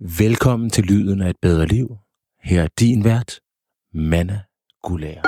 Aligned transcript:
Velkommen 0.00 0.70
til 0.70 0.84
Lyden 0.84 1.22
af 1.22 1.30
et 1.30 1.36
bedre 1.42 1.66
liv. 1.66 1.96
Her 2.42 2.62
er 2.62 2.68
din 2.80 3.04
vært, 3.04 3.40
Manna 3.94 4.40
Gulær. 4.82 5.20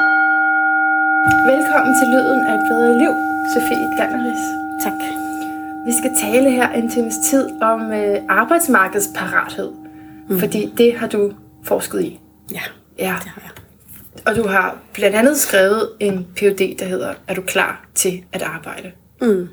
Velkommen 1.52 1.94
til 2.00 2.08
Lyden 2.14 2.40
af 2.46 2.54
et 2.54 2.64
bedre 2.70 2.98
liv, 2.98 3.10
Sofie 3.54 3.98
Danneris. 3.98 4.44
Tak. 4.82 4.92
Vi 5.86 5.92
skal 5.92 6.10
tale 6.22 6.50
her 6.50 6.68
en 6.72 6.90
times 6.90 7.14
tid 7.30 7.62
om 7.62 7.92
øh, 7.92 8.16
arbejdsmarkedsparathed, 8.28 9.72
mm. 10.28 10.38
fordi 10.38 10.72
det 10.78 10.98
har 10.98 11.06
du 11.08 11.32
forsket 11.64 12.02
i. 12.02 12.20
Ja, 12.52 12.60
Ja, 12.98 13.14
det 13.22 13.28
har 13.30 13.42
jeg. 13.44 13.50
og 14.26 14.36
du 14.44 14.48
har 14.48 14.78
blandt 14.94 15.16
andet 15.16 15.36
skrevet 15.36 15.88
en 16.00 16.26
PhD, 16.36 16.78
der 16.78 16.84
hedder 16.84 17.14
Er 17.28 17.34
du 17.34 17.42
klar 17.42 17.88
til 17.94 18.24
at 18.32 18.42
arbejde? 18.42 18.92
Mm. 19.20 19.38
Jeg 19.38 19.48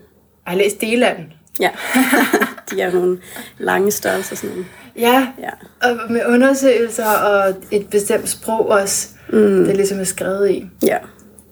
har 0.46 0.56
læst 0.56 0.82
dele 0.82 1.08
af 1.10 1.16
den. 1.16 1.34
Ja, 1.60 1.70
de 2.72 2.82
er 2.82 2.92
nogle 2.94 3.18
lange 3.58 3.92
størrelser. 3.92 4.36
Sådan 4.36 4.50
nogle. 4.50 4.66
Ja, 4.98 5.28
Ja. 5.40 5.50
og 5.90 6.12
med 6.12 6.22
undersøgelser 6.28 7.06
og 7.06 7.54
et 7.72 7.88
bestemt 7.90 8.30
sprog 8.30 8.70
også, 8.70 9.08
mm. 9.30 9.66
det 9.66 9.76
ligesom 9.76 10.00
er 10.00 10.04
skrevet 10.04 10.50
i. 10.52 10.66
ja. 10.84 10.98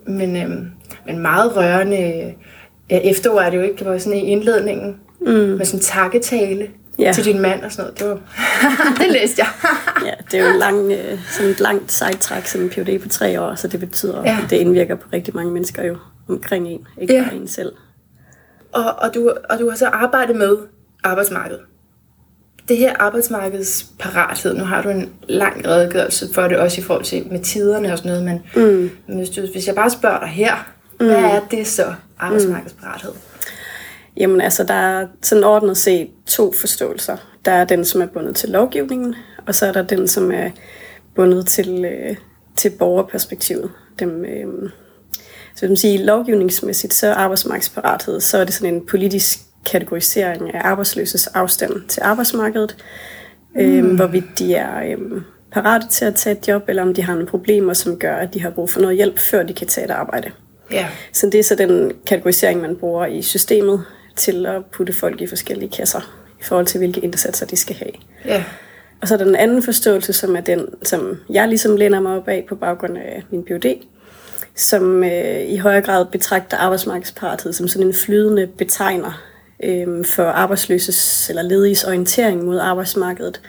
Men, 0.08 0.36
øhm, 0.38 0.68
men 1.05 1.20
meget 1.20 1.55
rørende 1.58 2.34
ja, 2.90 2.98
efterord 3.04 3.44
er 3.46 3.50
det 3.50 3.58
jo 3.58 3.62
ikke. 3.64 3.76
Det 3.78 3.86
var 3.88 3.98
sådan 3.98 4.20
i 4.20 4.22
indledningen 4.22 4.96
mm. 5.22 5.28
med 5.28 5.66
sådan 5.66 5.80
en 5.80 5.84
takketale 5.84 6.68
Ja. 7.00 7.12
til 7.16 7.26
din 7.26 7.41
mand 7.41 7.63
og 7.63 7.72
sådan 7.72 7.84
noget. 7.84 8.00
Det, 8.00 8.10
var, 8.10 8.20
det 9.04 9.12
læste 9.12 9.41
jeg. 9.41 9.48
ja, 10.05 10.12
det 10.32 10.40
er 10.40 10.44
jo 10.48 10.54
en 10.54 10.60
lang, 10.60 10.91
øh, 10.91 11.20
sådan 11.32 11.52
et 11.52 11.60
langt 11.60 11.91
sejtræk, 11.91 12.46
sådan 12.48 12.66
en 12.66 12.70
PhD 12.72 13.00
på 13.02 13.10
tre 13.10 13.41
år, 13.41 13.55
så 13.55 13.68
det 13.68 13.80
betyder, 13.80 14.22
Ja. 14.26 14.38
at 14.44 14.50
det 14.50 14.55
indvirker 14.58 14.96
på 14.96 15.08
rigtig 15.13 15.36
mange 15.36 15.52
mennesker 15.52 15.84
jo 15.84 15.98
omkring 16.30 16.68
en, 16.68 16.88
ikke 17.02 17.13
Ja. 17.13 17.24
bare 17.24 17.36
en 17.36 17.48
selv. 17.48 17.72
og, 18.72 18.84
og, 18.98 19.13
du, 19.16 19.34
og 19.50 19.60
du 19.60 19.70
har 19.70 19.77
så 19.77 19.86
arbejdet 19.88 20.36
med 20.36 20.58
arbejdsmarkedet. 21.05 21.62
Det 22.68 22.77
her 22.77 22.95
arbejdsmarkedsparathed, 23.00 24.54
nu 24.54 24.63
har 24.63 24.82
du 24.82 24.90
en 24.90 25.13
lang 25.30 25.68
redegørelse 25.68 26.34
for 26.34 26.41
det, 26.41 26.58
også 26.58 26.82
i 26.82 26.84
forhold 26.84 27.04
til 27.04 27.27
med 27.32 27.40
tiderne 27.40 27.91
og 27.91 27.98
sådan 27.98 28.12
noget, 28.12 28.26
men, 28.26 28.66
mm. 28.66 28.91
men 29.07 29.18
hvis, 29.18 29.30
du, 29.30 29.41
hvis 29.52 29.68
jeg 29.68 29.76
bare 29.76 29.90
spørger 29.90 30.20
dig 30.20 30.27
her, 30.27 30.74
mm. 30.99 31.05
hvad 31.05 31.15
er 31.15 31.40
det 31.52 31.68
så, 31.68 31.93
arbejdsmarkedsparathed? 32.20 33.12
Jamen 34.18 34.41
altså, 34.41 34.63
der 34.63 34.74
er 34.74 35.07
sådan 35.21 35.43
ordnet 35.43 35.77
set 35.77 36.10
to 36.26 36.52
forståelser. 36.52 37.18
Der 37.46 37.52
er 37.52 37.65
den, 37.65 37.85
som 37.85 38.02
er 38.02 38.05
bundet 38.05 38.35
til 38.35 38.49
lovgivningen, 38.49 39.15
og 39.48 39.55
så 39.55 39.65
er 39.65 39.71
der 39.71 39.82
den, 39.82 40.08
som 40.08 40.32
er 40.32 40.49
bundet 41.15 41.48
til, 41.48 41.85
øh, 41.85 42.15
til 42.55 42.70
borgerperspektivet. 42.70 43.71
Dem, 43.99 44.26
øh, 44.26 44.70
så 45.55 45.68
vil 45.68 45.77
sige, 45.77 46.05
lovgivningsmæssigt, 46.05 46.93
så 46.93 47.08
er 47.08 47.13
arbejdsmarkedsparathed, 47.13 48.20
så 48.20 48.37
er 48.37 48.43
det 48.43 48.54
sådan 48.54 48.74
en 48.74 48.85
politisk 48.85 49.40
kategorisering 49.66 50.55
af 50.55 50.62
arbejdsløses 50.63 51.27
afstand 51.27 51.88
til 51.88 52.02
arbejdsmarkedet. 52.04 52.76
Mm. 53.55 53.62
Øh, 53.62 53.96
hvorvidt 53.96 54.40
de 54.40 54.55
er 54.55 54.84
øh, 54.84 55.21
parate 55.52 55.88
til 55.88 56.05
at 56.05 56.16
tage 56.16 56.38
et 56.38 56.48
job, 56.48 56.63
eller 56.68 56.82
om 56.82 56.94
de 56.94 57.02
har 57.02 57.13
nogle 57.13 57.27
problemer, 57.27 57.74
som 57.74 57.99
gør, 57.99 58.16
at 58.16 58.34
de 58.34 58.41
har 58.41 58.49
brug 58.49 58.70
for 58.70 58.82
noget 58.82 58.96
hjælp, 58.96 59.20
før 59.20 59.43
de 59.43 59.54
kan 59.54 59.68
tage 59.68 59.86
et 59.86 59.91
arbejde. 59.91 60.32
Ja. 60.71 60.88
Så 61.13 61.30
det 61.30 61.40
er 61.40 61.43
så 61.43 61.55
den 61.55 61.91
kategorisering, 62.08 62.62
man 62.62 62.76
bruger 62.76 63.05
i 63.05 63.21
systemet 63.21 63.84
til 64.16 64.46
at 64.46 64.66
putte 64.66 64.94
folk 64.94 65.22
i 65.22 65.28
forskellige 65.28 65.69
kasser 65.69 66.00
i 66.40 66.44
forhold 66.44 66.66
til, 66.66 66.78
hvilke 66.78 67.02
indsatser 67.02 67.46
de 67.46 67.56
skal 67.56 67.75
have. 67.75 67.91
Ja. 68.25 68.44
Og 69.02 69.08
så 69.08 69.13
er 69.13 69.18
der 69.18 69.25
den 69.25 69.36
anden 69.36 69.63
forståelse, 69.63 70.13
som 70.13 70.36
er 70.36 70.41
den, 70.41 70.68
som 70.84 71.18
jeg 71.30 71.47
ligesom 71.47 71.75
læner 71.75 72.00
mig 72.00 72.18
op 72.18 72.28
af 72.28 72.46
på 72.50 72.56
baggrund 72.56 72.97
af 72.97 73.24
min 73.30 73.44
PhD, 73.44 73.66
som 74.56 75.03
øh, 75.03 75.41
i 75.41 75.58
højere 75.58 75.81
grad 75.81 76.06
betragter 76.06 76.58
arbejdsmarkedsparathed 76.58 77.53
som 77.53 77.68
sådan 77.68 77.88
en 77.88 77.94
flydende 77.94 78.47
betegner 78.58 79.22
øh, 79.64 80.06
for 80.06 80.24
arbejdsløses 80.24 81.30
eller 81.30 81.42
lediges 81.42 81.84
orientering 81.84 82.44
mod 82.44 82.59
arbejdsmarkedet, 82.59 83.42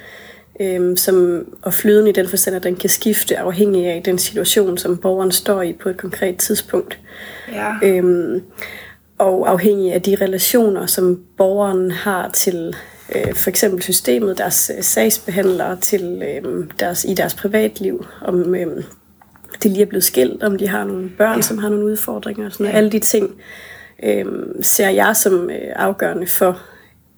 øh, 0.60 0.96
som, 0.96 1.46
og 1.62 1.74
flydende 1.74 2.10
i 2.10 2.12
den 2.12 2.28
forstand, 2.28 2.56
at 2.56 2.62
den 2.62 2.76
kan 2.76 2.90
skifte 2.90 3.38
afhængig 3.38 3.86
af 3.86 4.02
den 4.02 4.18
situation, 4.18 4.78
som 4.78 4.96
borgeren 4.96 5.32
står 5.32 5.62
i 5.62 5.72
på 5.72 5.88
et 5.88 5.96
konkret 5.96 6.36
tidspunkt. 6.36 6.98
Ja. 7.52 7.72
Øhm, 7.82 8.42
og 9.18 9.50
afhængig 9.50 9.92
af 9.92 10.02
de 10.02 10.16
relationer, 10.20 10.86
som 10.86 11.20
borgeren 11.36 11.90
har 11.90 12.30
til 12.30 12.76
øh, 13.14 13.34
for 13.34 13.50
eksempel 13.50 13.82
systemet, 13.82 14.38
deres 14.38 14.70
øh, 14.76 14.82
sagsbehandlere, 14.82 15.76
til 15.76 16.22
øh, 16.22 16.64
deres, 16.80 17.04
i 17.04 17.14
deres 17.14 17.34
privatliv, 17.34 18.06
om 18.20 18.54
øh, 18.54 18.84
de 19.62 19.68
lige 19.68 19.82
er 19.82 19.86
blevet 19.86 20.04
skilt, 20.04 20.42
om 20.42 20.58
de 20.58 20.68
har 20.68 20.84
nogle 20.84 21.10
børn, 21.18 21.36
ja. 21.36 21.42
som 21.42 21.58
har 21.58 21.68
nogle 21.68 21.84
udfordringer. 21.84 22.46
og 22.46 22.52
Sådan 22.52 22.64
noget. 22.64 22.72
Ja. 22.72 22.78
Alle 22.78 22.90
de 22.90 22.98
ting 22.98 23.34
øh, 24.02 24.24
ser 24.62 24.88
jeg 24.88 25.16
som 25.16 25.50
øh, 25.50 25.72
afgørende 25.76 26.26
for 26.26 26.62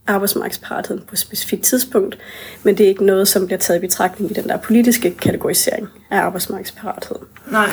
arbejdsmarkedsparatheden 0.07 1.03
på 1.03 1.13
et 1.13 1.19
specifikt 1.19 1.63
tidspunkt, 1.63 2.19
men 2.63 2.79
det 2.79 2.85
er 2.85 2.89
ikke 2.89 3.05
noget, 3.05 3.29
som 3.29 3.47
bliver 3.47 3.59
taget 3.59 3.79
i 3.79 3.81
betragtning 3.81 4.31
i 4.31 4.35
den 4.35 4.49
der 4.49 4.57
politiske 4.57 5.11
kategorisering 5.11 5.89
af 6.11 6.19
arbejdsmarkedsparathed. 6.19 7.17
Nej. 7.51 7.71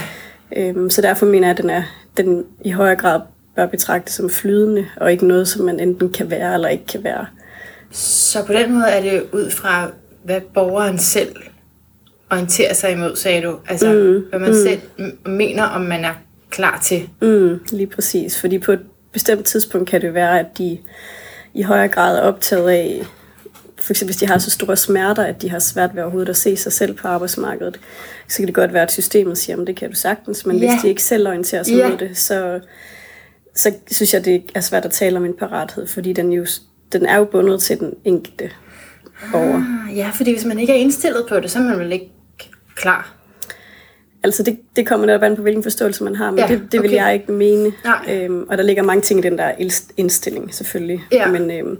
Øhm, 0.57 0.89
så 0.89 1.01
derfor 1.01 1.25
mener 1.25 1.47
jeg, 1.47 1.51
at 1.51 1.61
den, 1.61 1.69
er, 1.69 1.83
den 2.17 2.45
i 2.61 2.71
højere 2.71 2.95
grad 2.95 3.21
bør 3.55 3.65
betragtes 3.65 4.15
som 4.15 4.29
flydende, 4.29 4.85
og 4.97 5.11
ikke 5.11 5.27
noget, 5.27 5.47
som 5.47 5.65
man 5.65 5.79
enten 5.79 6.11
kan 6.11 6.29
være 6.29 6.53
eller 6.53 6.67
ikke 6.67 6.85
kan 6.85 7.03
være. 7.03 7.25
Så 7.91 8.45
på 8.45 8.53
den 8.53 8.73
måde 8.73 8.85
er 8.85 9.01
det 9.01 9.23
ud 9.31 9.51
fra, 9.51 9.89
hvad 10.23 10.41
borgeren 10.41 10.99
selv 10.99 11.35
orienterer 12.31 12.73
sig 12.73 12.91
imod, 12.91 13.15
sagde 13.15 13.41
du. 13.41 13.59
Altså, 13.67 13.93
mm, 13.93 14.25
hvad 14.29 14.39
man 14.39 14.49
mm. 14.49 14.55
selv 14.55 14.81
mener, 15.25 15.63
om 15.63 15.81
man 15.81 16.05
er 16.05 16.13
klar 16.49 16.79
til. 16.83 17.09
Mm, 17.21 17.59
lige 17.71 17.87
præcis, 17.87 18.39
fordi 18.39 18.59
på 18.59 18.75
bestemt 19.15 19.45
tidspunkt 19.45 19.89
kan 19.89 20.01
det 20.01 20.13
være, 20.13 20.39
at 20.39 20.45
de 20.57 20.77
i 21.53 21.61
højere 21.61 21.87
grad 21.87 22.17
er 22.17 22.21
optaget 22.21 22.69
af, 22.69 23.01
for 23.81 23.93
eksempel 23.93 24.07
hvis 24.13 24.19
de 24.19 24.27
har 24.27 24.37
så 24.37 24.51
store 24.51 24.77
smerter, 24.77 25.23
at 25.23 25.41
de 25.41 25.49
har 25.49 25.59
svært 25.59 25.95
ved 25.95 26.01
overhovedet 26.03 26.29
at 26.29 26.37
se 26.37 26.57
sig 26.57 26.73
selv 26.73 26.93
på 26.93 27.07
arbejdsmarkedet, 27.07 27.79
så 28.27 28.37
kan 28.37 28.45
det 28.47 28.55
godt 28.55 28.73
være, 28.73 28.83
at 28.83 28.91
systemet 28.91 29.37
siger, 29.37 29.61
at 29.61 29.67
det 29.67 29.75
kan 29.75 29.89
du 29.89 29.95
sagtens, 29.95 30.45
men 30.45 30.57
Ja. 30.57 30.69
hvis 30.71 30.81
de 30.81 30.89
ikke 30.89 31.03
selv 31.03 31.27
orienterer 31.27 31.63
sig 31.63 31.75
Ja. 31.75 31.89
mod 31.89 31.97
det, 31.97 32.17
så, 32.17 32.59
så 33.55 33.71
synes 33.91 34.13
jeg, 34.13 34.25
det 34.25 34.43
er 34.55 34.61
svært 34.61 34.85
at 34.85 34.91
tale 34.91 35.17
om 35.17 35.25
en 35.25 35.33
parathed, 35.39 35.87
fordi 35.87 36.13
den, 36.13 36.31
jo, 36.31 36.45
den 36.91 37.05
er 37.05 37.17
jo 37.17 37.25
bundet 37.25 37.61
til 37.61 37.79
den 37.79 37.93
enkelte 38.05 38.49
borger. 39.31 39.63
Ah, 39.89 39.97
Ja, 39.97 40.09
fordi 40.13 40.31
hvis 40.33 40.45
man 40.45 40.59
ikke 40.59 40.73
er 40.73 40.77
indstillet 40.77 41.25
på 41.29 41.39
det, 41.39 41.51
så 41.51 41.59
er 41.59 41.63
man 41.63 41.79
vel 41.79 41.91
ikke 41.91 42.11
klar. 42.75 43.14
Altså 44.25 44.43
det, 44.43 44.59
det 44.75 44.87
kommer 44.87 45.05
netop 45.05 45.23
an 45.23 45.35
på, 45.35 45.41
hvilken 45.41 45.63
forståelse 45.63 46.03
man 46.03 46.15
har, 46.15 46.31
men 46.31 46.39
Ja, 46.39 46.47
det, 46.47 46.71
det 46.71 46.81
vil 46.81 46.89
okay. 46.89 46.97
jeg 46.97 47.13
ikke 47.13 47.31
mene. 47.31 47.73
Nej. 47.83 48.05
Øhm, 48.09 48.43
og 48.49 48.57
der 48.57 48.63
ligger 48.63 48.83
mange 48.83 49.01
ting 49.01 49.19
i 49.19 49.23
den 49.23 49.37
der 49.37 49.51
indstilling, 49.97 50.55
selvfølgelig. 50.55 51.03
Ja. 51.11 51.27
Men 51.27 51.51
øhm, 51.51 51.77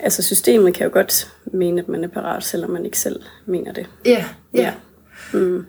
altså 0.00 0.22
systemet 0.22 0.74
kan 0.74 0.86
jo 0.86 0.92
godt 0.92 1.32
mene, 1.44 1.80
at 1.80 1.88
man 1.88 2.04
er 2.04 2.08
parat, 2.08 2.44
selvom 2.44 2.70
man 2.70 2.84
ikke 2.84 2.98
selv 2.98 3.20
mener 3.46 3.72
det. 3.72 3.86
Ja, 4.04 4.24
ja. 4.54 4.60
Ja. 4.62 4.72
Mm. 5.32 5.66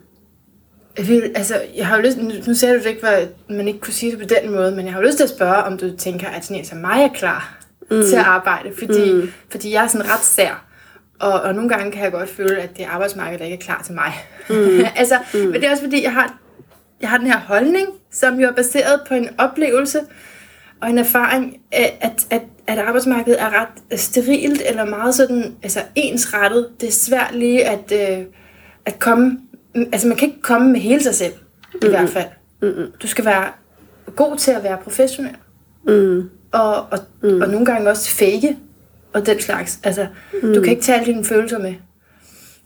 Jeg 0.97 1.07
vil, 1.07 1.31
altså, 1.35 1.61
jeg 1.75 1.87
har 1.87 1.95
jo 1.95 2.01
lyst, 2.01 2.17
nu, 2.17 2.31
nu 2.47 2.53
sagde 2.53 2.75
du 2.75 2.83
det 2.83 2.89
ikke, 2.89 3.07
at 3.07 3.29
man 3.49 3.67
ikke 3.67 3.79
kunne 3.79 3.93
sige 3.93 4.11
det 4.11 4.19
på 4.19 4.25
den 4.25 4.51
måde, 4.51 4.75
men 4.75 4.85
jeg 4.85 4.93
har 4.93 5.01
jo 5.01 5.07
lyst 5.07 5.17
til 5.17 5.23
at 5.23 5.29
spørge, 5.29 5.63
om 5.63 5.77
du 5.77 5.97
tænker, 5.97 6.27
at 6.27 6.45
sådan 6.45 6.57
en 6.57 6.65
som 6.65 6.77
mig 6.77 7.03
er 7.03 7.13
klar 7.15 7.57
mm. 7.91 8.03
til 8.03 8.15
at 8.15 8.23
arbejde, 8.25 8.69
fordi, 8.77 9.13
mm. 9.13 9.31
fordi 9.49 9.73
jeg 9.73 9.83
er 9.83 9.87
sådan 9.87 10.09
ret 10.09 10.23
sær. 10.23 10.65
Og, 11.19 11.41
og 11.41 11.55
nogle 11.55 11.69
gange 11.69 11.91
kan 11.91 12.03
jeg 12.03 12.11
godt 12.11 12.29
føle, 12.29 12.57
at 12.57 12.77
det 12.77 12.83
arbejdsmarkedet, 12.83 13.39
der 13.39 13.45
ikke 13.45 13.57
er 13.57 13.61
klar 13.61 13.81
til 13.85 13.93
mig. 13.93 14.13
Mm. 14.49 14.85
altså, 15.01 15.19
mm. 15.33 15.39
Men 15.39 15.53
det 15.53 15.63
er 15.63 15.71
også 15.71 15.83
fordi, 15.83 16.03
jeg 16.03 16.13
har, 16.13 16.37
jeg 17.01 17.09
har 17.09 17.17
den 17.17 17.27
her 17.27 17.39
holdning, 17.39 17.87
som 18.11 18.39
jo 18.39 18.47
er 18.47 18.51
baseret 18.51 19.01
på 19.07 19.13
en 19.13 19.29
oplevelse 19.37 19.99
og 20.81 20.89
en 20.89 20.97
erfaring, 20.97 21.57
at, 21.71 22.27
at, 22.29 22.43
at, 22.67 22.79
arbejdsmarkedet 22.79 23.41
er 23.41 23.61
ret 23.61 23.99
sterilt 23.99 24.61
eller 24.65 24.85
meget 24.85 25.15
sådan 25.15 25.55
altså 25.63 25.79
ensrettet. 25.95 26.69
Det 26.81 26.87
er 26.87 26.93
svært 26.93 27.35
lige 27.35 27.65
at, 27.65 27.91
øh, 27.91 28.25
at 28.85 28.99
komme... 28.99 29.37
Altså, 29.75 30.07
man 30.07 30.17
kan 30.17 30.27
ikke 30.27 30.41
komme 30.41 30.71
med 30.71 30.79
hele 30.79 31.03
sig 31.03 31.15
selv, 31.15 31.33
i 31.83 31.87
hvert 31.87 32.09
fald. 32.09 32.27
Mm-mm. 32.61 32.91
Du 33.01 33.07
skal 33.07 33.25
være 33.25 33.45
god 34.15 34.37
til 34.37 34.51
at 34.51 34.63
være 34.63 34.77
professionel. 34.83 35.35
Mm. 35.87 36.29
Og, 36.51 36.75
og, 36.75 36.99
mm. 37.23 37.41
og 37.41 37.49
nogle 37.49 37.65
gange 37.65 37.89
også 37.89 38.09
fake 38.09 38.57
og 39.15 39.25
den 39.25 39.41
slags. 39.41 39.79
Altså, 39.83 40.07
mm. 40.43 40.53
du 40.53 40.61
kan 40.61 40.71
ikke 40.71 40.83
tage 40.83 40.99
alle 40.99 41.13
dine 41.13 41.25
følelser 41.25 41.59
med. 41.59 41.73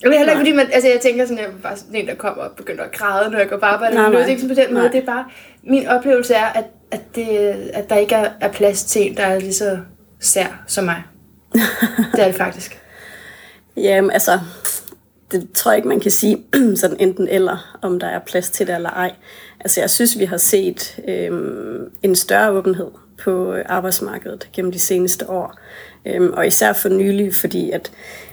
Og 0.04 0.06
det 0.06 0.14
er 0.14 0.18
heller 0.18 0.34
ikke, 0.34 0.40
fordi 0.40 0.52
man, 0.52 0.68
altså 0.72 0.90
jeg 0.90 1.00
tænker 1.02 1.26
sådan, 1.26 1.38
at 1.38 1.44
jeg 1.44 1.54
bare 1.64 1.78
sådan 1.78 1.96
en, 1.96 2.08
der 2.08 2.16
kommer 2.16 2.44
og 2.44 2.52
begynder 2.58 2.84
at 2.84 2.92
græde, 2.92 3.32
når 3.32 3.40
jeg 3.40 3.50
går 3.50 3.58
på 3.58 3.66
arbejde. 3.66 3.96
Nej, 3.96 4.10
Nej, 4.10 4.20
det 4.20 4.26
er 4.26 4.30
ikke 4.30 4.48
på 4.48 4.54
den 4.54 4.74
måde. 4.74 4.84
Nej. 4.84 4.92
Det 4.92 5.02
er 5.02 5.06
bare, 5.06 5.26
min 5.64 5.88
oplevelse 5.88 6.34
er, 6.34 6.46
at, 6.46 6.66
at, 6.92 7.02
det, 7.16 7.28
at 7.74 7.90
der 7.90 7.96
ikke 7.96 8.16
er, 8.16 8.30
er 8.42 8.52
plads 8.52 8.84
til 8.84 9.02
en, 9.02 9.18
der 9.18 9.24
er 9.24 9.40
lige 9.40 9.54
så 9.54 9.78
sær 10.20 10.64
som 10.68 10.84
mig. 10.84 11.04
det 12.14 12.22
er 12.22 12.26
det 12.26 12.36
faktisk. 12.36 12.82
Jamen 13.78 14.12
altså, 14.12 14.40
det 15.32 15.52
tror 15.54 15.72
jeg 15.72 15.78
ikke, 15.78 15.88
man 15.88 16.00
kan 16.00 16.12
sige 16.12 16.46
sådan 16.82 16.98
enten 17.00 17.28
eller, 17.28 17.78
om 17.82 18.00
der 18.00 18.08
er 18.08 18.20
plads 18.20 18.50
til 18.50 18.68
det 18.68 18.76
eller 18.76 18.90
ej. 18.90 19.12
Altså 19.60 19.80
jeg 19.80 19.90
synes, 19.90 20.20
vi 20.20 20.26
har 20.26 20.38
set 20.38 21.00
øhm, 21.08 21.92
en 22.04 22.16
større 22.16 22.52
åbenhed 22.52 22.88
på 23.24 23.54
øh, 23.54 23.66
arbejdsmarkedet 23.70 24.50
gennem 24.54 24.72
de 24.72 24.80
seneste 24.80 25.30
år. 25.30 25.60
Øhm, 26.06 26.34
og 26.34 26.48
især 26.48 26.74
for 26.74 26.90
nylig, 26.90 27.36
fordi 27.36 27.72
at 27.72 27.92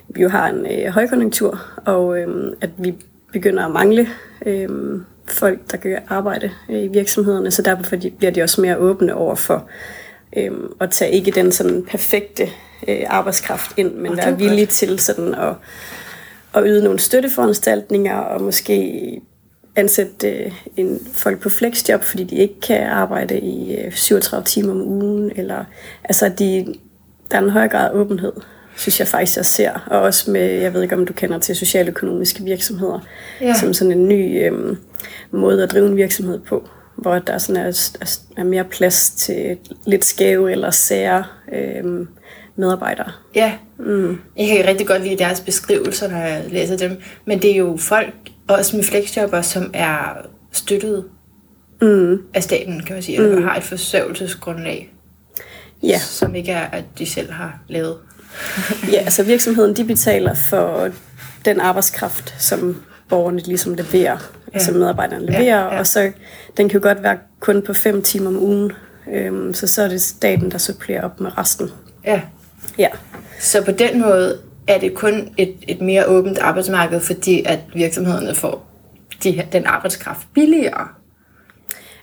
vi 0.08 0.22
jo 0.22 0.28
har 0.28 0.48
en 0.48 0.66
øh, 0.66 0.86
højkonjunktur, 0.86 1.60
og 1.76 2.18
øhm, 2.18 2.54
at 2.60 2.70
vi 2.78 2.94
begynder 3.32 3.64
at 3.64 3.70
mangle 3.70 4.08
øhm, 4.46 5.04
folk, 5.26 5.58
der 5.70 5.76
gør 5.76 5.98
arbejde 6.08 6.50
øh, 6.70 6.82
i 6.82 6.88
virksomhederne, 6.88 7.50
så 7.50 7.62
derfor 7.62 7.96
bliver 8.18 8.30
de 8.30 8.42
også 8.42 8.60
mere 8.60 8.76
åbne 8.76 9.14
over 9.14 9.34
for 9.34 9.68
øhm, 10.36 10.72
at 10.80 10.90
tage 10.90 11.12
ikke 11.12 11.30
den 11.30 11.52
sådan 11.52 11.82
perfekte 11.90 12.48
øh, 12.88 13.02
arbejdskraft 13.06 13.70
ind, 13.76 13.94
men 13.94 14.12
er 14.12 14.16
være 14.16 14.38
villige 14.38 14.66
til 14.66 14.98
sådan 14.98 15.34
at 15.34 15.54
at 16.56 16.62
yde 16.66 16.84
nogle 16.84 16.98
støtteforanstaltninger, 16.98 18.16
og 18.16 18.42
måske 18.42 19.20
ansætte 19.76 20.28
øh, 20.28 20.52
en 20.76 21.00
folk 21.12 21.40
på 21.40 21.48
flexjob, 21.48 22.02
fordi 22.02 22.24
de 22.24 22.36
ikke 22.36 22.60
kan 22.60 22.82
arbejde 22.82 23.40
i 23.40 23.76
øh, 23.76 23.92
37 23.92 24.44
timer 24.44 24.70
om 24.72 24.82
ugen, 24.82 25.32
eller 25.36 25.64
altså 26.04 26.28
de, 26.38 26.74
der 27.30 27.36
er 27.36 27.42
en 27.42 27.50
høj 27.50 27.68
grad 27.68 27.90
af 27.90 27.94
åbenhed, 27.94 28.32
synes 28.76 29.00
jeg 29.00 29.08
faktisk, 29.08 29.36
jeg 29.36 29.46
ser. 29.46 29.86
Og 29.86 30.00
også 30.00 30.30
med, 30.30 30.42
jeg 30.50 30.74
ved 30.74 30.82
ikke 30.82 30.94
om 30.94 31.06
du 31.06 31.12
kender 31.12 31.38
til 31.38 31.56
socialøkonomiske 31.56 32.44
virksomheder, 32.44 33.00
Ja. 33.40 33.54
som 33.54 33.74
sådan 33.74 33.92
en 33.92 34.08
ny 34.08 34.44
øh, 34.44 34.76
måde 35.30 35.62
at 35.62 35.70
drive 35.70 35.86
en 35.86 35.96
virksomhed 35.96 36.38
på, 36.40 36.68
hvor 36.96 37.18
der 37.18 37.38
sådan 37.38 37.62
er, 37.62 37.94
er, 38.00 38.18
er 38.36 38.44
mere 38.44 38.64
plads 38.64 39.10
til 39.10 39.58
lidt 39.86 40.04
skæve 40.04 40.52
eller 40.52 40.70
sære 40.70 41.24
øh, 41.52 42.06
medarbejdere. 42.56 43.12
Ja, 43.34 43.52
mm. 43.78 44.18
jeg 44.36 44.48
kan 44.48 44.66
rigtig 44.66 44.86
godt 44.86 45.02
lide 45.02 45.16
deres 45.16 45.40
beskrivelser, 45.40 46.08
når 46.08 46.18
jeg 46.18 46.44
læser 46.48 46.76
dem. 46.76 46.96
Men 47.24 47.42
det 47.42 47.50
er 47.52 47.56
jo 47.56 47.76
folk, 47.76 48.14
også 48.48 48.76
med 48.76 48.84
flexjobber, 48.84 49.42
som 49.42 49.70
er 49.74 50.16
støttet 50.52 51.04
mm. 51.82 52.22
af 52.34 52.42
staten, 52.42 52.82
kan 52.86 52.94
man 52.96 53.02
sige, 53.02 53.18
eller 53.18 53.40
har 53.40 53.56
et 53.56 53.62
forsørgelsesgrundlag, 53.62 54.92
Ja, 55.86 55.98
som 55.98 56.34
ikke 56.34 56.52
er, 56.52 56.66
at 56.72 56.84
de 56.98 57.06
selv 57.06 57.32
har 57.32 57.58
lavet. 57.68 57.96
ja 58.92 58.98
altså 58.98 59.22
virksomheden 59.22 59.76
de 59.76 59.84
betaler 59.84 60.34
for 60.34 60.90
den 61.44 61.60
arbejdskraft, 61.60 62.34
som 62.38 62.82
borgerne 63.08 63.38
ligesom 63.38 63.74
leverer, 63.74 64.02
ja. 64.02 64.54
altså 64.54 64.72
medarbejderne 64.72 65.26
leverer, 65.26 65.42
Ja, 65.42 65.74
ja, 65.74 65.78
og 65.78 65.86
så 65.86 66.12
den 66.56 66.68
kan 66.68 66.80
jo 66.80 66.88
godt 66.88 67.02
være 67.02 67.18
kun 67.40 67.62
på 67.62 67.72
fem 67.72 68.02
timer 68.02 68.28
om 68.28 68.36
ugen, 68.42 68.72
øhm, 69.12 69.54
så 69.54 69.66
så 69.66 69.82
er 69.82 69.88
det 69.88 70.02
staten, 70.02 70.50
der 70.50 70.58
supplerer 70.58 71.02
op 71.02 71.20
med 71.20 71.38
resten. 71.38 71.70
Ja. 72.04 72.20
Ja, 72.78 72.88
Så 73.40 73.64
på 73.64 73.70
den 73.70 74.00
måde 74.00 74.38
er 74.68 74.78
det 74.78 74.94
kun 74.94 75.34
et, 75.36 75.54
et 75.68 75.80
mere 75.80 76.06
åbent 76.06 76.38
arbejdsmarked, 76.38 77.00
fordi 77.00 77.42
at 77.46 77.58
virksomhederne 77.74 78.34
får 78.34 78.66
de, 79.24 79.42
den 79.52 79.66
arbejdskraft 79.66 80.26
billigere. 80.34 80.88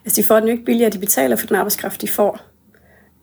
altså 0.06 0.22
de 0.22 0.28
får 0.28 0.36
den 0.40 0.48
jo 0.48 0.52
ikke 0.52 0.66
billigere, 0.66 0.90
de 0.90 1.00
betaler 1.00 1.36
for 1.36 1.48
den 1.48 1.56
arbejdskraft, 1.56 2.02
de 2.02 2.08
får. 2.08 2.40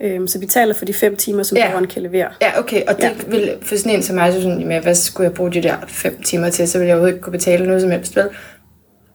Øhm, 0.02 0.26
så 0.26 0.38
de 0.38 0.46
betaler 0.46 0.74
for 0.74 0.84
de 0.84 0.94
fem 0.94 1.16
timer, 1.16 1.42
som 1.42 1.56
Ja. 1.56 1.62
ja. 1.62 1.68
borgeren 1.68 1.86
kan 1.86 2.02
levere. 2.02 2.28
Ja, 2.42 2.58
okay, 2.58 2.82
og 2.88 2.96
det 2.96 3.02
ja. 3.02 3.08
Ja. 3.08 3.14
vil 3.30 3.54
for 3.62 3.76
sådan 3.76 3.92
en 3.92 4.02
som 4.02 4.16
mig, 4.16 4.32
så 4.32 4.42
sådan, 4.42 4.60
jamen, 4.60 4.82
hvad 4.82 4.94
skulle 4.94 5.24
jeg 5.28 5.34
bruge 5.34 5.52
de 5.52 5.62
der 5.62 5.76
fem 5.88 6.22
timer 6.22 6.50
til, 6.50 6.68
så 6.68 6.78
vil 6.78 6.86
jeg 6.86 6.94
overhovedet 6.94 7.14
ikke 7.14 7.22
kunne 7.22 7.32
betale 7.32 7.66
noget 7.66 7.82
som 7.82 7.90
helst. 7.90 8.16
Vel? 8.16 8.28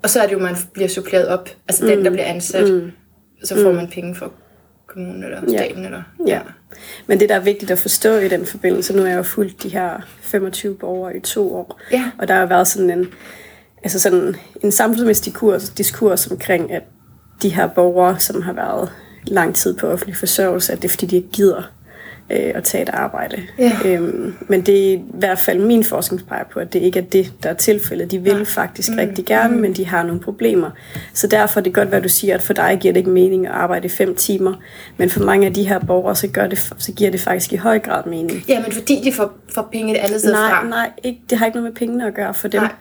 Og 0.03 0.09
så 0.09 0.19
er 0.21 0.25
det 0.27 0.33
jo, 0.33 0.39
man 0.39 0.55
bliver 0.73 0.87
suppleret 0.87 1.27
op, 1.27 1.49
altså 1.67 1.83
mm. 1.85 1.89
den, 1.91 2.05
der 2.05 2.11
bliver 2.11 2.25
ansat, 2.25 2.73
mm. 2.73 2.91
så 3.43 3.55
får 3.63 3.71
man 3.71 3.87
penge 3.87 4.15
fra 4.15 4.29
kommunen 4.87 5.23
eller 5.23 5.41
Ja. 5.51 5.57
staten. 5.57 5.85
Eller, 5.85 6.01
Ja. 6.27 6.39
Men 7.07 7.19
det, 7.19 7.29
der 7.29 7.35
er 7.35 7.39
vigtigt 7.39 7.71
at 7.71 7.79
forstå 7.79 8.13
i 8.17 8.27
den 8.27 8.45
forbindelse, 8.45 8.95
nu 8.95 9.01
har 9.01 9.09
jeg 9.09 9.17
jo 9.17 9.23
fulgt 9.23 9.63
de 9.63 9.69
her 9.69 10.07
25 10.21 10.75
borgere 10.75 11.17
i 11.17 11.19
to 11.19 11.55
år, 11.55 11.79
Ja. 11.91 12.03
og 12.19 12.27
der 12.27 12.33
har 12.33 12.45
været 12.45 12.67
sådan 12.67 12.89
en, 12.89 13.07
altså 13.83 13.99
sådan 13.99 14.35
en 14.63 14.71
samfundsmæssig 14.71 15.25
diskurs, 15.25 15.69
diskurs 15.69 16.27
omkring, 16.31 16.71
at 16.73 16.83
de 17.41 17.49
her 17.49 17.67
borgere, 17.67 18.19
som 18.19 18.41
har 18.41 18.53
været 18.53 18.89
lang 19.27 19.55
tid 19.55 19.77
på 19.77 19.87
offentlig 19.87 20.17
forsørgelse, 20.17 20.73
at 20.73 20.81
det 20.81 20.87
er 20.87 20.89
fordi, 20.89 21.05
de 21.05 21.15
ikke 21.15 21.29
gider 21.29 21.71
øh, 22.29 22.51
at 22.55 22.63
tage 22.63 22.81
et 22.81 22.89
arbejde. 22.89 23.43
Ja. 23.59 23.71
Øhm, 23.85 24.35
men 24.47 24.61
det 24.61 24.87
er 24.87 24.93
i 24.93 25.01
hvert 25.13 25.39
fald 25.39 25.59
min 25.59 25.83
forskning 25.83 26.27
peger 26.27 26.43
på, 26.53 26.59
at 26.59 26.73
det 26.73 26.81
ikke 26.81 26.99
er 26.99 27.03
det, 27.03 27.33
der 27.43 27.49
er 27.49 27.53
tilfældet. 27.53 28.11
De 28.11 28.19
vil 28.19 28.45
faktisk 28.45 28.91
mm. 28.91 28.97
rigtig 28.97 29.25
gerne, 29.25 29.55
mm. 29.55 29.61
men 29.61 29.73
de 29.73 29.85
har 29.85 30.03
nogle 30.03 30.19
problemer. 30.21 30.69
Så 31.13 31.27
derfor 31.27 31.59
er 31.59 31.63
det 31.63 31.73
godt, 31.73 31.87
hvad 31.87 32.01
du 32.01 32.09
siger, 32.09 32.35
at 32.35 32.41
for 32.41 32.53
dig 32.53 32.77
giver 32.81 32.93
det 32.93 32.99
ikke 32.99 33.09
mening 33.09 33.47
at 33.47 33.51
arbejde 33.51 33.85
i 33.85 33.89
fem 33.89 34.15
timer, 34.15 34.53
men 34.97 35.09
for 35.09 35.23
mange 35.23 35.47
af 35.47 35.53
de 35.53 35.63
her 35.63 35.79
borgere, 35.79 36.15
så, 36.15 36.27
gør 36.27 36.47
det, 36.47 36.73
så 36.77 36.91
giver 36.91 37.11
det 37.11 37.21
faktisk 37.21 37.53
i 37.53 37.55
høj 37.55 37.79
grad 37.79 38.03
mening. 38.05 38.43
ja, 38.47 38.61
men 38.61 38.71
fordi 38.71 39.01
de 39.03 39.11
får, 39.13 39.33
får 39.55 39.69
penge 39.71 39.93
et 39.93 39.97
andet 39.97 40.19
sted 40.19 40.31
Nej, 40.31 40.49
fra. 40.49 40.67
nej, 40.67 40.89
ikke, 41.03 41.19
det 41.29 41.37
har 41.37 41.45
ikke 41.45 41.57
noget 41.57 41.71
med 41.71 41.75
pengene 41.75 42.07
at 42.07 42.13
gøre 42.13 42.33
for 42.33 42.47
dem. 42.47 42.61
Nej. 42.61 42.71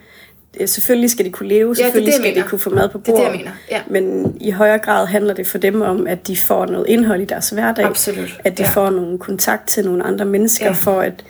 Selvfølgelig 0.66 1.10
skal 1.10 1.24
de 1.24 1.30
kunne 1.30 1.48
leve, 1.48 1.68
det 1.68 1.76
selvfølgelig 1.76 2.06
det, 2.06 2.12
jeg 2.12 2.14
skal 2.20 2.30
de 2.30 2.34
mener. 2.34 2.48
kunne 2.48 2.58
få 2.58 2.70
mad 2.70 2.88
på 2.88 2.98
Det 2.98 3.08
er 3.08 3.12
det, 3.12 3.22
bordet. 3.22 3.24
jeg 3.24 3.38
mener, 3.38 3.50
ja. 3.70 3.80
Men 3.90 4.36
i 4.40 4.50
højere 4.50 4.78
grad 4.78 5.06
handler 5.06 5.34
det 5.34 5.46
for 5.46 5.58
dem 5.58 5.82
om, 5.82 6.06
at 6.06 6.26
de 6.26 6.36
får 6.36 6.66
noget 6.66 6.86
indhold 6.88 7.20
i 7.22 7.24
deres 7.24 7.50
hverdag. 7.50 7.84
Absolut, 7.84 8.40
At 8.44 8.58
de 8.58 8.62
ja. 8.62 8.68
får 8.68 8.90
nogle 8.90 9.18
kontakt 9.18 9.68
til 9.68 9.84
nogle 9.84 10.04
andre 10.04 10.24
mennesker, 10.24 10.64
Ja. 10.66 10.70
ja. 10.70 10.76
for 10.76 11.02
et, 11.02 11.24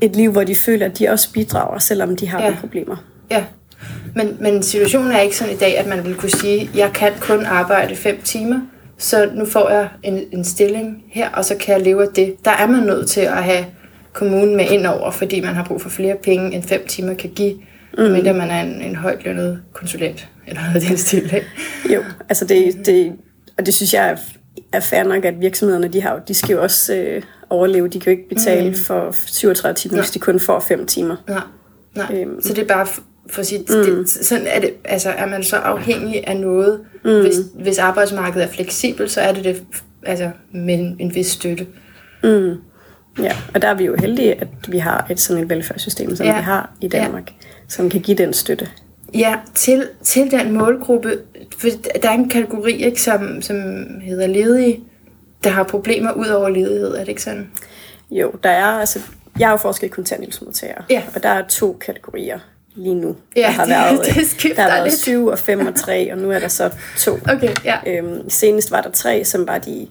et 0.00 0.16
liv, 0.16 0.32
hvor 0.32 0.44
de 0.44 0.54
føler, 0.54 0.86
at 0.86 0.98
de 0.98 1.08
også 1.08 1.32
bidrager, 1.32 1.78
selvom 1.78 2.16
de 2.16 2.28
har 2.28 2.42
Ja. 2.42 2.56
problemer. 2.60 2.96
Ja, 3.30 3.44
men, 4.14 4.36
men 4.40 4.62
situationen 4.62 5.12
er 5.12 5.20
ikke 5.20 5.36
sådan 5.36 5.54
i 5.54 5.56
dag, 5.56 5.78
at 5.78 5.86
man 5.86 6.04
vil 6.04 6.14
kunne 6.14 6.30
sige, 6.30 6.70
jeg 6.74 6.90
kan 6.94 7.12
kun 7.20 7.44
arbejde 7.44 7.96
fem 7.96 8.20
timer, 8.24 8.60
så 8.98 9.30
nu 9.34 9.46
får 9.46 9.70
jeg 9.70 9.88
en, 10.02 10.20
en 10.32 10.44
stilling 10.44 11.04
her, 11.12 11.28
og 11.30 11.44
så 11.44 11.54
kan 11.56 11.74
jeg 11.74 11.82
leve 11.84 12.02
af 12.02 12.08
det. 12.16 12.34
Der 12.44 12.50
er 12.50 12.66
man 12.66 12.82
nødt 12.82 13.08
til 13.10 13.20
at 13.20 13.44
have 13.44 13.64
kommunen 14.12 14.56
med 14.56 14.64
ind 14.70 14.86
over, 14.86 15.10
fordi 15.10 15.40
man 15.40 15.54
har 15.54 15.64
brug 15.64 15.82
for 15.82 15.88
flere 15.90 16.16
penge, 16.24 16.54
end 16.54 16.62
fem 16.62 16.86
timer 16.86 17.14
kan 17.14 17.30
give, 17.30 17.54
mm. 17.98 18.04
mindre 18.04 18.34
man 18.34 18.50
er 18.50 18.62
en, 18.62 18.82
en 18.82 18.96
højt 18.96 19.24
lønnet 19.24 19.62
konsulent, 19.72 20.28
eller 20.46 20.62
noget 20.62 20.74
af 20.74 20.80
den 20.80 20.96
stil. 20.96 21.34
Ikke? 21.34 21.46
Jo, 21.94 22.04
altså 22.28 22.44
det, 22.44 22.86
det, 22.86 23.12
og 23.58 23.66
det 23.66 23.74
synes 23.74 23.94
jeg 23.94 24.10
er, 24.10 24.16
er 24.72 24.80
fair 24.80 25.04
nok, 25.04 25.24
at 25.24 25.40
virksomhederne, 25.40 25.88
de, 25.88 26.02
har, 26.02 26.18
de 26.28 26.34
skal 26.34 26.54
jo 26.54 26.62
også 26.62 26.94
øh, 26.94 27.22
overleve. 27.50 27.88
De 27.88 28.00
kan 28.00 28.12
jo 28.12 28.18
ikke 28.18 28.28
betale 28.28 28.68
mm. 28.68 28.76
for 28.76 29.10
37 29.12 29.74
timer, 29.74 29.96
hvis 29.96 30.10
de 30.10 30.18
kun 30.18 30.40
får 30.40 30.60
5 30.60 30.86
timer. 30.86 31.16
Nej, 31.28 31.40
nej. 31.96 32.20
Øhm. 32.20 32.42
så 32.42 32.54
det 32.54 32.62
er 32.62 32.66
bare 32.66 32.86
for, 33.30 33.42
sige, 33.42 33.60
mm. 33.60 33.66
det, 33.66 34.10
sådan 34.10 34.46
er 34.46 34.60
det, 34.60 34.72
altså 34.84 35.10
er 35.10 35.26
man 35.26 35.42
så 35.42 35.56
afhængig 35.56 36.28
af 36.28 36.36
noget, 36.36 36.80
mm. 37.04 37.20
hvis, 37.20 37.36
hvis 37.54 37.78
arbejdsmarkedet 37.78 38.44
er 38.44 38.48
fleksibelt, 38.52 39.10
så 39.10 39.20
er 39.20 39.32
det 39.32 39.44
det 39.44 39.62
altså 40.02 40.30
med 40.54 40.74
en, 40.74 40.96
en 40.98 41.14
vis 41.14 41.26
støtte. 41.26 41.66
Ja, 43.22 43.36
og 43.54 43.62
der 43.62 43.68
er 43.68 43.74
vi 43.74 43.84
jo 43.84 43.96
heldige, 44.00 44.40
at 44.40 44.48
vi 44.68 44.78
har 44.78 45.06
et 45.10 45.20
sådan 45.20 45.42
et 45.42 45.50
velfærdssystem, 45.50 46.16
som 46.16 46.26
Ja. 46.26 46.32
ja. 46.32 46.38
vi 46.38 46.42
har 46.42 46.72
i 46.80 46.88
Danmark, 46.88 47.30
ja. 47.30 47.46
Som 47.70 47.90
kan 47.90 48.00
give 48.00 48.16
den 48.16 48.32
støtte. 48.32 48.68
Ja, 49.14 49.34
til, 49.54 49.88
til 50.04 50.30
den 50.30 50.52
målgruppe, 50.52 51.18
for 51.58 51.68
der 52.02 52.08
er 52.08 52.14
en 52.14 52.28
kategori, 52.28 52.72
ikke, 52.72 53.02
som, 53.02 53.42
som 53.42 53.56
hedder 54.02 54.26
ledige, 54.26 54.80
der 55.44 55.50
har 55.50 55.62
problemer 55.62 56.12
ud 56.12 56.26
over 56.26 56.48
ledighed, 56.48 56.94
er 56.94 56.98
det 56.98 57.08
ikke 57.08 57.22
sådan? 57.22 57.50
Jo, 58.10 58.32
der 58.42 58.50
er 58.50 58.64
altså, 58.64 58.98
jeg 59.38 59.48
har 59.48 59.52
jo 59.52 59.56
forsket 59.58 59.86
i 59.86 59.90
kontanthjælpsmodtagere, 59.90 60.82
Ja. 60.90 61.02
og 61.14 61.22
der 61.22 61.28
er 61.28 61.46
to 61.48 61.72
kategorier 61.86 62.38
lige 62.74 62.94
nu. 62.94 63.16
Ja, 63.36 63.40
der 63.40 63.48
har 63.48 63.64
det- 63.64 63.70
været, 63.74 64.00
det 64.42 64.56
der 64.56 64.62
har 64.62 64.68
været 64.70 64.84
lidt. 64.84 64.94
syv 65.00 65.26
og 65.26 65.38
fem 65.38 65.66
og 65.66 65.74
tre, 65.74 66.12
og 66.12 66.18
nu 66.18 66.30
er 66.30 66.38
der 66.38 66.48
så 66.48 66.70
to. 66.98 67.12
Okay, 67.28 67.54
ja. 67.64 67.76
Øhm, 67.86 68.30
senest 68.30 68.70
var 68.70 68.80
der 68.80 68.90
tre, 68.90 69.24
som 69.24 69.46
var 69.46 69.58
de 69.58 69.86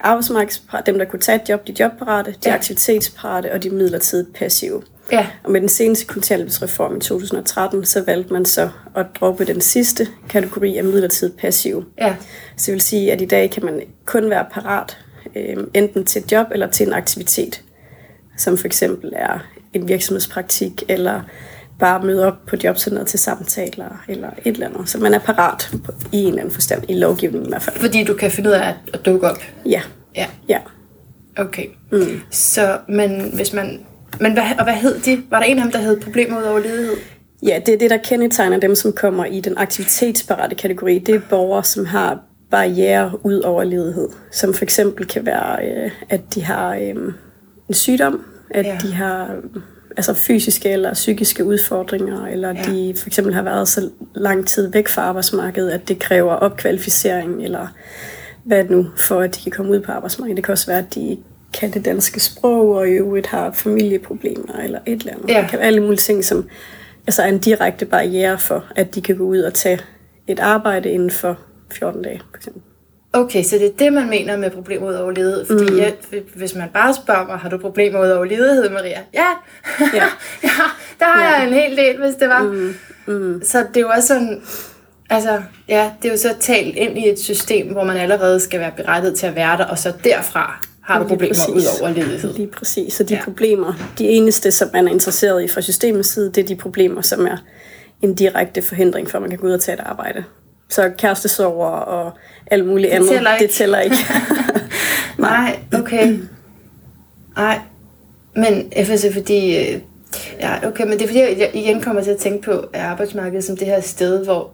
arbejdsmarkedsparate, 0.00 0.90
dem 0.92 0.98
der 0.98 1.04
kunne 1.06 1.20
tage 1.20 1.42
et 1.42 1.48
job, 1.48 1.66
de 1.66 1.74
jobparate, 1.80 2.30
de 2.30 2.36
ja. 2.48 2.54
aktivitetsparate 2.54 3.52
og 3.52 3.62
de 3.62 3.70
midlertidigt 3.70 4.34
passive. 4.34 4.82
Ja, 5.12 5.26
Og 5.44 5.50
med 5.50 5.60
den 5.60 5.68
seneste 5.68 6.06
kontanthjælpsreform 6.06 6.96
i 6.96 7.00
2013, 7.00 7.84
så 7.84 8.02
valgte 8.02 8.32
man 8.32 8.44
så 8.44 8.68
at 8.96 9.06
droppe 9.20 9.44
den 9.44 9.60
sidste 9.60 10.08
kategori 10.28 10.76
af 10.78 10.84
midlertidigt 10.84 11.36
passive. 11.38 11.84
ja, 12.00 12.16
Så 12.56 12.66
det 12.66 12.72
vil 12.72 12.80
sige, 12.80 13.12
at 13.12 13.20
i 13.20 13.26
dag 13.26 13.50
kan 13.50 13.64
man 13.64 13.82
kun 14.06 14.30
være 14.30 14.46
parat 14.52 14.98
øh, 15.36 15.56
enten 15.74 16.04
til 16.04 16.22
et 16.24 16.32
job 16.32 16.46
eller 16.52 16.66
til 16.66 16.86
en 16.86 16.92
aktivitet, 16.92 17.62
som 18.38 18.56
for 18.58 18.66
eksempel 18.66 19.12
er 19.16 19.38
en 19.72 19.88
virksomhedspraktik, 19.88 20.82
eller 20.88 21.20
bare 21.78 22.04
møde 22.04 22.26
op 22.26 22.34
på 22.46 22.56
jobcenteret 22.64 23.06
til 23.06 23.18
samtaler, 23.18 24.04
eller 24.08 24.30
et 24.44 24.52
eller 24.54 24.66
andet. 24.68 24.88
Så 24.88 24.98
man 24.98 25.14
er 25.14 25.18
parat 25.18 25.70
på, 25.84 25.92
i 26.12 26.16
en 26.22 26.28
eller 26.28 26.40
anden 26.40 26.54
forstand, 26.54 26.82
i 26.88 26.94
lovgivningen 26.94 27.46
i 27.46 27.50
hvert 27.50 27.62
fald. 27.62 27.76
fordi 27.76 28.04
du 28.04 28.14
kan 28.14 28.30
finde 28.30 28.48
ud 28.50 28.54
af 28.54 28.68
at, 28.68 28.74
at 28.94 29.06
dukke 29.06 29.30
op. 29.30 29.36
Ja, 29.66 29.82
Ja, 30.16 30.26
ja. 30.48 30.58
okay. 31.36 31.66
Mm. 31.92 32.20
Så, 32.30 32.78
men 32.88 33.30
hvis 33.34 33.52
man... 33.52 33.80
Men 34.20 34.32
hvad, 34.32 34.42
og 34.58 34.64
hvad 34.64 34.74
hed 34.74 34.98
de? 35.00 35.22
Var 35.30 35.38
der 35.38 35.44
en 35.46 35.58
af 35.58 35.62
dem, 35.64 35.72
der 35.72 35.78
havde 35.78 36.00
problemer 36.00 36.38
ud 36.38 36.42
over 36.44 36.58
ledighed? 36.58 36.94
Ja, 37.42 37.60
det 37.66 37.74
er 37.74 37.78
det, 37.78 37.90
der 37.90 37.96
kendetegner 37.96 38.58
dem, 38.60 38.74
som 38.74 38.92
kommer 38.92 39.24
i 39.24 39.40
den 39.40 39.58
aktivitetsparate 39.58 40.54
kategori. 40.54 40.98
Det 40.98 41.14
er 41.14 41.20
borgere, 41.30 41.64
som 41.64 41.84
har 41.86 42.20
barriere 42.50 43.26
ud 43.26 43.40
over 43.40 43.64
ledighed. 43.64 44.08
Som 44.32 44.54
for 44.54 44.62
eksempel 44.64 45.06
kan 45.06 45.26
være, 45.26 45.66
øh, 45.66 45.90
at 46.10 46.20
de 46.34 46.44
har 46.44 46.74
øh, 46.74 47.12
en 47.68 47.74
sygdom, 47.74 48.24
at 48.50 48.66
Ja. 48.66 48.78
de 48.82 48.92
har 48.92 49.24
øh, 49.24 49.62
altså 49.96 50.14
fysiske 50.14 50.68
eller 50.70 50.92
psykiske 50.94 51.44
udfordringer, 51.44 52.26
eller 52.26 52.48
Ja. 52.48 52.62
de 52.72 52.94
for 52.96 53.06
eksempel 53.06 53.34
har 53.34 53.42
været 53.42 53.68
så 53.68 53.90
lang 54.14 54.46
tid 54.46 54.70
væk 54.72 54.88
fra 54.88 55.02
arbejdsmarkedet, 55.02 55.70
at 55.70 55.88
det 55.88 55.98
kræver 55.98 56.32
opkvalificering, 56.32 57.44
eller 57.44 57.66
hvad 58.44 58.64
nu, 58.64 58.86
for 58.96 59.20
at 59.20 59.36
de 59.36 59.42
kan 59.42 59.52
komme 59.52 59.72
ud 59.72 59.80
på 59.80 59.92
arbejdsmarkedet. 59.92 60.36
Det 60.36 60.44
kan 60.44 60.52
også 60.52 60.66
være, 60.66 60.78
at 60.78 60.94
de 60.94 61.18
kan 61.52 61.70
det 61.70 61.84
danske 61.84 62.20
sprog, 62.20 62.68
og 62.68 62.88
i 62.88 62.90
øvrigt 62.90 63.26
har 63.26 63.52
familieproblemer, 63.52 64.56
eller 64.64 64.78
et 64.86 65.00
eller 65.00 65.12
andet. 65.12 65.30
Ja. 65.30 65.40
Det 65.40 65.50
kan 65.50 65.58
være 65.58 65.66
alle 65.66 65.80
mulige 65.80 65.98
ting, 65.98 66.24
som 66.24 66.48
altså 67.06 67.22
er 67.22 67.26
en 67.26 67.38
direkte 67.38 67.86
barriere 67.86 68.38
for, 68.38 68.64
at 68.76 68.94
de 68.94 69.02
kan 69.02 69.16
gå 69.16 69.24
ud 69.24 69.38
og 69.38 69.54
tage 69.54 69.80
et 70.26 70.40
arbejde 70.40 70.90
inden 70.90 71.10
for 71.10 71.38
14 71.72 72.02
dage, 72.02 72.20
for 72.30 72.36
eksempel. 72.36 72.62
Okay, 73.14 73.42
så 73.42 73.56
det 73.56 73.66
er 73.66 73.72
det, 73.78 73.92
man 73.92 74.10
mener 74.10 74.36
med 74.36 74.50
problemer 74.50 74.88
ud 74.88 74.94
over 74.94 75.10
ledighed. 75.10 75.46
Fordi 75.46 75.72
mm. 75.72 75.78
jeg, 75.78 75.94
hvis 76.34 76.54
man 76.54 76.68
bare 76.74 76.94
spørger 76.94 77.26
mig, 77.26 77.38
har 77.38 77.48
du 77.50 77.58
problemer 77.58 78.00
ud 78.04 78.08
over 78.10 78.24
ledighed, 78.24 78.70
Maria? 78.70 79.00
Ja, 79.14 79.26
ja. 79.80 79.86
Ja. 79.94 80.04
ja 80.42 80.48
der 80.98 81.04
har 81.04 81.22
Ja. 81.22 81.30
jeg 81.38 81.48
en 81.48 81.54
hel 81.54 81.76
del, 81.76 82.00
hvis 82.00 82.14
det 82.14 82.28
var. 82.28 82.42
Mm. 82.42 82.74
Mm. 83.06 83.42
Så 83.44 83.58
det 83.58 83.76
er 83.76 83.80
jo 83.80 83.88
også 83.88 84.08
sådan, 84.08 84.42
altså, 85.10 85.42
ja, 85.68 85.90
det 86.02 86.08
er 86.08 86.12
jo 86.12 86.18
så 86.18 86.34
talt 86.40 86.76
ind 86.76 86.98
i 86.98 87.08
et 87.08 87.18
system, 87.18 87.72
hvor 87.72 87.84
man 87.84 87.96
allerede 87.96 88.40
skal 88.40 88.60
være 88.60 88.72
berettiget 88.76 89.18
til 89.18 89.26
at 89.26 89.34
være 89.34 89.58
der, 89.58 89.64
og 89.64 89.78
så 89.78 89.92
derfra 90.04 90.64
har 90.82 90.98
du 91.02 91.08
problemer 91.08 91.34
præcis. 91.34 91.48
ud 91.48 91.80
over 91.80 91.90
ledighed. 91.92 92.34
Lige 92.34 92.46
præcis. 92.46 92.94
Så 92.94 93.04
de 93.04 93.14
Ja. 93.14 93.20
problemer, 93.24 93.72
de 93.98 94.04
eneste, 94.08 94.50
som 94.50 94.68
man 94.72 94.88
er 94.88 94.92
interesseret 94.92 95.44
i 95.44 95.48
fra 95.48 95.60
systemets 95.60 96.08
side, 96.08 96.26
det 96.32 96.38
er 96.38 96.46
de 96.46 96.56
problemer, 96.56 97.02
som 97.02 97.26
er 97.26 97.36
en 98.02 98.14
direkte 98.14 98.62
forhindring 98.62 99.10
for, 99.10 99.18
at 99.18 99.22
man 99.22 99.30
kan 99.30 99.38
gå 99.38 99.46
ud 99.46 99.52
og 99.52 99.60
tage 99.60 99.74
et 99.74 99.80
arbejde. 99.84 100.24
Så 100.68 100.90
kærestesover 100.98 101.66
og 101.68 102.12
alt 102.46 102.66
muligt 102.66 102.92
andet, 102.92 103.08
tæller 103.08 103.34
ikke. 103.34 103.46
det 103.46 103.50
tæller 103.54 103.78
ikke. 103.80 103.96
Nej, 105.18 105.58
okay. 105.72 106.18
Nej, 107.36 107.58
men 108.36 108.72
får 108.86 109.12
fordi... 109.12 109.56
øh, 109.58 109.78
Ja, 110.40 110.66
okay, 110.68 110.84
men 110.84 110.92
det 110.92 111.02
er 111.02 111.06
fordi, 111.06 111.20
jeg 111.20 111.50
igen 111.54 111.80
kommer 111.80 112.02
til 112.02 112.10
at 112.10 112.16
tænke 112.16 112.42
på 112.44 112.50
at 112.72 112.80
arbejdsmarkedet 112.80 113.44
som 113.44 113.56
det 113.56 113.66
her 113.66 113.80
sted, 113.80 114.24
hvor... 114.24 114.50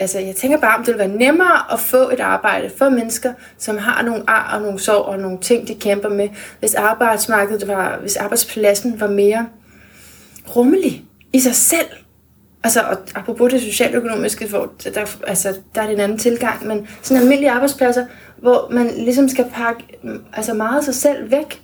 Altså, 0.00 0.18
jeg 0.18 0.36
tænker 0.36 0.58
bare, 0.58 0.78
om 0.78 0.84
det 0.84 0.94
ville 0.94 1.08
være 1.08 1.18
nemmere 1.18 1.72
at 1.72 1.80
få 1.80 2.10
et 2.10 2.20
arbejde 2.20 2.70
for 2.78 2.88
mennesker, 2.88 3.32
som 3.58 3.78
har 3.78 4.02
nogle 4.02 4.30
ar 4.30 4.56
og 4.56 4.62
nogle 4.62 4.78
sorg 4.78 5.04
og 5.04 5.18
nogle 5.18 5.38
ting, 5.38 5.68
de 5.68 5.74
kæmper 5.74 6.08
med, 6.08 6.28
hvis 6.58 6.74
arbejdsmarkedet 6.74 7.68
var, 7.68 7.98
hvis 8.00 8.16
arbejdspladsen 8.16 9.00
var 9.00 9.08
mere 9.08 9.46
rummelig 10.56 11.04
i 11.32 11.40
sig 11.40 11.54
selv. 11.54 11.86
Altså, 12.64 12.80
og 12.80 12.96
apropos 13.14 13.52
det 13.52 13.60
socialøkonomiske, 13.60 14.46
hvor 14.46 14.72
der, 14.84 15.16
altså, 15.26 15.56
der 15.74 15.82
er 15.82 15.86
det 15.86 15.94
en 15.94 16.00
anden 16.00 16.18
tilgang, 16.18 16.66
men 16.66 16.88
sådan 17.02 17.22
almindelige 17.22 17.50
arbejdspladser, 17.50 18.06
hvor 18.36 18.68
man 18.70 18.90
ligesom 18.96 19.28
skal 19.28 19.44
pakke 19.54 19.84
mm, 20.02 20.24
altså 20.32 20.54
meget 20.54 20.78
af 20.78 20.84
sig 20.84 20.94
selv 20.94 21.30
væk, 21.30 21.62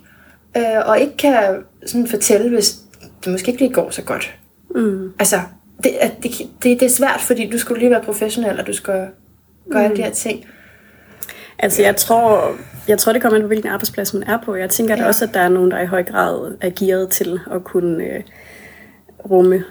øh, 0.57 0.63
og 0.85 0.99
ikke 0.99 1.17
kan 1.17 1.63
sådan 1.85 2.07
fortælle, 2.07 2.49
hvis 2.49 2.75
det 3.23 3.31
måske 3.31 3.51
ikke 3.51 3.61
lige 3.61 3.73
går 3.73 3.89
så 3.89 4.01
godt. 4.01 4.35
Mm. 4.75 5.13
Altså, 5.19 5.39
det, 5.83 6.03
er- 6.03 6.09
det, 6.23 6.31
det, 6.63 6.79
det 6.79 6.83
er 6.83 6.89
svært, 6.89 7.21
fordi 7.21 7.49
du 7.49 7.57
skulle 7.57 7.79
lige 7.79 7.91
være 7.91 8.01
professionel, 8.03 8.59
og 8.59 8.67
du 8.67 8.73
skal 8.73 9.07
gøre 9.71 9.83
alle 9.83 9.97
de 9.97 10.03
her 10.03 10.11
ting. 10.11 10.45
Altså, 11.59 11.81
jeg 11.81 11.95
tror, 11.95 12.51
jeg 12.87 12.97
tror, 12.97 13.13
det 13.13 13.21
kommer 13.21 13.35
ind 13.35 13.43
på, 13.43 13.47
hvilken 13.47 13.69
arbejdsplads 13.69 14.13
man 14.13 14.23
er 14.23 14.37
på. 14.45 14.55
Jeg 14.55 14.69
tænker 14.69 14.95
ja. 14.95 15.01
Da 15.01 15.07
også, 15.07 15.25
at 15.25 15.33
der 15.33 15.39
er 15.39 15.49
nogen, 15.49 15.71
der 15.71 15.79
i 15.79 15.85
høj 15.85 16.03
grad 16.03 16.55
er 16.61 16.69
gearet 16.79 17.09
til 17.09 17.39
at 17.51 17.63
kunne 17.63 18.03
øh, 18.03 18.23
rumme 19.31 19.63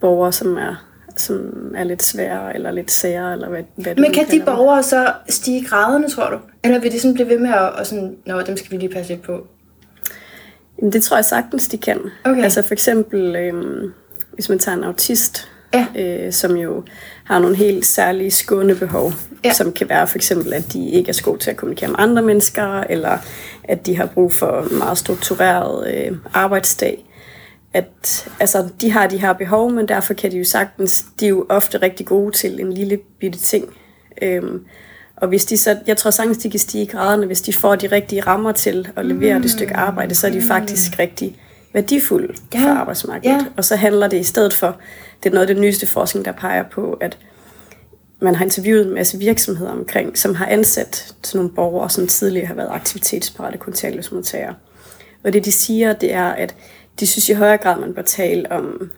borgere, 0.00 0.32
som 0.32 0.56
er, 0.56 0.86
som 1.16 1.52
er 1.76 1.84
lidt 1.84 2.02
svære 2.02 2.54
eller 2.54 2.70
lidt 2.70 2.90
sære, 2.90 3.32
eller 3.32 3.48
hvad, 3.48 3.62
hvad 3.76 3.94
Men 3.96 4.12
kan 4.12 4.26
de 4.30 4.42
borgere 4.46 4.82
så 4.82 5.12
stige 5.28 5.64
graderne, 5.64 6.08
tror 6.08 6.30
du? 6.30 6.38
Eller 6.64 6.78
vil 6.80 6.92
de 6.92 7.00
sådan 7.00 7.14
blive 7.14 7.28
ved 7.28 7.38
med 7.38 7.50
at, 7.50 7.72
og 7.72 7.86
sådan, 7.86 8.16
nå, 8.26 8.40
dem 8.42 8.56
skal 8.56 8.70
vi 8.70 8.76
lige 8.76 8.94
passe 8.94 9.12
lidt 9.12 9.22
på? 9.22 9.46
Jamen, 10.78 10.92
det 10.92 11.02
tror 11.02 11.16
jeg 11.16 11.24
sagtens, 11.24 11.68
de 11.68 11.78
kan. 11.78 12.00
Okay. 12.24 12.42
Altså 12.42 12.62
for 12.62 12.72
eksempel, 12.72 13.36
øhm, 13.36 13.92
hvis 14.36 14.48
man 14.48 14.58
tager 14.58 14.76
en 14.76 14.84
autist, 14.84 15.48
Ja. 15.74 15.86
øh, 15.98 16.32
som 16.32 16.56
jo 16.56 16.82
har 17.24 17.38
nogle 17.38 17.56
helt 17.56 17.86
særlige 17.86 18.30
skånebehov, 18.30 19.12
Ja. 19.44 19.52
som 19.52 19.72
kan 19.72 19.88
være 19.88 20.06
for 20.06 20.16
eksempel, 20.16 20.52
at 20.52 20.72
de 20.72 20.88
ikke 20.90 21.08
er 21.08 21.12
så 21.12 21.22
gode 21.24 21.38
til 21.38 21.50
at 21.50 21.56
kommunikere 21.56 21.88
med 21.90 21.96
andre 21.98 22.22
mennesker, 22.22 22.80
eller 22.80 23.18
at 23.64 23.86
de 23.86 23.96
har 23.96 24.06
brug 24.06 24.32
for 24.32 24.78
meget 24.78 24.98
struktureret 24.98 25.94
øh, 25.94 26.16
arbejdsdag. 26.34 27.04
At, 27.74 28.28
altså, 28.40 28.68
de 28.80 28.90
har 28.90 29.06
de 29.06 29.18
her 29.18 29.32
behov, 29.32 29.70
men 29.72 29.88
derfor 29.88 30.14
kan 30.14 30.30
de 30.32 30.38
jo 30.38 30.44
sagtens, 30.44 31.04
de 31.20 31.24
er 31.24 31.28
jo 31.28 31.46
ofte 31.48 31.78
rigtig 31.78 32.06
gode 32.06 32.32
til 32.32 32.60
en 32.60 32.72
lille 32.72 32.98
bitte 33.20 33.38
ting. 33.38 33.64
Øhm, 34.22 34.64
og 35.16 35.28
hvis 35.28 35.44
de 35.44 35.56
så, 35.56 35.78
jeg 35.86 35.96
tror 35.96 36.10
sagtens, 36.10 36.38
de 36.38 36.50
kan 36.50 36.60
stige 36.60 36.84
i 36.84 36.86
graderne, 36.86 37.26
hvis 37.26 37.40
de 37.40 37.52
får 37.52 37.74
de 37.76 37.86
rigtige 37.86 38.20
rammer 38.20 38.52
til 38.52 38.88
at 38.96 39.06
levere 39.06 39.36
mm. 39.36 39.42
det 39.42 39.50
stykke 39.50 39.76
arbejde, 39.76 40.14
så 40.14 40.26
er 40.26 40.30
de 40.30 40.42
faktisk 40.42 40.98
rigtig 40.98 41.36
værdifulde 41.76 42.34
Ja, 42.54 42.58
for 42.58 42.68
arbejdsmarkedet. 42.68 43.34
ja. 43.34 43.44
Og 43.56 43.64
så 43.64 43.76
handler 43.76 44.08
det 44.08 44.16
i 44.20 44.22
stedet 44.22 44.52
for, 44.52 44.76
det 45.22 45.28
er 45.28 45.34
noget 45.34 45.48
af 45.48 45.54
det 45.54 45.62
nyeste 45.62 45.86
forskning, 45.86 46.24
der 46.24 46.32
peger 46.32 46.62
på, 46.62 46.92
at 46.92 47.18
man 48.20 48.34
har 48.34 48.44
interviewet 48.44 48.86
en 48.86 48.94
masse 48.94 49.18
virksomheder 49.18 49.70
omkring, 49.72 50.18
som 50.18 50.34
har 50.34 50.46
ansat 50.46 51.14
sådan 51.22 51.38
nogle 51.38 51.54
borgere, 51.54 51.90
som 51.90 52.06
tidligere 52.06 52.46
har 52.46 52.54
været 52.54 52.68
aktivitetsparate 52.70 53.58
kontanthjælpsmodtagere. 53.58 54.54
Og 55.24 55.32
det 55.32 55.44
de 55.44 55.52
siger, 55.52 55.92
det 55.92 56.12
er, 56.12 56.24
at 56.26 56.54
de 57.00 57.06
synes 57.06 57.28
i 57.28 57.32
højere 57.32 57.56
grad, 57.56 57.80
man 57.80 57.94
bør 57.94 58.02
tale 58.02 58.52
om 58.52 58.90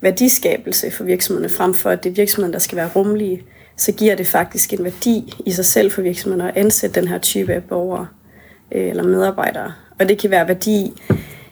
værdiskabelse 0.00 0.90
for 0.90 1.04
virksomhederne, 1.04 1.54
frem 1.54 1.74
for 1.74 1.90
at 1.90 2.04
det 2.04 2.10
er 2.10 2.14
virksomheden, 2.14 2.52
der 2.52 2.58
skal 2.58 2.76
være 2.76 2.90
rummelige, 2.96 3.42
så 3.76 3.92
giver 3.92 4.14
det 4.14 4.26
faktisk 4.26 4.72
en 4.72 4.84
værdi 4.84 5.34
i 5.46 5.52
sig 5.52 5.64
selv 5.64 5.90
for 5.90 6.02
virksomhederne 6.02 6.50
at 6.50 6.56
ansætte 6.56 7.00
den 7.00 7.08
her 7.08 7.18
type 7.18 7.52
af 7.54 7.64
borgere 7.64 8.06
øh, 8.72 8.88
eller 8.88 9.02
medarbejdere. 9.02 9.72
Og 10.00 10.08
det 10.08 10.18
kan 10.18 10.30
være 10.30 10.48
værdi 10.48 11.02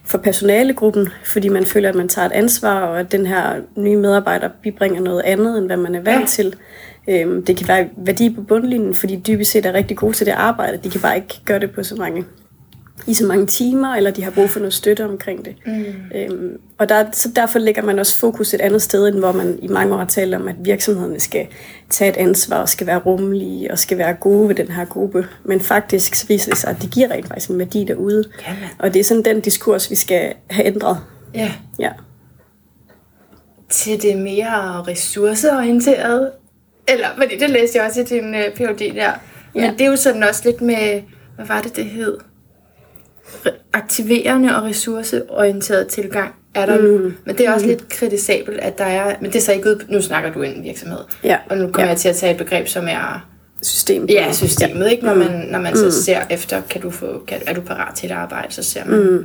for 0.09 0.19
personalegruppen, 0.19 1.09
fordi 1.25 1.49
man 1.49 1.65
føler, 1.65 1.89
at 1.89 1.95
man 1.95 2.09
tager 2.09 2.27
et 2.27 2.33
ansvar, 2.33 2.81
og 2.81 3.01
at 3.01 3.13
den 3.13 3.27
her 3.27 3.55
nye 3.77 3.97
medarbejder 3.97 4.49
bibringer 4.63 5.01
noget 5.01 5.23
andet, 5.25 5.59
end 5.59 5.67
hvad 5.67 5.77
man 5.77 5.95
er 5.95 6.01
vant 6.01 6.21
Ja. 6.21 6.27
til. 6.27 6.55
Øhm, 7.09 7.45
det 7.45 7.57
kan 7.57 7.69
være 7.69 7.89
værdi 7.97 8.35
på 8.35 8.41
bundlinjen, 8.43 8.95
fordi 8.95 9.17
de 9.17 9.33
dybest 9.33 9.51
set 9.51 9.67
er 9.67 9.73
rigtig 9.73 9.97
gode 9.97 10.13
til 10.13 10.27
det 10.27 10.33
arbejde. 10.33 10.79
De 10.85 10.91
kan 10.91 11.01
bare 11.01 11.17
ikke 11.17 11.41
gøre 11.45 11.59
det 11.61 11.71
på 11.71 11.83
så 11.83 11.95
mange 11.97 12.25
i 13.07 13.15
så 13.15 13.27
mange 13.27 13.47
timer, 13.47 13.95
eller 13.95 14.11
de 14.11 14.25
har 14.25 14.31
brug 14.31 14.51
for 14.51 14.61
noget 14.61 14.73
støtte 14.75 15.05
omkring 15.05 15.45
det. 15.45 15.55
Mm. 15.67 15.85
Øhm, 16.15 16.61
og 16.79 16.89
der, 16.89 17.05
så 17.13 17.29
derfor 17.37 17.59
lægger 17.59 17.83
man 17.83 17.99
også 17.99 18.19
fokus 18.19 18.55
et 18.55 18.61
andet 18.61 18.83
sted, 18.83 19.09
end 19.09 19.19
hvor 19.19 19.33
man 19.33 19.59
i 19.63 19.69
mange 19.69 19.95
år 19.95 19.99
har 19.99 20.07
talt 20.07 20.35
om, 20.35 20.49
at 20.49 20.55
virksomhederne 20.61 21.21
skal 21.21 21.47
tage 21.91 22.11
et 22.11 22.17
ansvar, 22.17 22.57
og 22.57 22.69
skal 22.69 22.87
være 22.87 22.99
rummelige, 22.99 23.71
og 23.73 23.79
skal 23.79 23.99
være 23.99 24.15
gode 24.15 24.49
ved 24.49 24.55
den 24.55 24.69
her 24.69 24.85
gruppe. 24.85 25.27
Men 25.45 25.61
faktisk 25.61 26.15
så 26.15 26.27
viser 26.27 26.51
det 26.51 26.59
sig, 26.59 26.71
at 26.71 26.83
det 26.83 26.91
giver 26.91 27.11
rent 27.11 27.29
faktisk 27.29 27.51
en 27.51 27.59
værdi 27.59 27.85
derude. 27.85 28.25
Jamen. 28.47 28.63
og 28.79 28.95
det 28.95 29.01
er 29.01 29.05
sådan 29.05 29.25
den 29.25 29.41
diskurs, 29.41 29.91
vi 29.91 29.95
skal 29.97 30.35
have 30.51 30.67
ændret. 30.67 30.99
Ja. 31.35 31.53
Ja. 31.79 31.91
Til 33.71 34.03
det 34.03 34.19
mere 34.19 34.83
ressourceorienteret. 34.89 36.31
Eller, 36.89 37.07
fordi 37.17 37.39
det 37.39 37.51
læste 37.51 37.79
jeg 37.79 37.87
også 37.87 38.01
i 38.01 38.05
din 38.05 38.35
uh, 38.35 38.41
Ph.D. 38.57 38.95
der. 38.95 39.13
Men 39.55 39.65
Ja. 39.65 39.71
det 39.71 39.81
er 39.81 39.87
jo 39.91 39.97
sådan 39.97 40.23
også 40.23 40.43
lidt 40.45 40.61
med, 40.61 41.03
hvad 41.37 41.47
var 41.47 41.61
det, 41.63 41.77
det 41.77 41.85
hed? 41.85 42.19
Re- 43.47 43.71
aktiverende 43.73 44.57
og 44.57 44.63
ressourceorienteret 44.65 45.87
tilgang 45.89 46.35
er 46.55 46.67
der 46.67 46.79
mm. 46.79 46.85
nu. 46.85 47.13
Men 47.25 47.39
det 47.39 47.47
er 47.47 47.53
også 47.53 47.67
mm. 47.67 47.71
lidt 47.71 47.89
kritisabelt, 47.89 48.59
at 48.61 48.79
der 48.79 48.85
er... 48.85 49.15
Men 49.21 49.31
det 49.33 49.37
er 49.37 49.43
så 49.43 49.53
ikke 49.53 49.69
ud... 49.71 49.85
Nu 49.89 50.03
snakker 50.03 50.33
du 50.33 50.43
en 50.43 50.65
virksomhed. 50.65 50.99
Ja. 51.25 51.37
Og 51.51 51.57
nu 51.59 51.63
kommer 51.67 51.83
Ja. 51.83 51.89
jeg 51.89 51.97
til 51.97 52.09
at 52.09 52.17
tage 52.17 52.33
et 52.33 52.39
begreb, 52.39 52.69
som 52.69 52.89
er 52.89 53.29
System. 53.63 54.07
ja, 54.07 54.33
systemet. 54.33 54.85
Ja. 54.85 54.91
Ikke? 54.91 55.05
Når 55.05 55.15
man, 55.15 55.47
når 55.51 55.59
man 55.59 55.77
så 55.77 56.03
ser 56.03 56.21
efter, 56.31 56.61
kan 56.71 56.81
du 56.81 56.91
få, 56.91 57.23
kan, 57.27 57.39
er 57.47 57.55
du 57.55 57.61
parat 57.61 57.95
til 57.95 58.11
et 58.11 58.15
arbejde, 58.15 58.53
så 58.55 58.63
ser 58.63 58.85
man 58.85 59.01
mm. 59.01 59.25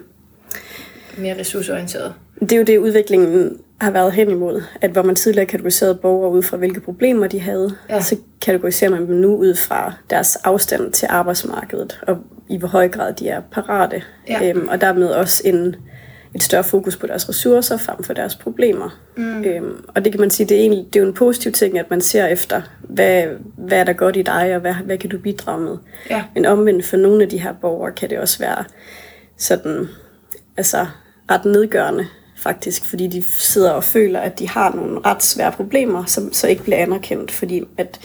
mere 1.18 1.40
ressourceorienteret. 1.40 2.14
Det 2.40 2.52
er 2.52 2.58
jo 2.58 2.64
det, 2.64 2.78
udviklingen 2.78 3.58
har 3.84 3.92
været 3.92 4.14
hen 4.14 4.30
imod. 4.32 4.64
At 4.82 4.92
hvor 4.92 5.02
man 5.02 5.16
tidligere 5.16 5.46
kategoriserede 5.46 5.96
borgere 5.96 6.32
ud 6.32 6.44
fra, 6.44 6.58
hvilke 6.58 6.80
problemer 6.80 7.28
de 7.28 7.40
havde, 7.40 7.76
Ja. 7.90 8.02
så 8.02 8.16
kategoriserer 8.42 8.92
man 8.92 9.08
dem 9.08 9.16
nu 9.16 9.36
ud 9.36 9.56
fra 9.56 9.94
deres 10.10 10.36
afstand 10.36 10.92
til 10.92 11.08
arbejdsmarkedet, 11.12 12.00
og 12.08 12.18
i 12.50 12.58
hvor 12.58 12.68
høj 12.68 12.88
grad 12.88 13.14
de 13.14 13.30
er 13.30 13.42
parate. 13.52 14.04
Ja. 14.30 14.50
Øhm, 14.50 14.68
og 14.68 14.82
dermed 14.82 15.08
også 15.08 15.42
en, 15.46 15.76
et 16.36 16.44
større 16.44 16.64
fokus 16.64 16.98
på 16.98 17.08
deres 17.08 17.30
ressourcer 17.30 17.78
frem 17.78 18.04
for 18.04 18.14
deres 18.14 18.36
problemer. 18.36 19.00
Mm. 19.18 19.44
Øhm, 19.44 19.86
og 19.88 20.04
det 20.06 20.14
kan 20.14 20.22
man 20.22 20.30
sige, 20.30 20.50
det 20.50 20.58
er, 20.58 20.62
egentlig, 20.62 20.86
det 20.94 21.00
er 21.00 21.04
jo 21.04 21.08
en 21.10 21.14
positiv 21.16 21.52
ting, 21.52 21.80
at 21.80 21.90
man 21.90 22.02
ser 22.02 22.26
efter, 22.26 22.62
hvad, 22.82 23.24
hvad 23.58 23.78
er 23.80 23.84
der 23.84 23.94
godt 23.94 24.16
i 24.18 24.22
dig, 24.22 24.56
og 24.56 24.62
hvad, 24.62 24.74
hvad 24.74 24.98
kan 24.98 25.10
du 25.10 25.18
bidrage 25.18 25.62
med. 25.62 25.78
Ja. 26.10 26.24
Men 26.34 26.46
omvendt 26.46 26.86
for 26.86 26.98
nogle 26.98 27.24
af 27.24 27.30
de 27.30 27.38
her 27.38 27.54
borgere 27.54 27.92
kan 27.92 28.10
det 28.10 28.20
også 28.20 28.40
være 28.40 28.64
sådan, 29.38 29.88
altså 30.58 30.86
ret 31.32 31.46
nedgørende 31.46 32.06
faktisk, 32.44 32.86
fordi 32.86 33.08
de 33.08 33.24
sidder 33.24 33.72
og 33.72 33.84
føler, 33.84 34.20
at 34.20 34.40
de 34.40 34.50
har 34.50 34.76
nogle 34.76 35.00
ret 35.06 35.24
svære 35.24 35.52
problemer, 35.52 36.06
som 36.06 36.34
så 36.34 36.48
ikke 36.48 36.64
bliver 36.64 36.78
anerkendt, 36.78 37.32
fordi 37.32 37.64
at 37.78 38.00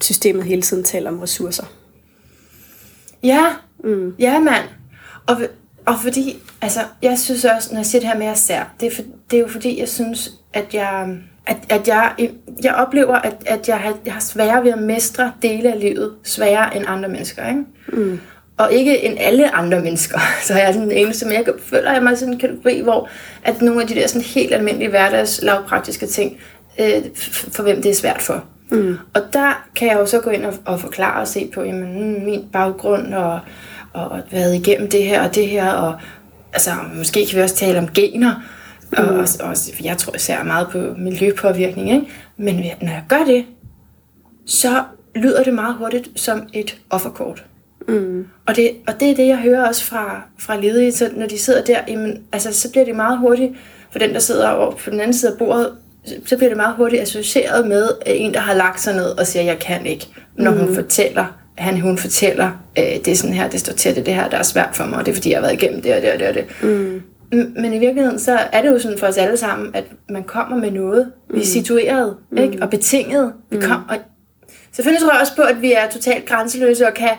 systemet 0.00 0.44
hele 0.44 0.62
tiden 0.62 0.84
taler 0.84 1.10
om 1.10 1.18
ressourcer. 1.18 1.64
Ja, 3.22 3.46
mm. 3.84 4.14
ja 4.18 4.38
mand. 4.38 4.64
Og, 5.26 5.36
og 5.86 5.94
fordi, 6.02 6.42
altså, 6.60 6.80
jeg 7.02 7.18
synes 7.18 7.44
også, 7.44 7.68
når 7.70 7.78
jeg 7.78 7.86
siger 7.86 8.00
det 8.00 8.08
her 8.08 8.18
med, 8.18 8.26
at 8.26 8.50
jeg 8.50 8.66
det 8.80 8.86
er, 8.86 8.96
for, 8.96 9.02
det 9.30 9.36
er 9.36 9.40
jo 9.40 9.48
fordi, 9.48 9.80
jeg 9.80 9.88
synes, 9.88 10.30
at 10.52 10.74
jeg, 10.74 11.18
at, 11.46 11.56
at 11.68 11.88
jeg, 11.88 12.30
jeg 12.62 12.74
oplever, 12.74 13.16
at, 13.16 13.36
at 13.46 13.68
jeg, 13.68 13.78
har, 13.78 13.98
jeg 14.04 14.12
har 14.12 14.20
sværere 14.20 14.64
ved 14.64 14.72
at 14.72 14.82
mestre 14.82 15.32
dele 15.42 15.72
af 15.72 15.80
livet, 15.80 16.14
sværere 16.22 16.76
end 16.76 16.84
andre 16.88 17.08
mennesker, 17.08 17.48
ikke? 17.48 17.64
Mm. 17.92 18.20
Og 18.58 18.72
ikke 18.72 19.04
end 19.04 19.16
alle 19.20 19.54
andre 19.54 19.80
mennesker. 19.80 20.18
Så 20.46 20.54
jeg 20.54 20.68
er 20.68 20.72
sådan 20.72 20.90
eneste, 20.90 21.26
men 21.26 21.34
jeg 21.34 21.44
føler 21.64 21.92
jeg 21.92 22.02
mig 22.02 22.18
sådan 22.18 22.34
en 22.34 22.40
kategori, 22.40 22.80
hvor 22.80 23.08
at 23.44 23.62
nogle 23.62 23.82
af 23.82 23.88
de 23.88 23.94
der 23.94 24.06
sådan 24.06 24.22
helt 24.22 24.54
almindelige 24.54 24.90
hverdags 24.90 25.42
lavpraktiske 25.42 26.06
ting, 26.06 26.36
øh, 26.80 27.02
for 27.52 27.62
hvem 27.62 27.82
det 27.82 27.90
er 27.90 27.94
svært 27.94 28.22
for. 28.22 28.44
Mm. 28.70 28.98
Og 29.14 29.22
der 29.32 29.66
kan 29.76 29.88
jeg 29.88 29.96
jo 29.96 30.06
så 30.06 30.20
gå 30.20 30.30
ind 30.30 30.44
og, 30.44 30.54
og 30.64 30.80
forklare 30.80 31.20
og 31.20 31.28
se 31.28 31.50
på, 31.54 31.62
jamen, 31.62 32.14
mm, 32.14 32.24
min 32.24 32.48
baggrund 32.52 33.14
og, 33.14 33.40
og, 33.92 34.08
og 34.08 34.20
været 34.30 34.54
igennem 34.54 34.90
det 34.90 35.04
her 35.04 35.28
og 35.28 35.34
det 35.34 35.48
her, 35.48 35.72
og 35.72 35.94
altså, 36.52 36.70
måske 36.94 37.26
kan 37.26 37.36
vi 37.36 37.42
også 37.42 37.56
tale 37.56 37.78
om 37.78 37.88
gener, 37.88 38.34
mm. 38.92 38.98
og, 38.98 39.08
og, 39.08 39.26
og, 39.40 39.56
jeg 39.84 39.98
tror 39.98 40.14
især 40.14 40.42
meget 40.42 40.68
på 40.68 40.78
miljøpåvirkning, 40.96 41.90
ikke? 41.90 42.06
men 42.36 42.54
når 42.56 42.92
jeg 42.92 43.04
gør 43.08 43.24
det, 43.26 43.44
så 44.46 44.84
lyder 45.14 45.42
det 45.42 45.54
meget 45.54 45.74
hurtigt 45.74 46.08
som 46.16 46.48
et 46.52 46.78
offerkort. 46.90 47.44
Mm. 47.88 48.26
Og, 48.46 48.56
det, 48.56 48.70
og 48.86 49.00
det 49.00 49.10
er 49.10 49.14
det, 49.14 49.26
jeg 49.26 49.36
hører 49.36 49.68
også 49.68 49.84
fra, 49.84 50.22
fra 50.38 50.60
ledige, 50.60 50.92
så 50.92 51.10
når 51.16 51.26
de 51.26 51.38
sidder 51.38 51.64
der, 51.64 51.78
jamen, 51.88 52.22
altså, 52.32 52.52
så 52.52 52.70
bliver 52.70 52.84
det 52.84 52.96
meget 52.96 53.18
hurtigt, 53.18 53.52
for 53.90 53.98
den, 53.98 54.14
der 54.14 54.18
sidder 54.18 54.50
over 54.50 54.70
på 54.70 54.90
den 54.90 55.00
anden 55.00 55.14
side 55.14 55.32
af 55.32 55.38
bordet, 55.38 55.72
så 56.26 56.36
bliver 56.36 56.50
det 56.50 56.56
meget 56.56 56.74
hurtigt 56.76 57.02
associeret 57.02 57.68
med 57.68 57.88
en, 58.06 58.34
der 58.34 58.40
har 58.40 58.54
lagt 58.54 58.80
sig 58.80 58.94
ned 58.94 59.18
og 59.18 59.26
siger, 59.26 59.42
jeg 59.42 59.58
kan 59.58 59.86
ikke, 59.86 60.08
når 60.36 60.50
mm. 60.50 60.58
hun 60.58 60.74
fortæller, 60.74 61.24
han 61.58 61.80
hun 61.80 61.98
fortæller, 61.98 62.50
øh, 62.78 62.84
det 62.84 63.08
er 63.08 63.14
sådan 63.16 63.36
her, 63.36 63.48
det 63.48 63.60
står 63.60 63.72
til, 63.72 63.96
det, 63.96 64.06
det 64.06 64.14
her, 64.14 64.28
der 64.28 64.36
er 64.36 64.42
svært 64.42 64.76
for 64.76 64.84
mig, 64.84 64.98
og 64.98 65.06
det 65.06 65.12
er 65.12 65.16
fordi, 65.16 65.30
jeg 65.30 65.36
har 65.36 65.42
været 65.42 65.62
igennem 65.62 65.82
det 65.82 65.94
og 65.94 66.02
det 66.02 66.12
og 66.12 66.18
det 66.18 66.28
og 66.28 66.34
det. 66.34 66.44
Mm. 66.62 67.02
Men 67.32 67.74
i 67.74 67.78
virkeligheden, 67.78 68.18
så 68.18 68.38
er 68.52 68.62
det 68.62 68.68
jo 68.68 68.78
sådan 68.78 68.98
for 68.98 69.06
os 69.06 69.16
alle 69.16 69.36
sammen, 69.36 69.70
at 69.74 69.84
man 70.10 70.22
kommer 70.22 70.56
med 70.56 70.70
noget. 70.70 71.12
Vi 71.30 71.36
er 71.36 71.40
mm. 71.40 71.44
situeret, 71.44 72.16
mm. 72.30 72.38
ikke? 72.38 72.58
Og 72.62 72.70
betinget. 72.70 73.32
Vi 73.50 73.56
mm. 73.56 73.62
kom, 73.62 73.82
og 73.88 73.96
selvfølgelig 74.72 75.02
tror 75.02 75.12
jeg 75.12 75.20
også 75.20 75.36
på, 75.36 75.42
at 75.42 75.62
vi 75.62 75.72
er 75.72 75.88
totalt 75.90 76.26
grænseløse 76.26 76.86
og 76.86 76.94
kan, 76.94 77.10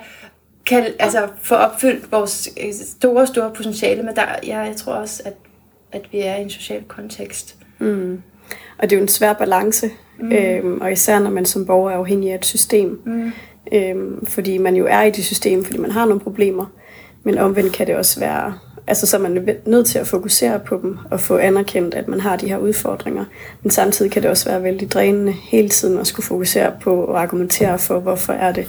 kan 0.70 0.86
altså, 1.00 1.28
få 1.42 1.56
opfyldt 1.56 2.12
vores 2.12 2.50
øh, 2.64 2.74
store, 2.74 3.28
store 3.28 3.52
potentiale. 3.56 4.04
Men 4.04 4.16
der, 4.16 4.22
jeg, 4.22 4.66
jeg 4.68 4.76
tror 4.78 4.94
også, 4.94 5.24
at, 5.26 5.34
at 5.92 6.02
vi 6.12 6.20
er 6.20 6.36
i 6.36 6.42
en 6.42 6.50
social 6.50 6.84
kontekst. 6.84 7.56
Mm. 7.80 8.22
Og 8.78 8.90
det 8.90 8.96
er 8.96 9.00
jo 9.00 9.02
en 9.02 9.08
svær 9.08 9.34
balance. 9.34 9.90
Mm. 10.20 10.32
Øhm, 10.32 10.82
og 10.82 10.92
især 10.92 11.20
når 11.20 11.30
man 11.30 11.46
som 11.46 11.66
borger 11.66 11.92
er 11.92 11.96
afhængig 11.96 12.32
af 12.32 12.36
et 12.36 12.46
system. 12.46 13.02
Mm. 13.06 13.32
Øhm, 13.72 14.26
fordi 14.26 14.58
man 14.58 14.76
jo 14.76 14.88
er 14.90 15.02
i 15.02 15.12
det 15.12 15.26
system, 15.26 15.66
fordi 15.66 15.78
man 15.78 15.92
har 15.92 16.06
nogle 16.06 16.22
problemer. 16.22 16.66
Men 17.24 17.38
omvendt 17.38 17.74
kan 17.74 17.88
det 17.88 17.96
også 17.96 18.20
være 18.20 18.54
Altså, 18.88 19.08
så 19.08 19.18
er 19.18 19.22
man 19.22 19.48
nødt 19.66 19.88
til 19.88 20.00
at 20.00 20.08
fokusere 20.08 20.60
på 20.60 20.80
dem 20.82 20.98
og 21.12 21.20
få 21.20 21.38
anerkendt, 21.38 21.96
at 21.96 22.08
man 22.08 22.20
har 22.20 22.36
de 22.36 22.48
her 22.48 22.58
udfordringer. 22.58 23.26
Men 23.64 23.72
samtidig 23.72 24.12
kan 24.12 24.22
det 24.22 24.32
også 24.32 24.50
være 24.50 24.64
vældig 24.64 24.92
drænende 24.92 25.32
hele 25.32 25.70
tiden 25.70 26.00
at 26.00 26.08
skulle 26.08 26.26
fokusere 26.26 26.72
på 26.82 27.04
og 27.04 27.22
argumentere 27.22 27.80
for, 27.80 28.00
hvorfor 28.00 28.34
er 28.34 28.52
det, 28.52 28.68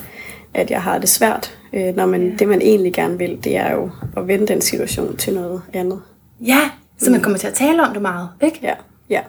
at 0.54 0.70
jeg 0.70 0.82
har 0.82 0.98
det 0.98 1.08
svært. 1.08 1.59
Øh, 1.72 1.96
når 1.96 2.06
man, 2.06 2.38
det, 2.38 2.48
man 2.48 2.62
egentlig 2.62 2.92
gerne 2.92 3.18
vil, 3.18 3.44
det 3.44 3.56
er 3.56 3.72
jo 3.72 3.90
at 4.16 4.28
vende 4.28 4.46
den 4.46 4.60
situation 4.60 5.16
til 5.16 5.34
noget 5.34 5.62
andet. 5.72 6.02
Ja, 6.40 6.70
så 6.98 7.10
man 7.10 7.18
mm. 7.18 7.22
kommer 7.22 7.38
til 7.38 7.46
at 7.46 7.54
tale 7.54 7.82
om 7.82 7.92
det 7.92 8.02
meget, 8.02 8.28
ikke? 8.42 8.58
Ja, 8.62 8.74
ja. 9.10 9.20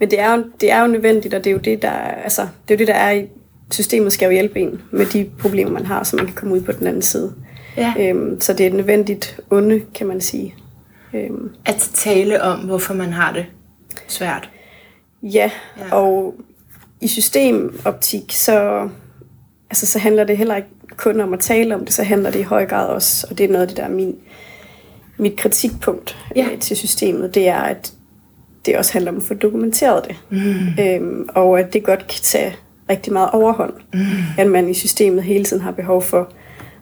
Men 0.00 0.10
det 0.10 0.20
er 0.20 0.34
jo, 0.34 0.44
det 0.60 0.70
er 0.70 0.80
jo 0.80 0.86
nødvendigt, 0.86 1.34
og 1.34 1.44
det 1.44 1.50
er 1.50 1.54
jo 1.54 1.60
det, 1.60 1.82
der, 1.82 1.90
altså, 1.90 2.42
det 2.68 2.74
er 2.74 2.78
jo 2.78 2.78
det, 2.78 2.88
der 2.88 2.94
er 2.94 3.10
i 3.10 3.26
systemet 3.70 4.12
skal 4.12 4.26
jo 4.26 4.32
hjælpe 4.32 4.60
en 4.60 4.82
med 4.90 5.06
de 5.06 5.30
problemer, 5.38 5.72
man 5.72 5.86
har, 5.86 6.04
så 6.04 6.16
man 6.16 6.26
kan 6.26 6.34
komme 6.34 6.54
ud 6.54 6.60
på 6.60 6.72
den 6.72 6.86
anden 6.86 7.02
side. 7.02 7.34
Ja. 7.76 7.94
Øhm, 7.98 8.40
så 8.40 8.52
det 8.52 8.60
er 8.60 8.70
et 8.70 8.74
nødvendigt 8.74 9.40
onde, 9.50 9.80
kan 9.94 10.06
man 10.06 10.20
sige. 10.20 10.54
Øhm. 11.14 11.50
At 11.66 11.90
tale 11.94 12.42
om, 12.42 12.58
hvorfor 12.58 12.94
man 12.94 13.12
har 13.12 13.32
det 13.32 13.46
svært. 14.08 14.50
Ja, 15.22 15.50
ja. 15.78 15.94
og 15.94 16.34
i 17.00 17.08
systemoptik, 17.08 18.32
så, 18.32 18.88
altså, 19.70 19.86
så 19.86 19.98
handler 19.98 20.24
det 20.24 20.36
heller 20.36 20.56
ikke 20.56 20.68
kun 20.96 21.20
om 21.20 21.32
at 21.32 21.40
tale 21.40 21.74
om 21.74 21.84
det, 21.84 21.94
så 21.94 22.02
handler 22.02 22.30
det 22.30 22.38
i 22.38 22.42
høj 22.42 22.66
grad 22.66 22.86
også, 22.86 23.26
og 23.30 23.38
det 23.38 23.44
er 23.44 23.48
noget 23.48 23.62
af 23.62 23.68
det, 23.68 23.76
der 23.76 23.84
er 23.84 23.90
min, 23.90 24.16
mit 25.16 25.36
kritikpunkt 25.36 26.16
ja. 26.36 26.48
øh, 26.52 26.58
til 26.58 26.76
systemet, 26.76 27.34
det 27.34 27.48
er, 27.48 27.60
at 27.60 27.92
det 28.66 28.76
også 28.76 28.92
handler 28.92 29.10
om 29.10 29.16
at 29.16 29.22
få 29.22 29.34
dokumenteret 29.34 30.04
det. 30.08 30.16
Mm. 30.30 30.82
Øhm, 30.84 31.28
og 31.28 31.60
at 31.60 31.72
det 31.72 31.84
godt 31.84 32.06
kan 32.06 32.20
tage 32.22 32.56
rigtig 32.90 33.12
meget 33.12 33.30
overhånd. 33.30 33.72
Mm. 33.94 34.00
At 34.38 34.46
man 34.46 34.68
i 34.68 34.74
systemet 34.74 35.22
hele 35.22 35.44
tiden 35.44 35.62
har 35.62 35.70
behov 35.70 36.02
for 36.02 36.32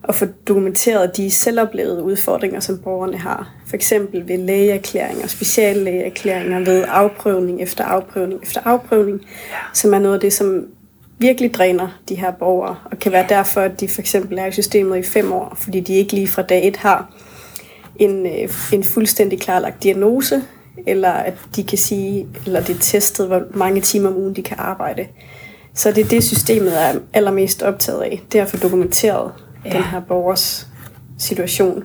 at 0.04 0.14
få 0.14 0.26
dokumenteret 0.48 1.16
de 1.16 1.30
selvoplevede 1.30 2.02
udfordringer, 2.02 2.60
som 2.60 2.78
borgerne 2.78 3.18
har. 3.18 3.54
For 3.66 3.76
eksempel 3.76 4.28
ved 4.28 4.38
lægeerklæringer, 4.38 5.26
speciallægeerklæringer, 5.26 6.58
ved 6.58 6.84
afprøvning 6.88 7.62
efter 7.62 7.84
afprøvning 7.84 8.42
efter 8.42 8.60
afprøvning, 8.64 9.20
ja. 9.50 9.56
som 9.74 9.94
er 9.94 9.98
noget 9.98 10.14
af 10.14 10.20
det, 10.20 10.32
som 10.32 10.66
virkelig 11.20 11.54
dræner 11.54 11.88
de 12.08 12.14
her 12.14 12.30
borgere, 12.30 12.76
og 12.84 12.98
kan 12.98 13.12
være 13.12 13.26
derfor, 13.28 13.60
at 13.60 13.80
de 13.80 13.88
for 13.88 14.00
eksempel 14.00 14.38
er 14.38 14.46
i 14.46 14.52
systemet 14.52 14.98
i 14.98 15.02
fem 15.02 15.32
år, 15.32 15.56
fordi 15.60 15.80
de 15.80 15.94
ikke 15.94 16.12
lige 16.12 16.28
fra 16.28 16.42
dag 16.42 16.68
et 16.68 16.76
har 16.76 17.14
en, 17.96 18.26
øh, 18.26 18.48
en 18.72 18.84
fuldstændig 18.84 19.40
klarlagt 19.40 19.82
diagnose, 19.82 20.42
eller 20.86 21.10
at 21.10 21.34
de 21.56 21.64
kan 21.64 21.78
sige, 21.78 22.26
eller 22.46 22.60
det 22.60 22.76
er 22.76 22.80
testet, 22.80 23.26
hvor 23.26 23.42
mange 23.54 23.80
timer 23.80 24.08
om 24.08 24.16
ugen 24.16 24.36
de 24.36 24.42
kan 24.42 24.56
arbejde. 24.60 25.06
Så 25.74 25.92
det 25.92 26.04
er 26.04 26.08
det, 26.08 26.24
systemet 26.24 26.82
er 26.82 26.94
allermest 27.12 27.62
optaget 27.62 28.02
af, 28.02 28.22
det 28.32 28.38
er 28.38 28.42
at 28.42 28.50
få 28.50 28.56
dokumenteret 28.56 29.32
ja. 29.64 29.70
den 29.70 29.82
her 29.82 30.00
borgers 30.00 30.68
situation. 31.18 31.84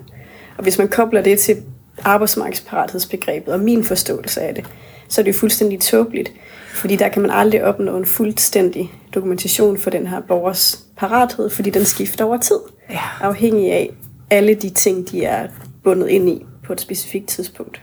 Og 0.57 0.63
hvis 0.63 0.77
man 0.77 0.87
kobler 0.87 1.21
det 1.21 1.39
til 1.39 1.57
arbejdsmarkedsparathedsbegrebet 2.03 3.53
og 3.53 3.59
min 3.59 3.83
forståelse 3.83 4.41
af 4.41 4.55
det, 4.55 4.65
så 5.09 5.21
er 5.21 5.23
det 5.23 5.33
jo 5.33 5.37
fuldstændig 5.37 5.79
tåbeligt. 5.79 6.31
Fordi 6.75 6.95
der 6.95 7.09
kan 7.09 7.21
man 7.21 7.31
aldrig 7.31 7.63
opnå 7.63 7.97
en 7.97 8.05
fuldstændig 8.05 8.91
dokumentation 9.13 9.77
for 9.77 9.89
den 9.89 10.07
her 10.07 10.21
borgers 10.21 10.85
parathed, 10.97 11.49
fordi 11.49 11.69
den 11.69 11.85
skifter 11.85 12.25
over 12.25 12.37
tid. 12.37 12.59
Ja. 12.89 12.99
Afhængig 13.21 13.71
af 13.71 13.89
alle 14.29 14.53
de 14.53 14.69
ting, 14.69 15.11
de 15.11 15.25
er 15.25 15.47
bundet 15.83 16.07
ind 16.07 16.29
i 16.29 16.45
på 16.63 16.73
et 16.73 16.81
specifikt 16.81 17.27
tidspunkt. 17.27 17.81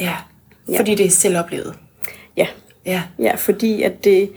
Ja, 0.00 0.16
fordi 0.76 0.90
ja. 0.90 0.96
det 0.96 1.06
er 1.06 1.10
selvoplevet. 1.10 1.74
Ja. 2.36 2.46
ja. 2.86 3.02
Ja, 3.18 3.34
fordi 3.34 3.82
at 3.82 4.04
det, 4.04 4.30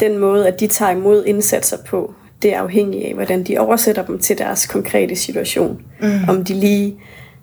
den 0.00 0.18
måde, 0.18 0.48
at 0.48 0.60
de 0.60 0.66
tager 0.66 0.92
imod 0.92 1.24
indsatser 1.24 1.76
på, 1.86 2.14
det 2.42 2.54
er 2.54 2.60
afhængigt 2.60 3.06
af, 3.06 3.14
hvordan 3.14 3.44
de 3.44 3.58
oversætter 3.58 4.06
dem 4.06 4.18
til 4.18 4.38
deres 4.38 4.66
konkrete 4.66 5.16
situation. 5.16 5.82
Mm. 6.02 6.28
Om 6.28 6.44
de 6.44 6.54
lige 6.54 6.96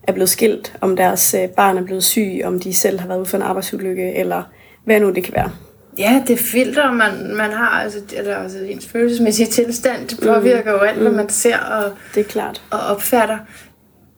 er 0.04 0.12
blevet 0.12 0.30
skilt, 0.30 0.78
om 0.82 0.96
deres 0.96 1.34
øh, 1.34 1.50
barn 1.50 1.78
er 1.78 1.84
blevet 1.84 2.04
syg, 2.04 2.42
om 2.44 2.60
de 2.60 2.74
selv 2.74 3.00
har 3.00 3.08
været 3.08 3.20
ude 3.20 3.26
for 3.26 3.38
en 3.38 3.44
arbejdsulykke, 3.44 4.14
eller 4.14 4.44
hvad 4.84 5.00
nu 5.00 5.12
det 5.12 5.24
kan 5.24 5.34
være. 5.36 5.52
Ja, 5.98 6.24
det 6.28 6.40
filter, 6.40 6.92
man, 6.92 7.36
man 7.36 7.52
har, 7.52 7.70
altså, 7.70 8.00
eller, 8.14 8.36
altså 8.36 8.58
ens 8.58 8.88
følelsesmæssige 8.88 9.48
tilstand, 9.48 10.08
det 10.08 10.20
påvirker 10.24 10.72
mm. 10.74 10.80
jo 10.80 10.86
alt, 10.86 11.00
hvad 11.00 11.12
mm. 11.12 11.18
man 11.18 11.30
ser 11.30 11.58
og, 11.58 11.92
det 12.16 12.20
er 12.20 12.30
klart. 12.30 12.62
og 12.72 12.80
opfatter. 12.80 13.38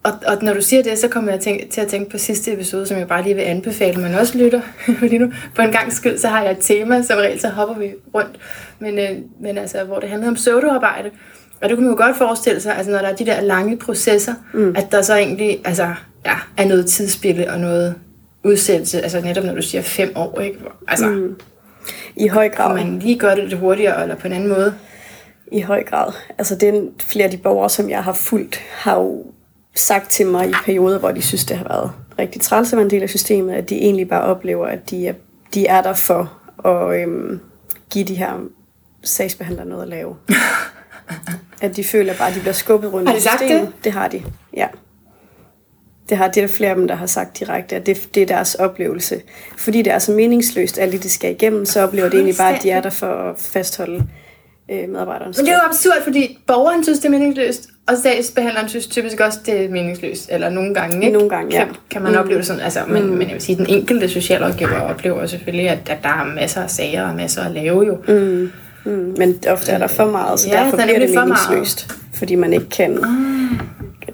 Og, 0.03 0.11
og 0.27 0.37
når 0.41 0.53
du 0.53 0.61
siger 0.61 0.83
det, 0.83 0.97
så 0.97 1.07
kommer 1.07 1.31
jeg 1.31 1.39
tænke, 1.39 1.67
til 1.71 1.81
at 1.81 1.87
tænke 1.87 2.11
på 2.11 2.17
sidste 2.17 2.53
episode, 2.53 2.85
som 2.85 2.97
jeg 2.97 3.07
bare 3.07 3.23
lige 3.23 3.35
vil 3.35 3.41
anbefale, 3.41 4.01
men 4.01 4.13
også 4.13 4.37
lytter. 4.37 4.61
Fordi 4.99 5.17
nu 5.17 5.31
på 5.55 5.61
en 5.61 5.71
gang 5.71 5.93
skyld, 5.93 6.17
så 6.17 6.27
har 6.27 6.43
jeg 6.43 6.51
et 6.51 6.57
tema, 6.61 7.01
som 7.01 7.17
regel 7.17 7.39
så 7.39 7.49
hopper 7.49 7.75
vi 7.75 7.93
rundt. 8.15 8.39
Men, 8.79 8.99
øh, 8.99 9.09
men 9.41 9.57
altså, 9.57 9.83
hvor 9.83 9.99
det 9.99 10.09
handler 10.09 10.27
om 10.27 10.35
pseudoarbejde. 10.35 11.09
Og 11.61 11.69
det 11.69 11.77
kunne 11.77 11.87
man 11.87 11.97
jo 11.97 12.03
godt 12.03 12.17
forestille 12.17 12.61
sig, 12.61 12.77
altså 12.77 12.91
når 12.91 12.99
der 12.99 13.07
er 13.07 13.15
de 13.15 13.25
der 13.25 13.41
lange 13.41 13.77
processer, 13.77 14.33
mm. 14.53 14.75
at 14.75 14.91
der 14.91 15.01
så 15.01 15.15
egentlig 15.15 15.61
altså, 15.65 15.93
ja, 16.25 16.35
er 16.57 16.65
noget 16.65 16.85
tidsspille 16.85 17.51
og 17.51 17.59
noget 17.59 17.95
udsættelse. 18.43 19.01
Altså 19.01 19.21
netop 19.21 19.43
når 19.43 19.55
du 19.55 19.61
siger 19.61 19.81
fem 19.81 20.11
år, 20.15 20.39
ikke? 20.39 20.59
Altså, 20.87 21.07
mm. 21.07 21.35
I 22.15 22.27
høj 22.27 22.49
grad. 22.49 22.77
Kan 22.77 22.87
man 22.87 22.99
lige 22.99 23.19
gøre 23.19 23.35
det 23.35 23.43
lidt 23.43 23.59
hurtigere, 23.59 24.01
eller 24.01 24.15
på 24.15 24.27
en 24.27 24.33
anden 24.33 24.49
måde? 24.49 24.75
I 25.51 25.61
høj 25.61 25.83
grad. 25.83 26.13
Altså 26.37 26.55
den 26.55 26.89
flere 26.99 27.25
af 27.25 27.31
de 27.31 27.37
borgere, 27.37 27.69
som 27.69 27.89
jeg 27.89 28.03
har 28.03 28.13
fulgt, 28.13 28.61
har 28.71 28.95
jo 28.95 29.25
sagt 29.75 30.09
til 30.09 30.27
mig 30.27 30.49
i 30.49 30.53
perioder, 30.65 30.99
hvor 30.99 31.11
de 31.11 31.21
synes, 31.21 31.45
det 31.45 31.57
har 31.57 31.65
været 31.67 31.91
rigtig 32.19 32.41
træls 32.41 32.73
at 32.73 32.77
være 32.77 32.85
en 32.85 32.89
del 32.89 33.03
af 33.03 33.09
systemet, 33.09 33.53
at 33.53 33.69
de 33.69 33.75
egentlig 33.75 34.09
bare 34.09 34.21
oplever, 34.21 34.67
at 34.67 34.89
de 34.89 35.07
er, 35.07 35.13
de 35.53 35.67
er 35.67 35.81
der 35.81 35.93
for 35.93 36.33
at 36.65 37.01
øhm, 37.01 37.39
give 37.89 38.05
de 38.05 38.15
her 38.15 38.33
sagsbehandlere 39.03 39.65
noget 39.65 39.83
at 39.83 39.89
lave. 39.89 40.15
at 41.61 41.75
de 41.75 41.83
føler 41.83 42.13
bare, 42.13 42.27
at 42.27 42.35
de 42.35 42.39
bliver 42.39 42.53
skubbet 42.53 42.93
rundt 42.93 43.09
har 43.09 43.13
de 43.13 43.17
i 43.17 43.21
systemet. 43.21 43.61
Sagt 43.61 43.75
det? 43.75 43.83
det 43.83 43.91
har 43.91 44.07
de, 44.07 44.23
ja. 44.53 44.67
Det, 46.09 46.17
har, 46.17 46.27
det 46.27 46.43
er 46.43 46.47
der 46.47 46.53
flere 46.53 46.69
af 46.69 46.75
dem, 46.75 46.87
der 46.87 46.95
har 46.95 47.05
sagt 47.05 47.39
direkte, 47.39 47.75
at 47.75 47.85
det, 47.85 48.09
det 48.15 48.23
er 48.23 48.27
deres 48.27 48.55
oplevelse. 48.55 49.21
Fordi 49.57 49.81
det 49.81 49.93
er 49.93 49.99
så 49.99 50.11
meningsløst, 50.11 50.79
alt 50.79 50.93
det, 50.93 51.03
de 51.03 51.09
skal 51.09 51.31
igennem, 51.31 51.65
så 51.65 51.81
oplever 51.81 52.09
de 52.09 52.15
egentlig 52.15 52.35
bare, 52.37 52.55
at 52.55 52.63
de 52.63 52.71
er 52.71 52.81
der 52.81 52.89
for 52.89 53.07
at 53.07 53.35
fastholde 53.37 54.03
øh, 54.71 54.89
medarbejderne. 54.89 55.33
Men 55.37 55.45
det 55.45 55.49
er 55.49 55.53
jo 55.53 55.69
absurd, 55.69 56.03
fordi 56.03 56.39
borgeren 56.47 56.83
synes, 56.83 56.99
det 56.99 57.05
er 57.05 57.09
meningsløst, 57.09 57.69
og 57.87 57.97
sagsbehandleren 57.97 58.69
synes 58.69 58.87
typisk 58.87 59.19
også, 59.19 59.39
det 59.45 59.65
er 59.65 59.69
meningsløst. 59.69 60.29
Eller 60.31 60.49
nogle 60.49 60.73
gange, 60.73 61.05
ikke? 61.05 61.17
Nogle 61.17 61.29
gange, 61.29 61.55
ja. 61.55 61.65
Kan, 61.65 61.75
kan 61.89 62.01
man 62.01 62.11
mm. 62.11 62.17
opleve 62.17 62.37
det 62.37 62.47
sådan. 62.47 62.61
Altså, 62.61 62.79
men, 62.87 63.03
mm. 63.03 63.09
men 63.09 63.21
jeg 63.21 63.33
vil 63.33 63.41
sige, 63.41 63.55
den 63.55 63.69
enkelte 63.69 64.09
socialrådgiver 64.09 64.79
oplever 64.79 65.25
selvfølgelig, 65.25 65.69
at, 65.69 65.89
at 65.89 65.97
der 66.03 66.09
er 66.09 66.35
masser 66.35 66.61
af 66.61 66.69
sager 66.69 67.09
og 67.09 67.15
masser 67.15 67.41
at 67.41 67.51
lave 67.51 67.85
jo. 67.85 67.97
Mm. 68.07 68.51
Mm. 68.85 69.15
Men 69.17 69.39
ofte 69.47 69.71
er 69.71 69.77
der 69.77 69.87
for 69.87 70.11
meget, 70.11 70.39
så 70.39 70.49
ja, 70.49 70.63
derfor 70.63 70.77
bliver 70.77 70.99
det 70.99 71.15
meningsløst. 71.15 71.95
Fordi 72.13 72.35
man 72.35 72.53
ikke 72.53 72.69
kan 72.69 72.91
mm. 72.91 73.59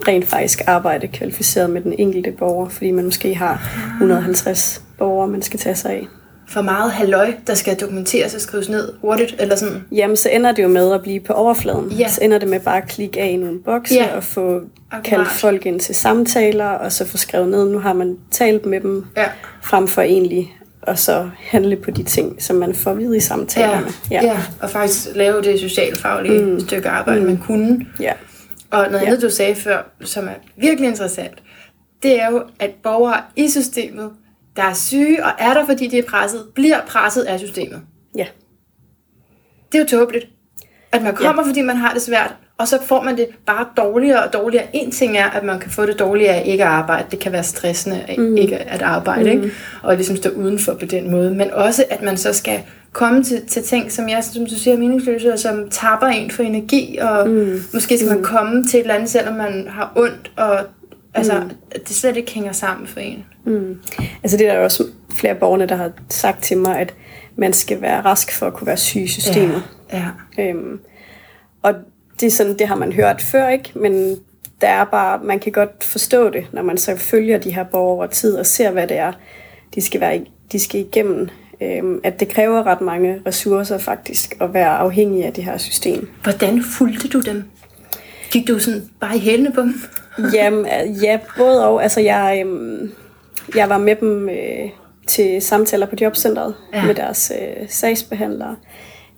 Rent 0.08 0.26
faktisk 0.26 0.62
arbejde 0.68 1.08
kvalificeret 1.08 1.70
med 1.70 1.82
den 1.82 1.94
enkelte 1.98 2.32
borger, 2.32 2.70
fordi 2.70 2.92
man 2.92 3.06
måske 3.06 3.36
har 3.36 3.62
150 4.02 4.82
borgere, 4.98 5.28
man 5.28 5.42
skal 5.42 5.60
tage 5.60 5.76
sig 5.76 5.92
af 5.92 6.08
for 6.48 6.62
meget 6.62 6.92
halløj, 6.92 7.34
der 7.48 7.54
skal 7.54 7.80
dokumenteres 7.80 8.36
og 8.36 8.42
skrives 8.42 8.70
ned 8.70 8.94
hurtigt, 9.02 9.36
eller 9.40 9.56
sådan? 9.56 9.84
Jamen, 9.92 10.18
så 10.18 10.30
ender 10.30 10.52
det 10.52 10.64
jo 10.64 10.68
med 10.68 10.94
at 10.94 11.02
blive 11.02 11.20
på 11.20 11.34
overfladen. 11.34 11.92
Ja. 11.92 12.10
Så 12.10 12.20
ender 12.24 12.38
det 12.40 12.50
med 12.50 12.60
bare 12.60 12.78
at 12.78 12.88
klikke 12.88 13.22
af 13.22 13.30
i 13.30 13.36
nogle 13.36 13.60
bokse 13.60 13.96
ja. 13.96 14.16
og 14.16 14.24
få 14.24 14.62
Akkurat. 14.92 15.04
kaldt 15.04 15.28
folk 15.28 15.66
ind 15.66 15.80
til 15.80 15.96
samtaler, 15.96 16.66
og 16.66 16.92
så 16.92 17.06
få 17.08 17.18
skrevet 17.18 17.50
ned, 17.50 17.70
nu 17.70 17.80
har 17.80 17.94
man 17.94 18.18
talt 18.32 18.66
med 18.66 18.82
dem, 18.82 19.06
ja. 19.18 19.26
frem 19.62 19.88
for 19.88 20.02
egentlig 20.02 20.56
og 20.82 21.00
så 21.00 21.30
handle 21.40 21.76
på 21.76 21.92
de 21.92 22.04
ting, 22.04 22.44
som 22.44 22.56
man 22.56 22.74
får 22.74 22.94
videre 22.94 23.18
i 23.18 23.20
samtalerne. 23.20 23.88
Ja, 24.12 24.22
ja. 24.22 24.28
ja. 24.28 24.38
og 24.62 24.70
faktisk 24.70 25.08
lave 25.16 25.42
det 25.42 25.60
socialfaglige 25.60 26.42
mm. 26.42 26.60
stykke 26.60 26.90
arbejde, 26.90 27.20
mm. 27.20 27.26
man 27.26 27.38
kunne. 27.38 27.86
Ja. 28.00 28.12
Og 28.76 28.92
noget 28.92 29.02
ja. 29.02 29.08
andet, 29.08 29.22
du 29.22 29.30
sagde 29.30 29.56
før, 29.56 29.84
som 30.02 30.28
er 30.28 30.34
virkelig 30.56 30.90
interessant, 30.90 31.44
det 32.04 32.22
er 32.22 32.32
jo, 32.32 32.44
at 32.60 32.72
borgere 32.84 33.22
i 33.36 33.50
systemet 33.50 34.12
der 34.56 34.64
er 34.64 34.74
syge 34.74 35.26
og 35.26 35.32
er 35.40 35.54
der, 35.54 35.66
fordi 35.66 35.88
de 35.88 35.98
er 35.98 36.04
presset, 36.04 36.46
bliver 36.56 36.82
presset 36.88 37.24
af 37.24 37.40
systemet. 37.40 37.82
Ja. 38.18 38.26
Det 39.72 39.78
er 39.78 39.80
jo 39.80 40.00
tåbeligt. 40.00 40.28
At 40.92 41.04
man 41.04 41.16
kommer, 41.16 41.44
ja. 41.44 41.50
fordi 41.50 41.62
man 41.62 41.76
har 41.76 41.94
det 41.94 42.02
svært, 42.02 42.36
og 42.58 42.68
så 42.68 42.82
får 42.82 43.04
man 43.04 43.18
det 43.18 43.28
bare 43.46 43.68
dårligere 43.78 44.24
og 44.24 44.34
dårligere. 44.34 44.66
En 44.74 44.92
ting 44.92 45.18
er, 45.18 45.30
at 45.30 45.44
man 45.44 45.60
kan 45.60 45.72
få 45.72 45.86
det 45.86 46.00
dårligere 46.00 46.34
af 46.36 46.44
ikke 46.46 46.64
at 46.64 46.70
arbejde. 46.70 47.08
Det 47.12 47.20
kan 47.20 47.32
være 47.32 47.44
stressende 47.44 48.06
mm. 48.18 48.38
ikke 48.38 48.58
at 48.58 48.82
arbejde, 48.82 49.24
mm. 49.24 49.44
ikke? 49.44 49.56
og 49.84 49.96
ligesom 49.96 50.16
stå 50.16 50.30
udenfor 50.30 50.74
på 50.74 50.86
den 50.86 51.12
måde. 51.12 51.32
Men 51.32 51.52
også, 51.52 51.86
at 51.90 52.02
man 52.02 52.18
så 52.18 52.34
skal 52.34 52.64
komme 52.96 53.24
til, 53.24 53.46
til 53.48 53.64
ting, 53.64 53.92
som 53.92 54.10
jeg, 54.10 54.24
som 54.24 54.46
du 54.46 54.56
siger, 54.56 54.76
er 54.76 54.80
meningsløse, 54.80 55.34
og 55.34 55.40
som 55.40 55.70
tapper 55.70 56.08
en 56.08 56.32
for 56.32 56.44
energi, 56.44 56.98
og 56.98 57.30
mm. 57.30 57.64
måske 57.74 57.98
skal 57.98 58.10
man 58.10 58.24
komme 58.24 58.64
til 58.64 58.78
et 58.78 58.82
eller 58.82 58.94
andet, 58.94 59.10
selvom 59.10 59.36
man 59.36 59.68
har 59.68 59.92
ondt, 59.96 60.32
og 60.38 60.60
altså, 61.14 61.40
mm. 61.40 61.50
det 61.88 61.96
slet 61.96 62.18
ikke 62.18 62.32
hænger 62.32 62.52
sammen 62.52 62.88
for 62.88 63.00
en. 63.00 63.26
Mm. 63.46 63.80
Altså 64.24 64.38
det 64.38 64.48
er 64.48 64.54
der 64.54 64.60
også 64.60 64.84
flere 65.14 65.36
borgerne, 65.36 65.66
der 65.66 65.76
har 65.76 65.92
sagt 66.10 66.44
til 66.44 66.58
mig, 66.58 66.80
at 66.80 66.94
man 67.38 67.54
skal 67.54 67.82
være 67.82 68.02
rask 68.02 68.32
for 68.32 68.48
at 68.48 68.54
kunne 68.54 68.68
være 68.68 68.78
syg 68.78 69.02
i 69.02 69.08
systemet. 69.08 69.64
Ja. 69.94 70.04
ja. 70.38 70.50
Øhm, 70.50 70.80
og 71.62 71.74
det, 72.20 72.28
er 72.28 72.32
sådan, 72.32 72.60
det 72.60 72.68
har 72.68 72.76
man 72.76 72.92
hørt 72.92 73.22
før, 73.22 73.50
ikke? 73.50 73.72
Men 73.76 74.18
der 74.62 74.68
er 74.68 74.86
bare, 74.86 75.20
man 75.24 75.40
kan 75.40 75.52
godt 75.52 75.84
forstå 75.84 76.30
det, 76.30 76.48
når 76.54 76.62
man 76.62 76.78
så 76.78 76.96
følger 76.96 77.38
de 77.38 77.56
her 77.56 77.64
borgere 77.64 77.96
over 77.96 78.08
tid 78.08 78.38
og 78.38 78.46
ser, 78.46 78.72
hvad 78.72 78.88
det 78.88 78.98
er, 78.98 79.14
de 79.76 79.82
skal, 79.82 80.02
være, 80.02 80.26
de 80.52 80.60
skal 80.60 80.80
igennem. 80.80 81.30
Øhm, 81.62 82.00
at 82.04 82.20
det 82.20 82.30
kræver 82.30 82.64
ret 82.64 82.82
mange 82.82 83.22
ressourcer 83.28 83.78
faktisk 83.78 84.36
at 84.42 84.54
være 84.54 84.78
afhængig 84.78 85.26
af 85.26 85.34
det 85.34 85.44
her 85.44 85.58
system. 85.58 86.10
Hvordan 86.24 86.64
fulgte 86.64 87.08
du 87.08 87.20
dem? 87.20 87.44
Gik 88.32 88.48
du 88.48 88.60
sådan 88.60 88.82
bare 89.00 89.16
i 89.16 89.20
hælene 89.20 89.52
på 89.52 89.62
dem? 89.62 89.74
Jamen, 90.36 90.66
ja, 91.04 91.20
både 91.38 91.68
og. 91.68 91.84
Altså, 91.84 92.00
jeg, 92.00 92.44
øhm, 92.46 92.92
jeg 93.56 93.70
var 93.70 93.78
med 93.78 93.96
dem 93.96 94.30
øh, 94.30 94.70
til 95.08 95.42
samtaler 95.42 95.86
på 95.86 95.96
jobcentret 96.02 96.56
ja. 96.74 96.86
med 96.86 96.96
deres 96.96 97.32
øh, 97.42 97.70
sagsbehandlere. 97.70 98.56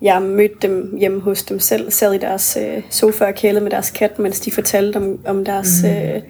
Jeg 0.02 0.22
mødte 0.22 0.54
dem 0.62 0.96
hjemme 0.98 1.20
hos 1.20 1.42
dem 1.42 1.60
selv, 1.60 1.90
sad 1.90 2.12
i 2.12 2.18
deres 2.18 2.58
øh, 2.60 2.82
sofa 2.90 3.24
og 3.24 3.34
kælede 3.34 3.60
med 3.60 3.70
deres 3.70 3.90
kat, 3.90 4.18
mens 4.18 4.40
de 4.40 4.50
fortalte 4.50 4.96
om, 4.96 5.18
om 5.26 5.44
deres 5.44 5.82
mm. 5.82 5.88
øh, 5.88 6.22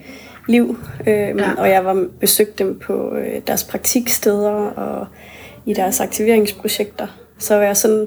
liv. 0.49 0.79
Øh, 1.07 1.15
ja. 1.15 1.55
Og 1.59 1.71
jeg 1.71 1.85
var 1.85 2.07
besøgte 2.21 2.65
dem 2.65 2.79
på 2.79 3.17
øh, 3.17 3.41
deres 3.47 3.65
praktiksteder 3.65 4.51
og 4.51 5.07
i 5.69 5.73
deres 5.73 6.01
aktiveringsprojekter. 6.01 7.07
Så 7.39 7.55
var 7.55 7.63
jeg 7.63 7.77
sådan, 7.77 8.07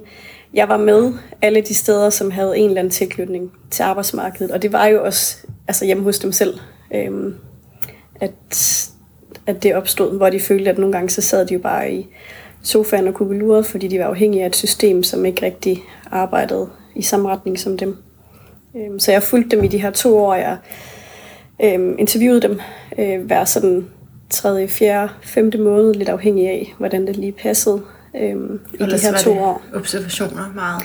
jeg 0.53 0.69
var 0.69 0.77
med 0.77 1.13
alle 1.41 1.61
de 1.61 1.73
steder, 1.73 2.09
som 2.09 2.31
havde 2.31 2.57
en 2.57 2.65
eller 2.65 2.79
anden 2.79 2.91
tilknytning 2.91 3.51
til 3.71 3.83
arbejdsmarkedet. 3.83 4.51
Og 4.51 4.61
det 4.61 4.73
var 4.73 4.85
jo 4.85 5.03
også 5.05 5.37
altså 5.67 5.85
hjemme 5.85 6.03
hos 6.03 6.19
dem 6.19 6.31
selv, 6.31 6.59
øhm, 6.93 7.35
at, 8.21 8.89
at 9.47 9.63
det 9.63 9.75
opstod, 9.75 10.17
hvor 10.17 10.29
de 10.29 10.39
følte, 10.39 10.69
at 10.69 10.77
nogle 10.77 10.93
gange 10.93 11.09
så 11.09 11.21
sad 11.21 11.45
de 11.45 11.53
jo 11.53 11.59
bare 11.59 11.93
i 11.93 12.07
sofaen 12.63 13.07
og 13.07 13.13
kugleluret, 13.13 13.65
fordi 13.65 13.87
de 13.87 13.99
var 13.99 14.05
afhængige 14.05 14.43
af 14.43 14.47
et 14.47 14.55
system, 14.55 15.03
som 15.03 15.25
ikke 15.25 15.45
rigtig 15.45 15.83
arbejdede 16.11 16.69
i 16.95 17.01
samme 17.01 17.29
retning 17.29 17.59
som 17.59 17.77
dem. 17.77 17.97
Øhm, 18.75 18.99
så 18.99 19.11
jeg 19.11 19.23
fulgte 19.23 19.55
dem 19.55 19.63
i 19.63 19.67
de 19.67 19.81
her 19.81 19.91
to 19.91 20.17
år. 20.17 20.33
Jeg 20.33 20.57
øhm, 21.63 21.95
interviewede 21.99 22.41
dem 22.41 22.59
øh, 22.97 23.29
være 23.29 23.45
sådan 23.45 23.87
tredje, 24.31 24.67
fjerde, 24.67 25.09
femte 25.21 25.57
måned, 25.57 25.93
lidt 25.93 26.09
afhængig 26.09 26.47
af, 26.47 26.75
hvordan 26.77 27.07
det 27.07 27.17
lige 27.17 27.31
passede 27.31 27.81
øhm, 28.15 28.59
i 28.73 28.83
de 28.83 28.99
her 28.99 29.17
to 29.17 29.39
år. 29.39 29.61
observationer 29.73 30.51
meget? 30.55 30.83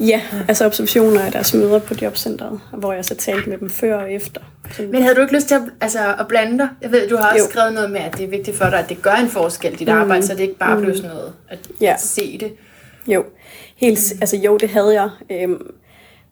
Ja, 0.00 0.20
altså 0.48 0.66
observationer 0.66 1.20
af 1.20 1.32
deres 1.32 1.54
møder 1.54 1.78
på 1.78 1.94
jobcentret, 2.02 2.60
hvor 2.72 2.92
jeg 2.92 3.04
så 3.04 3.14
talte 3.14 3.50
med 3.50 3.58
dem 3.58 3.70
før 3.70 3.96
og 3.96 4.12
efter. 4.12 4.40
Men 4.78 5.02
havde 5.02 5.14
du 5.14 5.20
ikke 5.20 5.34
lyst 5.34 5.48
til 5.48 5.54
at, 5.54 5.62
altså, 5.80 6.14
at 6.18 6.28
blande 6.28 6.58
dig? 6.58 6.68
Jeg 6.82 6.92
ved, 6.92 7.08
du 7.08 7.16
har 7.16 7.32
også 7.32 7.44
jo. 7.44 7.50
skrevet 7.50 7.74
noget 7.74 7.90
med, 7.90 8.00
at 8.00 8.16
det 8.16 8.24
er 8.24 8.28
vigtigt 8.28 8.56
for 8.56 8.64
dig, 8.64 8.78
at 8.78 8.88
det 8.88 9.02
gør 9.02 9.14
en 9.14 9.28
forskel, 9.28 9.78
dit 9.78 9.88
mm. 9.88 9.94
arbejde, 9.94 10.26
så 10.26 10.34
det 10.34 10.40
ikke 10.40 10.58
bare 10.58 10.74
mm. 10.74 10.80
bliver 10.82 10.96
sådan 10.96 11.10
noget 11.10 11.32
at 11.48 11.58
ja. 11.80 11.94
se 11.98 12.38
det. 12.38 12.52
Jo, 13.06 13.24
helt, 13.76 14.12
mm. 14.14 14.18
altså 14.20 14.36
jo, 14.36 14.56
det 14.56 14.68
havde 14.68 15.02
jeg. 15.02 15.10
Øhm, 15.30 15.74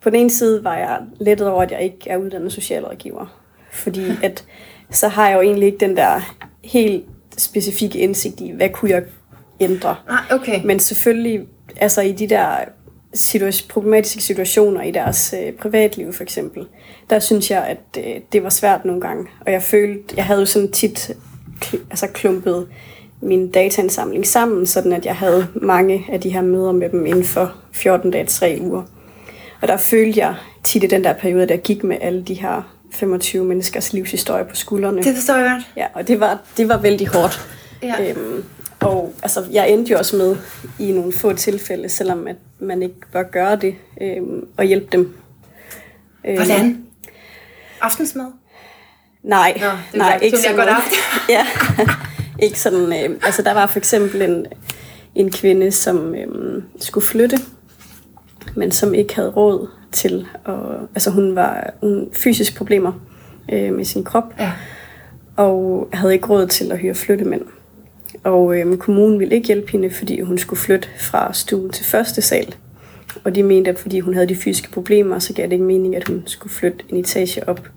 på 0.01 0.09
den 0.09 0.19
ene 0.19 0.29
side 0.29 0.63
var 0.63 0.77
jeg 0.77 0.99
lettet 1.19 1.47
over, 1.47 1.63
at 1.63 1.71
jeg 1.71 1.81
ikke 1.81 2.09
er 2.09 2.17
uddannet 2.17 2.53
socialrådgiver. 2.53 3.46
Fordi 3.71 4.05
at, 4.23 4.45
så 4.91 5.07
har 5.07 5.27
jeg 5.29 5.35
jo 5.35 5.41
egentlig 5.41 5.65
ikke 5.65 5.85
den 5.85 5.97
der 5.97 6.35
helt 6.63 7.05
specifikke 7.37 7.99
indsigt 7.99 8.41
i, 8.41 8.51
hvad 8.55 8.69
kunne 8.69 8.91
jeg 8.91 9.03
ændre. 9.59 9.95
Ah, 10.09 10.39
okay. 10.39 10.61
Men 10.65 10.79
selvfølgelig, 10.79 11.47
altså 11.77 12.01
i 12.01 12.11
de 12.11 12.27
der 12.29 12.55
situa- 13.15 13.67
problematiske 13.69 14.21
situationer 14.21 14.81
i 14.81 14.91
deres 14.91 15.35
øh, 15.43 15.53
privatliv 15.53 16.13
for 16.13 16.23
eksempel, 16.23 16.67
der 17.09 17.19
synes 17.19 17.51
jeg, 17.51 17.63
at 17.67 18.03
øh, 18.05 18.21
det 18.31 18.43
var 18.43 18.49
svært 18.49 18.85
nogle 18.85 19.01
gange. 19.01 19.25
Og 19.45 19.51
jeg 19.51 19.63
følte, 19.63 20.13
jeg 20.17 20.25
havde 20.25 20.39
jo 20.39 20.45
sådan 20.45 20.71
tit 20.71 21.11
kl- 21.65 21.79
altså 21.89 22.07
klumpet 22.07 22.67
min 23.21 23.51
dataindsamling 23.51 24.27
sammen, 24.27 24.65
sådan 24.65 24.93
at 24.93 25.05
jeg 25.05 25.15
havde 25.15 25.47
mange 25.55 26.05
af 26.11 26.21
de 26.21 26.29
her 26.29 26.41
møder 26.41 26.71
med 26.71 26.89
dem 26.89 27.05
inden 27.05 27.23
for 27.23 27.55
14 27.73 28.11
dage, 28.11 28.25
3 28.25 28.57
uger. 28.61 28.83
Og 29.61 29.67
der 29.67 29.77
følte 29.77 30.19
jeg 30.19 30.35
tit 30.63 30.83
i 30.83 30.87
den 30.87 31.03
der 31.03 31.13
periode, 31.13 31.47
der 31.47 31.57
gik 31.57 31.83
med 31.83 31.97
alle 32.01 32.23
de 32.23 32.33
her 32.33 32.76
25 32.91 33.45
menneskers 33.45 33.93
livshistorie 33.93 34.45
på 34.45 34.55
skuldrene. 34.55 35.03
Det 35.03 35.15
forstår 35.15 35.35
jeg 35.35 35.51
godt. 35.51 35.71
Ja, 35.77 35.87
og 35.93 36.07
det 36.07 36.19
var, 36.19 36.39
det 36.57 36.69
var 36.69 36.77
vældig 36.77 37.07
hårdt. 37.07 37.47
Ja. 37.83 38.09
Øhm, 38.09 38.43
og 38.79 39.13
altså, 39.23 39.45
jeg 39.51 39.69
endte 39.69 39.91
jo 39.91 39.97
også 39.97 40.15
med 40.15 40.35
i 40.79 40.91
nogle 40.91 41.13
få 41.13 41.33
tilfælde, 41.33 41.89
selvom 41.89 42.27
at 42.27 42.35
man 42.59 42.83
ikke 42.83 42.95
bør 43.11 43.23
gøre 43.23 43.55
det, 43.55 43.75
øh, 44.01 44.21
og 44.57 44.65
hjælpe 44.65 44.87
dem. 44.91 45.13
Øh, 46.27 46.35
Hvordan? 46.35 46.85
Aftensmad? 47.81 48.25
Nej, 49.23 49.57
Nå, 49.61 49.65
det 49.65 49.77
nej, 49.93 50.19
ikke 50.23 50.37
sådan. 50.37 50.55
Godt 50.55 50.69
ja, 51.29 51.47
ikke 52.39 52.59
sådan. 52.59 53.11
Øh, 53.11 53.19
altså, 53.23 53.41
der 53.41 53.53
var 53.53 53.67
for 53.67 53.77
eksempel 53.77 54.21
en, 54.21 54.45
en 55.15 55.31
kvinde, 55.31 55.71
som 55.71 56.15
øh, 56.15 56.63
skulle 56.79 57.07
flytte, 57.07 57.37
men 58.55 58.71
som 58.71 58.93
ikke 58.93 59.15
havde 59.15 59.29
råd 59.29 59.69
til 59.91 60.27
at... 60.45 60.53
Altså, 60.95 61.09
hun 61.11 61.35
var 61.35 61.73
hun 61.81 62.09
fysisk 62.13 62.57
problemer 62.57 62.91
øh, 63.53 63.73
med 63.73 63.85
sin 63.85 64.03
krop, 64.03 64.33
ja. 64.39 64.51
og 65.35 65.89
havde 65.93 66.13
ikke 66.13 66.27
råd 66.27 66.47
til 66.47 66.71
at 66.71 66.77
hyre 66.77 66.95
flyttemænd. 66.95 67.41
Og 68.23 68.57
øhm, 68.57 68.77
kommunen 68.77 69.19
ville 69.19 69.35
ikke 69.35 69.47
hjælpe 69.47 69.71
hende, 69.71 69.89
fordi 69.89 70.21
hun 70.21 70.37
skulle 70.37 70.59
flytte 70.59 70.87
fra 70.97 71.33
stuen 71.33 71.69
til 71.69 71.85
første 71.85 72.21
sal. 72.21 72.55
Og 73.23 73.35
de 73.35 73.43
mente, 73.43 73.71
at 73.71 73.79
fordi 73.79 73.99
hun 73.99 74.13
havde 74.13 74.27
de 74.27 74.35
fysiske 74.35 74.71
problemer, 74.71 75.19
så 75.19 75.33
gav 75.33 75.45
det 75.45 75.51
ikke 75.51 75.65
mening, 75.65 75.95
at 75.95 76.07
hun 76.07 76.23
skulle 76.25 76.53
flytte 76.53 76.85
en 76.89 76.97
etage 76.97 77.49
op. 77.49 77.69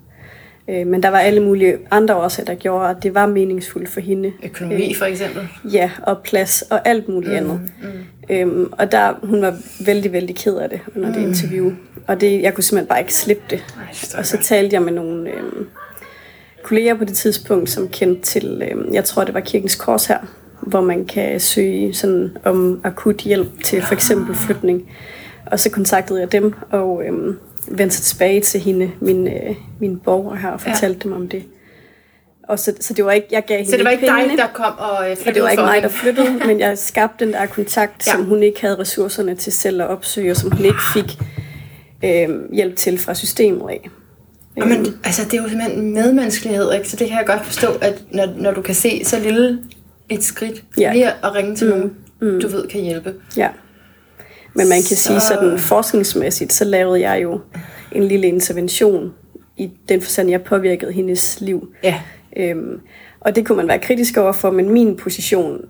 Øh, 0.71 0.87
men 0.87 1.03
der 1.03 1.09
var 1.09 1.19
alle 1.19 1.41
mulige 1.41 1.79
andre 1.91 2.17
årsager, 2.17 2.47
der 2.47 2.55
gjorde, 2.55 2.91
at 2.91 2.97
det 3.03 3.15
var 3.15 3.27
meningsfuldt 3.27 3.89
for 3.89 4.01
hende. 4.01 4.33
Økonomi 4.45 4.91
øh, 4.91 4.97
for 4.97 5.05
eksempel? 5.05 5.49
Ja, 5.65 5.91
og 6.03 6.19
plads 6.19 6.63
og 6.63 6.89
alt 6.89 7.09
muligt 7.09 7.33
mm, 7.33 7.37
andet. 7.37 7.61
Mm. 7.83 8.35
Øhm, 8.35 8.73
og 8.73 8.93
der, 8.93 9.15
hun 9.23 9.43
var 9.43 9.57
vældig, 9.87 10.13
vældig 10.13 10.37
ked 10.37 10.57
af 10.57 10.71
det 10.71 10.81
under 10.97 11.09
mm. 11.09 11.15
det 11.15 11.23
interview. 11.23 11.73
Og 12.07 12.21
det, 12.21 12.43
jeg 12.43 12.55
kunne 12.55 12.65
simpelthen 12.65 12.89
bare 12.89 13.01
ikke 13.01 13.15
slippe 13.15 13.43
det. 13.51 13.65
Ej, 13.77 14.19
og 14.19 14.27
så 14.27 14.39
talte 14.43 14.75
jeg 14.75 14.83
med 14.83 14.93
nogle... 14.93 15.31
Øhm, 15.31 15.67
kolleger 16.63 16.95
på 16.95 17.05
det 17.05 17.15
tidspunkt, 17.15 17.71
som 17.71 17.89
kendte 17.89 18.23
til, 18.23 18.63
øh, 18.71 18.95
jeg 18.95 19.05
tror 19.05 19.25
det 19.25 19.35
var 19.35 19.41
Kirkens 19.41 19.75
Kors 19.75 20.07
her, 20.07 20.19
hvor 20.61 20.81
man 20.81 21.05
kan 21.05 21.41
søge 21.41 21.95
sådan 21.95 22.37
om 22.45 22.81
akut 22.85 23.17
hjælp 23.17 23.65
til 23.65 23.83
for 23.83 23.95
eksempel 23.95 24.35
flytning. 24.35 24.91
Og 25.47 25.61
så 25.61 25.71
kontaktede 25.71 26.21
jeg 26.21 26.33
dem 26.33 26.55
og 26.71 27.03
øh, 27.05 27.35
vendte 27.69 27.97
sig 27.97 28.05
tilbage 28.05 28.41
til 28.41 28.61
hende, 28.61 28.91
min, 29.01 29.29
øh, 29.29 29.57
min 29.81 29.99
borger 29.99 30.37
her, 30.37 30.51
og 30.51 30.61
fortalte 30.61 31.01
ja. 31.05 31.09
dem 31.09 31.13
om 31.13 31.29
det. 31.29 31.45
Og 32.49 32.59
så, 32.59 32.73
så 32.81 32.95
det 32.95 33.05
var 33.05 33.13
ikke, 33.13 33.29
jeg 33.31 33.45
gav 33.45 33.57
hende 33.57 33.71
Så 33.71 33.77
det 33.77 33.85
var 33.85 33.91
ikke 33.91 34.07
pengene, 34.07 34.29
dig, 34.29 34.39
der 34.39 34.47
kom 34.47 34.73
og 34.79 34.99
flyttede 34.99 35.29
Og 35.29 35.35
det 35.35 35.43
var 35.43 35.49
ikke 35.49 35.63
mig, 35.63 35.83
der 35.83 35.89
flyttede, 35.89 36.33
men 36.47 36.61
jeg 36.61 36.79
skabte 36.79 37.25
den 37.25 37.35
der 37.35 37.47
kontakt, 37.47 38.07
ja. 38.07 38.13
som 38.13 38.25
hun 38.25 38.43
ikke 38.43 38.61
havde 38.61 38.79
ressourcerne 38.79 39.35
til 39.35 39.53
selv 39.53 39.83
at 39.83 39.89
opsøge, 39.89 40.31
og 40.31 40.37
som 40.37 40.51
hun 40.51 40.65
ikke 40.65 40.83
fik 40.95 41.19
øh, 42.05 42.53
hjælp 42.53 42.77
til 42.77 42.99
fra 42.99 43.15
systemet 43.15 43.71
af. 43.71 43.91
Og 44.57 44.69
men, 44.69 44.87
altså, 45.05 45.25
det 45.25 45.35
er 45.35 45.43
jo 45.43 45.49
simpelthen 45.49 45.95
medmenneskelighed, 45.95 46.73
ikke? 46.73 46.89
så 46.89 46.97
det 46.97 47.09
kan 47.09 47.19
jeg 47.19 47.27
godt 47.27 47.45
forstå, 47.45 47.69
at 47.81 48.03
når, 48.11 48.27
når 48.37 48.53
du 48.53 48.63
kan 48.63 48.75
se 48.75 49.05
så 49.05 49.19
lille 49.19 49.59
et 50.09 50.25
skridt 50.25 50.65
ja. 50.79 50.93
lige 50.93 51.09
at 51.09 51.35
ringe 51.35 51.57
til 51.57 51.67
mm. 51.67 51.73
nogen, 51.73 51.95
mm. 52.21 52.41
du 52.41 52.49
ved 52.49 52.69
kan 52.69 52.81
hjælpe. 52.81 53.15
Ja. 53.37 53.49
Men 54.55 54.69
man 54.69 54.79
kan 54.79 54.97
så... 54.97 55.03
sige 55.03 55.21
sådan 55.21 55.59
forskningsmæssigt, 55.59 56.53
så 56.53 56.65
lavede 56.65 57.01
jeg 57.01 57.23
jo 57.23 57.41
en 57.93 58.05
lille 58.05 58.27
intervention 58.27 59.13
i 59.57 59.71
den 59.89 60.01
forstand, 60.01 60.31
jeg 60.31 60.43
påvirkede 60.43 60.93
hendes 60.93 61.41
liv. 61.41 61.75
Ja. 61.83 62.01
Øhm, 62.37 62.81
og 63.21 63.37
det 63.37 63.47
kunne 63.47 63.57
man 63.57 63.69
være 63.69 63.79
kritisk 63.79 64.17
overfor, 64.17 64.51
men 64.51 64.69
min 64.69 64.97
position 64.97 65.61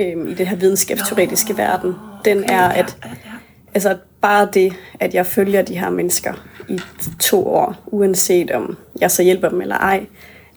øhm, 0.00 0.28
i 0.28 0.34
det 0.34 0.46
her 0.46 0.56
videnskabsteoretiske 0.56 1.52
oh, 1.52 1.58
verden, 1.58 1.94
den 2.24 2.38
okay, 2.38 2.54
er, 2.54 2.68
at 2.68 2.98
ja, 3.04 3.08
ja. 3.08 3.30
Altså 3.74 3.96
bare 4.20 4.48
det, 4.54 4.72
at 5.00 5.14
jeg 5.14 5.26
følger 5.26 5.62
de 5.62 5.78
her 5.78 5.90
mennesker 5.90 6.46
i 6.68 6.80
to 7.20 7.46
år, 7.46 7.76
uanset 7.86 8.50
om 8.50 8.76
jeg 9.00 9.10
så 9.10 9.22
hjælper 9.22 9.48
dem 9.48 9.60
eller 9.60 9.76
ej, 9.76 10.06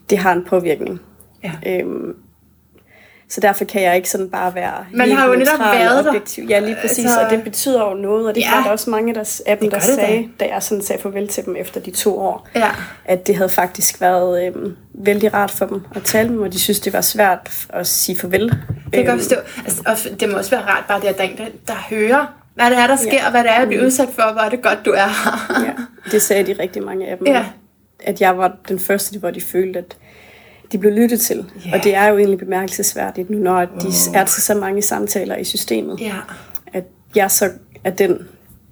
det 0.09 0.17
har 0.17 0.33
en 0.33 0.45
påvirkning. 0.45 1.01
Ja. 1.43 1.51
Øhm, 1.67 2.15
så 3.29 3.41
derfor 3.41 3.65
kan 3.65 3.81
jeg 3.81 3.95
ikke 3.95 4.09
sådan 4.09 4.29
bare 4.29 4.55
være 4.55 4.85
Man 4.91 5.11
har 5.11 5.27
jo 5.27 5.35
netop 5.35 5.59
været 5.59 6.07
objektiv. 6.07 6.45
Ja, 6.49 6.59
lige 6.59 6.77
præcis, 6.81 7.05
altså, 7.05 7.21
og 7.21 7.29
det 7.29 7.43
betyder 7.43 7.89
jo 7.89 7.93
noget, 7.93 8.27
og 8.27 8.35
det 8.35 8.41
ja. 8.41 8.55
var 8.55 8.63
der 8.63 8.69
også 8.69 8.89
mange 8.89 9.13
der, 9.13 9.41
af 9.45 9.57
dem, 9.57 9.69
der 9.69 9.77
det 9.77 9.85
sagde, 9.85 10.17
det. 10.17 10.29
da 10.39 10.45
jeg 10.45 10.63
sådan 10.63 10.83
sagde 10.83 11.01
farvel 11.01 11.27
til 11.27 11.45
dem 11.45 11.55
efter 11.55 11.79
de 11.79 11.91
to 11.91 12.19
år, 12.19 12.47
ja. 12.55 12.71
at 13.05 13.27
det 13.27 13.35
havde 13.35 13.49
faktisk 13.49 14.01
været 14.01 14.45
øhm, 14.45 14.75
vældig 14.93 15.33
rart 15.33 15.51
for 15.51 15.65
dem 15.65 15.81
at 15.95 16.03
tale 16.03 16.29
med 16.29 16.35
dem, 16.35 16.43
og 16.43 16.53
de 16.53 16.59
synes, 16.59 16.79
det 16.79 16.93
var 16.93 17.01
svært 17.01 17.67
at 17.69 17.87
sige 17.87 18.17
farvel. 18.17 18.49
Det 18.49 18.55
kan 18.91 19.07
øhm, 19.07 19.19
forstå. 19.19 19.35
Altså, 19.65 19.81
og 19.85 20.19
det 20.19 20.29
må 20.29 20.37
også 20.37 20.51
være 20.51 20.65
rart 20.65 20.83
bare 20.87 21.01
det, 21.01 21.07
at 21.07 21.17
der 21.17 21.23
er 21.23 21.27
en, 21.27 21.37
der, 21.37 21.45
der 21.67 21.75
hører 21.89 22.43
hvad 22.55 22.69
det 22.69 22.79
er, 22.79 22.87
der 22.87 22.95
sker, 22.95 23.13
ja. 23.13 23.25
og 23.25 23.31
hvad 23.31 23.43
det 23.43 23.51
er, 23.51 23.59
jeg 23.59 23.67
bliver 23.67 23.81
mm. 23.81 23.85
udsat 23.85 24.09
for, 24.15 24.31
hvor 24.31 24.41
er 24.41 24.49
det 24.49 24.61
godt, 24.61 24.79
du 24.85 24.91
er 24.91 25.07
her. 25.07 25.65
ja, 25.65 25.73
det 26.11 26.21
sagde 26.21 26.53
de 26.53 26.61
rigtig 26.61 26.83
mange 26.83 27.07
af 27.07 27.17
dem. 27.17 27.27
Ja. 27.27 27.45
At 27.99 28.21
jeg 28.21 28.37
var 28.37 28.55
den 28.69 28.79
første, 28.79 29.19
hvor 29.19 29.31
de 29.31 29.41
følte, 29.41 29.79
at 29.79 29.97
de 30.73 30.77
blev 30.77 30.91
lyttet 30.91 31.21
til. 31.21 31.37
Yeah. 31.37 31.73
Og 31.73 31.83
det 31.83 31.95
er 31.95 32.07
jo 32.07 32.17
egentlig 32.17 32.39
bemærkelsesværdigt 32.39 33.29
nu, 33.29 33.37
når 33.37 33.59
de 33.59 33.87
oh. 33.87 34.15
er 34.15 34.25
til 34.25 34.43
så 34.43 34.53
mange 34.53 34.81
samtaler 34.81 35.35
i 35.35 35.43
systemet. 35.43 36.01
Ja. 36.01 36.15
At 36.73 36.83
jeg 37.15 37.31
så 37.31 37.49
er 37.83 37.89
den, 37.89 38.17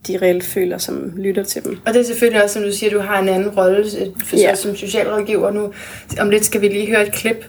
de 0.07 0.17
reelt 0.21 0.43
føler, 0.43 0.77
som 0.77 1.13
lytter 1.17 1.43
til 1.43 1.63
dem. 1.63 1.77
Og 1.85 1.93
det 1.93 1.99
er 1.99 2.05
selvfølgelig 2.05 2.43
også, 2.43 2.53
som 2.53 2.63
du 2.63 2.71
siger, 2.71 2.91
du 2.91 2.99
har 2.99 3.19
en 3.19 3.29
anden 3.29 3.49
rolle 3.49 3.85
yeah. 4.39 4.57
som 4.57 4.75
socialrådgiver 4.75 5.51
nu. 5.51 5.73
Om 6.19 6.29
lidt 6.29 6.45
skal 6.45 6.61
vi 6.61 6.67
lige 6.67 6.87
høre 6.87 7.07
et 7.07 7.13
klip, 7.13 7.45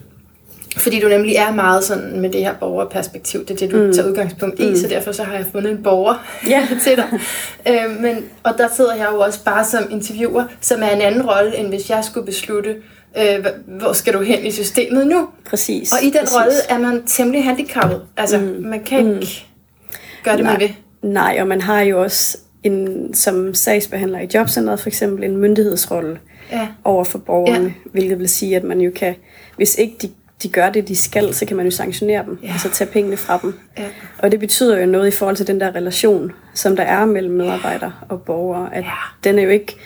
fordi 0.76 1.00
du 1.00 1.08
nemlig 1.08 1.36
er 1.36 1.52
meget 1.54 1.84
sådan 1.84 2.20
med 2.20 2.30
det 2.30 2.40
her 2.40 2.54
borgerperspektiv. 2.54 3.40
Det 3.40 3.50
er 3.50 3.56
det, 3.56 3.70
du 3.70 3.76
mm. 3.76 3.92
tager 3.92 4.08
udgangspunkt 4.08 4.60
i, 4.60 4.68
mm. 4.68 4.76
så 4.76 4.88
derfor 4.88 5.12
så 5.12 5.22
har 5.22 5.34
jeg 5.34 5.46
fundet 5.52 5.72
en 5.72 5.82
borger 5.82 6.26
Ja. 6.48 6.68
til 6.84 6.96
dig. 6.96 7.20
Øh, 7.68 8.00
men, 8.00 8.24
og 8.42 8.54
der 8.58 8.68
sidder 8.76 8.94
jeg 8.94 9.08
jo 9.12 9.18
også 9.18 9.44
bare 9.44 9.64
som 9.64 9.82
interviewer, 9.90 10.44
som 10.60 10.82
er 10.82 10.90
en 10.90 11.00
anden 11.00 11.22
rolle, 11.22 11.56
end 11.56 11.68
hvis 11.68 11.90
jeg 11.90 12.04
skulle 12.04 12.26
beslutte, 12.26 12.76
øh, 13.18 13.46
hvor 13.66 13.92
skal 13.92 14.12
du 14.12 14.20
hen 14.22 14.46
i 14.46 14.50
systemet 14.50 15.06
nu? 15.06 15.28
Præcis. 15.46 15.92
Og 15.92 16.02
i 16.02 16.10
den 16.10 16.20
præcis. 16.20 16.36
rolle 16.36 16.52
er 16.68 16.78
man 16.78 17.02
temmelig 17.06 17.44
handicappet. 17.44 18.02
Altså, 18.16 18.38
mm. 18.38 18.44
man 18.66 18.82
kan 18.84 18.98
ikke 18.98 19.10
mm. 19.12 19.96
gøre 20.24 20.36
det, 20.36 20.44
man 20.44 20.60
vil. 20.60 20.74
Nej, 21.02 21.36
og 21.40 21.46
man 21.46 21.60
har 21.60 21.80
jo 21.80 22.02
også 22.02 22.38
en, 22.62 23.14
som 23.14 23.54
sagsbehandler 23.54 24.18
i 24.20 24.28
jobcentret 24.34 24.80
for 24.80 24.88
eksempel 24.88 25.24
en 25.24 25.36
myndighedsrolle 25.36 26.18
Ja. 26.52 26.68
over 26.84 27.04
for 27.04 27.18
borgerne, 27.18 27.64
Ja. 27.64 27.90
hvilket 27.92 28.18
vil 28.18 28.28
sige, 28.28 28.56
at 28.56 28.64
man 28.64 28.80
jo 28.80 28.90
kan, 28.96 29.14
hvis 29.56 29.74
ikke 29.78 29.94
de, 30.02 30.10
de 30.42 30.48
gør 30.48 30.70
det, 30.70 30.88
de 30.88 30.96
skal, 30.96 31.34
så 31.34 31.46
kan 31.46 31.56
man 31.56 31.66
jo 31.66 31.70
sanktionere 31.70 32.24
dem, 32.24 32.38
Ja. 32.42 32.46
ja. 32.46 32.52
altså 32.52 32.70
tage 32.70 32.90
pengene 32.90 33.16
fra 33.16 33.38
dem. 33.42 33.54
Ja. 33.78 33.84
Og 34.18 34.32
det 34.32 34.40
betyder 34.40 34.78
jo 34.80 34.86
noget 34.86 35.08
i 35.08 35.10
forhold 35.10 35.36
til 35.36 35.46
den 35.46 35.60
der 35.60 35.74
relation, 35.74 36.32
som 36.54 36.76
der 36.76 36.82
er 36.82 37.04
mellem 37.04 37.34
medarbejdere 37.34 37.92
og 38.08 38.22
borgere, 38.22 38.74
at 38.74 38.84
Ja. 38.84 38.90
den 39.24 39.38
er 39.38 39.42
jo 39.42 39.48
ikke, 39.48 39.76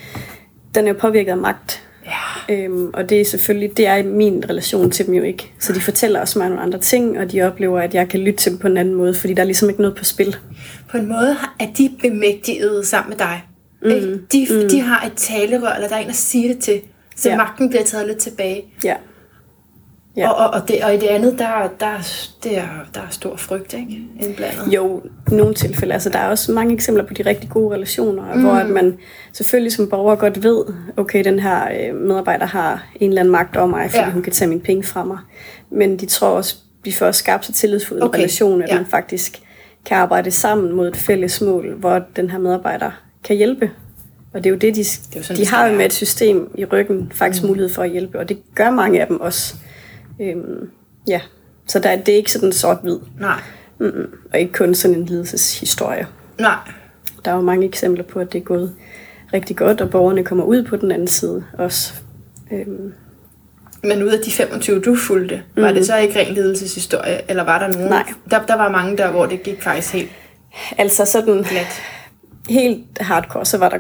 den 0.74 0.84
er 0.84 0.88
jo 0.92 0.98
påvirket 1.00 1.30
af 1.30 1.36
magt. 1.36 1.82
Øhm, 2.48 2.90
og 2.94 3.10
det 3.10 3.20
er 3.20 3.24
selvfølgelig, 3.24 3.76
det 3.76 3.86
er 3.86 4.02
min 4.02 4.44
relation 4.50 4.90
til 4.90 5.06
dem 5.06 5.14
jo 5.14 5.22
ikke. 5.22 5.52
Så 5.58 5.72
de 5.72 5.80
fortæller 5.80 6.20
også 6.20 6.38
mig 6.38 6.48
nogle 6.48 6.62
andre 6.62 6.78
ting, 6.78 7.18
og 7.18 7.32
de 7.32 7.42
oplever, 7.42 7.80
at 7.80 7.94
jeg 7.94 8.08
kan 8.08 8.20
lytte 8.20 8.38
til 8.38 8.52
dem 8.52 8.58
på 8.58 8.66
en 8.66 8.76
anden 8.76 8.94
måde, 8.94 9.14
fordi 9.14 9.34
der 9.34 9.42
er 9.42 9.46
ligesom 9.46 9.68
ikke 9.68 9.80
noget 9.80 9.96
på 9.96 10.04
spil. 10.04 10.36
På 10.90 10.96
en 10.96 11.08
måde 11.08 11.36
er 11.60 11.66
de 11.78 11.90
bemægtiget 12.02 12.86
sammen 12.86 13.10
med 13.10 13.18
dig. 13.18 13.42
Mm. 13.82 14.26
De, 14.32 14.46
mm. 14.50 14.68
de 14.68 14.80
har 14.80 15.06
et 15.06 15.12
talerør, 15.16 15.72
eller 15.72 15.88
der 15.88 15.96
er 15.96 16.00
en, 16.00 16.06
der 16.06 16.12
siger 16.12 16.52
det 16.52 16.62
til, 16.62 16.80
så. 17.16 17.28
Ja. 17.28 17.36
magten 17.36 17.68
bliver 17.68 17.84
taget 17.84 18.06
lidt 18.06 18.18
tilbage. 18.18 18.64
Ja. 18.84 18.94
Ja. 20.16 20.30
Og, 20.30 20.36
og, 20.46 20.60
og, 20.60 20.68
det, 20.68 20.84
og 20.84 20.94
i 20.94 20.96
det 20.96 21.06
andet, 21.06 21.38
der, 21.38 21.68
der, 21.80 22.26
det 22.44 22.58
er, 22.58 22.68
der 22.94 23.00
er 23.00 23.10
stor 23.10 23.36
frygt 23.36 23.74
ikke? 23.74 24.00
indblandet. 24.20 24.74
Jo, 24.74 25.02
i 25.32 25.34
nogle 25.34 25.54
tilfælde. 25.54 25.94
Altså, 25.94 26.08
der 26.10 26.18
er 26.18 26.28
også 26.28 26.52
mange 26.52 26.74
eksempler 26.74 27.04
på 27.04 27.14
de 27.14 27.22
rigtig 27.22 27.50
gode 27.50 27.74
relationer, 27.74 28.34
mm. 28.34 28.40
hvor 28.42 28.52
at 28.52 28.70
man 28.70 28.98
selvfølgelig 29.32 29.72
som 29.72 29.88
borger 29.88 30.16
godt 30.16 30.42
ved, 30.42 30.64
okay, 30.96 31.24
den 31.24 31.38
her 31.38 31.68
øh, 31.80 31.94
medarbejder 31.94 32.46
har 32.46 32.86
en 33.00 33.08
eller 33.08 33.20
anden 33.20 33.32
magt 33.32 33.56
over 33.56 33.66
mig, 33.66 33.90
fordi 33.90 34.02
Ja. 34.02 34.10
hun 34.10 34.22
kan 34.22 34.32
tage 34.32 34.48
mine 34.48 34.60
penge 34.60 34.82
fra 34.82 35.04
mig. 35.04 35.18
Men 35.70 35.96
de 35.96 36.06
tror 36.06 36.28
også, 36.28 36.56
vi 36.84 36.92
får 36.92 37.10
skabt 37.12 37.44
så 37.44 37.52
tillidsfuld 37.52 38.02
Okay, 38.02 38.18
relation, 38.18 38.62
at 38.62 38.68
ja. 38.68 38.74
man 38.76 38.86
faktisk 38.86 39.40
kan 39.84 39.96
arbejde 39.96 40.30
sammen 40.30 40.72
mod 40.72 40.88
et 40.88 40.96
fælles 40.96 41.40
mål, 41.40 41.74
hvor 41.78 42.02
den 42.16 42.30
her 42.30 42.38
medarbejder 42.38 42.90
kan 43.24 43.36
hjælpe. 43.36 43.70
Og 44.34 44.44
det 44.44 44.46
er 44.46 44.50
jo 44.50 44.56
det, 44.56 44.74
de, 44.74 44.80
jo 44.80 45.22
sådan, 45.22 45.36
de 45.36 45.40
det 45.40 45.48
har 45.48 45.66
jo 45.66 45.76
med 45.76 45.84
et 45.86 45.92
system 45.92 46.50
i 46.54 46.64
ryggen 46.64 47.12
faktisk 47.14 47.42
mm. 47.42 47.48
mulighed 47.48 47.68
for 47.68 47.82
at 47.82 47.90
hjælpe, 47.90 48.18
og 48.18 48.28
det 48.28 48.38
gør 48.54 48.70
mange 48.70 49.00
af 49.00 49.06
dem 49.06 49.20
også. 49.20 49.54
Øhm, 50.20 50.70
ja, 51.08 51.20
så 51.66 51.78
der, 51.78 51.96
det 51.96 52.08
er 52.12 52.16
ikke 52.16 52.32
sådan 52.32 52.52
sort-hvid. 52.52 52.98
Nej, 53.20 53.40
Mm-mm. 53.78 54.06
Og 54.32 54.38
ikke 54.40 54.52
kun 54.52 54.74
sådan 54.74 54.96
en 54.96 55.04
lidelseshistorie. 55.04 56.06
nej. 56.40 56.56
Der 57.24 57.30
er 57.32 57.34
jo 57.36 57.40
mange 57.42 57.66
eksempler 57.66 58.04
på, 58.04 58.18
at 58.20 58.32
det 58.32 58.38
er 58.40 58.44
gået 58.44 58.74
rigtig 59.32 59.56
godt, 59.56 59.80
og 59.80 59.90
borgerne 59.90 60.24
kommer 60.24 60.44
ud 60.44 60.62
på 60.64 60.76
den 60.76 60.90
anden 60.92 61.08
side 61.08 61.44
også. 61.58 61.94
Øhm, 62.52 62.92
Men 63.82 64.02
ud 64.02 64.08
af 64.08 64.18
de 64.24 64.30
25, 64.32 64.80
du 64.80 64.96
fulgte, 64.96 65.42
var 65.56 65.72
det 65.72 65.86
så 65.86 65.96
ikke 65.96 66.18
ren 66.20 66.34
lidelseshistorie, 66.34 67.30
eller 67.30 67.44
var 67.44 67.58
der 67.58 67.72
nogen? 67.72 67.88
Nej. 67.88 68.12
Der, 68.30 68.46
der 68.46 68.54
var 68.56 68.70
mange 68.70 68.96
der, 68.96 69.10
hvor 69.10 69.26
det 69.26 69.42
gik 69.42 69.62
faktisk 69.62 69.92
helt 69.92 70.10
altså 70.78 71.04
sådan 71.04 71.42
glat. 71.42 71.82
helt 72.48 72.84
hardcore, 73.00 73.44
så 73.44 73.58
var 73.58 73.68
der 73.68 73.78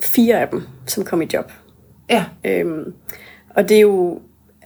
fire 0.00 0.40
af 0.40 0.48
dem, 0.48 0.62
som 0.86 1.04
kom 1.04 1.22
i 1.22 1.28
job. 1.34 1.52
Ja, 2.10 2.24
Øhm, 2.44 2.92
og 3.50 3.68
det 3.68 3.76
er 3.76 3.80
jo 3.80 4.20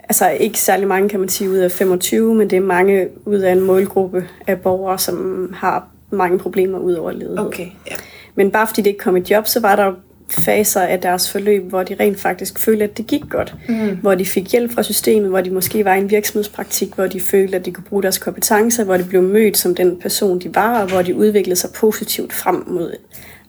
altså 0.09 0.31
ikke 0.31 0.61
særlig 0.61 0.89
mange, 0.89 1.09
kan 1.09 1.21
man 1.21 1.29
sige, 1.29 1.51
ud 1.51 1.57
af 1.57 1.71
25, 1.71 2.35
men 2.35 2.51
det 2.51 2.57
er 2.57 2.61
mange 2.61 3.09
ud 3.25 3.39
af 3.39 3.53
en 3.53 3.61
målgruppe 3.61 4.29
af 4.47 4.61
borgere, 4.61 4.99
som 4.99 5.51
har 5.57 5.89
mange 6.11 6.39
problemer 6.39 6.79
ud 6.79 6.93
over 6.95 7.11
ledighed. 7.13 7.39
okay. 7.39 7.67
Ja. 7.91 7.97
Men 8.35 8.51
bare 8.51 8.67
fordi 8.67 8.83
det 8.83 8.91
ikke 8.91 9.01
kom 9.01 9.17
i 9.17 9.23
job, 9.31 9.47
så 9.47 9.61
var 9.61 9.77
der 9.77 9.93
faser 10.31 10.81
af 10.81 11.01
deres 11.01 11.31
forløb, 11.33 11.69
hvor 11.69 11.83
de 11.83 11.97
rent 12.01 12.21
faktisk 12.21 12.59
følte, 12.59 12.85
at 12.85 12.99
det 12.99 13.07
gik 13.07 13.23
godt. 13.31 13.55
Mm. 13.69 13.97
Hvor 13.97 14.15
de 14.15 14.27
fik 14.27 14.53
hjælp 14.53 14.73
fra 14.73 14.83
systemet, 14.83 15.29
hvor 15.31 15.41
de 15.41 15.51
måske 15.51 15.85
var 15.85 15.95
i 15.95 15.99
en 15.99 16.11
virksomhedspraktik, 16.11 16.95
hvor 16.95 17.07
de 17.07 17.21
følte, 17.21 17.57
at 17.57 17.67
de 17.67 17.73
kunne 17.73 17.85
bruge 17.85 18.03
deres 18.03 18.19
kompetencer, 18.19 18.85
hvor 18.85 18.97
de 18.97 19.05
blev 19.05 19.23
mødt 19.23 19.57
som 19.57 19.75
den 19.75 20.01
person, 20.01 20.39
de 20.39 20.55
var, 20.55 20.83
og 20.83 20.89
hvor 20.89 21.03
de 21.03 21.15
udviklede 21.15 21.57
sig 21.57 21.71
positivt 21.75 22.33
frem 22.33 22.65
mod 22.67 22.93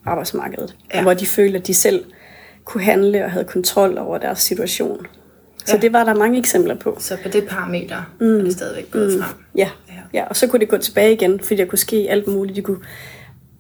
arbejdsmarkedet. 0.05 0.75
Ja. 0.93 0.97
Ja. 0.97 1.03
Hvor 1.03 1.13
de 1.13 1.25
følte, 1.25 1.57
at 1.57 1.67
de 1.67 1.73
selv 1.73 2.03
kunne 2.65 2.83
handle 2.83 3.25
og 3.25 3.31
havde 3.31 3.45
kontrol 3.45 3.97
over 3.97 4.17
deres 4.17 4.39
situation. 4.39 5.05
Så 5.67 5.75
Ja. 5.75 5.82
det 5.82 5.93
var 5.93 6.03
der 6.03 6.13
mange 6.15 6.39
eksempler 6.39 6.75
på. 6.75 6.95
Så 6.99 7.17
på 7.23 7.30
det 7.30 7.47
parameter 7.47 7.97
mm. 8.19 8.39
er 8.39 8.43
det 8.43 8.53
stadigvæk 8.53 8.91
gået 8.91 9.13
mm. 9.15 9.21
frem. 9.23 9.36
Ja. 9.56 9.69
Ja. 10.13 10.23
og 10.30 10.36
så 10.36 10.47
kunne 10.47 10.60
det 10.60 10.69
gå 10.69 10.77
tilbage 10.77 11.13
igen, 11.13 11.39
fordi 11.39 11.56
der 11.56 11.65
kunne 11.65 11.80
ske 11.80 12.08
alt 12.10 12.27
muligt. 12.27 12.56
De 12.56 12.62
kunne 12.62 12.77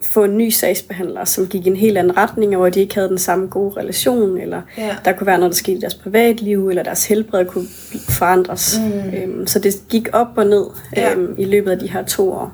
få 0.01 0.23
en 0.23 0.37
ny 0.37 0.49
sagsbehandler, 0.49 1.25
som 1.25 1.47
gik 1.47 1.65
i 1.65 1.69
en 1.69 1.75
helt 1.75 1.97
anden 1.97 2.17
retning, 2.17 2.51
og 2.55 2.57
hvor 2.59 2.69
de 2.69 2.79
ikke 2.79 2.95
havde 2.95 3.09
den 3.09 3.17
samme 3.17 3.47
gode 3.47 3.77
relation, 3.79 4.37
eller 4.37 4.61
Ja. 4.77 4.95
der 5.05 5.11
kunne 5.13 5.27
være 5.27 5.37
noget, 5.37 5.51
der 5.51 5.55
skete 5.55 5.77
i 5.77 5.81
deres 5.81 5.95
privatliv, 5.95 6.69
eller 6.69 6.83
deres 6.83 7.05
helbred 7.07 7.45
kunne 7.45 7.65
forandres. 8.09 8.79
Mm. 8.85 9.17
Øhm, 9.17 9.47
så 9.47 9.59
det 9.59 9.73
gik 9.89 10.07
op 10.13 10.27
og 10.35 10.45
ned 10.45 10.65
Ja. 10.95 11.13
øhm, 11.13 11.35
i 11.37 11.45
løbet 11.45 11.71
af 11.71 11.79
de 11.79 11.87
her 11.91 12.03
to 12.05 12.31
år. 12.31 12.51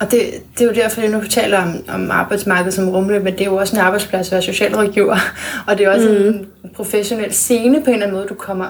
Og 0.00 0.10
det, 0.10 0.20
det 0.58 0.60
er 0.60 0.64
jo 0.64 0.74
derfor, 0.74 1.00
jeg 1.00 1.10
nu 1.10 1.22
taler 1.24 1.62
om, 1.62 1.74
om 1.88 2.10
arbejdsmarkedet 2.10 2.74
som 2.74 2.88
rumle, 2.88 3.20
men 3.20 3.32
det 3.32 3.40
er 3.40 3.44
jo 3.44 3.56
også 3.56 3.76
en 3.76 3.82
arbejdsplads 3.82 4.28
at 4.28 4.32
være 4.32 4.42
socialrådgiver. 4.42 5.16
Og 5.68 5.78
det 5.78 5.86
er 5.86 5.90
også 5.90 6.08
mm. 6.08 6.26
en 6.64 6.70
professionel 6.74 7.32
scene 7.32 7.80
på 7.80 7.86
en 7.86 7.92
eller 7.92 8.06
anden 8.06 8.16
måde, 8.16 8.28
du 8.28 8.34
kommer... 8.34 8.66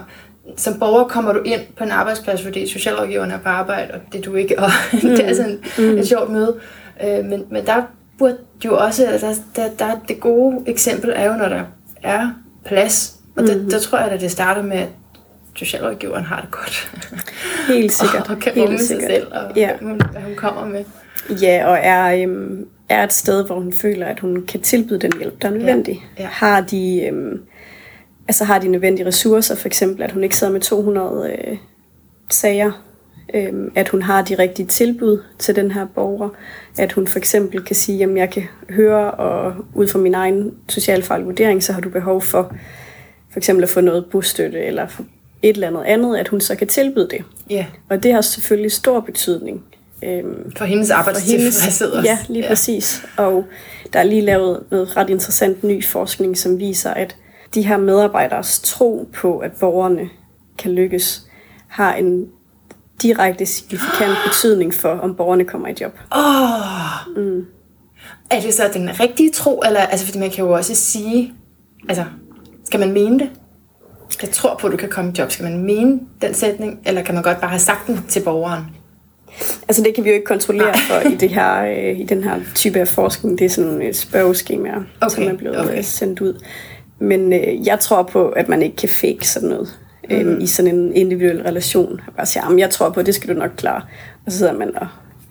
Som 0.57 0.79
borger 0.79 1.05
kommer 1.05 1.33
du 1.33 1.43
ind 1.43 1.61
på 1.79 1.85
en 1.85 1.91
arbejdsplads, 1.91 2.43
fordi 2.43 2.69
socialrådgiveren 2.73 3.31
er 3.31 3.39
på 3.39 3.49
arbejde, 3.49 3.95
og 3.95 4.01
det 4.13 4.19
er 4.19 4.23
du 4.23 4.35
ikke. 4.35 4.59
Og 4.59 4.71
mm. 4.93 4.99
det 5.17 5.29
er 5.31 5.35
sådan 5.35 5.59
mm. 5.79 5.99
et 5.99 6.09
sjovt 6.09 6.31
møde. 6.31 6.57
Øh, 7.05 7.25
men, 7.25 7.45
men 7.51 7.67
der 7.67 7.83
burde 8.19 8.37
jo 8.65 8.77
også... 8.79 9.07
Altså, 9.07 9.41
der, 9.57 9.69
der, 9.79 9.91
det 10.09 10.21
gode 10.21 10.59
eksempel 10.67 11.13
er 11.17 11.27
jo, 11.27 11.33
når 11.33 11.49
der 11.49 11.63
er 12.03 12.31
plads. 12.65 13.15
Og 13.37 13.43
mm. 13.43 13.49
der, 13.49 13.69
der 13.71 13.79
tror 13.79 13.99
jeg, 13.99 14.09
at 14.09 14.21
det 14.21 14.31
starter 14.31 14.63
med, 14.63 14.77
at 14.77 14.89
socialrådgiveren 15.55 16.25
har 16.25 16.41
det 16.41 16.51
godt. 16.51 16.93
Helt 17.69 17.93
sikkert. 18.01 18.23
og, 18.29 18.35
og 18.35 18.39
kan 18.43 18.53
rumme 18.57 18.79
sig 18.79 19.01
selv, 19.01 19.27
og 19.33 19.57
Ja. 19.57 19.71
hvad 19.81 20.23
hun 20.23 20.35
kommer 20.37 20.67
med. 20.67 20.85
Ja, 21.43 21.67
og 21.67 21.79
er, 21.83 22.23
øhm, 22.23 22.67
er 22.89 23.05
et 23.05 23.13
sted, 23.13 23.47
hvor 23.47 23.55
hun 23.55 23.73
føler, 23.73 24.07
at 24.07 24.21
hun 24.21 24.47
kan 24.47 24.61
tilbyde 24.61 24.99
den 24.99 25.13
hjælp, 25.19 25.43
der 25.43 25.49
er 25.49 25.53
nødvendig. 25.53 26.05
ja. 26.19 26.27
Har 26.27 26.61
de... 26.61 27.07
Øhm, 27.07 27.41
altså 28.29 28.45
har 28.45 28.59
de 28.59 28.69
nødvendige 28.69 29.07
ressourcer, 29.07 29.55
for 29.55 29.67
eksempel 29.67 30.03
at 30.03 30.13
hun 30.13 30.23
ikke 30.23 30.37
sidder 30.37 30.53
med 30.53 30.61
200 30.61 31.37
øh, 31.39 31.57
sager, 32.31 32.73
øhm, 33.35 33.73
at 33.75 33.89
hun 33.89 34.03
har 34.03 34.23
de 34.23 34.35
rigtige 34.35 34.67
tilbud 34.67 35.23
til 35.39 35.57
den 35.57 35.71
her 35.71 35.87
borger, 35.95 36.29
at 36.79 36.93
hun 36.93 37.07
for 37.07 37.19
eksempel 37.19 37.65
kan 37.65 37.77
sige, 37.77 38.05
at 38.05 38.17
jeg 38.17 38.31
kan 38.31 38.43
høre, 38.71 39.11
og 39.11 39.55
ud 39.75 39.89
fra 39.89 39.99
min 39.99 40.15
egen 40.15 40.55
socialfaglige 40.69 41.27
vurdering, 41.27 41.63
så 41.63 41.73
har 41.73 41.81
du 41.81 41.89
behov 41.89 42.23
for 42.23 42.55
for 43.31 43.39
eksempel 43.39 43.63
at 43.63 43.71
få 43.71 43.81
noget 43.81 44.07
bostøtte, 44.11 44.59
eller 44.65 44.87
et 45.43 45.55
eller 45.55 45.67
andet 45.69 45.83
andet, 45.83 46.17
at 46.17 46.29
hun 46.29 46.41
så 46.41 46.57
kan 46.57 46.67
tilbyde 46.67 47.09
det. 47.11 47.25
Ja, 47.51 47.67
Og 47.89 48.03
det 48.03 48.13
har 48.13 48.21
selvfølgelig 48.21 48.73
stor 48.73 49.01
betydning. 49.01 49.65
Øhm, 50.07 50.53
for 50.57 50.65
hendes 50.65 50.91
arbejdstilfredshed 50.91 51.91
også. 51.91 52.11
Ja, 52.11 52.19
lige 52.29 52.43
ja. 52.43 52.49
præcis. 52.49 53.03
Og 53.17 53.45
der 53.93 53.99
er 53.99 54.05
lige 54.05 54.21
lavet 54.21 54.63
noget 54.71 54.97
ret 54.97 55.11
interessant 55.11 55.65
ny 55.65 55.85
forskning, 55.85 56.39
som 56.39 56.59
viser, 56.59 56.91
at 56.91 57.17
de 57.55 57.63
her 57.63 57.77
medarbejderes 57.77 58.61
tro 58.61 59.09
på, 59.15 59.39
at 59.39 59.53
borgerne 59.53 60.09
kan 60.59 60.73
lykkes, 60.73 61.23
har 61.69 61.95
en 61.95 62.27
direkte 63.03 63.47
signifikant 63.47 64.17
betydning 64.27 64.75
for, 64.75 64.89
om 64.89 65.15
borgerne 65.15 65.45
kommer 65.45 65.69
i 65.69 65.75
job. 65.81 65.99
Åh! 66.17 67.23
Mm. 67.25 67.47
Er 68.31 68.41
det 68.41 68.55
så 68.55 68.71
den 68.75 69.01
rigtige 69.01 69.33
tro, 69.33 69.63
eller 69.67 69.81
altså, 69.81 70.07
fordi 70.07 70.19
man 70.19 70.31
kan 70.31 70.45
jo 70.45 70.53
også 70.53 70.75
sige, 70.75 71.35
altså, 71.89 72.05
skal 72.65 72.81
man 72.81 72.93
mene 72.93 73.19
det? 73.19 73.31
Jeg 74.23 74.31
tror 74.31 74.57
på, 74.61 74.67
at 74.67 74.73
du 74.73 74.77
kan 74.77 74.89
komme 74.89 75.11
i 75.11 75.15
job. 75.19 75.31
Skal 75.31 75.45
man 75.45 75.63
mene 75.63 76.01
den 76.23 76.35
sætning, 76.35 76.81
eller 76.87 77.03
kan 77.03 77.15
man 77.15 77.23
godt 77.23 77.41
bare 77.41 77.51
have 77.51 77.61
sagt 77.61 77.87
den 77.87 78.01
til 78.09 78.23
borgeren? 78.23 78.76
Altså 79.69 79.83
det 79.83 79.95
kan 79.95 80.05
vi 80.05 80.09
jo 80.09 80.15
ikke 80.15 80.27
kontrollere 80.27 80.75
for 80.89 81.09
i, 81.11 81.15
det 81.15 81.29
her, 81.29 81.63
øh, 81.65 82.01
i 82.01 82.05
den 82.05 82.25
her 82.25 82.41
type 82.55 82.81
af 82.81 82.89
forskning. 82.89 83.39
Det 83.39 83.45
er 83.45 83.49
sådan 83.49 83.83
et 83.83 83.97
spørgeskema, 83.97 84.69
okay. 85.01 85.15
som 85.15 85.25
er 85.25 85.33
blevet 85.37 85.59
okay. 85.61 85.69
okay. 85.71 85.83
sendt 85.83 86.21
ud. 86.21 86.43
Men 86.99 87.33
øh, 87.33 87.67
jeg 87.67 87.81
tror 87.81 88.03
på, 88.03 88.29
at 88.29 88.49
man 88.49 88.63
ikke 88.63 88.77
kan 88.77 88.89
fake 88.89 89.29
sådan 89.29 89.49
noget 89.49 89.69
øh, 90.11 90.27
Mm. 90.27 90.41
i 90.41 90.47
sådan 90.47 90.75
en 90.75 90.97
individuel 90.97 91.43
relation. 91.43 91.91
Jeg 92.07 92.15
bare 92.17 92.27
siger, 92.27 92.45
"Jamen, 92.45 92.59
jeg 92.59 92.71
tror 92.71 92.91
på, 92.91 93.01
at 93.01 93.07
det 93.07 93.15
skal 93.15 93.35
du 93.35 93.39
nok 93.39 93.51
klare. 93.57 93.83
Og 94.27 94.33
så 94.33 94.39
sidder 94.39 94.53
man 94.53 94.77
og 94.77 94.87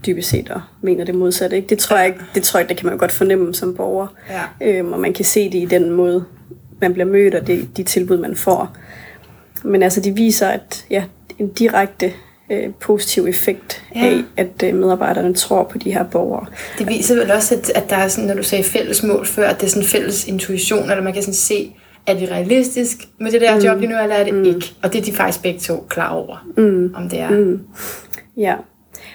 dybest 0.06 0.30
set 0.30 0.50
og 0.50 0.62
mener 0.82 1.06
det 1.06 1.16
modsatte. 1.16 1.56
Ikke? 1.56 1.68
Det 1.70 1.78
tror 1.78 1.98
jeg 1.98 2.06
ikke, 2.08 2.20
det 2.36 2.44
tror 2.44 2.60
jeg, 2.60 2.70
det 2.70 2.78
kan 2.78 2.86
man 2.90 2.98
godt 2.98 3.12
fornemme 3.12 3.54
som 3.54 3.76
borger. 3.76 4.08
Ja. 4.30 4.68
Øhm, 4.80 4.94
og 4.94 5.00
man 5.00 5.14
kan 5.14 5.26
se 5.26 5.46
det 5.52 5.56
i 5.58 5.66
den 5.66 5.90
måde, 5.92 6.26
man 6.82 6.94
bliver 6.94 7.06
mødt, 7.08 7.36
og 7.36 7.48
det, 7.48 7.78
de 7.78 7.84
tilbud, 7.84 8.18
man 8.18 8.36
får. 8.36 8.78
Men 9.64 9.84
altså, 9.84 10.02
de 10.02 10.16
viser, 10.16 10.48
at 10.48 10.86
ja, 10.90 11.04
en 11.40 11.48
direkte 11.50 12.14
øh, 12.52 12.74
positiv 12.80 13.26
effekt 13.26 13.84
Ja. 13.96 14.06
af, 14.06 14.24
at 14.38 14.64
øh, 14.64 14.76
medarbejderne 14.76 15.34
tror 15.34 15.64
på 15.64 15.78
de 15.78 15.94
her 15.94 16.04
borgere. 16.04 16.46
Det 16.80 16.88
viser 16.88 17.16
vel 17.16 17.32
også, 17.32 17.56
at, 17.56 17.72
at 17.76 17.90
der 17.90 17.96
er 17.96 18.08
sådan, 18.08 18.28
når 18.28 18.36
du 18.36 18.44
sagde 18.44 18.64
fælles 18.64 19.04
mål 19.04 19.26
før, 19.26 19.50
at 19.50 19.62
det 19.62 19.66
er 19.66 19.70
sådan 19.70 19.88
fælles 19.88 20.28
intuition, 20.28 20.84
eller 20.84 21.04
man 21.04 21.14
kan 21.14 21.22
sådan 21.22 21.34
se, 21.34 21.76
er 22.08 22.14
det 22.14 22.32
realistisk 22.32 22.98
med 23.20 23.32
det 23.32 23.42
der 23.42 23.56
mm. 23.56 23.62
job 23.62 23.80
lige 23.80 23.90
nu, 23.92 23.98
eller 24.02 24.16
er 24.16 24.24
det 24.24 24.34
mm. 24.34 24.44
ikke? 24.44 24.74
Og 24.84 24.94
det 24.94 25.02
er 25.02 25.06
de 25.06 25.14
faktisk 25.14 25.44
begge 25.44 25.60
to 25.60 25.86
klar 25.90 26.10
over, 26.14 26.48
mm. 26.58 26.94
om 26.96 27.10
det 27.10 27.20
er. 27.20 27.30
Mm. 27.30 27.60
Ja, 28.38 28.56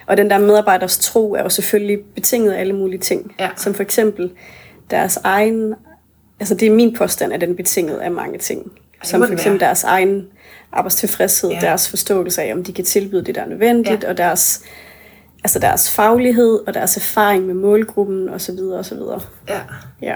og 0.07 0.17
den 0.17 0.31
der 0.31 0.39
medarbejders 0.39 0.99
tro 0.99 1.35
er 1.35 1.43
jo 1.43 1.49
selvfølgelig 1.49 1.99
betinget 2.15 2.53
af 2.53 2.61
alle 2.61 2.73
mulige 2.73 3.01
ting. 3.01 3.35
Ja. 3.41 3.49
Som 3.57 3.75
for 3.75 3.83
eksempel 3.83 4.31
deres 4.91 5.17
egen, 5.25 5.75
altså 6.41 6.55
det 6.55 6.69
er 6.69 6.73
min 6.73 6.95
påstand, 6.95 7.33
at 7.33 7.41
den 7.41 7.51
er 7.51 7.55
betinget 7.55 7.97
af 7.97 8.11
mange 8.11 8.39
ting. 8.39 8.73
Som 9.03 9.27
for 9.27 9.33
eksempel 9.33 9.61
være. 9.61 9.67
deres 9.69 9.85
egen 9.85 10.27
arbejdstilfredshed, 10.73 11.51
Ja. 11.51 11.61
deres 11.61 11.89
forståelse 11.89 12.43
af, 12.43 12.53
om 12.55 12.65
de 12.65 12.73
kan 12.73 12.85
tilbyde 12.85 13.25
det, 13.25 13.35
der 13.35 13.41
er 13.43 13.47
nødvendigt, 13.49 14.03
Ja. 14.03 14.09
og 14.09 14.17
deres, 14.17 14.63
altså 15.45 15.59
deres 15.59 15.91
faglighed 15.91 16.61
og 16.67 16.75
deres 16.75 16.97
erfaring 16.97 17.47
med 17.47 17.55
målgruppen 17.55 18.29
osv. 18.29 18.59
osv. 18.73 18.99
Ja. 19.49 19.61
Ja. 20.03 20.15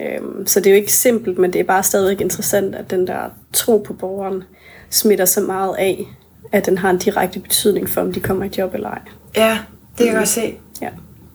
Øhm, 0.00 0.46
så 0.46 0.60
det 0.60 0.66
er 0.66 0.70
jo 0.70 0.76
ikke 0.76 0.92
simpelt, 0.92 1.38
men 1.38 1.52
det 1.52 1.60
er 1.60 1.64
bare 1.64 1.82
stadigvæk 1.82 2.20
interessant, 2.20 2.74
at 2.74 2.90
den 2.90 3.06
der 3.06 3.30
tro 3.52 3.78
på 3.78 3.92
borgeren 3.92 4.44
smitter 4.90 5.24
så 5.24 5.40
meget 5.40 5.76
af, 5.78 6.04
at 6.52 6.66
den 6.66 6.78
har 6.78 6.90
en 6.90 6.98
direkte 6.98 7.40
betydning 7.40 7.88
for, 7.88 8.00
om 8.00 8.12
de 8.12 8.20
kommer 8.20 8.44
i 8.44 8.50
job 8.58 8.74
eller 8.74 8.88
ej. 8.90 8.98
ja, 9.36 9.58
det 9.90 9.96
kan 9.98 10.06
jeg 10.06 10.14
godt 10.16 10.28
se. 10.28 10.54
Ja. 10.82 10.88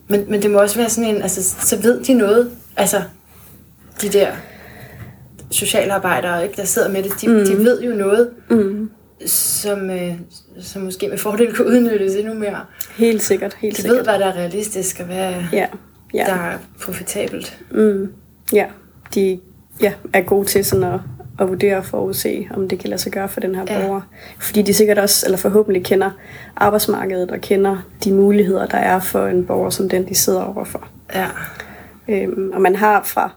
Men, 0.07 0.25
men 0.29 0.41
det 0.41 0.51
må 0.51 0.59
også 0.59 0.75
være 0.79 0.89
sådan 0.89 1.15
en, 1.15 1.21
altså, 1.21 1.43
så 1.67 1.77
ved 1.81 2.03
de 2.03 2.13
noget, 2.13 2.51
altså, 2.77 3.01
de 4.01 4.09
der 4.09 4.31
socialarbejdere, 5.53 6.43
ikke, 6.43 6.55
der 6.55 6.63
sidder 6.65 6.89
med 6.89 7.03
det, 7.03 7.11
de, 7.21 7.27
mm. 7.27 7.45
de 7.45 7.57
ved 7.57 7.81
jo 7.81 7.95
noget, 7.95 8.29
mm. 8.49 8.89
som, 9.25 9.89
øh, 9.89 10.13
som 10.61 10.81
måske 10.81 11.07
med 11.07 11.17
fordel 11.17 11.53
kan 11.55 11.65
udnyttes 11.65 12.15
endnu 12.15 12.33
mere. 12.33 12.59
Helt 12.95 13.21
sikkert, 13.21 13.53
helt 13.53 13.77
De 13.77 13.81
sikkert. 13.81 13.97
ved, 13.97 14.03
hvad 14.03 14.19
der 14.19 14.25
er 14.25 14.33
realistisk, 14.33 14.99
og 14.99 15.05
hvad 15.05 15.33
Ja, 15.53 15.65
ja, 16.13 16.23
der 16.27 16.33
er 16.33 16.57
profitabelt. 16.81 17.59
ja. 18.53 18.65
De 19.15 19.39
ja, 19.81 19.93
er 20.13 20.21
gode 20.21 20.45
til 20.47 20.65
sådan 20.65 20.83
at, 20.93 20.99
at 21.39 21.47
vurdere 21.49 21.77
og 21.77 21.85
forudse, 21.85 22.47
om 22.53 22.69
det 22.69 22.79
kan 22.79 22.89
lade 22.89 23.01
sig 23.01 23.11
gøre 23.11 23.29
for 23.29 23.39
den 23.39 23.55
her 23.55 23.63
Ja. 23.69 23.81
borger. 23.87 24.01
Fordi 24.39 24.61
de 24.61 24.73
sikkert 24.73 24.97
også, 24.99 25.25
eller 25.25 25.37
forhåbentlig 25.37 25.83
kender 25.85 26.09
arbejdsmarkedet 26.55 27.31
og 27.31 27.41
kender 27.41 27.77
de 28.03 28.11
muligheder, 28.13 28.65
der 28.65 28.77
er 28.77 28.99
for 28.99 29.27
en 29.27 29.45
borger 29.45 29.69
som 29.69 29.89
den, 29.89 30.09
de 30.09 30.15
sidder 30.15 30.41
overfor. 30.41 30.87
Ja. 31.15 31.27
Øhm, 32.07 32.51
og 32.53 32.61
man 32.61 32.75
har 32.75 33.03
fra, 33.03 33.31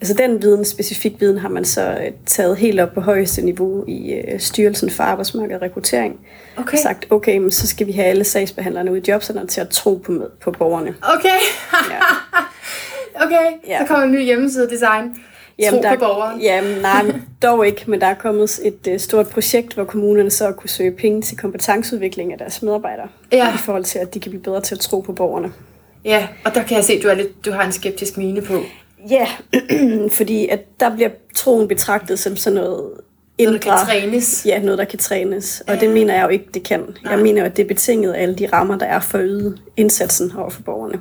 altså 0.00 0.14
den 0.14 0.42
viden, 0.42 0.64
specifik 0.64 1.20
viden, 1.20 1.38
har 1.38 1.48
man 1.48 1.64
så 1.64 1.90
øh, 1.90 2.10
taget 2.26 2.56
helt 2.56 2.80
op 2.80 2.92
på 2.94 3.00
højeste 3.00 3.42
niveau 3.42 3.84
i 3.88 4.12
øh, 4.12 4.40
Styrelsen 4.40 4.90
for 4.90 5.02
Arbejdsmarked 5.02 5.56
og 5.56 5.62
Rekruttering. 5.62 6.20
Okay. 6.56 6.72
Og 6.72 6.78
sagt, 6.78 7.06
okay, 7.10 7.36
men 7.38 7.50
så 7.50 7.66
skal 7.66 7.86
vi 7.86 7.92
have 7.92 8.06
alle 8.06 8.24
sagsbehandlerne 8.24 8.92
ude 8.92 9.00
i 9.00 9.10
jobcenteret 9.10 9.48
til 9.48 9.60
at 9.60 9.68
tro 9.68 9.94
på, 9.94 10.12
med, 10.12 10.26
på 10.40 10.50
borgerne. 10.50 10.94
Okay. 11.02 11.38
Ja. 11.90 12.00
okay, 13.24 13.46
Ja. 13.68 13.78
så 13.80 13.86
kommer 13.86 14.04
en 14.04 14.12
ny 14.12 14.22
hjemmeside-design. 14.24 15.16
Tro 15.70 15.76
der, 15.82 15.94
på 15.94 15.98
borgeren. 15.98 16.40
Jamen, 16.48 16.80
nej, 16.82 17.12
dog 17.42 17.66
ikke, 17.66 17.84
men 17.86 18.00
der 18.00 18.06
er 18.06 18.14
kommet 18.14 18.60
et 18.64 18.88
uh, 18.92 19.00
stort 19.00 19.28
projekt, 19.28 19.74
hvor 19.74 19.84
kommunerne 19.84 20.30
så 20.30 20.52
kunne 20.52 20.70
søge 20.70 20.90
penge 20.92 21.22
til 21.22 21.36
kompetenceudvikling 21.36 22.32
af 22.32 22.38
deres 22.38 22.62
medarbejdere. 22.62 23.08
Ja. 23.32 23.54
I 23.54 23.58
forhold 23.58 23.84
til, 23.84 23.98
at 23.98 24.14
de 24.14 24.20
kan 24.20 24.30
blive 24.30 24.42
bedre 24.42 24.60
til 24.60 24.74
at 24.74 24.80
tro 24.80 25.00
på 25.00 25.12
borgerne. 25.12 25.52
Ja, 26.04 26.28
og 26.44 26.54
der 26.54 26.62
kan 26.62 26.76
jeg 26.76 26.84
se, 26.84 26.92
at 26.92 27.02
du, 27.02 27.08
er 27.08 27.14
lidt, 27.14 27.44
du 27.44 27.52
har 27.52 27.64
en 27.64 27.72
skeptisk 27.72 28.16
mine 28.16 28.42
på. 28.42 28.54
Ja, 29.10 29.26
fordi 30.18 30.48
at 30.48 30.80
der 30.80 30.94
bliver 30.94 31.10
troen 31.34 31.68
betragtet 31.68 32.18
som 32.18 32.36
sådan 32.36 32.60
noget 32.60 32.90
Noget, 33.44 33.62
der 33.64 33.70
indre... 33.70 33.86
kan 33.86 34.00
trænes. 34.00 34.46
Ja, 34.46 34.58
noget, 34.62 34.78
der 34.78 34.84
kan 34.84 34.98
trænes. 34.98 35.62
Og 35.68 35.80
det 35.80 35.90
mener 35.90 36.14
jeg 36.14 36.22
jo 36.22 36.28
ikke, 36.28 36.46
det 36.54 36.62
kan. 36.62 36.96
Jeg 37.10 37.18
mener 37.18 37.40
jo, 37.40 37.46
at 37.46 37.56
det 37.56 37.62
er 37.62 37.68
betinget 37.68 38.12
af 38.12 38.22
alle 38.22 38.34
de 38.34 38.46
rammer, 38.46 38.78
der 38.78 38.86
er 38.86 39.00
for 39.00 39.18
at 39.18 39.24
yde 39.26 39.58
indsatsen 39.76 40.32
over 40.36 40.50
for 40.50 40.62
borgerne. 40.62 41.00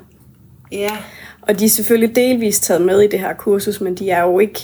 Ja. 0.71 0.97
Og 1.41 1.59
de 1.59 1.65
er 1.65 1.69
selvfølgelig 1.69 2.15
delvist 2.15 2.63
taget 2.63 2.81
med 2.81 3.01
i 3.01 3.07
det 3.07 3.19
her 3.19 3.33
kursus, 3.33 3.81
men 3.81 3.95
de 3.95 4.09
er 4.09 4.23
jo 4.23 4.39
ikke 4.39 4.59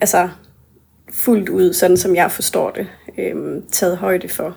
altså, 0.00 0.28
fuldt 1.12 1.48
ud, 1.48 1.72
sådan 1.72 1.96
som 1.96 2.14
jeg 2.14 2.30
forstår 2.30 2.70
det, 2.70 2.86
øhm, 3.18 3.62
taget 3.72 3.96
højde 3.96 4.28
for. 4.28 4.56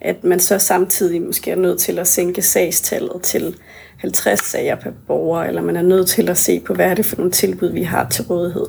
At 0.00 0.24
man 0.24 0.40
så 0.40 0.58
samtidig 0.58 1.22
måske 1.22 1.50
er 1.50 1.56
nødt 1.56 1.78
til 1.78 1.98
at 1.98 2.08
sænke 2.08 2.42
sagstallet 2.42 3.22
til 3.22 3.54
50 3.96 4.40
sager 4.40 4.74
per 4.74 4.90
borger, 5.06 5.42
eller 5.42 5.62
man 5.62 5.76
er 5.76 5.82
nødt 5.82 6.08
til 6.08 6.28
at 6.28 6.38
se 6.38 6.60
på, 6.60 6.74
hvad 6.74 6.86
er 6.86 6.94
det 6.94 7.06
for 7.06 7.16
nogle 7.16 7.32
tilbud, 7.32 7.68
vi 7.72 7.82
har 7.82 8.08
til 8.08 8.24
rådighed. 8.24 8.66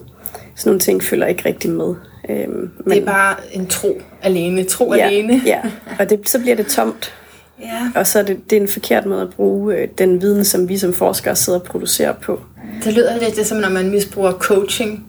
Sådan 0.56 0.70
nogle 0.70 0.80
ting 0.80 1.04
følger 1.04 1.28
ikke 1.28 1.46
rigtig 1.46 1.70
med. 1.70 1.96
Øhm, 2.30 2.52
men, 2.52 2.72
Det 2.86 2.98
er 2.98 3.06
bare 3.06 3.36
en 3.52 3.68
tro 3.68 4.02
alene. 4.22 4.64
Tro 4.64 4.94
ja, 4.94 5.08
alene. 5.08 5.42
Ja, 5.46 5.62
og 6.00 6.10
det, 6.10 6.30
så 6.30 6.40
bliver 6.40 6.56
det 6.56 6.68
tomt. 6.68 7.14
ja. 7.62 7.92
Og 7.96 8.08
så 8.08 8.20
er 8.20 8.24
det, 8.24 8.50
det 8.50 8.58
er 8.58 8.62
en 8.62 8.68
forkert 8.68 9.06
måde 9.06 9.22
at 9.22 9.30
bruge 9.30 9.76
øh, 9.76 9.88
den 9.98 10.22
viden, 10.22 10.46
som 10.46 10.70
vi 10.70 10.78
som 10.78 10.94
forskere 10.94 11.36
sidder 11.36 11.60
og 11.60 11.66
producerer 11.66 12.14
på. 12.14 12.42
Det 12.84 12.94
lyder 12.94 13.20
lidt 13.20 13.36
det, 13.36 13.48
som 13.48 13.58
når 13.58 13.70
man 13.70 13.90
misbruger 13.90 14.32
coaching. 14.32 15.06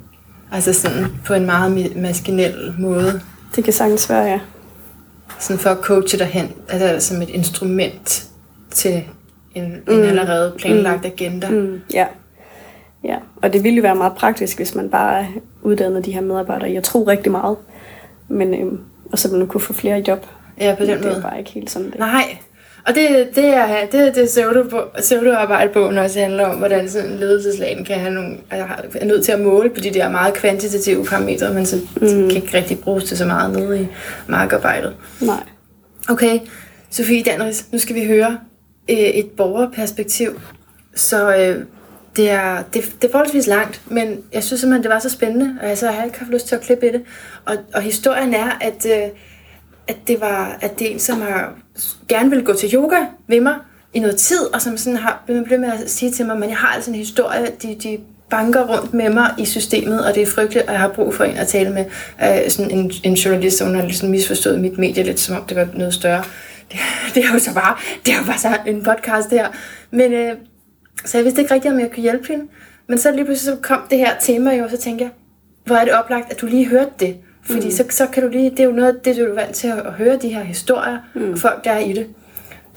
Altså 0.53 0.73
sådan 0.73 1.07
på 1.25 1.35
en 1.35 1.47
meget 1.47 1.97
maskinel 1.97 2.75
måde. 2.79 3.21
Det 3.57 3.65
kan 3.65 3.73
sagtens 3.73 4.11
være, 4.11 4.25
ja. 4.25 4.41
Sådan 5.43 5.61
for 5.61 5.71
at 5.71 5.79
coache 5.79 6.19
dig 6.19 6.27
hen. 6.27 6.53
Altså 6.69 7.09
som 7.09 7.23
et 7.23 7.29
instrument 7.29 8.29
til 8.71 9.05
en, 9.55 9.65
en 9.65 10.05
allerede 10.05 10.55
planlagt 10.59 11.07
agenda. 11.07 11.49
Mm, 11.49 11.81
ja. 11.95 12.07
ja. 13.05 13.17
Og 13.43 13.53
det 13.53 13.65
ville 13.65 13.77
jo 13.77 13.83
være 13.83 13.95
meget 13.95 14.13
praktisk, 14.13 14.57
hvis 14.57 14.75
man 14.75 14.91
bare 14.91 15.27
uddannede 15.63 16.03
de 16.03 16.13
her 16.13 16.21
medarbejdere 16.21 16.71
i 16.71 16.77
at 16.77 16.83
tro 16.83 17.03
rigtig 17.03 17.33
meget. 17.33 17.57
Men, 18.29 18.55
øhm, 18.55 18.81
og 19.13 19.19
så 19.19 19.37
man 19.37 19.47
kunne 19.47 19.61
få 19.61 19.73
flere 19.73 20.05
job. 20.09 20.27
Ja, 20.61 20.75
på 20.79 20.85
den 20.85 20.99
det 20.99 21.07
er 21.07 21.11
måde. 21.13 21.23
bare 21.23 21.39
ikke 21.39 21.51
helt 21.51 21.71
sådan 21.71 21.91
det. 21.91 21.99
Nej. 21.99 22.39
Og 22.87 22.95
det, 22.95 23.29
det 23.35 23.47
er 23.47 23.87
det, 23.93 24.01
er 24.01 24.13
det 24.13 24.27
pseudo- 24.27 25.01
pseudoarbejde-bogen 25.01 25.99
også 25.99 26.21
handler 26.21 26.47
om, 26.47 26.57
hvordan 26.57 26.89
sådan 26.89 27.11
en 27.11 27.19
ledelseslagen 27.19 27.85
kan 27.85 27.99
have 27.99 28.15
nogle, 28.15 28.37
altså, 28.51 28.99
er 28.99 29.05
nødt 29.05 29.25
til 29.25 29.33
at 29.33 29.41
måle 29.41 29.71
på 29.71 29.81
de 29.81 29.91
der 29.91 30.11
meget 30.11 30.35
kvantitative 30.35 31.05
parametre, 31.05 31.55
men 31.55 31.67
så 31.67 31.77
mm. 31.77 32.09
kan 32.09 32.31
ikke 32.31 32.57
rigtig 32.57 32.79
bruges 32.79 33.05
til 33.05 33.17
så 33.17 33.25
meget 33.25 33.57
nede 33.57 33.83
i 33.83 33.87
markarbejdet. 34.29 34.97
Nej. 35.21 35.43
Okay, 36.09 36.39
Sofie 36.91 37.23
Danris, 37.23 37.67
nu 37.73 37.79
skal 37.79 37.95
vi 37.95 38.07
høre 38.07 38.39
øh, 38.91 38.97
et 38.97 39.31
borgerperspektiv. 39.31 40.41
Så 40.95 41.37
øh, 41.37 41.65
det, 42.17 42.31
er, 42.31 42.63
det, 42.75 42.95
det 43.03 43.09
er 43.09 43.13
forholdsvis 43.13 43.47
langt, 43.47 43.83
men 43.87 44.19
jeg 44.33 44.45
synes 44.45 44.61
simpelthen, 44.61 44.83
det 44.83 44.91
var 44.91 44.99
så 44.99 45.11
spændende, 45.11 45.59
og 45.63 45.69
altså, 45.69 45.87
jeg 45.87 45.95
har 45.95 46.05
ikke 46.05 46.19
haft 46.19 46.31
lyst 46.31 46.49
til 46.49 46.55
at 46.55 46.61
klippe 46.61 46.89
i 46.89 46.93
det. 46.93 47.03
Og, 47.45 47.57
og 47.75 47.83
historien 47.83 48.35
er, 48.35 48.59
at, 48.61 48.87
øh, 48.87 49.09
at, 49.89 49.97
det 50.07 50.21
var, 50.21 50.59
at 50.61 50.79
det 50.79 50.87
er 50.87 50.93
en, 50.93 50.99
som 50.99 51.21
har 51.21 51.55
gerne 52.09 52.31
vil 52.31 52.45
gå 52.45 52.55
til 52.55 52.75
yoga 52.75 52.97
ved 53.27 53.41
mig 53.41 53.55
i 53.95 53.99
noget 53.99 54.17
tid, 54.17 54.55
og 54.55 54.63
som 54.63 54.77
sådan 54.77 54.97
har 54.97 55.23
blevet 55.27 55.61
med 55.61 55.73
at 55.73 55.91
sige 55.91 56.13
til 56.13 56.27
mig, 56.27 56.39
men 56.39 56.49
jeg 56.49 56.59
har 56.59 56.69
altså 56.69 56.91
en 56.91 56.97
historie, 56.97 57.47
de, 57.63 57.77
de 57.83 57.99
banker 58.31 58.67
rundt 58.67 58.95
med 58.95 59.11
mig 59.11 59.35
i 59.39 59.45
systemet, 59.45 60.07
og 60.07 60.15
det 60.15 60.23
er 60.23 60.27
frygteligt, 60.27 60.67
og 60.67 60.73
jeg 60.73 60.81
har 60.81 60.89
brug 60.89 61.15
for 61.15 61.25
en 61.25 61.37
at 61.37 61.49
tale 61.49 61.71
med. 61.71 61.85
Øh, 62.23 62.51
sådan 62.51 62.71
en, 62.71 62.93
en 63.03 63.15
journalist, 63.15 63.61
og 63.61 63.67
hun 63.67 63.77
har 63.77 63.83
ligesom 63.83 64.09
misforstået 64.09 64.61
mit 64.61 64.79
medie 64.79 65.03
lidt, 65.05 65.21
som 65.21 65.37
om 65.37 65.45
det 65.45 65.57
var 65.57 65.69
noget 65.75 65.95
større. 65.95 66.25
Det, 66.73 66.79
det 67.15 67.25
er 67.25 67.33
jo 67.33 67.39
så 67.39 67.55
bare, 67.55 67.77
det 68.07 68.15
er 68.15 68.19
jo 68.19 68.25
bare 68.25 68.39
så 68.39 68.49
en 68.67 68.85
podcast 68.85 69.31
det 69.31 69.39
her. 69.39 69.49
Men, 69.91 70.13
øh, 70.13 70.33
så 71.05 71.19
jeg 71.19 71.25
vidste 71.25 71.41
ikke 71.41 71.55
rigtigt, 71.55 71.75
om 71.75 71.81
jeg 71.81 71.91
kunne 71.91 72.03
hjælpe 72.03 72.29
hende. 72.29 72.45
Men 72.89 72.99
så 72.99 73.13
lige 73.13 73.25
pludselig 73.25 73.55
så 73.55 73.61
kom 73.63 73.81
det 73.91 73.99
her 73.99 74.13
tema 74.21 74.55
jo, 74.55 74.65
og 74.65 74.71
så 74.71 74.77
tænkte 74.77 75.05
jeg, 75.05 75.11
hvor 75.65 75.77
er 75.77 75.85
det 75.85 75.95
oplagt, 75.95 76.33
at 76.33 76.41
du 76.41 76.47
lige 76.47 76.69
hørte 76.69 76.91
det. 77.01 77.17
Fordi 77.47 77.67
mm. 77.67 77.71
så, 77.71 77.85
så 77.91 78.07
kan 78.07 78.23
du 78.23 78.29
lige, 78.29 78.51
det 78.51 78.61
er 78.61 78.65
jo 78.65 78.73
noget 78.73 78.97
af 78.97 79.01
det, 79.05 79.17
du 79.17 79.23
er 79.23 79.35
vant 79.35 79.57
til 79.57 79.69
at, 79.69 79.79
at 79.79 79.93
høre 79.93 80.19
de 80.23 80.29
her 80.29 80.43
historier, 80.43 80.99
mm. 81.15 81.37
folk 81.37 81.65
der 81.65 81.71
er 81.71 81.79
i 81.79 81.93
det. 81.93 82.15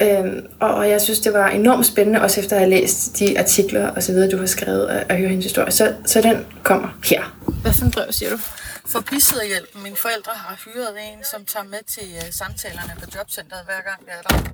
Øhm, 0.02 0.48
og, 0.60 0.76
og 0.76 0.90
jeg 0.90 1.02
synes, 1.02 1.20
det 1.20 1.34
var 1.34 1.48
enormt 1.50 1.86
spændende, 1.86 2.22
også 2.22 2.42
efter 2.42 2.56
at 2.56 2.60
have 2.60 2.70
læst 2.70 3.20
de 3.20 3.40
artikler 3.40 3.88
og 3.88 4.04
så 4.04 4.12
videre, 4.12 4.32
du 4.32 4.38
har 4.38 4.46
skrevet, 4.46 4.88
at, 4.88 5.12
at 5.12 5.18
høre 5.18 5.30
hendes 5.30 5.46
historie. 5.46 5.72
Så, 5.72 5.96
så 6.06 6.22
den 6.22 6.46
kommer 6.64 7.00
her. 7.04 7.38
Hvad 7.62 7.74
for 7.74 7.86
en 7.86 7.92
brev 7.92 8.12
siger 8.12 8.30
du? 8.30 8.38
For 8.86 9.00
bisidderhjælpen, 9.00 9.84
mine 9.84 9.96
forældre 9.96 10.32
har 10.36 10.56
hyret 10.66 10.96
en, 11.08 11.24
som 11.24 11.46
tager 11.46 11.64
med 11.64 11.84
til 11.88 12.08
uh, 12.18 12.32
samtalerne 12.32 12.94
på 13.00 13.06
jobcentret 13.16 13.66
hver 13.66 13.82
gang 13.90 14.00
det 14.06 14.14
er 14.18 14.22
der. 14.22 14.52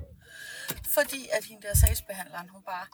Fordi 0.94 1.28
at 1.32 1.44
hende 1.44 1.62
der 1.66 1.74
sagsbehandleren, 1.86 2.48
hun 2.52 2.62
bare 2.66 2.86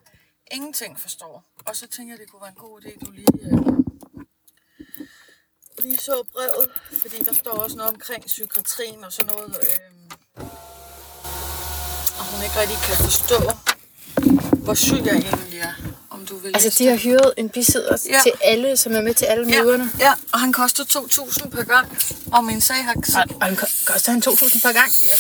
ingenting 0.53 1.01
forstår. 1.01 1.45
Og 1.67 1.77
så 1.77 1.87
tænker 1.97 2.13
jeg, 2.15 2.19
det 2.21 2.31
kunne 2.31 2.43
være 2.43 2.55
en 2.57 2.63
god 2.67 2.81
idé, 2.81 3.07
du 3.07 3.11
lige, 3.11 3.33
uh, 3.53 3.88
lige 5.81 5.99
så 5.99 6.23
brevet. 6.33 6.69
Fordi 7.01 7.25
der 7.25 7.35
står 7.35 7.51
også 7.51 7.77
noget 7.77 7.93
omkring 7.93 8.27
psykiatrien 8.27 9.05
og 9.05 9.13
sådan 9.13 9.33
noget. 9.33 9.57
Uh, 10.37 10.43
og 12.19 12.25
hun 12.25 12.45
ikke 12.45 12.61
rigtig 12.61 12.79
kan 12.87 12.97
forstå, 12.97 13.51
hvor 14.65 14.75
syg 14.75 15.03
jeg 15.05 15.15
egentlig 15.17 15.59
er. 15.61 15.73
Om 16.11 16.27
du 16.27 16.37
vil 16.39 16.51
Altså, 16.55 16.75
de 16.79 16.87
har 16.87 16.97
hyret 16.97 17.35
en 17.37 17.49
bisidder 17.51 17.97
ja. 18.11 18.21
Til 18.23 18.33
alle, 18.45 18.77
som 18.77 18.93
er 18.97 19.01
med 19.01 19.15
til 19.15 19.25
alle 19.25 19.45
møderne. 19.47 19.91
Ja, 19.99 20.13
og 20.33 20.41
han 20.41 20.53
koster 20.53 20.85
2.000 20.85 21.49
per 21.49 21.63
gang. 21.63 21.99
Og 22.33 22.45
min 22.45 22.61
sag 22.61 22.85
har... 22.85 22.95
Og, 22.95 23.37
og 23.41 23.47
han 23.47 23.57
ko- 23.57 23.67
koster 23.87 24.13
han 24.13 24.23
2.000 24.27 24.63
per 24.63 24.73
gang? 24.73 24.91
Ja. 25.03 25.17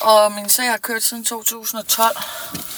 Og 0.00 0.32
min 0.32 0.48
sag 0.48 0.70
har 0.70 0.76
kørt 0.76 1.02
siden 1.02 1.24
2012. 1.24 2.16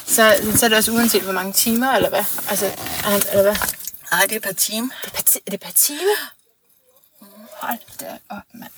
Så, 0.06 0.36
så 0.56 0.64
er 0.64 0.68
det 0.68 0.78
også 0.78 0.92
uanset, 0.92 1.22
hvor 1.22 1.32
mange 1.32 1.52
timer, 1.52 1.92
eller 1.92 2.08
hvad? 2.08 2.24
Altså, 2.48 2.66
han, 2.78 3.22
eller 3.30 3.42
hvad? 3.42 3.56
Nej, 4.12 4.26
det 4.26 4.36
er 4.36 4.40
per 4.40 4.52
time. 4.52 4.90
Det 5.04 5.10
er 5.10 5.14
per, 5.14 5.22
ti- 5.22 5.40
er 5.46 5.50
det 5.50 5.60
per 5.60 5.72
time? 5.72 6.10
Hold 7.56 7.78
da 8.00 8.18
op, 8.28 8.42
mand. 8.54 8.72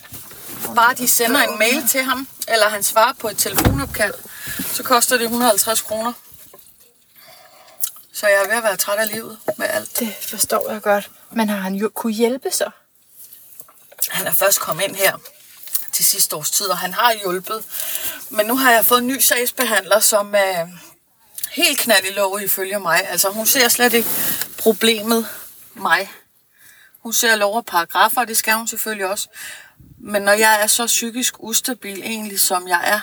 Bare 0.74 0.95
de 0.95 1.09
sender 1.09 1.41
en 1.41 1.59
mail 1.59 1.89
til 1.89 2.03
ham, 2.03 2.29
eller 2.49 2.68
han 2.68 2.83
svarer 2.83 3.12
på 3.12 3.29
et 3.29 3.39
telefonopkald, 3.39 4.14
så 4.72 4.83
koster 4.83 5.16
det 5.16 5.24
150 5.24 5.81
kroner. 5.81 6.12
Så 8.12 8.26
jeg 8.26 8.43
er 8.45 8.49
ved 8.49 8.57
at 8.57 8.62
være 8.62 8.76
træt 8.76 8.99
af 8.99 9.09
livet 9.09 9.39
med 9.57 9.66
alt. 9.66 9.99
Det 9.99 10.14
forstår 10.29 10.72
jeg 10.72 10.83
godt. 10.83 11.11
Men 11.31 11.49
har 11.49 11.59
han 11.59 11.74
jo 11.74 11.91
kunne 11.95 12.12
hjælpe 12.12 12.51
så? 12.51 12.70
Han 14.09 14.26
er 14.26 14.33
først 14.33 14.61
kommet 14.61 14.85
ind 14.85 14.97
her 14.97 15.16
til 15.93 16.05
sidste 16.05 16.37
års 16.37 16.51
tid, 16.51 16.66
og 16.66 16.79
han 16.79 16.93
har 16.95 17.14
hjulpet. 17.22 17.64
Men 18.31 18.47
nu 18.47 18.57
har 18.57 18.70
jeg 18.70 18.85
fået 18.85 18.99
en 18.99 19.07
ny 19.07 19.18
sagsbehandler, 19.18 20.01
som 20.01 20.35
er 20.35 20.68
helt 21.51 21.79
knald 21.79 22.05
i 22.05 22.12
lov 22.12 22.41
ifølge 22.41 22.79
mig. 22.79 23.09
Altså 23.09 23.29
hun 23.31 23.47
ser 23.47 23.68
slet 23.68 23.93
ikke 23.93 24.09
problemet 24.59 25.29
mig. 25.74 26.11
Hun 27.03 27.12
ser 27.12 27.36
lov 27.36 27.57
og 27.57 27.64
paragrafer, 27.64 28.20
og 28.20 28.28
det 28.28 28.36
skal 28.36 28.55
hun 28.55 28.66
selvfølgelig 28.66 29.07
også. 29.07 29.28
Men 29.99 30.22
når 30.22 30.32
jeg 30.32 30.62
er 30.62 30.66
så 30.66 30.86
psykisk 30.86 31.34
ustabil 31.38 32.03
egentlig, 32.03 32.40
som 32.40 32.68
jeg 32.68 32.80
er, 32.84 33.01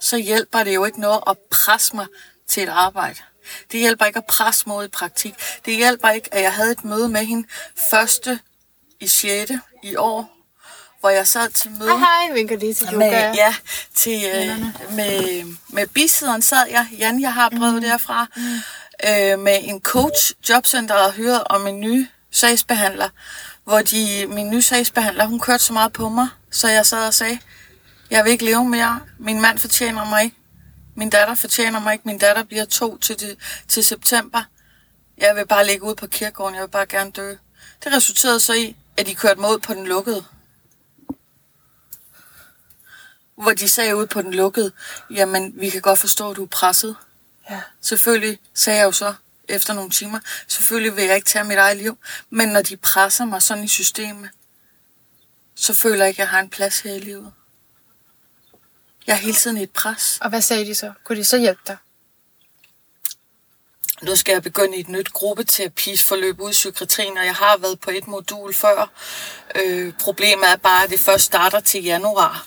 så 0.00 0.16
hjælper 0.16 0.64
det 0.64 0.74
jo 0.74 0.84
ikke 0.84 1.00
noget 1.00 1.20
at 1.26 1.38
presse 1.50 1.96
mig 1.96 2.06
til 2.46 2.62
et 2.62 2.68
arbejde. 2.68 3.18
Det 3.72 3.80
hjælper 3.80 4.04
ikke 4.04 4.16
at 4.16 4.26
presse 4.26 4.64
mig 4.66 4.76
ud 4.76 4.84
i 4.84 4.88
praktik. 4.88 5.34
Det 5.64 5.76
hjælper 5.76 6.08
ikke, 6.08 6.34
at 6.34 6.42
jeg 6.42 6.52
havde 6.52 6.72
et 6.72 6.84
møde 6.84 7.08
med 7.08 7.24
hende 7.24 7.48
første 7.90 8.40
i 9.00 9.06
6. 9.08 9.52
i 9.82 9.96
år, 9.96 10.36
hvor 11.00 11.10
jeg 11.10 11.26
sad 11.26 11.50
til 11.50 11.70
møde. 11.70 11.98
Hej, 11.98 11.98
hej, 11.98 12.34
vinker 12.34 12.56
lige 12.56 12.74
til 12.74 12.86
yoga. 12.86 12.98
Med, 12.98 13.34
ja, 13.34 13.54
til, 13.94 14.24
øh, 14.34 14.60
med, 14.96 15.44
med 15.68 15.86
bisideren 15.86 16.42
sad 16.42 16.66
jeg, 16.70 16.88
Jan, 16.98 17.20
jeg 17.20 17.32
har 17.32 17.50
brevet 17.50 17.74
mm. 17.74 17.80
derfra, 17.80 18.26
mm. 18.36 18.42
Øh, 19.08 19.38
med 19.38 19.58
en 19.62 19.80
coach, 19.80 20.32
jobcenter 20.48 20.94
og 20.94 21.12
hørt 21.12 21.42
om 21.50 21.66
en 21.66 21.80
ny 21.80 22.06
sagsbehandler, 22.36 23.08
hvor 23.64 23.80
de, 23.80 24.26
min 24.28 24.50
nye 24.50 24.62
sagsbehandler, 24.62 25.26
hun 25.26 25.40
kørte 25.40 25.64
så 25.64 25.72
meget 25.72 25.92
på 25.92 26.08
mig, 26.08 26.28
så 26.50 26.68
jeg 26.68 26.86
sad 26.86 27.06
og 27.06 27.14
sagde, 27.14 27.38
jeg 28.10 28.24
vil 28.24 28.32
ikke 28.32 28.44
leve 28.44 28.64
mere, 28.64 29.00
min 29.18 29.40
mand 29.40 29.58
fortjener 29.58 30.04
mig 30.04 30.24
ikke, 30.24 30.36
min 30.94 31.10
datter 31.10 31.34
fortjener 31.34 31.80
mig 31.80 31.92
ikke, 31.92 32.08
min 32.08 32.18
datter 32.18 32.44
bliver 32.44 32.64
to 32.64 32.98
til, 32.98 33.36
til 33.68 33.84
september, 33.84 34.42
jeg 35.18 35.36
vil 35.36 35.46
bare 35.46 35.66
ligge 35.66 35.82
ud 35.82 35.94
på 35.94 36.06
kirkegården, 36.06 36.54
jeg 36.54 36.62
vil 36.62 36.68
bare 36.68 36.86
gerne 36.86 37.10
dø. 37.10 37.34
Det 37.84 37.92
resulterede 37.92 38.40
så 38.40 38.52
i, 38.52 38.76
at 38.96 39.06
de 39.06 39.14
kørte 39.14 39.40
mig 39.40 39.50
ud 39.50 39.58
på 39.58 39.74
den 39.74 39.86
lukkede. 39.86 40.24
Hvor 43.34 43.52
de 43.52 43.68
sagde 43.68 43.96
ud 43.96 44.06
på 44.06 44.22
den 44.22 44.34
lukkede, 44.34 44.72
jamen 45.10 45.52
vi 45.60 45.70
kan 45.70 45.82
godt 45.82 45.98
forstå, 45.98 46.30
at 46.30 46.36
du 46.36 46.42
er 46.42 46.48
presset. 46.48 46.96
Ja. 47.50 47.60
Selvfølgelig 47.80 48.38
sagde 48.54 48.78
jeg 48.78 48.86
jo 48.86 48.92
så, 48.92 49.14
efter 49.48 49.74
nogle 49.74 49.90
timer, 49.90 50.18
selvfølgelig 50.48 50.96
vil 50.96 51.04
jeg 51.04 51.16
ikke 51.16 51.28
tage 51.28 51.44
mit 51.44 51.58
eget 51.58 51.76
liv, 51.76 51.98
men 52.30 52.48
når 52.48 52.62
de 52.62 52.76
presser 52.76 53.24
mig 53.24 53.42
sådan 53.42 53.64
i 53.64 53.68
systemet, 53.68 54.30
så 55.54 55.74
føler 55.74 55.96
jeg 55.96 56.08
ikke, 56.08 56.22
at 56.22 56.24
jeg 56.24 56.28
har 56.28 56.40
en 56.40 56.48
plads 56.48 56.80
her 56.80 56.94
i 56.94 56.98
livet. 56.98 57.32
Jeg 59.06 59.12
er 59.12 59.16
hele 59.16 59.36
tiden 59.36 59.56
i 59.56 59.62
et 59.62 59.70
pres. 59.70 60.18
Og 60.20 60.28
hvad 60.28 60.40
sagde 60.40 60.66
de 60.66 60.74
så? 60.74 60.92
Kunne 61.04 61.18
de 61.18 61.24
så 61.24 61.38
hjælpe 61.38 61.60
dig? 61.66 61.76
Nu 64.02 64.16
skal 64.16 64.32
jeg 64.32 64.42
begynde 64.42 64.76
i 64.76 64.80
et 64.80 64.88
nyt 64.88 65.12
gruppeterapisforløb 65.12 66.40
ude 66.40 66.50
i 66.50 66.52
psykiatrien, 66.52 67.18
og 67.18 67.24
jeg 67.24 67.34
har 67.34 67.56
været 67.56 67.80
på 67.80 67.90
et 67.90 68.08
modul 68.08 68.54
før. 68.54 68.90
Øh, 69.54 69.92
problemet 70.00 70.50
er 70.50 70.56
bare, 70.56 70.84
at 70.84 70.90
det 70.90 71.00
først 71.00 71.24
starter 71.24 71.60
til 71.60 71.84
januar 71.84 72.46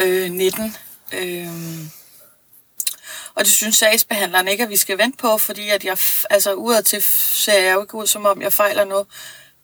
øh, 0.00 0.30
19. 0.30 0.76
Øh, 1.12 1.48
og 3.38 3.44
det 3.44 3.52
synes 3.52 3.74
sagsbehandleren 3.74 4.48
ikke, 4.48 4.64
at 4.64 4.70
vi 4.70 4.76
skal 4.76 4.98
vente 4.98 5.18
på, 5.18 5.38
fordi 5.38 5.68
at 5.68 5.84
jeg, 5.84 5.98
altså 6.30 6.52
udadtil 6.52 7.02
ser 7.02 7.62
jeg 7.62 7.74
jo 7.74 7.80
ikke 7.80 7.94
ud, 7.94 8.06
som 8.06 8.26
om 8.26 8.42
jeg 8.42 8.52
fejler 8.52 8.84
noget. 8.84 9.06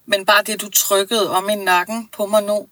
Men 0.07 0.27
bare 0.27 0.43
det, 0.43 0.61
du 0.61 0.71
trykkede 0.71 1.31
om 1.31 1.49
i 1.49 1.55
nakken 1.55 2.09
på 2.09 2.27
mig 2.27 2.43
nu, 2.43 2.67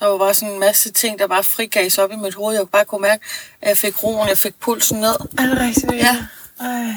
der 0.00 0.06
var 0.06 0.18
bare 0.18 0.34
sådan 0.34 0.54
en 0.54 0.60
masse 0.60 0.92
ting, 0.92 1.18
der 1.18 1.26
bare 1.26 1.44
frigav 1.44 1.90
op 1.98 2.12
i 2.12 2.16
mit 2.16 2.34
hoved. 2.34 2.54
Jeg 2.54 2.60
kunne 2.60 2.70
bare 2.70 2.84
kunne 2.84 3.02
mærke, 3.02 3.24
at 3.60 3.68
jeg 3.68 3.78
fik 3.78 4.02
roen, 4.04 4.28
jeg 4.28 4.38
fik 4.38 4.60
pulsen 4.60 5.00
ned. 5.00 5.16
Er 5.38 5.46
det 5.46 5.58
rigtigt? 5.58 5.92
Ja. 5.92 6.26
Ej. 6.60 6.94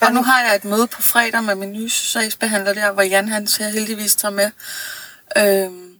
Og 0.00 0.12
nu 0.12 0.22
har 0.22 0.42
jeg 0.42 0.56
et 0.56 0.64
møde 0.64 0.86
på 0.86 1.02
fredag 1.02 1.44
med 1.44 1.54
min 1.54 1.72
nye 1.72 1.90
sagsbehandler 1.90 2.74
der, 2.74 2.92
hvor 2.92 3.02
Jan 3.02 3.28
han 3.28 3.46
ser 3.46 3.68
heldigvis 3.68 4.16
tager 4.16 4.32
med. 4.32 4.50
Øhm, 5.38 5.98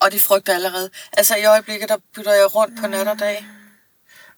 og 0.00 0.12
det 0.12 0.22
frygter 0.22 0.54
allerede. 0.54 0.90
Altså 1.12 1.36
i 1.36 1.44
øjeblikket, 1.44 1.88
der 1.88 1.96
bytter 2.14 2.32
jeg 2.32 2.54
rundt 2.54 2.80
på 2.80 2.86
nat 2.86 3.08
og 3.08 3.18
dag. 3.18 3.46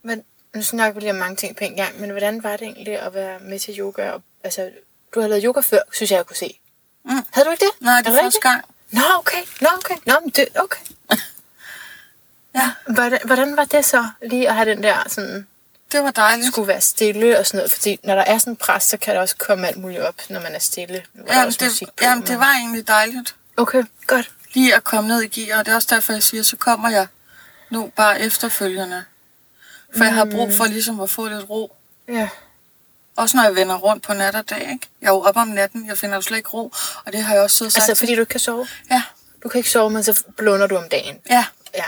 Men 0.02 0.22
nu 0.54 0.62
snakker 0.62 0.94
vi 0.94 1.00
lige 1.00 1.10
om 1.10 1.16
mange 1.16 1.36
ting 1.36 1.56
på 1.56 1.64
en 1.64 1.76
gang, 1.76 2.00
men 2.00 2.10
hvordan 2.10 2.42
var 2.42 2.50
det 2.56 2.62
egentlig 2.62 2.98
at 2.98 3.14
være 3.14 3.38
med 3.40 3.58
til 3.58 3.74
yoga? 3.78 4.10
Og, 4.10 4.22
altså, 4.44 4.70
du 5.14 5.20
har 5.20 5.28
lavet 5.28 5.42
yoga 5.44 5.60
før, 5.60 5.78
synes 5.92 6.10
jeg, 6.10 6.16
jeg 6.16 6.26
kunne 6.26 6.36
se. 6.36 6.60
Mm. 7.04 7.10
Havde 7.30 7.46
du 7.46 7.50
ikke 7.50 7.64
det? 7.64 7.72
Nej, 7.86 7.98
det 8.00 8.06
er 8.06 8.10
rigtigt? 8.12 8.24
første 8.24 8.40
gang. 8.48 8.64
Nå, 8.90 9.00
okay. 9.18 9.42
Nå, 9.60 9.68
okay. 9.76 9.94
Nå, 10.06 10.14
men 10.20 10.30
det, 10.30 10.48
okay. 10.54 10.80
Ja, 12.54 12.70
Hvordan, 12.92 13.18
hvordan 13.24 13.56
var 13.56 13.64
det 13.64 13.84
så, 13.84 14.06
lige 14.22 14.48
at 14.48 14.54
have 14.54 14.70
den 14.70 14.82
der 14.82 14.96
sådan, 15.08 15.46
det 15.92 16.02
var 16.02 16.10
dejligt. 16.10 16.46
skulle 16.48 16.68
være 16.68 16.80
stille 16.80 17.38
og 17.38 17.46
sådan 17.46 17.58
noget? 17.58 17.72
Fordi 17.72 18.00
når 18.04 18.14
der 18.14 18.22
er 18.22 18.38
sådan 18.38 18.56
pres, 18.56 18.82
så 18.82 18.96
kan 18.96 19.14
der 19.14 19.20
også 19.20 19.36
komme 19.36 19.66
alt 19.68 19.76
muligt 19.76 20.00
op, 20.00 20.14
når 20.28 20.40
man 20.40 20.54
er 20.54 20.58
stille. 20.58 21.02
Nu 21.14 21.24
var 21.26 21.34
Jamen, 21.34 21.52
det, 21.52 21.80
på, 21.86 21.92
jamen, 22.02 22.18
men- 22.18 22.28
det 22.28 22.38
var 22.38 22.52
egentlig 22.52 22.88
dejligt. 22.88 23.34
Okay, 23.56 23.84
godt. 24.06 24.30
Lige 24.54 24.74
at 24.74 24.84
komme 24.84 25.08
ned 25.08 25.22
i 25.22 25.28
gear, 25.40 25.58
og 25.58 25.66
det 25.66 25.72
er 25.72 25.76
også 25.76 25.88
derfor, 25.94 26.12
jeg 26.12 26.22
siger, 26.22 26.42
så 26.42 26.56
kommer 26.56 26.90
jeg 26.90 27.06
nu 27.70 27.92
bare 27.96 28.20
efterfølgende. 28.20 29.04
For 29.96 30.04
jeg 30.04 30.14
har 30.14 30.24
brug 30.24 30.52
for 30.52 30.64
ligesom 30.64 31.00
at 31.00 31.10
få 31.10 31.28
lidt 31.28 31.50
ro. 31.50 31.76
Ja. 32.08 32.28
Også 33.16 33.36
når 33.36 33.44
jeg 33.44 33.54
vender 33.54 33.76
rundt 33.76 34.02
på 34.02 34.14
nat 34.14 34.34
og 34.34 34.50
dag, 34.50 34.60
ikke? 34.72 34.86
Jeg 35.00 35.06
er 35.06 35.10
jo 35.12 35.20
op 35.20 35.36
om 35.36 35.48
natten, 35.48 35.86
jeg 35.86 35.98
finder 35.98 36.14
jo 36.14 36.20
slet 36.20 36.36
ikke 36.36 36.48
ro, 36.48 36.72
og 37.04 37.12
det 37.12 37.22
har 37.22 37.34
jeg 37.34 37.42
også 37.42 37.56
siddet 37.56 37.68
og 37.68 37.72
sagt 37.72 37.88
Altså, 37.90 38.00
fordi 38.00 38.14
du 38.14 38.20
ikke 38.20 38.30
kan 38.30 38.40
sove? 38.40 38.68
Ja, 38.90 39.02
Du 39.42 39.48
kan 39.48 39.58
ikke 39.58 39.70
sove, 39.70 39.90
men 39.90 40.02
så 40.04 40.22
blunder 40.36 40.66
du 40.66 40.76
om 40.76 40.88
dagen. 40.88 41.18
ja. 41.30 41.44
Ja. 41.74 41.84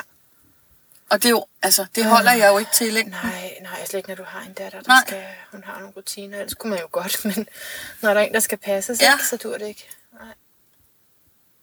Og 1.11 1.18
det 1.22 1.24
er 1.28 1.30
jo, 1.30 1.44
altså, 1.62 1.86
det 1.94 2.05
holder 2.05 2.32
jeg 2.32 2.48
jo 2.53 2.59
ikke 2.59 2.70
til 2.74 2.92
længe. 2.92 3.11
Nej, 3.11 3.50
nej, 3.62 3.84
slet 3.86 3.98
ikke, 3.98 4.09
når 4.09 4.16
du 4.16 4.22
har 4.26 4.40
en 4.40 4.53
datter, 4.53 4.80
der 4.80 4.88
Nej. 4.88 5.03
skal, 5.07 5.22
hun 5.53 5.64
har 5.66 5.78
nogle 5.80 5.92
rutiner. 5.96 6.38
Ellers 6.38 6.55
kunne 6.55 6.70
man 6.70 6.78
jo 6.78 6.88
godt, 6.92 7.24
men 7.36 7.46
når 8.00 8.14
der 8.14 8.20
er 8.20 8.24
en, 8.24 8.34
der 8.34 8.40
skal 8.40 8.59
passe, 8.59 8.96
så, 8.96 9.03
Ja. 9.05 9.12
så 9.30 9.36
dur 9.36 9.59
det 9.59 9.66
ikke. 9.68 9.88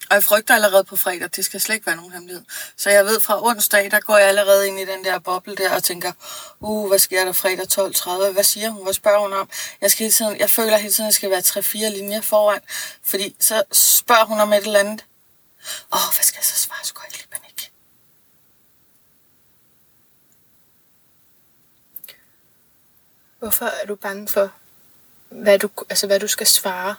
Og 0.09 0.15
jeg 0.15 0.23
frygter 0.23 0.55
allerede 0.55 0.83
på 0.83 0.95
fredag, 0.95 1.29
det 1.35 1.45
skal 1.45 1.61
slet 1.61 1.75
ikke 1.75 1.85
være 1.85 1.95
nogen 1.95 2.11
hemmelighed. 2.11 2.43
Så 2.77 2.89
jeg 2.89 3.05
ved 3.05 3.19
fra 3.19 3.45
onsdag, 3.45 3.91
der 3.91 3.99
går 3.99 4.17
jeg 4.17 4.27
allerede 4.27 4.67
ind 4.67 4.79
i 4.79 4.85
den 4.85 5.03
der 5.03 5.19
boble 5.19 5.55
der 5.55 5.75
og 5.75 5.83
tænker, 5.83 6.11
uh, 6.59 6.87
hvad 6.87 6.99
sker 6.99 7.25
der 7.25 7.31
fredag 7.31 7.65
12.30? 8.27 8.31
Hvad 8.31 8.43
siger 8.43 8.69
hun? 8.69 8.83
Hvad 8.83 8.93
spørger 8.93 9.19
hun 9.19 9.33
om? 9.33 9.49
Jeg, 9.81 9.91
skal 9.91 10.03
hele 10.03 10.13
tiden, 10.13 10.39
jeg 10.39 10.49
føler 10.49 10.77
hele 10.77 10.93
tiden, 10.93 11.07
at 11.07 11.07
jeg 11.07 11.13
skal 11.13 11.29
være 11.29 11.89
3-4 11.89 11.97
linjer 11.97 12.21
foran. 12.21 12.61
Fordi 13.03 13.35
så 13.39 13.63
spørger 13.71 14.25
hun 14.25 14.39
om 14.39 14.53
et 14.53 14.57
eller 14.57 14.79
andet. 14.79 15.05
Åh, 15.93 16.07
oh, 16.07 16.13
hvad 16.15 16.23
skal 16.23 16.37
jeg 16.37 16.45
så 16.45 16.59
svare? 16.59 16.79
Så 16.83 16.93
går 16.93 17.03
jeg 17.07 17.17
lige 17.17 17.27
panik. 17.31 17.71
Hvorfor 23.39 23.65
er 23.65 23.85
du 23.85 23.95
bange 23.95 24.27
for, 24.27 24.51
hvad 25.29 25.59
du, 25.59 25.69
altså, 25.89 26.07
hvad 26.07 26.19
du 26.19 26.27
skal 26.27 26.47
svare 26.47 26.95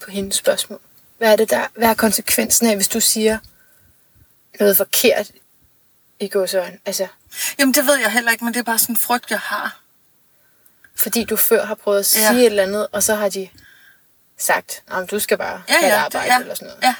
på 0.00 0.10
hendes 0.10 0.36
spørgsmål? 0.36 0.80
Hvad 1.18 1.32
er, 1.32 1.36
det 1.36 1.50
der, 1.50 1.66
hvad 1.76 1.88
er 1.88 1.94
konsekvensen 1.94 2.66
af, 2.66 2.76
hvis 2.76 2.88
du 2.88 3.00
siger 3.00 3.38
noget 4.60 4.76
forkert 4.76 5.30
i 6.20 6.28
gåsøjne? 6.28 6.78
Altså, 6.84 7.06
Jamen, 7.58 7.74
det 7.74 7.86
ved 7.86 7.96
jeg 7.98 8.12
heller 8.12 8.32
ikke, 8.32 8.44
men 8.44 8.54
det 8.54 8.60
er 8.60 8.64
bare 8.64 8.78
sådan 8.78 8.92
en 8.92 8.96
frygt, 8.96 9.30
jeg 9.30 9.38
har. 9.40 9.80
fordi 10.96 11.24
du 11.24 11.36
før 11.36 11.64
har 11.66 11.74
prøvet 11.74 11.98
at 11.98 12.06
sige 12.06 12.26
Ja. 12.32 12.32
et 12.38 12.46
eller 12.46 12.62
andet, 12.62 12.86
og 12.92 13.02
så 13.02 13.14
har 13.14 13.28
de 13.28 13.48
sagt, 14.38 14.82
at 14.92 15.10
du 15.10 15.18
skal 15.18 15.38
bare 15.38 15.62
Ja, 15.68 15.74
have 15.74 15.86
et 15.86 15.90
ja, 15.90 15.94
det- 15.96 16.04
arbejde 16.04 16.32
ja, 16.34 16.40
eller 16.40 16.54
sådan 16.54 16.68
noget. 16.68 16.82
ja. 16.82 16.94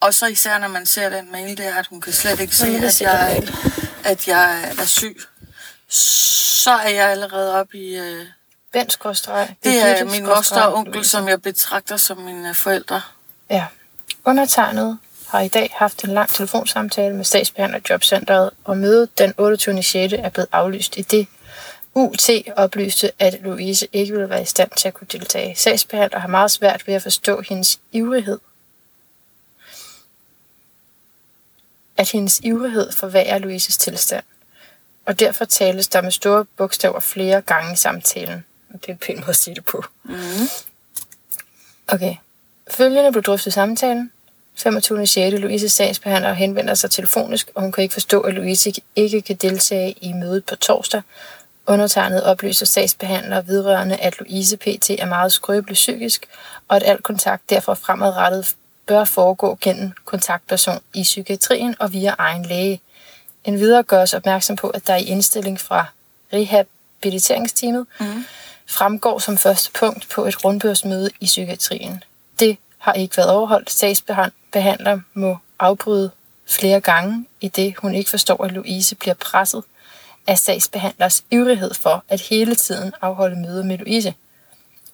Og 0.00 0.14
så 0.14 0.26
især, 0.26 0.58
når 0.58 0.68
man 0.68 0.86
ser 0.86 1.08
den 1.08 1.32
mail 1.32 1.58
der, 1.58 1.74
at 1.74 1.86
hun 1.86 2.00
kan 2.00 2.12
slet 2.12 2.40
ikke 2.40 2.56
se, 2.56 2.66
det 2.66 2.84
at 2.84 2.94
ser 2.94 3.10
jeg 3.10 3.42
jeg, 3.42 3.54
at 4.04 4.28
jeg 4.28 4.74
er 4.78 4.84
syg. 4.84 5.16
Så 5.88 6.70
er 6.70 6.88
jeg 6.88 7.10
allerede 7.10 7.54
oppe 7.54 7.78
i... 7.78 7.96
Øh, 7.96 8.26
Bent 8.74 8.92
skråstreg. 8.92 9.56
Det 9.64 9.82
er 9.82 10.04
min 10.04 10.26
moster 10.26 10.62
og 10.62 10.74
onkel, 10.74 11.04
som 11.04 11.28
jeg 11.28 11.42
betragter 11.42 11.96
som 11.96 12.18
mine 12.18 12.54
forældre. 12.54 13.00
Ja. 13.50 13.66
Undertegnet 14.24 14.98
har 15.28 15.40
i 15.40 15.48
dag 15.48 15.74
haft 15.76 16.04
en 16.04 16.10
lang 16.10 16.28
telefonsamtale 16.28 17.14
med 17.14 17.24
statsbehandler 17.24 17.80
Jobcentret, 17.90 18.50
og 18.64 18.76
mødet 18.76 19.18
den 19.18 19.34
28. 19.38 19.82
6. 19.82 20.14
er 20.18 20.28
blevet 20.28 20.48
aflyst 20.52 20.96
i 20.96 21.02
det. 21.02 21.26
UT 21.94 22.30
oplyste, 22.56 23.12
at 23.18 23.38
Louise 23.42 23.88
ikke 23.92 24.12
ville 24.12 24.28
være 24.28 24.42
i 24.42 24.44
stand 24.44 24.70
til 24.70 24.88
at 24.88 24.94
kunne 24.94 25.08
deltage. 25.12 25.56
Sagsbehandler 25.56 26.18
har 26.18 26.28
meget 26.28 26.50
svært 26.50 26.86
ved 26.86 26.94
at 26.94 27.02
forstå 27.02 27.40
hendes 27.40 27.80
ivrighed. 27.92 28.38
At 31.96 32.10
hendes 32.10 32.40
ivrighed 32.42 32.92
forværrer 32.92 33.38
Louises 33.38 33.76
tilstand. 33.76 34.24
Og 35.06 35.20
derfor 35.20 35.44
tales 35.44 35.88
der 35.88 36.02
med 36.02 36.10
store 36.10 36.44
bogstaver 36.44 37.00
flere 37.00 37.42
gange 37.42 37.72
i 37.72 37.76
samtalen. 37.76 38.44
Det 38.82 38.88
er 38.88 38.92
en 38.92 38.98
pæn 38.98 39.16
måde 39.16 39.28
at 39.30 39.36
sige 39.36 39.54
det 39.54 39.64
på. 39.64 39.84
Mm-hmm. 40.04 40.48
Okay. 41.88 42.14
Følgende 42.70 43.12
blev 43.12 43.22
drøftet 43.22 43.46
i 43.46 43.50
samtalen. 43.50 44.10
25. 44.56 45.06
6. 45.06 45.38
Louise 45.40 45.68
sagsbehandler 45.68 46.32
henvender 46.32 46.74
sig 46.74 46.90
telefonisk, 46.90 47.50
og 47.54 47.62
hun 47.62 47.72
kan 47.72 47.82
ikke 47.82 47.92
forstå, 47.92 48.20
at 48.20 48.34
Louise 48.34 48.68
ikke- 48.68 48.82
ikke 48.96 49.22
kan 49.22 49.36
deltage 49.36 49.92
i 50.00 50.12
mødet 50.12 50.44
på 50.44 50.56
torsdag. 50.56 51.02
Undertegnet 51.66 52.22
oplyser 52.24 52.66
sagsbehandler 52.66 53.40
vedrørende, 53.42 53.96
at 53.96 54.18
Louise 54.20 54.56
PT 54.56 54.90
er 54.90 55.06
meget 55.06 55.32
skrøbelig 55.32 55.74
psykisk, 55.74 56.26
og 56.68 56.76
at 56.76 56.82
al 56.82 56.98
kontakt 57.02 57.50
derfor 57.50 57.74
fremadrettet 57.74 58.54
bør 58.86 59.04
foregå 59.04 59.58
gennem 59.60 59.92
kontaktperson 60.04 60.80
i 60.94 61.02
psykiatrien 61.02 61.74
og 61.78 61.92
via 61.92 62.14
egen 62.18 62.44
læge. 62.46 62.80
En 63.44 63.58
videre 63.58 63.82
gøres 63.82 64.14
opmærksom 64.14 64.56
på, 64.56 64.68
at 64.68 64.86
der 64.86 64.96
i 64.96 65.04
indstilling 65.04 65.60
fra 65.60 65.86
rehabiliteringsteamet 66.32 67.86
mm 68.00 68.24
fremgår 68.66 69.18
som 69.18 69.36
første 69.36 69.70
punkt 69.72 70.08
på 70.08 70.24
et 70.24 70.44
rundbørsmøde 70.44 71.10
i 71.20 71.24
psykiatrien. 71.24 72.04
Det 72.38 72.58
har 72.78 72.92
ikke 72.92 73.16
været 73.16 73.30
overholdt. 73.30 73.70
Sagsbehandler 73.70 75.00
må 75.14 75.38
afbryde 75.58 76.10
flere 76.46 76.80
gange, 76.80 77.26
i 77.40 77.48
det 77.48 77.74
hun 77.78 77.94
ikke 77.94 78.10
forstår, 78.10 78.44
at 78.44 78.52
Louise 78.52 78.94
bliver 78.94 79.14
presset 79.14 79.62
af 80.26 80.38
sagsbehandlers 80.38 81.24
ivrighed 81.30 81.74
for 81.74 82.04
at 82.08 82.20
hele 82.20 82.54
tiden 82.54 82.92
afholde 83.00 83.36
møde 83.36 83.64
med 83.64 83.78
Louise. 83.78 84.14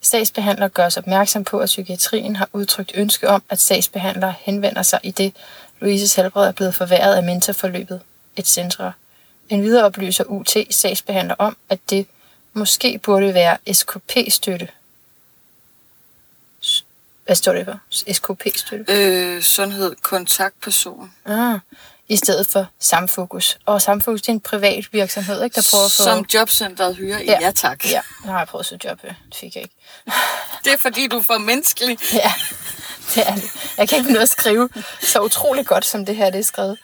Sagsbehandler 0.01 0.69
gøres 0.69 0.97
opmærksom 0.97 1.45
på, 1.45 1.59
at 1.59 1.67
psykiatrien 1.67 2.37
har 2.37 2.49
udtrykt 2.53 2.93
ønske 2.95 3.29
om, 3.29 3.43
at 3.51 3.61
sagsbehandler 3.61 4.33
henvender 4.41 4.83
sig 4.83 5.01
i 5.03 5.11
det, 5.11 5.33
Louises 5.81 6.15
helbred 6.15 6.49
er 6.49 6.53
blevet 6.53 6.75
forværret 6.75 7.15
af 7.15 7.23
mentorforløbet, 7.23 8.01
etc. 8.37 8.59
En 9.49 9.63
videre 9.63 9.85
oplyser 9.85 10.25
UT 10.25 10.57
sagsbehandler 10.71 11.35
om, 11.39 11.57
at 11.69 11.79
det 11.91 12.07
måske 12.53 12.99
burde 12.99 13.35
være 13.35 13.59
SKP-støtte. 13.73 14.69
Hvad 17.27 17.37
står 17.37 17.53
det 17.53 17.65
for? 17.65 17.79
SKP-støtte? 18.13 18.85
Øh, 18.89 19.43
sundhed, 19.43 19.95
kontaktperson. 20.03 21.13
Ah, 21.25 21.59
I 22.09 22.17
stedet 22.17 22.47
for 22.47 22.67
Samfokus. 22.79 23.59
Og 23.67 23.83
Samfokus 23.83 24.23
det 24.23 24.29
er 24.29 24.33
en 24.33 24.41
privat 24.41 24.93
virksomhed, 24.93 25.43
ikke, 25.45 25.55
der 25.55 25.69
prøver 25.71 25.85
at 25.85 25.93
få... 25.93 26.05
Som 26.05 26.27
jobcentret 26.35 26.97
hyrer 26.97 27.19
i. 27.19 27.25
Ja, 27.25 27.39
ja 27.41 27.51
tak. 27.51 27.85
Ja, 27.91 28.01
nu 28.25 28.31
har 28.33 28.39
jeg 28.39 28.49
prøvet 28.49 28.63
at 28.63 28.67
søge 28.67 28.81
job. 28.85 29.03
Det 29.03 29.15
fik 29.35 29.55
jeg 29.55 29.63
ikke. 29.63 29.75
Det 30.65 30.73
er 30.73 30.77
fordi, 30.77 31.07
du 31.07 31.19
er 31.19 31.23
for 31.23 31.39
menneskelig. 31.39 31.99
Ja, 32.13 32.33
det 33.15 33.29
er 33.29 33.35
det. 33.35 33.51
Jeg 33.79 33.89
kan 33.89 33.99
ikke 33.99 34.13
nå 34.13 34.21
at 34.21 34.29
skrive 34.29 34.69
så 35.03 35.21
utrolig 35.21 35.67
godt, 35.67 35.85
som 35.85 36.07
det 36.07 36.17
her 36.17 36.31
det 36.31 36.39
er 36.39 36.45
skrevet. 36.45 36.79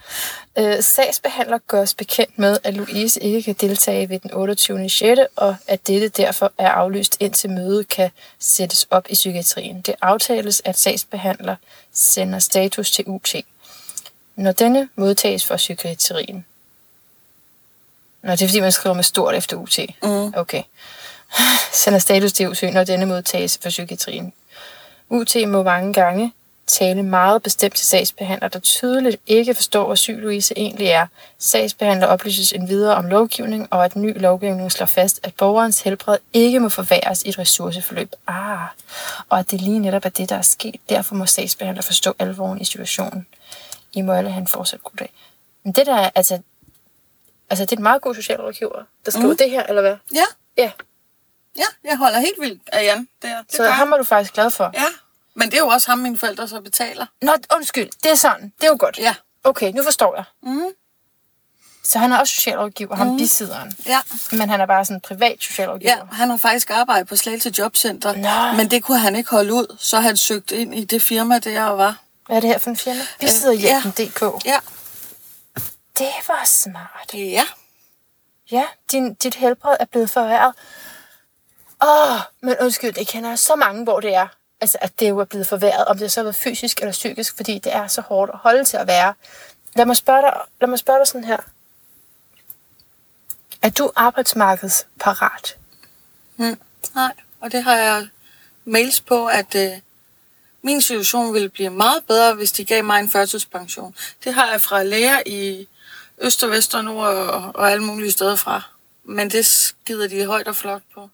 Øh, 0.58 0.82
sagsbehandler 0.82 1.58
gøres 1.58 1.94
bekendt 1.94 2.38
med, 2.38 2.58
at 2.64 2.74
Louise 2.74 3.22
ikke 3.22 3.42
kan 3.42 3.54
deltage 3.60 4.08
ved 4.08 4.18
den 4.18 4.34
28. 4.34 4.88
6., 4.88 5.20
og 5.36 5.56
at 5.66 5.86
dette 5.86 6.08
derfor 6.08 6.52
er 6.58 6.70
aflyst 6.70 7.16
indtil 7.20 7.50
mødet 7.50 7.88
kan 7.88 8.10
sættes 8.38 8.86
op 8.90 9.06
i 9.10 9.14
psykiatrien. 9.14 9.80
Det 9.80 9.94
aftales, 10.02 10.62
at 10.64 10.78
sagsbehandler 10.78 11.56
sender 11.92 12.38
status 12.38 12.90
til 12.90 13.04
UT. 13.06 13.34
Når 14.36 14.52
denne 14.52 14.88
modtages 14.96 15.46
fra 15.46 15.56
psykiatrien. 15.56 16.46
Nå, 18.22 18.32
det 18.32 18.42
er 18.42 18.48
fordi, 18.48 18.60
man 18.60 18.72
skriver 18.72 18.94
med 18.94 19.04
stort 19.04 19.34
efter 19.34 19.56
UT. 19.56 19.78
Mm. 20.02 20.34
Okay. 20.36 20.62
Sender 21.72 21.98
status 21.98 22.32
til 22.32 22.48
UT, 22.48 22.62
når 22.62 22.84
denne 22.84 23.06
modtages 23.06 23.58
fra 23.62 23.68
psykiatrien. 23.68 24.32
UT 25.10 25.36
må 25.46 25.62
mange 25.62 25.92
gange 25.92 26.32
tale 26.66 27.02
meget 27.02 27.42
bestemt 27.42 27.74
til 27.74 27.86
sagsbehandler, 27.86 28.48
der 28.48 28.58
tydeligt 28.58 29.16
ikke 29.26 29.54
forstår, 29.54 29.86
hvad 29.86 29.96
syg 29.96 30.16
Louise 30.18 30.58
egentlig 30.58 30.86
er. 30.86 31.06
Sagsbehandler 31.38 32.06
oplyses 32.06 32.52
en 32.52 32.68
videre 32.68 32.94
om 32.94 33.06
lovgivning, 33.06 33.68
og 33.70 33.84
at 33.84 33.96
ny 33.96 34.20
lovgivning 34.20 34.72
slår 34.72 34.86
fast, 34.86 35.20
at 35.22 35.34
borgerens 35.34 35.80
helbred 35.80 36.18
ikke 36.32 36.60
må 36.60 36.68
forværres 36.68 37.22
i 37.22 37.28
et 37.28 37.38
ressourceforløb. 37.38 38.12
Ah, 38.26 38.58
og 39.28 39.38
at 39.38 39.50
det 39.50 39.60
lige 39.60 39.78
netop 39.78 40.04
er 40.04 40.08
det, 40.08 40.28
der 40.28 40.36
er 40.36 40.42
sket. 40.42 40.76
Derfor 40.88 41.14
må 41.14 41.26
sagsbehandler 41.26 41.82
forstå 41.82 42.14
alvoren 42.18 42.60
i 42.60 42.64
situationen. 42.64 43.26
I 43.92 44.00
må 44.00 44.12
alle 44.12 44.30
have 44.30 44.40
en 44.40 44.46
fortsat 44.46 44.82
god 44.82 44.96
dag. 44.98 45.12
Men 45.64 45.72
det 45.72 45.86
der 45.86 45.94
er, 45.94 46.10
altså, 46.14 46.38
altså 47.50 47.64
det 47.64 47.72
er 47.72 47.76
en 47.76 47.82
meget 47.82 48.02
god 48.02 48.14
socialrådgiver, 48.14 48.82
der 49.04 49.10
skriver 49.10 49.30
mm. 49.30 49.36
det 49.36 49.50
her, 49.50 49.62
eller 49.62 49.82
hvad? 49.82 49.96
Ja. 50.14 50.24
Ja, 50.56 50.70
Ja, 51.58 51.90
jeg 51.90 51.96
holder 51.98 52.18
helt 52.18 52.40
vildt 52.40 52.62
af 52.72 52.84
Jan. 52.84 53.08
Det, 53.22 53.30
er- 53.30 53.42
det 53.42 53.52
så 53.56 53.62
gør 53.62 53.70
ham 53.70 53.88
jeg. 53.88 53.92
er 53.94 53.98
du 53.98 54.04
faktisk 54.04 54.32
glad 54.34 54.50
for. 54.50 54.70
Ja, 54.74 54.84
men 55.34 55.50
det 55.50 55.54
er 55.54 55.60
jo 55.60 55.68
også 55.68 55.90
ham, 55.90 55.98
mine 55.98 56.18
forældre 56.18 56.48
så 56.48 56.60
betaler. 56.60 57.06
Nå, 57.22 57.32
undskyld, 57.54 57.88
det 58.02 58.10
er 58.10 58.14
sådan. 58.14 58.52
Det 58.60 58.66
er 58.66 58.70
jo 58.70 58.76
godt. 58.80 58.98
Ja. 58.98 59.14
Okay, 59.44 59.72
nu 59.72 59.82
forstår 59.82 60.14
jeg. 60.16 60.24
Mm. 60.42 60.66
Så 61.84 61.98
han 61.98 62.12
er 62.12 62.18
også 62.18 62.34
socialrådgiver, 62.34 62.96
ham 62.96 63.16
bisidderen. 63.16 63.72
Ja. 63.86 64.00
Men 64.32 64.50
han 64.50 64.60
er 64.60 64.66
bare 64.66 64.84
sådan 64.84 65.00
privat 65.00 65.36
socialrådgiver. 65.42 65.96
Ja, 65.96 66.02
han 66.12 66.30
har 66.30 66.36
faktisk 66.36 66.70
arbejdet 66.70 67.08
på 67.08 67.16
Slagelse 67.16 67.52
Jobcenter, 67.58 68.16
Nå. 68.16 68.56
men 68.56 68.70
det 68.70 68.82
kunne 68.84 68.98
han 68.98 69.16
ikke 69.16 69.30
holde 69.30 69.52
ud, 69.54 69.76
så 69.78 70.00
han 70.00 70.16
søgt 70.16 70.50
ind 70.50 70.74
i 70.74 70.84
det 70.84 71.02
firma, 71.02 71.38
der 71.38 71.64
og 71.64 71.78
var. 71.78 71.96
Hvad 72.26 72.36
er 72.36 72.40
det 72.40 72.50
her 72.50 72.58
for 72.58 72.70
en 72.70 72.76
firma? 72.76 73.00
Bisidderhjælpen.dk. 73.20 74.44
Ja. 74.46 74.58
Det 75.98 76.12
var 76.28 76.42
smart. 76.44 77.10
Ja. 77.14 77.44
Ja, 78.50 78.64
din, 78.92 79.14
dit 79.14 79.34
helbred 79.34 79.76
er 79.80 79.84
blevet 79.84 80.10
forværret. 80.10 80.54
Åh, 81.82 82.12
oh, 82.12 82.20
men 82.40 82.56
undskyld, 82.60 82.92
det 82.92 83.08
kender 83.08 83.28
jeg 83.28 83.38
så 83.38 83.56
mange, 83.56 83.84
hvor 83.84 84.00
det 84.00 84.14
er. 84.14 84.28
Altså, 84.60 84.78
at 84.80 85.00
det 85.00 85.08
jo 85.08 85.18
er 85.18 85.24
blevet 85.24 85.46
forværret, 85.46 85.84
om 85.84 85.98
det 85.98 86.12
så 86.12 86.20
har 86.20 86.24
været 86.24 86.36
fysisk 86.36 86.78
eller 86.78 86.92
psykisk, 86.92 87.36
fordi 87.36 87.58
det 87.58 87.74
er 87.74 87.86
så 87.86 88.00
hårdt 88.00 88.30
at 88.34 88.38
holde 88.38 88.64
til 88.64 88.76
at 88.76 88.86
være. 88.86 89.14
Lad 89.74 89.86
mig 89.86 89.96
spørge 89.96 90.22
dig, 90.22 90.40
lad 90.60 90.68
mig 90.68 90.78
spørge 90.78 90.98
dig 90.98 91.06
sådan 91.06 91.24
her. 91.24 91.36
Er 93.62 93.70
du 93.70 93.92
arbejdsmarkedsparat? 93.96 95.56
Mm. 96.36 96.60
Nej, 96.94 97.12
og 97.40 97.52
det 97.52 97.62
har 97.62 97.76
jeg 97.76 98.08
mails 98.64 99.00
på, 99.00 99.26
at 99.26 99.54
øh, 99.54 99.72
min 100.62 100.82
situation 100.82 101.34
ville 101.34 101.48
blive 101.48 101.70
meget 101.70 102.04
bedre, 102.04 102.34
hvis 102.34 102.52
de 102.52 102.64
gav 102.64 102.84
mig 102.84 103.00
en 103.00 103.10
førtidspension. 103.10 103.94
Det 104.24 104.34
har 104.34 104.50
jeg 104.50 104.60
fra 104.60 104.82
læger 104.82 105.22
i 105.26 105.68
Øst 106.18 106.44
og 106.44 106.50
Vest 106.50 106.74
og 106.74 106.84
Nord 106.84 107.06
og, 107.06 107.52
og 107.54 107.70
alle 107.70 107.84
mulige 107.84 108.12
steder 108.12 108.36
fra. 108.36 108.62
Men 109.04 109.30
det 109.30 109.46
skider 109.46 110.08
de 110.08 110.26
højt 110.26 110.48
og 110.48 110.56
flot 110.56 110.82
på. 110.94 111.10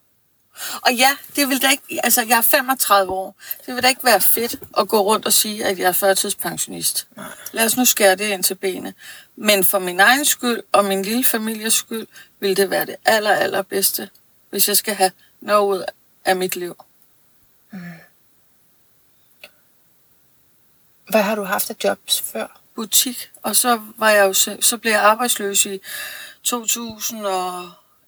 Og 0.81 0.93
ja, 0.93 1.17
det 1.35 1.49
vil 1.49 1.61
da 1.61 1.69
ikke, 1.69 1.83
altså 2.03 2.21
jeg 2.21 2.37
er 2.37 2.41
35 2.41 3.11
år. 3.11 3.35
Det 3.65 3.75
vil 3.75 3.83
da 3.83 3.87
ikke 3.87 4.03
være 4.03 4.21
fedt 4.21 4.55
at 4.77 4.87
gå 4.87 5.01
rundt 5.01 5.25
og 5.25 5.33
sige, 5.33 5.65
at 5.65 5.79
jeg 5.79 5.87
er 5.87 5.91
førtidspensionist. 5.91 7.07
Lad 7.51 7.65
os 7.65 7.77
nu 7.77 7.85
skære 7.85 8.15
det 8.15 8.29
ind 8.29 8.43
til 8.43 8.55
benet. 8.55 8.93
Men 9.35 9.65
for 9.65 9.79
min 9.79 9.99
egen 9.99 10.25
skyld 10.25 10.61
og 10.71 10.85
min 10.85 11.01
lille 11.01 11.23
families 11.23 11.73
skyld, 11.73 12.07
vil 12.39 12.57
det 12.57 12.69
være 12.69 12.85
det 12.85 12.95
aller, 13.05 13.31
allerbedste, 13.31 14.09
hvis 14.49 14.67
jeg 14.67 14.77
skal 14.77 14.95
have 14.95 15.11
noget 15.41 15.67
ud 15.67 15.83
af 16.25 16.35
mit 16.35 16.55
liv. 16.55 16.75
Hvad 21.09 21.21
har 21.21 21.35
du 21.35 21.43
haft 21.43 21.69
af 21.69 21.75
jobs 21.83 22.21
før? 22.21 22.63
butik, 22.75 23.31
og 23.41 23.55
så 23.55 23.81
var 23.97 24.09
jeg 24.09 24.25
jo 24.25 24.33
så, 24.61 24.77
blev 24.81 24.91
jeg 24.91 25.01
arbejdsløs 25.01 25.65
i 25.65 25.79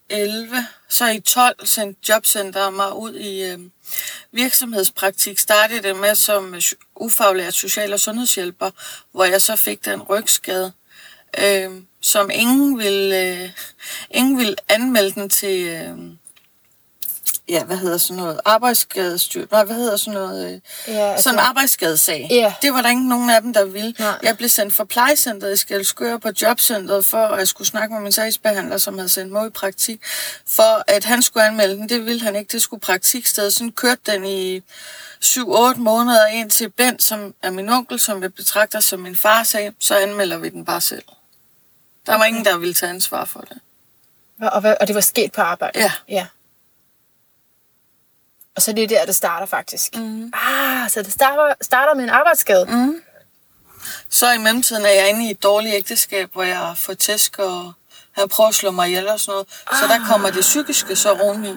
11. 0.09 0.67
Så 0.89 1.07
i 1.07 1.19
12 1.19 1.65
sendte 1.65 2.09
Jobcenter 2.09 2.69
mig 2.69 2.93
ud 2.93 3.15
i 3.15 3.43
øh, 3.43 3.59
virksomhedspraktik. 4.31 5.39
Startede 5.39 5.83
det 5.83 5.95
med 5.95 6.15
som 6.15 6.55
øh, 6.55 6.61
ufaglært 6.95 7.53
social- 7.53 7.93
og 7.93 7.99
sundhedshjælper, 7.99 8.71
hvor 9.11 9.25
jeg 9.25 9.41
så 9.41 9.55
fik 9.55 9.85
den 9.85 10.01
rygskade, 10.01 10.71
øh, 11.39 11.71
som 12.01 12.29
ingen 12.29 12.77
ville, 12.77 13.43
øh, 13.43 13.49
ingen 14.11 14.37
ville 14.37 14.55
anmelde 14.69 15.11
den 15.11 15.29
til... 15.29 15.67
Øh, 15.67 15.97
Ja, 17.49 17.63
hvad 17.63 17.77
hedder 17.77 17.97
sådan 17.97 18.23
noget? 18.23 18.39
Arbejdsskadestyr. 18.45 19.45
Nej, 19.51 19.63
hvad 19.63 19.75
hedder 19.75 19.97
sådan 19.97 20.13
noget? 20.13 20.45
Øh, 20.53 20.59
Ja, 20.87 21.11
altså- 21.11 21.23
sådan 21.23 21.39
en 21.39 21.45
arbejdsskadesag. 21.45 22.27
Ja. 22.31 22.53
Det 22.61 22.73
var 22.73 22.81
der 22.81 22.89
ikke 22.89 23.09
nogen 23.09 23.29
af 23.29 23.41
dem, 23.41 23.53
der 23.53 23.65
ville. 23.65 23.93
Nej. 23.99 24.19
Jeg 24.23 24.37
blev 24.37 24.49
sendt 24.49 24.73
fra 24.73 24.83
plejecenteret 24.83 25.53
i 25.53 25.57
Skelskør 25.57 26.17
på 26.17 26.29
jobcentret, 26.41 27.05
for 27.05 27.17
at 27.27 27.39
jeg 27.39 27.47
skulle 27.47 27.67
snakke 27.67 27.93
med 27.93 28.01
min 28.01 28.11
sagsbehandler, 28.11 28.77
som 28.77 28.97
havde 28.97 29.09
sendt 29.09 29.31
mig 29.31 29.47
i 29.47 29.49
praktik, 29.49 30.01
for 30.47 30.83
at 30.91 31.03
han 31.05 31.21
skulle 31.21 31.45
anmelde 31.45 31.75
den. 31.75 31.89
Det 31.89 32.05
ville 32.05 32.21
han 32.21 32.35
ikke. 32.35 32.51
Det 32.51 32.61
skulle 32.61 32.81
praktiksted. 32.81 33.51
Sådan 33.51 33.71
kørte 33.71 34.01
den 34.05 34.25
i 34.25 34.61
7-8 35.25 35.75
måneder 35.77 36.25
ind 36.25 36.49
til 36.49 36.69
Bent, 36.69 37.03
som 37.03 37.33
er 37.43 37.49
min 37.51 37.69
onkel, 37.69 37.99
som 37.99 38.21
jeg 38.23 38.33
betragter 38.33 38.79
som 38.79 38.99
min 38.99 39.15
far, 39.15 39.43
sagde, 39.43 39.71
så 39.79 39.97
anmelder 39.97 40.37
vi 40.37 40.49
den 40.49 40.65
bare 40.65 40.81
selv. 40.81 41.03
Der 42.05 42.17
var 42.17 42.25
ingen, 42.25 42.45
der 42.45 42.57
ville 42.57 42.73
tage 42.73 42.89
ansvar 42.89 43.25
for 43.25 43.39
det. 43.39 43.57
Og, 44.41 44.49
og, 44.49 44.77
og 44.81 44.87
det 44.87 44.95
var 44.95 45.01
sket 45.01 45.31
på 45.31 45.41
arbejde? 45.41 45.79
Ja. 45.79 45.91
ja. 46.09 46.25
Og 48.55 48.61
så 48.61 48.71
er 48.71 48.75
det 48.75 48.89
der, 48.89 49.05
det 49.05 49.15
starter 49.15 49.45
faktisk. 49.45 49.95
Mm. 49.95 50.31
Ah, 50.33 50.89
så 50.89 51.01
det 51.01 51.11
starter, 51.11 51.53
starter 51.61 51.93
med 51.93 52.03
en 52.03 52.09
arbejdsskade. 52.09 52.65
Mm. 52.65 53.01
Så 54.09 54.31
i 54.31 54.37
mellemtiden 54.37 54.85
er 54.85 54.89
jeg 54.89 55.09
inde 55.09 55.27
i 55.27 55.31
et 55.31 55.43
dårligt 55.43 55.75
ægteskab, 55.75 56.33
hvor 56.33 56.43
jeg 56.43 56.73
får 56.75 56.93
tæsk 56.93 57.39
og 57.39 57.73
han 58.11 58.29
prøver 58.29 58.47
at 58.47 58.55
slå 58.55 58.71
mig 58.71 58.87
ihjel 58.87 59.07
og 59.07 59.19
sådan 59.19 59.31
noget. 59.31 59.47
Så 59.81 59.87
der 59.87 60.07
kommer 60.07 60.29
det 60.29 60.41
psykiske 60.41 60.95
så 60.95 61.13
oveni. 61.13 61.55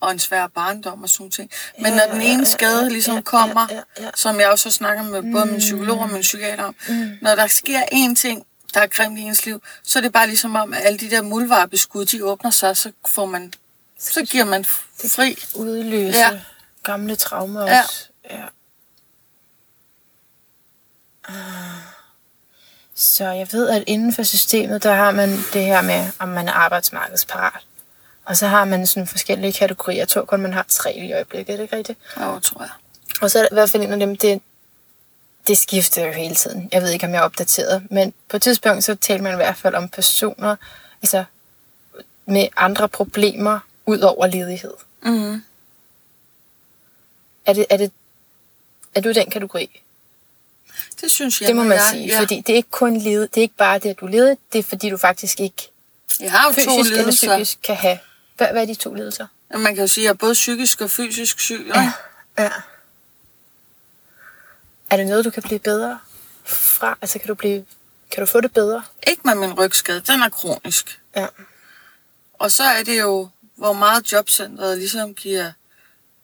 Og 0.00 0.10
en 0.10 0.18
svær 0.18 0.46
barndom 0.46 1.02
og 1.02 1.08
sådan 1.08 1.30
ting. 1.30 1.50
Men 1.80 1.92
når 1.92 2.02
den 2.12 2.20
ene 2.20 2.46
skade 2.46 2.88
ligesom 2.90 3.22
kommer, 3.22 3.66
som 4.14 4.40
jeg 4.40 4.48
også 4.48 4.70
snakker 4.70 5.02
med 5.02 5.32
både 5.32 5.46
min 5.46 5.58
psykolog 5.58 5.98
og 5.98 6.10
min 6.10 6.20
psykiater 6.20 6.64
om, 6.64 6.74
når 7.22 7.34
der 7.34 7.46
sker 7.46 7.80
én 7.80 8.14
ting, 8.14 8.46
der 8.74 8.80
er 8.80 8.86
grimt 8.86 9.18
i 9.18 9.22
ens 9.22 9.46
liv, 9.46 9.62
så 9.82 9.98
er 9.98 10.00
det 10.00 10.12
bare 10.12 10.26
ligesom 10.26 10.56
om, 10.56 10.74
at 10.74 10.86
alle 10.86 10.98
de 10.98 11.10
der 11.10 11.22
muldvarpeskud, 11.22 12.04
de 12.04 12.24
åbner 12.24 12.50
sig, 12.50 12.76
så 12.76 12.92
får 13.08 13.26
man, 13.26 13.52
så 13.98 14.24
giver 14.24 14.44
man 14.44 14.64
fri. 14.64 15.36
Udløse 15.54 16.18
Ja. 16.18 16.30
ja. 16.32 16.40
gamle 16.82 17.16
traumer 17.16 17.66
Ja. 17.66 17.82
også. 17.82 18.08
Ja. 18.30 18.44
Ah. 21.28 21.34
Så 22.94 23.24
jeg 23.24 23.48
ved, 23.52 23.68
at 23.68 23.84
inden 23.86 24.12
for 24.12 24.22
systemet, 24.22 24.82
der 24.82 24.94
har 24.94 25.10
man 25.10 25.30
det 25.52 25.64
her 25.64 25.82
med, 25.82 26.10
om 26.18 26.28
man 26.28 26.48
er 26.48 26.52
arbejdsmarkedsparat. 26.52 27.62
Og 28.24 28.36
så 28.36 28.46
har 28.46 28.64
man 28.64 28.86
sådan 28.86 29.06
forskellige 29.06 29.52
kategorier. 29.52 29.98
Jeg 29.98 30.08
tror 30.08 30.24
kun, 30.24 30.40
man 30.42 30.52
har 30.52 30.64
tre 30.68 30.94
i 30.94 31.12
øjeblikket, 31.12 31.52
er 31.52 31.56
det 31.56 31.62
ikke 31.62 31.76
rigtigt? 31.76 31.98
Jo, 32.20 32.38
tror 32.38 32.62
jeg. 32.62 32.70
Og 33.20 33.30
så 33.30 33.38
er 33.38 33.42
der 33.42 33.48
i 33.52 33.54
hvert 33.54 33.70
fald 33.70 33.82
en 33.82 33.92
af 33.92 33.98
dem, 33.98 34.16
det, 34.16 34.40
det 35.46 35.58
skifter 35.58 36.06
jo 36.06 36.12
hele 36.12 36.34
tiden. 36.34 36.68
Jeg 36.72 36.82
ved 36.82 36.90
ikke, 36.90 37.06
om 37.06 37.12
jeg 37.12 37.18
er 37.18 37.22
opdateret, 37.22 37.86
men 37.90 38.12
på 38.28 38.36
et 38.36 38.42
tidspunkt 38.42 38.84
så 38.84 38.94
taler 38.94 39.22
man 39.22 39.32
i 39.32 39.36
hvert 39.36 39.56
fald 39.56 39.74
om 39.74 39.88
personer, 39.88 40.56
altså 41.02 41.24
med 42.26 42.48
andre 42.56 42.88
problemer 42.88 43.58
ud 43.86 44.00
over 44.00 44.26
ledighed. 44.26 44.74
Mm. 45.02 45.42
Er, 47.46 47.52
det, 47.52 47.66
er, 47.70 47.76
det, 47.76 47.92
er 48.94 49.00
du 49.00 49.08
i 49.08 49.12
den 49.12 49.30
kategori? 49.30 49.82
Det 51.00 51.10
synes 51.10 51.40
jeg. 51.40 51.48
det 51.48 51.56
må 51.56 51.62
man 51.62 51.72
jeg, 51.72 51.88
sige, 51.90 52.06
ja. 52.06 52.20
fordi 52.20 52.36
det 52.40 52.48
er 52.52 52.56
ikke 52.56 52.70
kun 52.70 52.96
led, 52.96 53.20
det 53.20 53.36
er 53.36 53.42
ikke 53.42 53.56
bare 53.56 53.78
det, 53.78 53.90
at 53.90 54.00
du 54.00 54.06
er 54.06 54.10
ledig, 54.10 54.36
det 54.52 54.58
er 54.58 54.62
fordi 54.62 54.90
du 54.90 54.96
faktisk 54.96 55.40
ikke 55.40 55.70
Jeg 56.20 56.30
har 56.32 56.48
jo 56.48 56.50
to 56.50 56.54
fysisk 56.54 56.90
eller 56.90 57.02
lidelser. 57.02 57.28
psykisk 57.28 57.58
kan 57.62 57.76
have. 57.76 57.98
Hvad, 58.36 58.48
hvad 58.52 58.62
er 58.62 58.66
de 58.66 58.74
to 58.74 58.94
lidelser? 58.94 59.26
Ja, 59.52 59.56
Man 59.58 59.74
kan 59.74 59.84
jo 59.84 59.88
sige, 59.88 60.02
at 60.02 60.04
jeg 60.04 60.10
er 60.10 60.14
både 60.14 60.32
psykisk 60.32 60.80
og 60.80 60.90
fysisk 60.90 61.40
syg. 61.40 61.70
Ja. 61.74 61.92
ja. 62.38 62.50
Er 64.90 64.96
det 64.96 65.06
noget, 65.06 65.24
du 65.24 65.30
kan 65.30 65.42
blive 65.42 65.58
bedre 65.58 65.98
fra? 66.44 66.98
Altså 67.02 67.18
kan 67.18 67.28
du, 67.28 67.34
blive, 67.34 67.64
kan 68.10 68.20
du 68.20 68.26
få 68.26 68.40
det 68.40 68.52
bedre? 68.52 68.82
Ikke 69.06 69.22
med 69.24 69.34
min 69.34 69.52
rygskade, 69.52 70.00
den 70.00 70.22
er 70.22 70.28
kronisk. 70.28 71.00
Ja. 71.16 71.26
Og 72.38 72.50
så 72.50 72.62
er 72.64 72.82
det 72.82 73.00
jo, 73.00 73.28
hvor 73.56 73.72
meget 73.72 74.12
jobcentret 74.12 74.78
ligesom 74.78 75.14
giver 75.14 75.52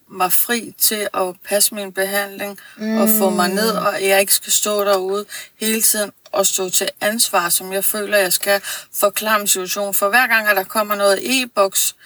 mig 0.09 0.33
fri 0.33 0.75
til 0.79 1.09
at 1.15 1.35
passe 1.49 1.75
min 1.75 1.93
behandling 1.93 2.61
mm. 2.77 3.01
og 3.01 3.09
få 3.19 3.31
mig 3.31 3.49
ned, 3.49 3.71
og 3.71 4.03
jeg 4.03 4.21
ikke 4.21 4.35
skal 4.35 4.53
stå 4.53 4.85
derude 4.85 5.25
hele 5.61 5.83
tiden 5.83 6.13
og 6.33 6.47
stå 6.47 6.71
til 6.71 6.89
ansvar, 7.01 7.49
som 7.49 7.73
jeg 7.73 7.85
føler, 7.85 8.19
jeg 8.19 8.33
skal 8.33 8.61
forklare 8.95 9.39
min 9.39 9.49
situation. 9.49 9.95
For 9.95 10.09
hver 10.09 10.27
gang, 10.27 10.49
at 10.49 10.57
der 10.57 10.65
kommer 10.65 10.95
noget 10.95 11.43
e-boks, 11.43 11.97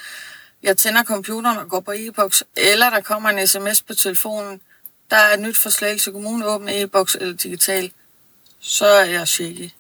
jeg 0.63 0.77
tænder 0.77 1.05
computeren 1.05 1.59
og 1.59 1.69
går 1.69 1.81
på 1.81 1.93
e-boks, 1.97 2.45
eller 2.57 2.91
der 2.91 3.01
kommer 3.01 3.29
en 3.31 3.47
sms 3.47 3.83
på 3.83 3.95
telefonen, 3.95 4.61
der 5.11 5.17
er 5.17 5.35
et 5.35 5.41
nyt 5.41 5.57
forslag 5.57 6.01
til 6.01 6.13
kommunen, 6.13 6.43
åbne 6.43 6.81
e-boks 6.83 7.17
eller 7.21 7.37
digital, 7.37 7.91
så 8.61 8.87
er 8.87 9.05
jeg 9.05 9.29
shaky. 9.29 9.71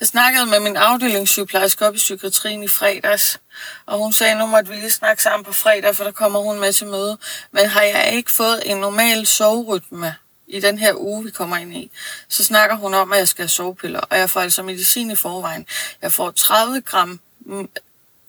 Jeg 0.00 0.08
snakkede 0.08 0.46
med 0.46 0.60
min 0.60 0.76
afdelingssygeplejerske 0.76 1.86
op 1.86 1.94
i 1.94 1.96
psykiatrien 1.96 2.62
i 2.62 2.68
fredags, 2.68 3.40
og 3.86 3.98
hun 3.98 4.12
sagde, 4.12 4.38
nu 4.38 4.46
måtte 4.46 4.70
vi 4.70 4.76
lige 4.76 4.90
snakke 4.90 5.22
sammen 5.22 5.44
på 5.44 5.52
fredag, 5.52 5.96
for 5.96 6.04
der 6.04 6.10
kommer 6.10 6.40
hun 6.40 6.60
med 6.60 6.72
til 6.72 6.86
møde. 6.86 7.18
Men 7.52 7.66
har 7.66 7.82
jeg 7.82 8.12
ikke 8.12 8.30
fået 8.30 8.62
en 8.70 8.76
normal 8.76 9.26
soverytme 9.26 10.14
i 10.46 10.60
den 10.60 10.78
her 10.78 10.94
uge, 10.96 11.24
vi 11.24 11.30
kommer 11.30 11.56
ind 11.56 11.76
i, 11.76 11.90
så 12.28 12.44
snakker 12.44 12.76
hun 12.76 12.94
om, 12.94 13.12
at 13.12 13.18
jeg 13.18 13.28
skal 13.28 13.42
have 13.42 13.48
sovepiller, 13.48 14.00
og 14.00 14.18
jeg 14.18 14.30
får 14.30 14.40
altså 14.40 14.62
medicin 14.62 15.10
i 15.10 15.16
forvejen. 15.16 15.66
Jeg 16.02 16.12
får 16.12 16.30
30 16.30 16.80
gram 16.80 17.20
mm, 17.40 17.68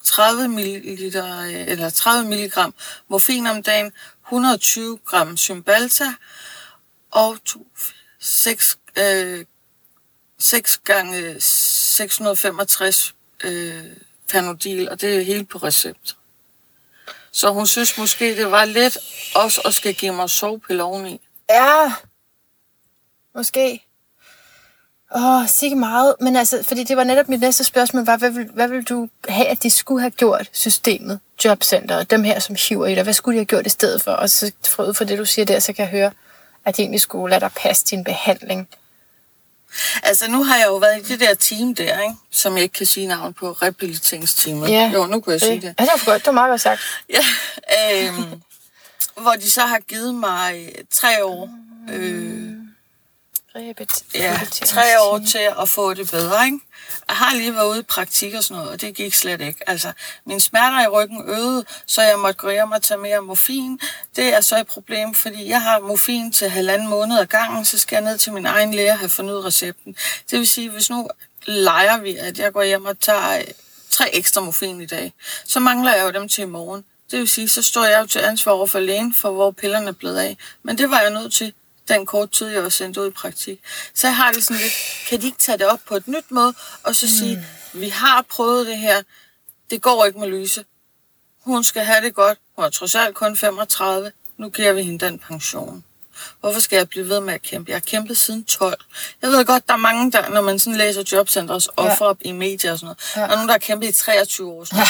30 0.03 0.47
ml, 0.47 0.61
øh, 0.61 1.67
eller 1.67 1.89
30 1.89 2.29
milligram 2.29 2.73
morfin 3.07 3.47
om 3.47 3.63
dagen, 3.63 3.91
120 4.25 4.99
gram 5.05 5.37
symbalta 5.37 6.05
og 7.11 7.37
to, 7.45 7.67
6, 8.19 8.77
øh, 8.97 9.45
6 10.39 10.77
gange 10.77 11.41
665 11.41 13.15
øh, 13.43 13.83
Panodil, 14.29 14.89
og 14.89 15.01
det 15.01 15.17
er 15.17 15.21
helt 15.21 15.49
på 15.49 15.57
recept. 15.57 16.17
Så 17.31 17.49
hun 17.49 17.67
synes 17.67 17.97
måske, 17.97 18.35
det 18.37 18.51
var 18.51 18.65
lidt 18.65 18.97
også 19.35 19.61
at 19.65 19.73
skal 19.73 19.93
give 19.93 20.13
mig 20.13 20.29
sovepille 20.29 20.83
oveni. 20.83 21.21
Ja, 21.49 21.93
måske. 23.35 23.87
Åh, 25.15 25.23
oh, 25.23 25.47
sikke 25.47 25.75
meget. 25.75 26.15
Men 26.21 26.35
altså, 26.35 26.63
fordi 26.63 26.83
det 26.83 26.97
var 26.97 27.03
netop 27.03 27.29
mit 27.29 27.39
næste 27.39 27.63
spørgsmål, 27.63 28.05
var, 28.05 28.17
hvad 28.17 28.29
vil, 28.29 28.49
hvad 28.53 28.67
vil 28.67 28.83
du 28.83 29.09
have, 29.27 29.47
at 29.47 29.63
de 29.63 29.69
skulle 29.69 30.01
have 30.01 30.11
gjort 30.11 30.49
systemet, 30.51 31.19
jobcenteret, 31.45 32.11
dem 32.11 32.23
her, 32.23 32.39
som 32.39 32.55
hiver 32.69 32.85
i 32.85 32.95
dig, 32.95 33.03
hvad 33.03 33.13
skulle 33.13 33.35
de 33.35 33.39
have 33.39 33.45
gjort 33.45 33.65
i 33.65 33.69
stedet 33.69 34.01
for? 34.01 34.11
Og 34.11 34.29
så 34.29 34.51
fra 34.65 34.83
ud 34.83 34.93
fra 34.93 35.05
det, 35.05 35.17
du 35.17 35.25
siger 35.25 35.45
der, 35.45 35.59
så 35.59 35.73
kan 35.73 35.83
jeg 35.83 35.91
høre, 35.91 36.11
at 36.65 36.77
de 36.77 36.81
egentlig 36.81 37.01
skulle 37.01 37.29
lade 37.29 37.41
dig 37.41 37.51
passe 37.55 37.85
din 37.85 38.03
behandling. 38.03 38.67
Altså, 40.03 40.27
nu 40.31 40.43
har 40.43 40.57
jeg 40.57 40.65
jo 40.67 40.75
været 40.75 40.99
i 40.99 41.03
det 41.11 41.19
der 41.19 41.33
team 41.33 41.75
der, 41.75 41.99
ikke? 42.01 42.15
som 42.31 42.53
jeg 42.55 42.63
ikke 42.63 42.73
kan 42.73 42.85
sige 42.85 43.07
navn 43.07 43.33
på, 43.33 43.51
rehabiliteringsteamet. 43.51 44.69
Ja. 44.69 44.91
Jo, 44.93 45.05
nu 45.05 45.19
kunne 45.19 45.33
jeg 45.33 45.41
sige 45.41 45.55
det. 45.61 45.75
Ja, 45.79 45.83
det 45.83 45.91
var 45.91 45.97
for 45.97 46.05
godt. 46.05 46.21
Det 46.21 46.25
var 46.27 46.31
meget 46.33 46.49
godt 46.49 46.61
sagt. 46.61 46.81
Ja, 47.09 47.25
øhm, 48.07 48.41
hvor 49.21 49.31
de 49.31 49.51
så 49.51 49.61
har 49.61 49.79
givet 49.79 50.15
mig 50.15 50.71
tre 50.91 51.25
år, 51.25 51.49
øh, 51.93 52.51
Rehabilit- 53.55 54.03
ja, 54.15 54.39
tre 54.65 55.01
år 55.01 55.19
til 55.31 55.49
at 55.61 55.69
få 55.69 55.93
det 55.93 56.11
bedre, 56.11 56.45
ikke? 56.45 56.59
Har 57.09 57.35
lige 57.35 57.55
været 57.55 57.67
ude 57.67 57.79
i 57.79 57.83
praktik 57.83 58.33
og 58.33 58.43
sådan 58.43 58.57
noget, 58.57 58.71
og 58.71 58.81
det 58.81 58.95
gik 58.95 59.13
slet 59.13 59.41
ikke. 59.41 59.69
Altså, 59.69 59.91
mine 60.25 60.41
smerter 60.41 60.83
i 60.83 60.87
ryggen 60.87 61.21
øgede, 61.25 61.65
så 61.85 62.01
jeg 62.01 62.19
måtte 62.19 62.33
gå 62.33 62.49
hjem 62.49 62.71
og 62.71 62.81
tage 62.81 62.97
mere 62.97 63.21
morfin. 63.21 63.79
Det 64.15 64.33
er 64.33 64.41
så 64.41 64.59
et 64.59 64.67
problem, 64.67 65.13
fordi 65.13 65.49
jeg 65.49 65.61
har 65.61 65.79
morfin 65.79 66.31
til 66.31 66.49
halvanden 66.49 66.87
måned 66.87 67.19
ad 67.19 67.25
gangen, 67.25 67.65
så 67.65 67.79
skal 67.79 67.95
jeg 67.95 68.03
ned 68.03 68.17
til 68.17 68.33
min 68.33 68.45
egen 68.45 68.73
læge 68.73 68.91
og 68.91 68.99
have 68.99 69.09
fornyet 69.09 69.45
recepten. 69.45 69.95
Det 70.31 70.39
vil 70.39 70.47
sige, 70.47 70.69
hvis 70.69 70.89
nu 70.89 71.09
leger 71.45 71.97
vi, 71.97 72.15
at 72.15 72.39
jeg 72.39 72.53
går 72.53 72.63
hjem 72.63 72.85
og 72.85 72.99
tager 72.99 73.37
øh, 73.37 73.45
tre 73.89 74.15
ekstra 74.15 74.41
morfin 74.41 74.81
i 74.81 74.85
dag, 74.85 75.13
så 75.45 75.59
mangler 75.59 75.95
jeg 75.95 76.05
jo 76.05 76.19
dem 76.19 76.29
til 76.29 76.41
i 76.41 76.45
morgen. 76.45 76.83
Det 77.11 77.19
vil 77.19 77.29
sige, 77.29 77.49
så 77.49 77.61
står 77.61 77.85
jeg 77.85 78.01
jo 78.01 78.05
til 78.05 78.19
ansvar 78.19 78.51
over 78.51 78.67
for 78.67 78.79
lægen 78.79 79.13
for, 79.13 79.31
hvor 79.31 79.51
pillerne 79.51 79.87
er 79.87 79.91
blevet 79.91 80.17
af. 80.17 80.37
Men 80.63 80.77
det 80.77 80.89
var 80.89 81.01
jeg 81.01 81.09
nødt 81.09 81.33
til 81.33 81.53
den 81.87 82.05
kort 82.05 82.31
tid, 82.31 82.47
jeg 82.47 82.63
var 82.63 82.69
sendt 82.69 82.97
ud 82.97 83.07
i 83.07 83.11
praktik. 83.11 83.59
Så 83.93 84.07
jeg 84.07 84.15
har 84.15 84.31
det 84.31 84.43
sådan 84.43 84.61
lidt, 84.61 84.73
kan 85.09 85.21
de 85.21 85.25
ikke 85.25 85.37
tage 85.37 85.57
det 85.57 85.67
op 85.67 85.79
på 85.87 85.95
et 85.95 86.07
nyt 86.07 86.31
måde, 86.31 86.53
og 86.83 86.95
så 86.95 87.07
sige, 87.17 87.45
vi 87.73 87.89
har 87.89 88.21
prøvet 88.21 88.67
det 88.67 88.77
her, 88.77 89.01
det 89.69 89.81
går 89.81 90.05
ikke 90.05 90.19
med 90.19 90.27
Lyse. 90.27 90.65
Hun 91.43 91.63
skal 91.63 91.83
have 91.83 92.05
det 92.05 92.15
godt, 92.15 92.39
hun 92.55 92.65
er 92.65 92.69
trods 92.69 92.95
alt 92.95 93.15
kun 93.15 93.37
35, 93.37 94.11
nu 94.37 94.49
giver 94.49 94.73
vi 94.73 94.83
hende 94.83 95.05
den 95.05 95.19
pension. 95.19 95.83
Hvorfor 96.39 96.59
skal 96.59 96.77
jeg 96.77 96.89
blive 96.89 97.09
ved 97.09 97.19
med 97.21 97.33
at 97.33 97.41
kæmpe? 97.41 97.69
Jeg 97.71 97.75
har 97.75 97.79
kæmpet 97.79 98.17
siden 98.17 98.43
12. 98.45 98.81
Jeg 99.21 99.29
ved 99.29 99.45
godt, 99.45 99.67
der 99.67 99.73
er 99.73 99.77
mange, 99.77 100.11
der, 100.11 100.29
når 100.29 100.41
man 100.41 100.59
sådan 100.59 100.77
læser 100.77 101.03
jobcentrets 101.11 101.69
offer 101.77 102.05
op 102.05 102.17
i 102.21 102.31
medier 102.31 102.71
og 102.71 102.79
sådan 102.79 102.85
noget, 102.85 102.97
Ja. 103.15 103.21
der 103.21 103.27
er 103.27 103.31
nogen, 103.31 103.47
der 103.47 103.53
har 103.53 103.59
kæmpet 103.59 103.87
i 103.87 103.91
23 103.91 104.51
år. 104.51 104.63
Sådan. 104.63 104.77
noget. 104.77 104.89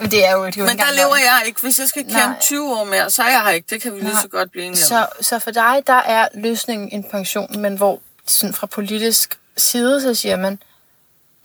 Men 0.00 0.10
det 0.10 0.26
er 0.26 0.32
jo, 0.32 0.46
det 0.46 0.56
er 0.56 0.60
jo 0.60 0.66
Men 0.66 0.78
der 0.78 0.92
lever 0.92 1.16
jeg 1.16 1.42
ikke. 1.46 1.60
Hvis 1.60 1.78
jeg 1.78 1.88
skal 1.88 2.02
kæmpe 2.02 2.18
Nej. 2.18 2.36
20 2.40 2.78
år 2.78 2.84
mere, 2.84 3.10
så 3.10 3.22
er 3.22 3.28
jeg 3.28 3.42
her 3.42 3.50
ikke. 3.50 3.66
Det 3.70 3.82
kan 3.82 3.94
vi 3.94 4.00
lige 4.00 4.12
Nej. 4.12 4.22
så 4.22 4.28
godt 4.28 4.50
blive 4.50 4.64
enige 4.64 4.82
om. 4.96 5.06
Så, 5.20 5.24
så 5.28 5.38
for 5.38 5.50
dig, 5.50 5.82
der 5.86 5.92
er 5.92 6.28
løsningen 6.34 6.88
en 6.92 7.04
pension, 7.10 7.60
men 7.60 7.76
hvor 7.76 8.00
sådan 8.26 8.54
fra 8.54 8.66
politisk 8.66 9.38
side, 9.56 10.02
så 10.02 10.14
siger 10.14 10.36
man, 10.36 10.58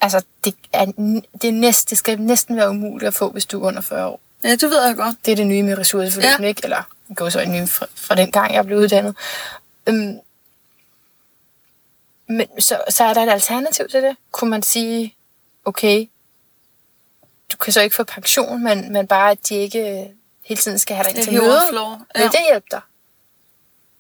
altså 0.02 0.22
det, 0.44 0.56
er, 0.74 0.86
det, 1.42 1.48
er 1.48 1.52
næst, 1.52 1.90
det 1.90 1.98
skal 1.98 2.22
næsten 2.22 2.58
være 2.58 2.70
umuligt 2.70 3.08
at 3.08 3.14
få, 3.14 3.30
hvis 3.32 3.46
du 3.46 3.64
er 3.64 3.68
under 3.68 3.82
40 3.82 4.06
år. 4.08 4.20
Ja, 4.44 4.52
det 4.52 4.70
ved 4.70 4.82
jeg 4.84 4.96
godt. 4.96 5.16
Det 5.26 5.32
er 5.32 5.36
det 5.36 5.48
nye 5.48 5.64
med 5.64 5.78
ressourceforløbene, 5.78 6.44
Ja. 6.44 6.48
ikke? 6.48 6.62
Eller 6.64 6.84
går 7.16 7.30
så 7.30 7.46
nye 7.46 7.68
fra, 7.68 7.86
fra 7.96 8.16
den 8.16 8.32
gang, 8.32 8.54
jeg 8.54 8.66
blev 8.66 8.78
uddannet. 8.78 9.16
Øhm, 9.88 10.20
men 12.28 12.62
så, 12.62 12.82
så 12.90 13.04
er 13.04 13.14
der 13.14 13.24
et 13.24 13.30
alternativ 13.30 13.88
til 13.90 14.04
det. 14.04 14.16
Kunne 14.32 14.50
man 14.50 14.64
sige, 14.64 15.16
okay, 15.66 16.10
du 17.52 17.58
kan 17.58 17.74
så 17.74 17.82
ikke 17.82 17.96
få 17.96 18.04
pension, 18.04 18.64
men, 18.64 18.94
men 18.94 19.08
bare, 19.08 19.32
at 19.32 19.50
de 19.50 19.56
ikke 19.56 20.00
øh, 20.02 20.06
hele 20.44 20.62
tiden 20.62 20.80
skal 20.80 20.96
have 20.96 21.04
dig 21.04 21.10
ind 21.10 21.18
Det 21.18 21.24
til 21.26 21.34
møde. 21.42 21.62
flår. 21.70 22.02
Vil 22.16 22.22
Ja. 22.22 22.28
det 22.28 22.40
hjælpe 22.52 22.68
dig? 22.72 22.82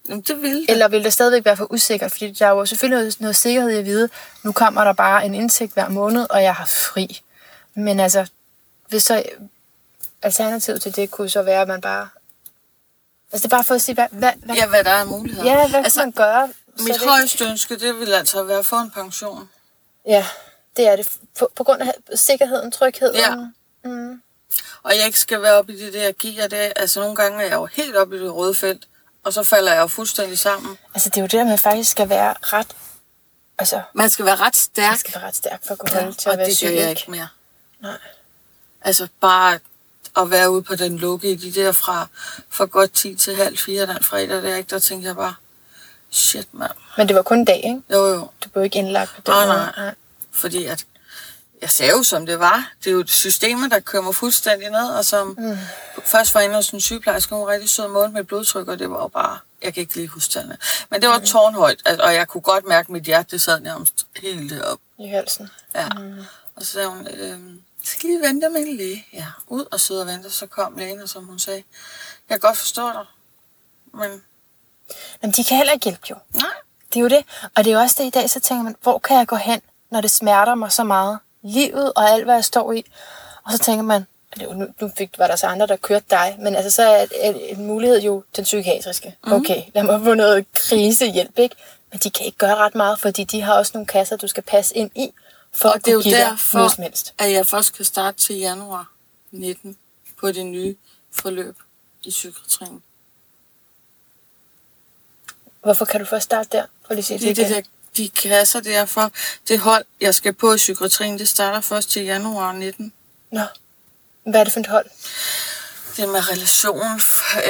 Jamen, 0.09 0.21
det 0.21 0.41
vil 0.41 0.55
det. 0.55 0.69
Eller 0.69 0.87
vil 0.87 1.03
det 1.03 1.13
stadigvæk 1.13 1.45
være 1.45 1.57
for 1.57 1.71
usikkert? 1.73 2.11
Fordi 2.11 2.31
der 2.31 2.45
er 2.45 2.49
jo 2.49 2.65
selvfølgelig 2.65 2.97
noget, 2.99 3.19
noget 3.21 3.35
sikkerhed 3.35 3.69
i 3.71 3.75
at 3.77 3.85
vide, 3.85 4.09
nu 4.43 4.51
kommer 4.51 4.83
der 4.83 4.93
bare 4.93 5.25
en 5.25 5.35
indtægt 5.35 5.73
hver 5.73 5.89
måned, 5.89 6.27
og 6.29 6.43
jeg 6.43 6.55
har 6.55 6.65
fri. 6.65 7.21
Men 7.75 7.99
altså, 7.99 8.25
hvis 8.87 9.03
så 9.03 9.23
alternativet 10.21 10.81
til 10.81 10.95
det 10.95 11.11
kunne 11.11 11.29
så 11.29 11.41
være, 11.41 11.61
at 11.61 11.67
man 11.67 11.81
bare... 11.81 12.09
Altså 13.33 13.47
det 13.47 13.53
er 13.53 13.57
bare 13.57 13.63
for 13.63 13.75
at 13.75 13.81
sige, 13.81 13.95
hvad, 13.95 14.07
hvad, 14.11 14.31
hvad, 14.45 14.55
Ja, 14.55 14.67
hvad 14.67 14.83
der 14.83 14.89
er 14.91 15.05
muligheder. 15.05 15.45
ja, 15.51 15.67
hvad 15.69 15.83
altså, 15.83 15.99
kan 15.99 16.05
man 16.07 16.11
gøre? 16.11 16.49
mit 16.79 16.87
det- 16.93 17.01
højeste 17.09 17.45
ønske, 17.45 17.79
det 17.79 17.99
vil 17.99 18.13
altså 18.13 18.43
være 18.43 18.59
at 18.59 18.65
få 18.65 18.79
en 18.79 18.91
pension. 18.91 19.49
Ja, 20.07 20.25
det 20.77 20.87
er 20.87 20.95
det. 20.95 21.09
På, 21.39 21.51
på 21.55 21.63
grund 21.63 21.81
af 21.81 21.93
sikkerheden, 22.15 22.71
trygheden. 22.71 23.15
Ja. 23.15 23.35
Mm. 23.89 24.21
Og 24.83 24.97
jeg 24.97 25.05
ikke 25.05 25.19
skal 25.19 25.41
være 25.41 25.53
oppe 25.53 25.73
i 25.73 25.79
det 25.85 25.93
der 25.93 26.11
gear 26.19 26.47
det. 26.47 26.73
Altså, 26.75 26.99
nogle 26.99 27.15
gange 27.15 27.37
er 27.37 27.43
jeg 27.43 27.53
jo 27.53 27.65
helt 27.65 27.95
oppe 27.95 28.15
i 28.15 28.19
det 28.19 28.35
røde 28.35 28.55
felt, 28.55 28.87
og 29.23 29.33
så 29.33 29.43
falder 29.43 29.73
jeg 29.73 29.81
jo 29.81 29.87
fuldstændig 29.87 30.39
sammen. 30.39 30.77
Altså 30.93 31.09
det 31.09 31.17
er 31.17 31.21
jo 31.21 31.27
det, 31.27 31.47
der 31.47 31.53
at 31.53 31.59
faktisk 31.59 31.91
skal 31.91 32.09
være 32.09 32.33
ret... 32.41 32.67
Altså, 33.57 33.81
Man 33.93 34.09
skal 34.09 34.25
være 34.25 34.35
ret 34.35 34.39
man 34.41 34.53
stærk, 34.53 34.97
skal 34.97 35.13
være 35.15 35.27
ret 35.27 35.35
stærk 35.35 35.65
for 35.65 35.71
at 35.73 35.79
kunne 35.79 35.91
ja, 35.95 36.01
holde 36.01 36.17
til 36.17 36.29
at 36.29 36.33
og 36.33 36.37
være 36.37 36.47
det 36.47 36.57
syg. 36.57 36.67
gør 36.67 36.73
jeg 36.73 36.89
ikke 36.89 37.11
mere. 37.11 37.27
Nej. 37.79 37.97
Altså, 38.81 39.07
bare 39.21 39.59
at 40.17 40.31
være 40.31 40.51
ude 40.51 40.63
på 40.63 40.75
den 40.75 40.97
lukke 40.97 41.31
i 41.31 41.35
de 41.35 41.51
der 41.51 41.71
fra, 41.71 42.07
fra 42.49 42.65
godt 42.65 42.93
10 42.93 43.15
til 43.15 43.35
halv 43.35 43.57
4 43.57 43.85
den 43.85 44.03
fredag, 44.03 44.43
der, 44.43 44.55
ikke? 44.55 44.69
der 44.69 44.79
tænkte 44.79 45.07
jeg 45.07 45.15
bare, 45.15 45.35
shit 46.11 46.53
mand. 46.53 46.71
Men 46.97 47.07
det 47.07 47.15
var 47.15 47.21
kun 47.21 47.39
en 47.39 47.45
dag, 47.45 47.61
ikke? 47.65 47.81
Jo 47.89 48.05
jo, 48.05 48.29
Du 48.43 48.49
blev 48.49 48.63
ikke 48.63 48.79
indlagt 48.79 49.15
på 49.15 49.21
den 49.25 49.33
Nej, 49.33 49.71
nej. 49.77 49.95
fordi 50.31 50.65
at 50.65 50.85
jeg 51.61 51.71
sagde 51.71 51.91
jo, 51.91 52.03
som 52.03 52.25
det 52.25 52.39
var. 52.39 52.71
Det 52.83 52.89
er 52.89 52.91
jo 52.91 52.99
et 52.99 53.11
system, 53.11 53.69
der 53.69 53.79
kører 53.79 54.03
mig 54.03 54.15
fuldstændig 54.15 54.69
ned, 54.69 54.89
og 54.89 55.05
som 55.05 55.35
mm. 55.37 55.57
først 56.05 56.35
var 56.35 56.41
inde 56.41 56.55
hos 56.55 56.69
en 56.69 56.81
sygeplejerske, 56.81 57.35
hun 57.35 57.45
var 57.45 57.51
rigtig 57.51 57.69
sød 57.69 57.87
mål 57.87 58.11
med 58.11 58.23
blodtryk, 58.23 58.67
og 58.67 58.79
det 58.79 58.89
var 58.89 59.01
jo 59.01 59.07
bare, 59.07 59.37
jeg 59.61 59.73
kan 59.73 59.81
ikke 59.81 59.95
lige 59.95 60.07
huske 60.07 60.33
tallene. 60.33 60.57
Men 60.89 61.01
det 61.01 61.09
var 61.09 61.19
mm. 61.19 61.25
tårnhøjt, 61.25 61.99
og 61.99 62.13
jeg 62.13 62.27
kunne 62.27 62.41
godt 62.41 62.67
mærke, 62.67 62.85
at 62.85 62.89
mit 62.89 63.03
hjerte 63.03 63.31
det 63.31 63.41
sad 63.41 63.59
nærmest 63.59 64.07
helt 64.21 64.51
deroppe. 64.51 64.83
I 64.99 65.07
halsen. 65.07 65.49
Ja. 65.75 65.89
Mm. 65.89 66.19
Og 66.55 66.65
så 66.65 66.71
sagde 66.71 66.87
hun, 66.87 67.07
øh, 67.07 67.39
jeg 67.83 67.87
skal 67.87 68.09
lige 68.09 68.21
vente 68.21 68.49
med 68.49 68.61
en 68.61 68.77
læge. 68.77 69.07
Ja, 69.13 69.25
ud 69.47 69.65
og 69.71 69.79
sidde 69.79 70.01
og 70.01 70.07
vente. 70.07 70.29
Så 70.29 70.47
kom 70.47 70.77
lægen, 70.77 71.01
og 71.01 71.09
som 71.09 71.25
hun 71.25 71.39
sagde, 71.39 71.63
jeg 72.29 72.39
kan 72.39 72.39
godt 72.39 72.57
forstå 72.57 72.87
dig, 72.91 73.05
men 73.93 74.21
Jamen, 75.21 75.33
de 75.37 75.43
kan 75.43 75.57
heller 75.57 75.73
ikke 75.73 75.83
hjælpe 75.83 76.07
jo. 76.09 76.15
Nej. 76.33 76.49
Det 76.93 76.99
er 76.99 77.01
jo 77.01 77.07
det. 77.07 77.25
Og 77.55 77.63
det 77.63 77.71
er 77.71 77.75
jo 77.75 77.81
også 77.81 77.95
det 77.99 78.07
i 78.07 78.09
dag, 78.09 78.29
så 78.29 78.39
tænker 78.39 78.63
man, 78.63 78.75
hvor 78.81 78.97
kan 78.97 79.17
jeg 79.17 79.27
gå 79.27 79.35
hen, 79.35 79.61
når 79.91 80.01
det 80.01 80.11
smerter 80.11 80.55
mig 80.55 80.71
så 80.71 80.83
meget? 80.83 81.19
Livet 81.41 81.93
og 81.95 82.09
alt, 82.09 82.23
hvad 82.23 82.35
jeg 82.35 82.45
står 82.45 82.71
i. 82.71 82.85
Og 83.43 83.51
så 83.51 83.57
tænker 83.57 83.83
man, 83.83 84.05
nu, 84.41 84.67
nu 84.81 84.91
fik, 84.97 85.17
var 85.17 85.27
der 85.27 85.35
så 85.35 85.47
andre, 85.47 85.67
der 85.67 85.75
kørte 85.75 86.05
dig, 86.09 86.35
men 86.39 86.55
altså, 86.55 86.71
så 86.71 86.83
er 86.83 87.05
en, 87.21 87.35
en 87.35 87.65
mulighed 87.65 88.01
jo 88.01 88.23
den 88.35 88.43
psykiatriske. 88.43 89.15
Mm. 89.25 89.33
Okay, 89.33 89.63
lad 89.73 89.83
mig 89.83 90.01
få 90.03 90.13
noget 90.13 90.45
krisehjælp, 90.53 91.39
ikke? 91.39 91.55
Men 91.91 91.99
de 91.99 92.09
kan 92.09 92.25
ikke 92.25 92.37
gøre 92.37 92.55
ret 92.55 92.75
meget, 92.75 92.99
fordi 92.99 93.23
de 93.23 93.41
har 93.41 93.53
også 93.53 93.71
nogle 93.73 93.87
kasser, 93.87 94.17
du 94.17 94.27
skal 94.27 94.43
passe 94.43 94.75
ind 94.75 94.91
i, 94.95 95.13
for 95.53 95.69
Og 95.69 95.75
at 95.75 95.85
det 95.85 95.91
er 95.91 95.95
jo 95.95 96.01
derfor, 96.01 96.57
noget 96.57 96.71
som 96.71 96.83
helst. 96.83 97.13
at 97.17 97.31
jeg 97.31 97.47
først 97.47 97.73
kan 97.73 97.85
starte 97.85 98.17
til 98.17 98.35
januar 98.35 98.91
19 99.31 99.77
på 100.19 100.31
det 100.31 100.45
nye 100.45 100.75
forløb 101.11 101.55
i 102.03 102.09
psykiatrien. 102.09 102.83
Hvorfor 105.63 105.85
kan 105.85 105.99
du 105.99 106.05
først 106.05 106.23
starte 106.23 106.49
der? 106.51 106.65
Prøv 106.85 106.95
lige 106.95 107.03
sige 107.03 107.19
Det 107.19 107.29
er 107.29 107.35
det 107.47 107.55
det 107.55 107.65
de 107.97 108.09
kasser 108.09 108.59
derfor. 108.59 109.11
Det 109.47 109.59
hold, 109.59 109.85
jeg 110.01 110.15
skal 110.15 110.33
på 110.33 110.53
i 110.53 110.57
psykiatrien, 110.57 111.19
det 111.19 111.29
starter 111.29 111.61
først 111.61 111.89
til 111.89 112.03
januar 112.03 112.51
19. 112.51 112.93
Nå, 113.31 113.41
hvad 114.23 114.39
er 114.39 114.43
det 114.43 114.53
for 114.53 114.59
et 114.59 114.67
hold? 114.67 114.89
Det 115.97 116.09
med 116.09 116.29
relation, 116.31 117.01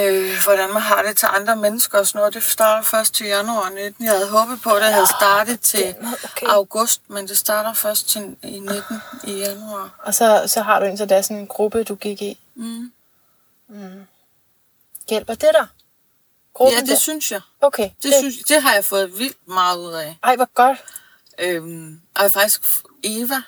øh, 0.01 0.43
hvordan 0.43 0.73
man 0.73 0.81
har 0.81 1.03
det 1.03 1.17
til 1.17 1.27
andre 1.31 1.55
mennesker 1.55 1.99
og 1.99 2.07
sådan 2.07 2.19
noget, 2.19 2.33
det 2.33 2.43
starter 2.43 2.83
først 2.83 3.13
til 3.13 3.27
januar 3.27 3.69
19. 3.69 4.05
Jeg 4.05 4.13
havde 4.13 4.29
håbet 4.29 4.61
på, 4.61 4.69
at 4.69 4.81
det 4.81 4.93
havde 4.93 5.07
startet 5.07 5.59
til 5.59 5.95
okay. 6.23 6.47
august, 6.47 7.01
men 7.09 7.27
det 7.27 7.37
starter 7.37 7.73
først 7.73 8.09
til 8.09 8.35
i 8.43 8.59
19 8.59 9.01
i 9.23 9.31
januar. 9.31 9.89
Og 10.03 10.13
så, 10.15 10.43
så 10.47 10.61
har 10.61 10.79
du 10.79 10.85
indtil 10.85 11.09
da 11.09 11.21
sådan 11.21 11.37
en 11.37 11.47
gruppe, 11.47 11.83
du 11.83 11.95
gik 11.95 12.21
i. 12.21 12.39
Mm. 12.55 12.91
Hjælper 15.09 15.33
det 15.33 15.49
dig? 15.53 15.67
Gruppen 16.53 16.75
Ja, 16.75 16.81
det 16.81 16.89
der? 16.89 16.95
synes 16.95 17.31
jeg. 17.31 17.41
Okay. 17.61 17.89
Det, 18.03 18.13
synes, 18.19 18.35
det 18.37 18.61
har 18.61 18.73
jeg 18.73 18.85
fået 18.85 19.19
vildt 19.19 19.47
meget 19.47 19.77
ud 19.77 19.93
af. 19.93 20.17
Ej, 20.23 20.35
hvor 20.35 20.49
godt. 20.53 20.83
Øhm, 21.39 22.01
og 22.15 22.31
faktisk 22.31 22.61
Eva, 23.03 23.41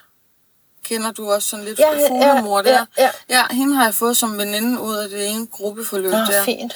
kender 0.85 1.11
du 1.11 1.31
også 1.31 1.49
sådan 1.49 1.65
lidt 1.65 1.79
Ja, 1.79 1.91
ja, 1.93 1.99
ja, 1.99 2.09
fuglemor 2.09 2.61
ja, 2.65 2.71
der? 2.73 2.85
ja. 2.97 3.09
ja, 3.29 3.43
hende 3.51 3.75
har 3.75 3.83
jeg 3.83 3.93
fået 3.93 4.17
som 4.17 4.37
veninde 4.37 4.81
ud 4.81 4.95
af 4.95 5.09
det 5.09 5.27
ene 5.29 5.47
gruppeforløb 5.47 6.11
Nå, 6.11 6.17
der. 6.17 6.43
fint. 6.43 6.73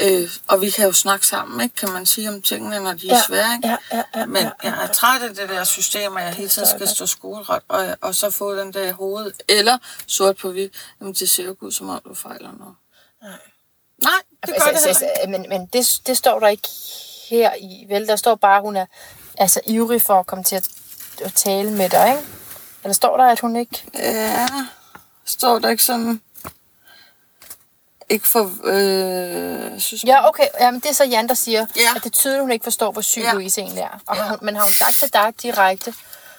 Øh, 0.00 0.30
og 0.48 0.60
vi 0.60 0.70
kan 0.70 0.86
jo 0.86 0.92
snakke 0.92 1.26
sammen, 1.26 1.60
ikke, 1.60 1.76
kan 1.76 1.90
man 1.90 2.06
sige, 2.06 2.28
om 2.28 2.42
tingene, 2.42 2.80
når 2.80 2.92
de 2.92 3.10
er 3.10 3.14
Ja, 3.16 3.22
svære. 3.26 3.54
Ikke? 3.56 3.68
ja, 3.68 3.76
ja, 3.92 4.02
ja, 4.16 4.26
Men 4.26 4.42
ja, 4.42 4.50
jeg 4.62 4.82
er 4.82 4.86
træt 4.86 5.22
af 5.22 5.34
det 5.34 5.48
der 5.48 5.64
system, 5.64 6.16
at 6.16 6.24
jeg 6.24 6.34
hele 6.34 6.48
tiden 6.48 6.68
skal 6.68 6.88
stå 6.88 7.06
skoleret, 7.06 7.62
og, 7.68 7.96
og 8.00 8.14
så 8.14 8.30
få 8.30 8.54
den 8.56 8.72
der 8.72 8.88
i 8.88 8.90
hovedet, 8.92 9.42
eller 9.48 9.78
sort 10.06 10.36
på 10.36 10.50
hvidt, 10.50 10.72
jamen 11.00 11.14
det 11.14 11.30
ser 11.30 11.44
jo 11.44 11.50
ikke 11.50 11.62
ud, 11.66 11.72
som 11.72 11.88
om 11.88 12.00
du 12.08 12.14
fejler 12.14 12.50
noget. 12.58 12.74
Nej. 13.22 13.30
Nej, 14.02 14.12
det 14.46 14.54
gør 14.58 14.64
altså, 14.64 14.82
det 14.82 14.88
altså, 14.88 15.06
men 15.28 15.46
men 15.48 15.66
det, 15.72 16.00
det 16.06 16.16
står 16.16 16.40
der 16.40 16.48
ikke 16.48 16.68
her 17.30 17.50
i, 17.60 17.86
vel? 17.88 18.06
Der 18.08 18.16
står 18.16 18.34
bare, 18.34 18.56
at 18.56 18.62
hun 18.62 18.76
er 18.76 18.86
altså, 19.38 19.60
ivrig 19.66 20.02
for 20.02 20.14
at 20.20 20.26
komme 20.26 20.44
til 20.44 20.56
at, 20.56 20.68
at 21.24 21.32
tale 21.34 21.70
med 21.70 21.88
dig, 21.88 22.08
ikke? 22.10 22.28
Eller 22.84 22.92
står 22.94 23.16
der, 23.16 23.24
at 23.24 23.40
hun 23.40 23.56
ikke... 23.56 23.84
Ja, 23.94 24.48
står 25.24 25.58
der 25.58 25.68
ikke 25.68 25.82
sådan... 25.84 26.20
Ikke 28.08 28.28
for... 28.28 28.50
Øh, 28.64 29.80
synes 29.80 30.04
Ja, 30.04 30.28
okay. 30.28 30.46
Jamen, 30.60 30.80
det 30.80 30.88
er 30.90 30.94
så 30.94 31.04
Jan, 31.04 31.28
der 31.28 31.34
siger, 31.34 31.66
Ja. 31.76 31.88
at 31.96 32.04
det 32.04 32.12
tydeligt, 32.12 32.40
hun 32.42 32.50
ikke 32.52 32.62
forstår, 32.64 32.92
hvor 32.92 33.00
syg 33.02 33.20
Ja. 33.20 33.32
Louise 33.32 33.60
egentlig 33.60 33.82
er. 33.82 33.98
Og 34.06 34.16
Ja. 34.16 34.22
har 34.22 34.28
hun, 34.28 34.38
men 34.42 34.56
har 34.56 34.62
hun 34.64 34.72
sagt 34.72 34.96
til 34.98 35.12
dig 35.12 35.32
direkte, 35.42 35.94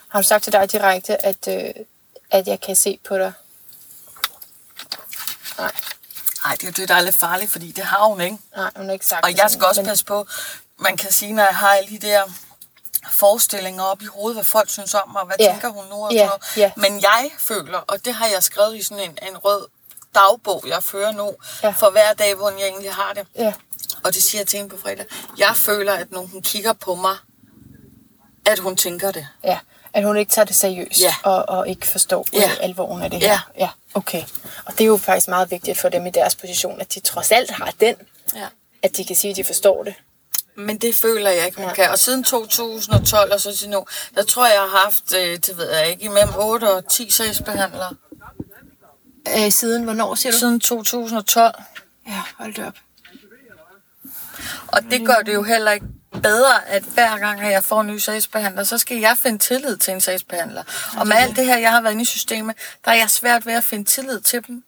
har 0.09 0.19
hun 0.19 0.23
sagt 0.23 0.43
til 0.43 0.53
dig 0.53 0.71
direkte, 0.71 1.25
at, 1.25 1.47
øh, 1.47 1.73
at 2.31 2.47
jeg 2.47 2.61
kan 2.61 2.75
se 2.75 2.99
på 3.07 3.17
dig? 3.17 3.33
Nej, 5.57 5.71
Nej, 6.45 6.55
det 6.55 6.63
er 6.63 6.67
jo 6.67 6.71
det, 6.71 6.89
der 6.89 6.95
er 6.95 7.01
lidt 7.01 7.15
farligt, 7.15 7.51
fordi 7.51 7.71
det 7.71 7.83
har 7.83 8.05
hun 8.05 8.21
ikke. 8.21 8.37
nej, 8.55 8.69
hun 8.75 8.85
har 8.85 8.93
ikke 8.93 9.05
sagt 9.05 9.23
Og 9.25 9.29
det 9.31 9.37
jeg 9.37 9.49
sådan, 9.49 9.59
skal 9.59 9.67
også 9.67 9.81
men- 9.81 9.87
passe 9.87 10.05
på, 10.05 10.27
man 10.79 10.97
kan 10.97 11.11
sige, 11.11 11.33
når 11.33 11.43
jeg 11.43 11.55
har 11.55 11.67
alle 11.69 11.89
de 11.89 12.07
der 12.07 12.23
forestillinger 13.12 13.84
op 13.84 14.01
i 14.01 14.06
hovedet, 14.06 14.36
hvad 14.36 14.43
folk 14.43 14.70
synes 14.70 14.93
om 14.93 15.10
mig, 15.12 15.22
og 15.22 15.28
hvad 15.28 15.36
Ja. 15.39 15.51
tænker 15.51 15.70
hun 15.70 15.86
nu 15.89 15.95
og 16.06 16.14
Ja, 16.14 16.30
ja. 16.58 16.72
Men 16.78 17.01
jeg 17.01 17.30
føler, 17.39 17.78
og 17.78 18.06
det 18.06 18.14
har 18.14 18.28
jeg 18.28 18.43
skrevet 18.43 18.76
i 18.76 18.84
sådan 18.84 19.04
en, 19.04 19.18
en 19.30 19.38
rød 19.38 19.68
dagbog, 20.16 20.64
jeg 20.68 20.84
fører 20.84 21.12
nu, 21.12 21.34
Ja. 21.64 21.70
for 21.70 21.89
hver 21.89 22.14
dag, 22.14 22.36
hvor 22.36 22.49
jeg 22.49 22.68
egentlig 22.68 22.93
har 22.93 23.14
det. 23.14 23.28
Ja, 23.36 23.54
Og 24.04 24.14
det 24.14 24.24
siger 24.24 24.39
jeg 24.39 24.47
til 24.47 24.58
hende 24.58 24.76
på 24.76 24.82
fredag. 24.82 25.06
Jeg 25.38 25.56
føler, 25.56 25.93
at 25.93 26.12
når 26.12 26.22
hun 26.26 26.41
kigger 26.41 26.74
på 26.74 26.95
mig, 26.95 27.16
at 28.45 28.60
hun 28.60 28.76
tænker 28.76 29.12
det. 29.12 29.28
ja. 29.43 29.60
At 29.95 30.04
hun 30.04 30.18
ikke 30.18 30.32
tager 30.32 30.45
det 30.45 30.56
seriøst, 30.56 31.01
Ja. 31.01 31.16
og, 31.24 31.49
og 31.49 31.68
ikke 31.70 31.88
forstår 31.88 32.26
ja. 32.34 32.51
alvoren 32.60 33.01
af 33.01 33.10
det 33.10 33.20
her. 33.20 33.30
Ja. 33.30 33.39
ja. 33.64 33.70
Okay. 33.93 34.24
Og 34.66 34.74
det 34.74 34.82
er 34.82 34.86
jo 34.86 34.97
faktisk 34.97 35.28
meget 35.28 35.51
vigtigt 35.51 35.80
for 35.80 35.89
dem 35.89 36.06
i 36.06 36.10
deres 36.10 36.36
position, 36.36 36.82
at 36.82 36.93
de 36.93 36.99
trods 36.99 37.32
alt 37.32 37.51
har 37.51 37.74
den, 37.80 37.95
Ja. 38.36 38.47
at 38.84 38.97
de 38.97 39.06
kan 39.06 39.16
sige, 39.16 39.32
at 39.32 39.38
de 39.38 39.43
forstår 39.43 39.84
det. 39.84 39.93
Men 40.56 40.78
det 40.78 40.95
føler 40.95 41.30
jeg 41.30 41.45
ikke, 41.45 41.62
hun 41.62 41.74
kan. 41.76 41.89
Og 41.89 41.99
siden 41.99 42.24
2012 42.24 43.34
og 43.34 43.39
så 43.39 43.56
til 43.56 43.70
nu, 43.70 43.86
der 44.16 44.24
tror 44.24 44.45
jeg, 44.45 44.54
jeg 44.54 44.62
har 44.62 44.78
haft, 44.84 45.14
øh, 45.14 45.38
det 45.38 45.58
ved 45.58 45.72
jeg 45.72 45.89
ikke, 45.89 46.04
imellem 46.04 46.34
8 46.38 46.74
og 46.74 46.88
10 46.89 47.10
sagsbehandlere. 47.10 47.95
Øh, 49.28 49.51
siden 49.51 49.84
hvornår, 49.84 50.16
siger 50.16 50.34
du? 50.34 50.38
Siden 50.38 50.60
2012. 50.60 51.54
Ja, 52.08 52.22
hold 52.38 52.54
det 52.54 52.66
op. 52.66 52.78
Og 54.68 54.84
det 54.91 55.06
gør 55.06 55.22
det 55.26 55.34
jo 55.34 55.43
heller 55.43 55.72
ikke 55.72 55.86
bedre, 56.22 56.68
at 56.68 56.84
hver 56.84 57.18
gang, 57.18 57.41
at 57.41 57.51
jeg 57.51 57.64
får 57.64 57.82
en 57.82 57.88
ny 57.88 57.97
sagsbehandler, 57.97 58.64
så 58.64 58.78
skal 58.78 58.97
jeg 58.97 59.18
finde 59.18 59.38
tillid 59.38 59.78
til 59.78 59.93
en 59.93 60.01
sagsbehandler. 60.01 60.64
Og 60.99 61.08
med 61.08 61.16
alt 61.16 61.36
det 61.36 61.45
her, 61.45 61.58
jeg 61.58 61.72
har 61.72 61.82
været 61.82 61.93
inde 61.93 62.01
i 62.01 62.06
systemet, 62.06 62.56
der 62.86 62.91
er 62.91 62.95
jeg 62.95 63.10
svært 63.10 63.45
ved 63.45 63.54
at 63.54 63.64
finde 63.64 63.86
tillid 63.86 64.22
til 64.22 64.47
dem. 64.47 64.64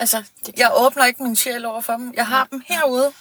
Altså, 0.00 0.24
jeg 0.56 0.70
åbner 0.74 1.04
ikke 1.04 1.22
min 1.22 1.36
sjæl 1.36 1.64
over 1.64 1.80
for 1.80 1.92
dem. 1.92 2.14
Jeg 2.16 2.26
har 2.26 2.48
dem 2.50 2.62
herude 2.66 3.12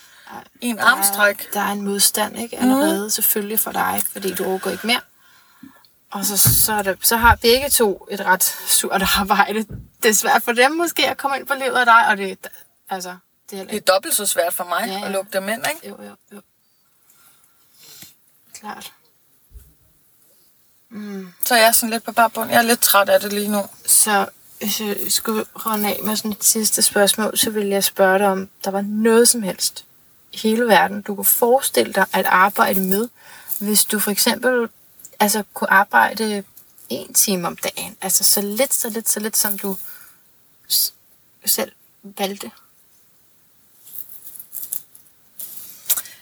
en 0.61 0.79
armstræk. 0.79 1.53
Der 1.53 1.59
er 1.59 1.71
en 1.71 1.81
modstand, 1.81 2.39
ikke? 2.39 2.57
Allerede 2.57 3.03
mm. 3.03 3.09
selvfølgelig 3.09 3.59
for 3.59 3.71
dig, 3.71 4.01
fordi 4.11 4.33
du 4.33 4.45
overgår 4.45 4.69
ikke 4.69 4.87
mere. 4.87 5.01
Og 6.11 6.25
så, 6.25 6.37
så, 6.37 6.73
er 6.73 6.81
det, 6.81 7.07
så 7.07 7.17
har 7.17 7.35
begge 7.35 7.69
to 7.69 8.07
et 8.11 8.25
ret 8.25 8.43
surt 8.67 9.01
arbejde. 9.17 9.65
Det 10.03 10.09
er 10.09 10.13
svært 10.13 10.43
for 10.43 10.51
dem 10.51 10.71
måske 10.71 11.07
at 11.09 11.17
komme 11.17 11.37
ind 11.37 11.47
på 11.47 11.53
livet 11.53 11.75
af 11.75 11.85
dig, 11.85 12.07
og 12.07 12.17
det, 12.17 12.47
altså, 12.89 13.17
det 13.51 13.59
er 13.59 13.63
Det 13.63 13.75
er 13.75 13.93
dobbelt 13.93 14.13
så 14.13 14.25
svært 14.25 14.53
for 14.53 14.63
mig 14.63 14.83
Ja, 14.87 14.93
ja. 14.93 15.05
at 15.05 15.11
lukke 15.11 15.31
dem 15.33 15.49
ind, 15.49 15.65
ikke? 15.75 15.87
Jo, 15.87 16.03
jo, 16.03 16.15
jo. 16.31 16.41
Klart. 18.53 18.93
Så 21.45 21.55
jeg 21.55 21.67
er 21.67 21.71
sådan 21.71 21.89
lidt 21.89 22.03
på 22.03 22.11
bare 22.11 22.29
bund. 22.29 22.49
Jeg 22.49 22.57
er 22.57 22.61
lidt 22.61 22.81
træt 22.81 23.09
af 23.09 23.19
det 23.19 23.33
lige 23.33 23.51
nu. 23.51 23.65
Så 23.85 24.29
hvis 24.59 24.81
jeg 24.81 24.97
skulle 25.09 25.45
runde 25.65 25.89
af 25.89 25.99
med 26.03 26.15
sådan 26.15 26.31
et 26.31 26.43
sidste 26.43 26.81
spørgsmål, 26.81 27.37
så 27.37 27.49
ville 27.49 27.69
jeg 27.69 27.83
spørge 27.83 28.19
dig 28.19 28.27
om, 28.27 28.49
der 28.63 28.71
var 28.71 28.81
noget 28.81 29.29
som 29.29 29.43
helst 29.43 29.86
hele 30.37 30.67
verden, 30.67 31.01
du 31.01 31.15
kunne 31.15 31.25
forestille 31.25 31.93
dig 31.93 32.05
at 32.13 32.25
arbejde 32.25 32.79
med, 32.79 33.09
hvis 33.59 33.85
du 33.85 33.99
for 33.99 34.11
eksempel 34.11 34.69
altså, 35.19 35.43
kunne 35.53 35.71
arbejde 35.71 36.43
en 36.89 37.13
time 37.13 37.47
om 37.47 37.57
dagen. 37.57 37.97
Altså 38.01 38.23
så 38.23 38.41
lidt, 38.41 38.73
så 38.73 38.89
lidt, 38.89 39.09
så 39.09 39.19
lidt, 39.19 39.37
som 39.37 39.57
du 39.57 39.77
selv 41.45 41.71
valgte. 42.03 42.51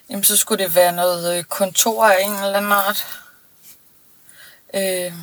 Jamen, 0.09 0.23
så 0.23 0.37
skulle 0.37 0.63
det 0.63 0.75
være 0.75 0.91
noget 0.91 1.37
øh, 1.37 1.43
kontor 1.43 2.05
af 2.05 2.23
en 2.23 2.31
eller 2.31 2.57
anden 2.57 2.71
art. 2.71 3.21
Øh, 4.73 5.13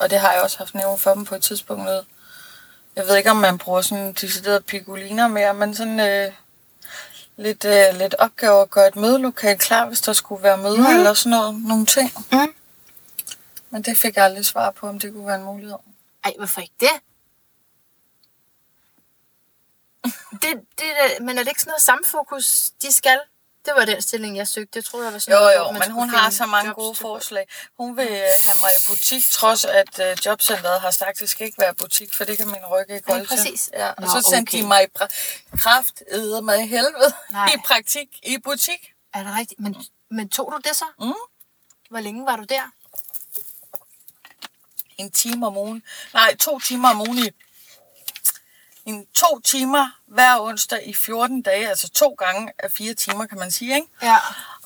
og 0.00 0.10
det 0.10 0.20
har 0.20 0.32
jeg 0.32 0.42
også 0.42 0.58
haft 0.58 0.74
nævnt 0.74 1.00
for 1.00 1.14
dem 1.14 1.24
på 1.24 1.34
et 1.34 1.42
tidspunkt. 1.42 1.84
Noget. 1.84 2.04
Jeg 2.96 3.06
ved 3.06 3.16
ikke, 3.16 3.30
om 3.30 3.36
man 3.36 3.58
bruger 3.58 3.82
sådan 3.82 4.12
decideret 4.12 4.64
piguliner 4.64 5.28
mere, 5.28 5.54
men 5.54 5.74
sådan 5.74 6.00
øh, 6.00 6.32
lidt, 7.36 7.64
øh, 7.64 7.98
lidt 7.98 8.14
opgaver 8.14 8.62
at 8.62 8.70
gøre 8.70 8.88
et 8.88 8.96
mødelokal 8.96 9.58
klar, 9.58 9.86
hvis 9.86 10.00
der 10.00 10.12
skulle 10.12 10.42
være 10.42 10.56
møder 10.58 10.90
mm. 10.90 10.96
eller 10.96 11.14
sådan 11.14 11.30
noget. 11.30 11.62
Nogle 11.64 11.86
ting. 11.86 12.10
Mm. 12.32 12.54
Men 13.70 13.82
det 13.82 13.96
fik 13.96 14.16
jeg 14.16 14.24
aldrig 14.24 14.46
svar 14.46 14.70
på, 14.70 14.88
om 14.88 14.98
det 14.98 15.12
kunne 15.12 15.26
være 15.26 15.36
en 15.36 15.44
mulighed. 15.44 15.76
Ej, 16.24 16.32
hvorfor 16.38 16.60
ikke 16.60 16.74
det? 16.80 16.90
det, 20.32 20.60
det 20.78 20.86
er- 21.00 21.22
men 21.22 21.38
er 21.38 21.42
det 21.42 21.48
ikke 21.48 21.60
sådan 21.60 21.70
noget 21.70 21.82
samfokus, 21.82 22.70
de 22.82 22.92
skal? 22.92 23.18
Det 23.64 23.72
var 23.76 23.84
den 23.84 24.02
stilling, 24.02 24.36
jeg 24.36 24.48
søgte. 24.48 24.76
Jeg 24.76 24.84
troede, 24.84 25.06
jeg 25.06 25.12
var 25.12 25.18
sådan 25.18 25.42
Jo, 25.42 25.48
jo, 25.64 25.70
men 25.72 25.90
hun 25.90 26.10
har 26.10 26.30
så 26.30 26.46
mange 26.46 26.68
jobs 26.68 26.76
gode 26.76 26.94
forslag. 26.94 27.48
Hun 27.78 27.96
vil 27.96 28.06
øh, 28.10 28.16
have 28.18 28.56
mig 28.60 28.70
i 28.78 28.82
butik, 28.88 29.22
trods 29.30 29.64
at 29.64 29.98
øh, 30.00 30.16
jobcentret 30.26 30.80
har 30.80 30.90
sagt, 30.90 31.10
at 31.10 31.18
det 31.18 31.28
skal 31.28 31.46
ikke 31.46 31.58
være 31.60 31.74
butik, 31.74 32.14
for 32.14 32.24
det 32.24 32.36
kan 32.38 32.46
min 32.46 32.66
ryg 32.70 32.80
ikke 32.90 33.04
Ja, 33.08 33.12
holde 33.14 33.26
til. 33.26 33.36
præcis. 33.36 33.70
Ja, 33.72 33.88
og 33.88 34.02
Nå, 34.02 34.06
så 34.08 34.30
sendte 34.30 34.50
okay. 34.50 34.58
de 34.62 34.66
mig 34.66 34.82
i 34.82 34.86
pra- 34.98 35.56
kraft 35.58 36.02
mig 36.42 36.62
i 36.62 36.66
helvede 36.66 37.14
Nej. 37.30 37.46
i 37.54 37.58
praktik 37.66 38.08
i 38.22 38.38
butik. 38.38 38.92
Er 39.14 39.22
det 39.24 39.36
rigtigt? 39.38 39.60
Men, 39.60 39.76
men 40.10 40.28
tog 40.28 40.52
du 40.52 40.68
det 40.68 40.76
så? 40.76 40.84
Mm. 41.00 41.12
Hvor 41.90 42.00
længe 42.00 42.26
var 42.26 42.36
du 42.36 42.44
der? 42.44 42.62
En 44.98 45.10
time 45.10 45.46
om 45.46 45.56
ugen. 45.56 45.82
Nej, 46.12 46.36
to 46.36 46.58
timer 46.60 46.90
om 46.90 47.00
ugen 47.00 47.18
i 47.18 47.30
en 48.86 49.06
to 49.14 49.40
timer 49.44 49.88
hver 50.06 50.40
onsdag 50.40 50.82
i 50.88 50.94
14 50.94 51.42
dage, 51.42 51.68
altså 51.68 51.88
to 51.88 52.08
gange 52.18 52.52
af 52.58 52.70
fire 52.70 52.94
timer, 52.94 53.26
kan 53.26 53.38
man 53.38 53.50
sige, 53.50 53.74
ikke? 53.74 53.88
Ja. 54.02 54.16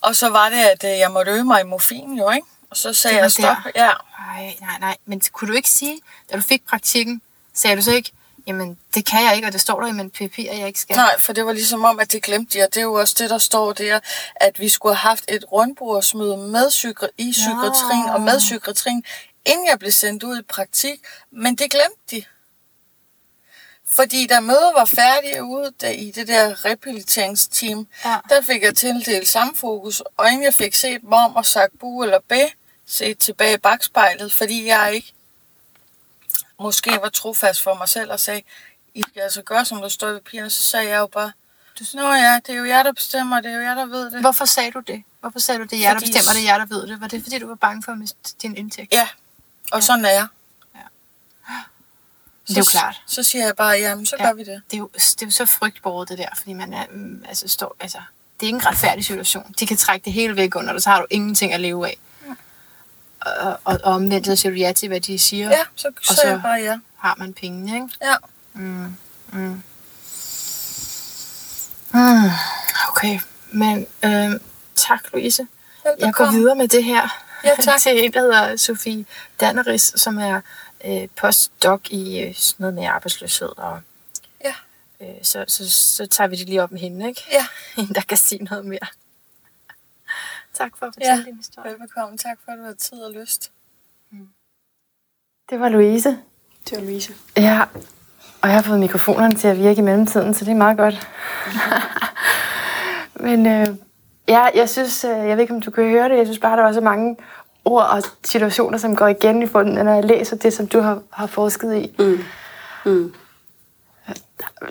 Og 0.01 0.17
så 0.17 0.29
var 0.29 0.49
det, 0.49 0.57
at 0.59 0.85
øh, 0.85 0.91
jeg 0.99 1.11
måtte 1.11 1.33
øve 1.33 1.45
mig 1.45 1.61
i 1.61 1.65
morfin, 1.65 2.13
jo, 2.19 2.31
ikke? 2.31 2.47
Og 2.71 2.77
så 2.77 2.93
sagde 2.93 3.17
jeg 3.17 3.33
stop. 3.33 3.57
der. 3.65 3.71
Ja, 3.75 3.93
Nej, 4.19 4.57
nej, 4.61 4.79
nej. 4.81 4.97
Men 5.05 5.23
kunne 5.33 5.49
du 5.51 5.57
ikke 5.57 5.71
sige, 5.71 6.01
da 6.33 6.37
du 6.37 6.43
fik 6.43 6.67
praktikken, 6.67 7.23
sagde 7.55 7.77
du 7.77 7.83
så 7.83 7.93
ikke, 7.93 8.13
jamen, 8.47 8.79
det 8.95 9.07
kan 9.07 9.25
jeg 9.25 9.35
ikke, 9.37 9.47
og 9.49 9.53
det 9.53 9.61
står 9.61 9.81
der 9.81 9.89
i 9.89 9.93
min 9.93 10.11
papir, 10.11 10.51
at 10.51 10.59
jeg 10.59 10.67
ikke 10.67 10.81
skal. 10.81 10.97
Nej, 10.97 11.19
for 11.19 11.33
det 11.33 11.47
var 11.47 11.53
ligesom 11.53 11.85
om, 11.85 12.01
at 12.01 12.13
det 12.13 12.23
glemte 12.23 12.59
de, 12.59 12.65
og 12.65 12.75
det 12.75 12.81
er 12.81 12.85
jo 12.85 12.95
også 12.95 13.15
det, 13.19 13.31
der 13.31 13.39
står 13.39 13.73
der, 13.73 14.01
at 14.37 14.59
vi 14.59 14.69
skulle 14.69 14.95
have 14.97 15.09
haft 15.09 15.25
et 15.29 15.45
rundbordsmøde 15.53 16.37
med 16.37 16.69
psyki- 16.71 17.07
i 17.19 17.31
psykiatrien 17.33 18.07
Nå. 18.07 18.13
og 18.13 18.21
med 18.21 18.39
psykiatrien, 18.39 19.05
inden 19.47 19.67
jeg 19.67 19.79
blev 19.79 19.93
sendt 19.93 20.23
ud 20.23 20.39
i 20.39 20.43
praktik, 20.43 21.01
men 21.31 21.55
det 21.57 21.71
glemte 21.71 22.01
de. 22.17 22.25
Fordi 23.93 24.27
da 24.27 24.41
mødet 24.41 24.73
var 24.75 24.85
færdigt 24.85 25.41
ude 25.41 25.73
der, 25.81 25.89
i 25.91 26.11
det 26.11 26.29
der 26.29 26.65
rehabiliteringsteam, 26.65 27.87
Ja. 28.05 28.19
der 28.29 28.41
fik 28.43 28.63
jeg 28.63 28.75
tildelt 28.75 29.29
samfokus, 29.29 30.03
og 30.17 30.29
inden 30.29 30.43
jeg 30.43 30.55
fik 30.55 30.75
set 30.75 31.03
mom 31.03 31.37
og 31.37 31.47
sagt 31.47 31.79
bu 31.81 32.03
eller 32.03 32.19
bæ, 32.29 32.47
set 32.87 33.19
tilbage 33.19 33.55
i 33.55 33.59
bagspejlet, 33.59 34.33
fordi 34.33 34.67
jeg 34.67 34.95
ikke 34.95 35.13
måske 36.61 36.91
var 37.03 37.09
trofast 37.09 37.63
for 37.63 37.75
mig 37.75 37.89
selv 37.89 38.13
og 38.13 38.21
sagde, 38.21 38.43
I 38.95 39.03
skal 39.03 39.21
altså 39.23 39.43
gøre, 39.43 39.65
som 39.65 39.81
der 39.81 39.89
står 39.89 40.11
i 40.11 40.13
papirerne, 40.15 40.51
så 40.51 40.63
sagde 40.63 40.89
jeg 40.89 40.99
jo 40.99 41.07
bare, 41.07 41.33
Nå 41.95 42.13
ja, 42.13 42.41
det 42.47 42.55
er 42.55 42.59
jo 42.59 42.65
jer, 42.65 42.83
der 42.83 42.93
bestemmer, 42.93 43.41
det 43.41 43.51
er 43.51 43.57
jo 43.57 43.63
jer, 43.63 43.75
der 43.75 43.87
ved 43.87 44.11
det. 44.11 44.21
Hvorfor 44.21 44.45
sagde 44.45 44.71
du 44.71 44.81
det? 44.81 45.03
Hvorfor 45.21 45.39
sagde 45.39 45.59
du, 45.61 45.65
det 45.65 45.73
er 45.73 45.81
jer, 45.81 45.89
der 45.93 45.99
Fordi- 46.01 46.13
bestemmer, 46.13 46.33
det 46.33 46.49
er 46.49 46.53
jer, 46.53 46.59
der 46.59 46.67
ved 46.67 46.87
det? 46.87 47.01
Var 47.01 47.09
det, 47.09 47.23
fordi 47.23 47.39
du 47.39 47.47
var 47.49 47.55
bange 47.55 47.83
for 47.83 47.93
at 47.93 47.99
miste 47.99 48.17
din 48.43 48.57
indtægt? 48.57 48.93
Ja, 48.93 49.09
og 49.73 49.83
sådan 49.83 50.05
er 50.05 50.11
jeg. 50.11 50.27
Det 52.49 52.55
er 52.57 52.61
jo 52.61 52.65
Så- 52.65 52.71
klart. 52.71 53.03
Så 53.07 53.23
siger 53.23 53.45
jeg 53.45 53.57
bare, 53.57 53.71
jamen, 53.79 54.07
så 54.07 54.17
Ja. 54.19 54.27
gør 54.27 54.33
vi 54.33 54.45
det. 54.45 54.63
Det 54.71 54.77
er 54.77 54.79
jo, 54.79 54.91
det 54.95 55.23
er 55.23 55.27
jo 55.27 55.31
så 55.31 55.47
frygtbåret, 55.47 56.09
det 56.09 56.19
der, 56.19 56.29
fordi 56.37 56.53
man 56.53 56.73
er, 56.73 56.85
mm, 56.91 57.25
altså, 57.29 57.49
står, 57.49 57.77
altså, 57.81 57.99
det 58.41 58.43
er 58.43 58.47
ikke 58.47 58.57
en 58.57 58.67
retfærdig 58.67 59.05
situation. 59.05 59.55
De 59.61 59.67
kan 59.67 59.77
trække 59.77 60.05
det 60.05 60.13
hele 60.13 60.37
væk 60.37 60.57
under 60.57 60.73
dig, 60.73 60.83
så 60.83 60.91
har 60.91 61.01
du 61.01 61.07
ingenting 61.11 61.53
at 61.53 61.61
leve 61.61 61.87
af. 61.87 61.99
Og, 63.21 63.33
og, 63.65 63.81
og 63.85 63.93
omvendt, 63.95 64.27
så 64.27 64.37
siger 64.37 64.51
du 64.53 64.57
ja 64.59 64.73
til, 64.73 64.89
hvad 64.89 65.01
de 65.01 65.19
siger. 65.19 65.49
Ja, 65.51 65.63
så 65.77 65.91
så- 66.03 66.15
sagde 66.15 66.31
jeg 66.31 66.43
bare 66.43 66.61
ja. 66.61 66.79
Har 66.99 67.15
man 67.19 67.33
pengene, 67.35 67.75
ikke? 67.75 67.89
Ja. 68.03 68.15
Mm. 68.53 68.97
Mm. 69.33 69.63
Mm. 71.95 72.31
Okay, 72.89 73.21
men 73.53 73.87
øh, 74.05 74.31
tak, 74.77 75.01
Louise. 75.13 75.47
Jeg 75.99 76.13
går 76.15 76.31
videre 76.31 76.57
med 76.57 76.69
det 76.69 76.85
her 76.85 77.25
Ja, 77.45 77.51
tak. 77.63 77.81
til 77.83 78.05
en, 78.05 78.13
der 78.13 78.21
hedder 78.21 78.57
Sofie 78.57 79.05
Danneris, 79.41 79.93
som 79.97 80.19
er 80.19 80.41
øh, 80.85 81.09
postdoc 81.21 81.81
i 81.91 82.21
øh, 82.21 82.35
sådan 82.35 82.63
noget 82.63 82.75
med 82.75 82.85
arbejdsløshed. 82.85 83.49
Og, 83.59 83.81
Ja. 84.45 84.55
øh, 85.01 85.15
så, 85.23 85.45
så, 85.49 85.71
så 85.71 86.07
tager 86.07 86.29
vi 86.29 86.37
det 86.37 86.49
lige 86.49 86.63
op 86.63 86.73
med 86.73 86.81
hende, 86.81 87.09
ikke? 87.09 87.23
Ja. 87.33 87.47
En, 87.83 87.89
der 87.95 88.01
kan 88.01 88.17
sige 88.17 88.45
noget 88.45 88.65
mere. 88.67 88.87
tak 90.55 90.73
for 90.79 90.87
at 90.87 90.95
Ja. 91.01 91.11
fortælle 91.11 91.25
din 91.25 91.37
historie. 91.37 91.71
Velbekomme. 91.71 92.19
Tak 92.19 92.39
for, 92.45 92.53
at 92.53 92.59
du 92.59 92.65
har 92.65 92.73
tid 92.73 92.99
og 92.99 93.13
lyst. 93.13 93.51
Det 95.51 95.61
var 95.61 95.69
Louise. 95.69 96.09
Det 96.71 96.79
var 96.79 96.81
Louise. 96.85 97.15
Ja, 97.37 97.63
og 98.43 98.49
jeg 98.49 98.55
har 98.57 98.63
fået 98.63 98.81
mikrofonerne 98.81 99.35
til 99.35 99.49
at 99.49 99.59
virke 99.59 99.79
i 99.79 99.85
mellemtiden, 99.85 100.35
så 100.35 100.45
det 100.45 100.51
er 100.51 100.57
meget 100.57 100.77
godt. 100.77 101.09
Men 103.27 103.47
øh, 103.47 103.67
ja, 104.29 104.49
jeg 104.55 104.69
synes, 104.69 105.05
øh, 105.05 105.11
jeg 105.11 105.37
ved 105.37 105.41
ikke, 105.43 105.55
om 105.55 105.61
du 105.63 105.71
kan 105.71 105.85
høre 105.85 106.09
det, 106.09 106.17
jeg 106.17 106.27
synes 106.27 106.39
bare, 106.39 106.57
der 106.57 106.63
var 106.63 106.73
så 106.73 106.81
mange 106.81 107.17
ord 107.65 107.87
og 107.91 108.03
situationer, 108.25 108.79
som 108.79 108.97
går 108.97 109.07
igen 109.07 109.43
i 109.43 109.47
funden, 109.47 109.85
når 109.85 109.95
jeg 109.95 110.05
læser 110.05 110.37
det, 110.37 110.53
som 110.53 110.67
du 110.67 110.81
har, 110.81 111.03
har 111.11 111.27
forsket 111.27 111.77
i. 111.77 111.95
Mm. 111.99 112.25
Mm. 112.85 113.13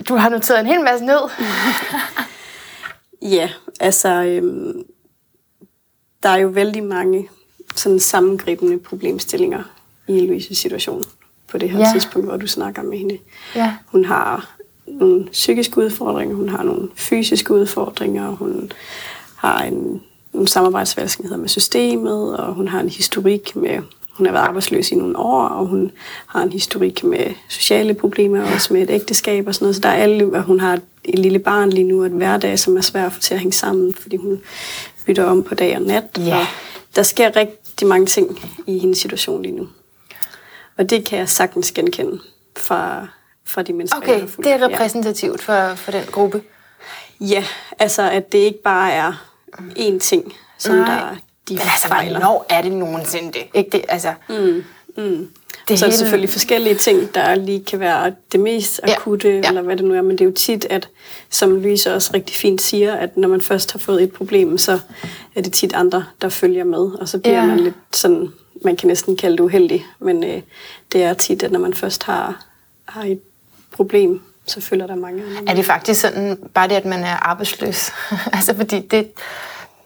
Du 0.10 0.16
har 0.16 0.30
noteret 0.30 0.60
en 0.60 0.66
hel 0.66 0.84
masse 0.84 1.06
ned. 1.06 1.20
Ja, 3.22 3.50
altså, 3.80 4.24
øhm, 4.24 4.84
der 6.24 6.30
er 6.30 6.38
jo 6.38 6.48
vældig 6.48 6.84
mange 6.84 7.30
sådan 7.76 8.00
sammengribende 8.00 8.80
problemstillinger 8.80 9.64
i 10.08 10.20
Louises 10.26 10.58
situation 10.58 11.04
på 11.48 11.58
det 11.58 11.70
her 11.70 11.80
ja. 11.80 11.92
tidspunkt, 11.94 12.28
hvor 12.28 12.38
du 12.38 12.48
snakker 12.48 12.84
med 12.84 12.98
hende. 12.98 13.18
Ja. 13.56 13.76
Hun 13.86 14.06
har 14.06 14.56
nogle 14.88 15.28
psykiske 15.32 15.78
udfordringer, 15.78 16.36
hun 16.36 16.50
har 16.50 16.64
nogle 16.64 16.90
fysiske 16.96 17.54
udfordringer, 17.54 18.28
hun 18.28 18.72
har 19.36 19.64
en, 19.64 20.04
nogle 20.38 20.48
samarbejdsvanskeligheder 20.48 21.42
med 21.42 21.50
systemet, 21.50 22.38
og 22.38 22.54
hun 22.54 22.68
har 22.68 22.80
en 22.80 22.90
historik 22.90 23.56
med, 23.56 23.80
hun 24.18 24.26
har 24.26 24.34
været 24.34 24.44
arbejdsløs 24.48 24.92
i 24.92 24.96
nogle 24.96 25.18
år, 25.20 25.44
og 25.48 25.66
hun 25.66 25.92
har 26.28 26.42
en 26.44 26.52
historik 26.52 27.04
med 27.04 27.34
sociale 27.50 27.94
problemer, 27.94 28.54
også 28.54 28.74
med 28.74 28.82
et 28.82 28.90
ægteskab 28.90 29.48
og 29.48 29.56
sådan 29.56 29.66
noget. 29.66 29.76
Så 29.76 29.82
der 29.82 29.90
er 29.90 29.94
alle, 29.94 30.26
og 30.38 30.44
hun 30.44 30.60
har 30.60 30.74
et, 31.04 31.20
lille 31.20 31.40
barn 31.40 31.70
lige 31.70 31.84
nu, 31.88 32.00
og 32.00 32.06
et 32.06 32.12
hverdag, 32.12 32.60
som 32.60 32.78
er 32.78 32.82
svært 32.82 33.06
at 33.06 33.14
få 33.14 33.20
til 33.20 33.34
at 33.34 33.40
hænge 33.40 33.54
sammen, 33.54 33.94
fordi 33.94 34.16
hun 34.16 34.42
bytter 35.06 35.24
om 35.24 35.44
på 35.44 35.56
dag 35.56 35.76
og 35.76 35.82
nat. 35.82 36.04
Ja. 36.18 36.38
Og 36.40 36.46
der 36.96 37.04
sker 37.04 37.36
rigtig 37.36 37.88
mange 37.88 38.06
ting 38.06 38.40
i 38.68 38.80
hendes 38.80 38.98
situation 38.98 39.42
lige 39.42 39.56
nu. 39.56 39.68
Og 40.78 40.90
det 40.90 41.06
kan 41.06 41.20
jeg 41.20 41.30
sagtens 41.30 41.72
genkende 41.72 42.20
fra, 42.58 43.08
fra 43.46 43.62
de 43.62 43.74
mennesker, 43.74 44.00
jeg 44.02 44.10
Okay, 44.10 44.20
har 44.20 44.28
fulgt. 44.28 44.46
det 44.48 44.54
er 44.54 44.58
Ja. 44.58 44.66
repræsentativt 44.68 45.42
for, 45.42 45.76
for 45.76 45.92
den 45.92 46.04
gruppe. 46.12 46.42
Ja, 47.20 47.44
altså 47.80 48.02
at 48.10 48.32
det 48.32 48.38
ikke 48.38 48.62
bare 48.64 48.92
er 48.92 49.24
én 49.80 50.00
ting, 50.00 50.34
som 50.58 50.76
Nej. 50.76 50.86
der 51.00 51.10
de 51.50 51.54
Men 51.54 51.62
altså, 51.62 51.88
fejler. 51.88 52.20
hvornår 52.20 52.46
er 52.50 52.62
det 52.62 52.72
nogensinde 52.72 53.28
det? 53.34 53.42
Ikke 53.54 53.70
det, 53.70 53.86
altså... 53.90 54.14
Mm, 54.30 54.64
mm. 54.98 55.28
Det 55.68 55.80
så 55.80 55.86
er 55.86 55.90
der 55.90 55.94
hele- 55.96 55.98
selvfølgelig 55.98 56.30
forskellige 56.30 56.76
ting, 56.76 57.16
der 57.16 57.36
lige 57.36 57.64
kan 57.64 57.80
være 57.80 58.14
det 58.32 58.40
mest 58.40 58.80
Ja, 58.88 58.94
akutte, 58.94 59.30
ja. 59.30 59.48
eller 59.48 59.62
hvad 59.62 59.78
det 59.78 59.86
nu 59.86 59.94
er, 59.94 60.02
men 60.02 60.12
det 60.12 60.22
er 60.22 60.26
jo 60.26 60.32
tit, 60.32 60.66
at 60.70 60.90
som 61.30 61.52
Louise 61.56 61.94
også 61.94 62.12
rigtig 62.14 62.36
fint 62.36 62.62
siger, 62.62 62.94
at 62.96 63.18
når 63.18 63.28
man 63.28 63.42
først 63.42 63.72
har 63.72 63.80
fået 63.80 64.04
et 64.04 64.12
problem, 64.14 64.58
så 64.58 64.80
er 65.36 65.42
det 65.42 65.54
tit 65.54 65.74
andre, 65.74 66.06
der 66.22 66.30
følger 66.30 66.64
med, 66.64 66.80
og 66.80 67.08
så 67.10 67.18
bliver 67.20 67.36
Ja. 67.36 67.42
ja. 67.42 67.48
man 67.48 67.60
lidt 67.60 67.76
sådan, 67.94 68.30
man 68.64 68.76
kan 68.76 68.88
næsten 68.88 69.18
kalde 69.18 69.38
det 69.38 69.44
uheldig, 69.44 69.86
men 70.00 70.24
øh, 70.24 70.42
det 70.92 71.04
er 71.04 71.14
tit, 71.14 71.44
at 71.44 71.52
når 71.52 71.60
man 71.60 71.74
først 71.74 72.04
har, 72.04 72.46
har 72.86 73.04
et 73.04 73.20
problem, 73.72 74.22
så 74.48 74.62
følger 74.62 74.88
der 74.88 74.96
mange 74.96 75.24
andre. 75.24 75.52
Er 75.52 75.56
det 75.56 75.66
faktisk 75.66 76.02
sådan, 76.02 76.38
bare 76.54 76.68
det, 76.68 76.76
at 76.76 76.86
man 76.86 77.04
er 77.04 77.30
arbejdsløs? 77.30 77.92
altså, 78.34 78.56
fordi 78.56 78.80
det, 78.80 79.12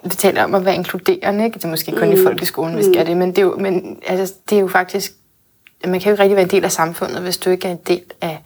vi 0.03 0.09
taler 0.09 0.43
om 0.43 0.55
at 0.55 0.65
være 0.65 0.75
inkluderende, 0.75 1.45
ikke? 1.45 1.59
Det 1.59 1.65
er 1.65 1.69
måske 1.69 1.91
kun 1.91 2.07
mm. 2.07 2.13
i 2.13 2.23
folkeskolen, 2.23 2.77
vi 2.77 2.83
skal 2.83 3.05
det, 3.05 3.17
men 3.17 3.29
det 3.29 3.37
er 3.37 3.41
jo, 3.41 3.55
men, 3.57 3.99
altså, 4.07 4.35
det 4.49 4.55
er 4.55 4.61
jo 4.61 4.67
faktisk, 4.67 5.11
man 5.85 5.99
kan 5.99 6.09
jo 6.09 6.13
ikke 6.13 6.23
rigtig 6.23 6.35
være 6.35 6.43
en 6.43 6.51
del 6.51 6.63
af 6.63 6.71
samfundet, 6.71 7.21
hvis 7.21 7.37
du 7.37 7.49
ikke 7.49 7.67
er 7.67 7.71
en 7.71 7.79
del 7.87 8.03
af 8.21 8.43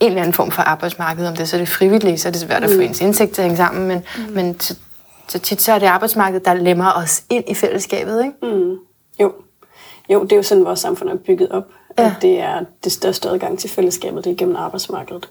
en 0.00 0.08
eller 0.08 0.22
anden 0.22 0.34
form 0.34 0.50
for 0.50 0.62
arbejdsmarked. 0.62 1.26
Om 1.26 1.36
det 1.36 1.48
så 1.48 1.56
er 1.56 1.58
det 1.58 1.68
frivillige, 1.68 2.18
så 2.18 2.28
er 2.28 2.32
det 2.32 2.40
svært 2.40 2.64
at 2.64 2.70
få 2.70 2.80
ens 2.80 3.00
indtægt 3.00 3.32
til 3.34 3.42
at 3.42 3.44
hænge 3.44 3.56
sammen, 3.56 3.88
men, 3.88 4.02
mm. 4.16 4.32
men 4.34 4.60
så, 4.60 4.76
så 5.28 5.38
tit 5.38 5.62
så 5.62 5.72
er 5.72 5.78
det 5.78 5.86
arbejdsmarkedet, 5.86 6.44
der 6.44 6.54
lemmer 6.54 6.92
os 6.92 7.22
ind 7.30 7.44
i 7.48 7.54
fællesskabet, 7.54 8.24
ikke? 8.24 8.56
Mm. 8.56 8.76
Jo. 9.20 9.32
jo, 10.10 10.22
det 10.22 10.32
er 10.32 10.36
jo 10.36 10.42
sådan, 10.42 10.64
vores 10.64 10.80
samfund 10.80 11.10
er 11.10 11.16
bygget 11.16 11.48
op. 11.48 11.64
Ja. 11.98 12.06
At 12.06 12.12
det 12.22 12.40
er 12.40 12.64
det 12.84 12.92
største 12.92 13.28
adgang 13.28 13.58
til 13.58 13.70
fællesskabet, 13.70 14.24
det 14.24 14.32
er 14.32 14.36
gennem 14.36 14.56
arbejdsmarkedet. 14.56 15.28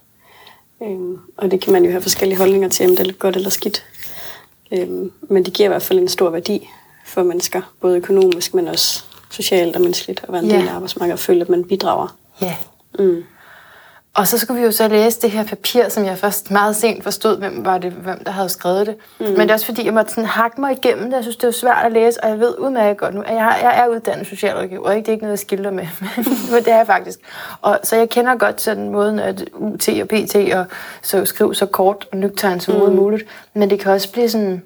Øhm, 0.82 1.18
og 1.38 1.52
det 1.52 1.62
kan 1.62 1.74
man 1.74 1.84
jo 1.86 1.92
have 1.92 2.02
forskellige 2.02 2.38
holdninger 2.38 2.70
til, 2.70 2.90
om 2.90 2.96
det 2.96 3.08
er 3.08 3.12
godt 3.14 3.36
eller 3.36 3.50
skidt. 3.50 3.86
Øhm, 4.72 5.12
men 5.22 5.46
det 5.46 5.54
giver 5.54 5.68
i 5.68 5.72
hvert 5.72 5.82
fald 5.82 6.00
en 6.00 6.08
stor 6.08 6.30
værdi 6.30 6.70
for 7.06 7.24
mennesker, 7.24 7.62
både 7.82 7.98
økonomisk, 7.98 8.54
men 8.54 8.68
også 8.68 9.04
socialt 9.32 9.76
og 9.76 9.82
menneskeligt, 9.82 10.20
at 10.24 10.32
være 10.34 10.44
en 10.44 10.50
Ja. 10.52 10.58
del 10.58 10.68
af 10.68 10.74
arbejdsmarkedet 10.74 11.14
og 11.14 11.20
føle, 11.20 11.42
at 11.42 11.50
man 11.50 11.64
bidrager. 11.64 12.18
Ja. 12.42 12.56
Mm. 13.00 13.24
Og 14.16 14.28
så 14.28 14.38
skulle 14.38 14.60
vi 14.60 14.66
jo 14.66 14.72
så 14.72 14.88
læse 14.88 15.22
det 15.22 15.32
her 15.32 15.44
papir, 15.44 15.90
som 15.90 16.06
jeg 16.06 16.18
først 16.18 16.52
meget 16.52 16.76
sent 16.76 17.04
forstod, 17.04 17.38
hvem, 17.38 17.66
var 17.66 17.78
det, 17.78 17.92
hvem 17.92 18.24
der 18.24 18.32
havde 18.32 18.50
skrevet 18.50 18.88
det. 18.88 18.96
Mm. 19.20 19.26
Men 19.26 19.40
det 19.40 19.50
er 19.50 19.54
også 19.54 19.66
fordi, 19.66 19.86
jeg 19.86 19.94
måtte 19.94 20.12
sådan 20.12 20.26
hakke 20.26 20.62
mig 20.62 20.72
igennem 20.72 21.06
det. 21.06 21.14
Jeg 21.14 21.24
synes, 21.24 21.36
det 21.36 21.48
er 21.48 21.52
svært 21.52 21.86
at 21.86 21.92
læse, 21.92 22.24
og 22.24 22.30
jeg 22.30 22.40
ved 22.40 22.56
udmærket 22.60 22.98
godt 22.98 23.16
nu, 23.16 23.22
at 23.22 23.36
jeg, 23.36 23.60
jeg 23.62 23.80
er 23.84 23.88
uddannet 23.88 24.28
socialrådgiver. 24.28 24.92
Ikke? 24.92 25.06
Det 25.06 25.08
er 25.08 25.12
ikke 25.12 25.24
noget, 25.24 25.32
jeg 25.32 25.40
skilder 25.40 25.72
med, 25.72 25.88
men 26.52 26.64
det 26.66 26.68
er 26.68 26.78
jeg 26.78 26.88
faktisk. 26.88 27.20
Og, 27.62 27.80
så 27.84 27.96
jeg 27.96 28.10
kender 28.10 28.36
godt 28.36 28.62
sådan 28.62 28.90
måden, 28.90 29.20
at 29.20 29.50
UT 29.54 29.90
og 29.90 30.08
PT 30.08 30.36
og 30.36 30.66
så 31.02 31.26
skriv 31.26 31.54
så 31.54 31.66
kort 31.66 32.08
og 32.12 32.18
nøgtegn 32.18 32.60
som 32.60 32.76
mm. 32.76 32.96
muligt. 32.96 33.24
Men 33.54 33.70
det 33.70 33.80
kan 33.80 33.92
også 33.92 34.12
blive 34.12 34.30
sådan, 34.30 34.62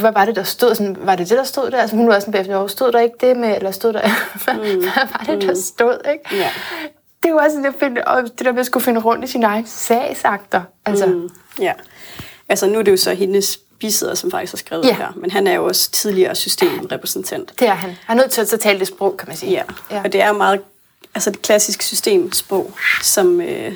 hvad 0.00 0.12
var 0.12 0.24
det, 0.24 0.36
der 0.36 0.42
stod? 0.42 0.74
Sådan, 0.74 0.96
var 1.00 1.16
det 1.16 1.28
det, 1.28 1.38
der 1.38 1.44
stod 1.44 1.70
der? 1.70 1.78
Altså, 1.78 1.96
hun 1.96 2.08
var 2.08 2.18
sådan 2.18 2.32
bagefter, 2.32 2.66
stod 2.66 2.92
der 2.92 3.00
ikke 3.00 3.16
det 3.20 3.36
med, 3.36 3.56
eller 3.56 3.70
stod 3.70 3.92
der... 3.92 4.00
hvad, 4.44 4.54
hvad 4.54 5.08
var 5.12 5.24
det, 5.26 5.42
der 5.42 5.54
stod? 5.54 5.98
Ikke? 6.12 6.36
Ja. 6.36 6.50
Det 7.24 7.30
er 7.30 7.32
jo 7.32 7.38
også 7.38 7.56
det, 7.56 7.66
at 7.66 7.74
finde, 7.80 8.02
og 8.06 8.22
det 8.22 8.40
der 8.46 8.52
med 8.52 8.60
at 8.60 8.66
skulle 8.66 8.84
finde 8.84 9.00
rundt 9.00 9.24
i 9.24 9.26
sine 9.26 9.46
egne 9.46 9.66
sagsakter. 9.66 10.62
Altså, 10.86 11.06
mm. 11.06 11.28
Ja. 11.58 11.72
Altså 12.48 12.66
nu 12.66 12.78
er 12.78 12.82
det 12.82 12.92
jo 12.92 12.96
så 12.96 13.14
hendes 13.14 13.58
bisidder, 13.80 14.14
som 14.14 14.30
faktisk 14.30 14.52
har 14.52 14.56
skrevet 14.56 14.84
Ja. 14.84 14.88
det 14.88 14.96
her. 14.96 15.08
Men 15.16 15.30
han 15.30 15.46
er 15.46 15.52
jo 15.54 15.64
også 15.66 15.90
tidligere 15.90 16.34
systemrepræsentant. 16.34 17.52
det 17.60 17.68
er 17.68 17.74
han. 17.74 17.90
Han 18.06 18.18
er 18.18 18.22
nødt 18.22 18.32
til 18.32 18.40
at 18.40 18.60
tale 18.60 18.78
det 18.78 18.86
sprog, 18.86 19.16
kan 19.16 19.28
man 19.28 19.36
sige. 19.36 19.52
Ja, 19.52 19.62
ja. 19.90 20.02
og 20.04 20.12
det 20.12 20.22
er 20.22 20.28
jo 20.28 20.34
meget 20.34 20.60
altså 21.14 21.30
det 21.30 21.42
klassiske 21.42 21.84
systemsprog, 21.84 22.72
som, 23.02 23.40
øh, 23.40 23.72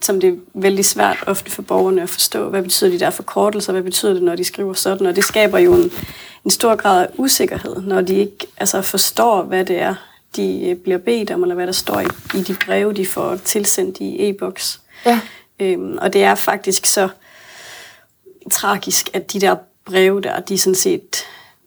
som 0.00 0.20
det 0.20 0.28
er 0.28 0.36
vældig 0.54 0.84
svært 0.84 1.24
ofte 1.26 1.50
for 1.50 1.62
borgerne 1.62 2.02
at 2.02 2.08
forstå. 2.08 2.48
Hvad 2.48 2.62
betyder 2.62 2.90
de 2.90 2.98
der 3.00 3.10
forkortelser? 3.10 3.72
Hvad 3.72 3.82
betyder 3.82 4.12
det, 4.12 4.22
når 4.22 4.36
de 4.36 4.44
skriver 4.44 4.74
sådan? 4.74 5.06
Og 5.06 5.16
det 5.16 5.24
skaber 5.24 5.58
jo 5.58 5.74
en, 5.74 5.92
en 6.44 6.50
stor 6.50 6.76
grad 6.76 7.02
af 7.02 7.08
usikkerhed, 7.16 7.76
når 7.82 8.00
de 8.00 8.14
ikke 8.14 8.46
altså, 8.56 8.82
forstår, 8.82 9.42
hvad 9.42 9.64
det 9.64 9.80
er, 9.82 9.94
de 10.36 10.68
øh, 10.70 10.76
bliver 10.76 10.98
bedt 10.98 11.30
om, 11.30 11.42
eller 11.42 11.54
hvad 11.54 11.66
der 11.66 11.72
står 11.72 12.00
i, 12.00 12.06
i 12.34 12.42
de 12.42 12.56
breve, 12.66 12.92
de 12.92 13.06
får 13.06 13.36
tilsendt 13.36 13.98
i 14.00 14.28
e-boks. 14.28 14.80
Ja. 15.06 15.20
Øhm, 15.60 15.98
og 16.00 16.12
det 16.12 16.22
er 16.22 16.34
faktisk 16.34 16.86
så 16.86 17.08
tragisk, 18.52 19.10
at 19.12 19.32
de 19.32 19.40
der 19.40 19.56
breve 19.84 20.20
der, 20.20 20.40
de 20.40 20.54
er 20.54 20.58
sådan 20.58 20.74
set 20.74 21.16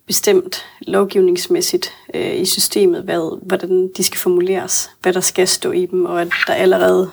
bestemt 0.07 0.65
lovgivningsmæssigt 0.82 1.93
øh, 2.13 2.36
i 2.39 2.45
systemet, 2.45 3.03
hvad, 3.03 3.39
hvordan 3.45 3.89
de 3.97 4.03
skal 4.03 4.20
formuleres, 4.20 4.89
hvad 5.01 5.13
der 5.13 5.20
skal 5.20 5.47
stå 5.47 5.72
i 5.72 5.86
dem, 5.86 6.05
og 6.05 6.22
at 6.22 6.28
der 6.47 6.53
allerede 6.53 7.11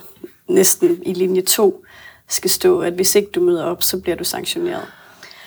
næsten 0.48 1.02
i 1.02 1.12
linje 1.12 1.40
2 1.40 1.84
skal 2.28 2.50
stå, 2.50 2.80
at 2.80 2.92
hvis 2.92 3.14
ikke 3.14 3.30
du 3.30 3.40
møder 3.40 3.64
op, 3.64 3.82
så 3.82 4.00
bliver 4.00 4.16
du 4.16 4.24
sanktioneret. 4.24 4.82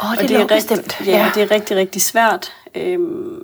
Åh, 0.03 0.12
det, 0.12 0.20
Og 0.20 0.28
det 0.30 0.36
er 0.38 0.51
rigtig, 0.51 0.78
bestemt. 0.78 1.07
ja, 1.07 1.18
ja, 1.18 1.32
det 1.36 1.43
er 1.43 1.51
rigtig, 1.51 1.78
rigtig 1.78 2.01
svært. 2.01 2.51
Øhm, 2.76 3.43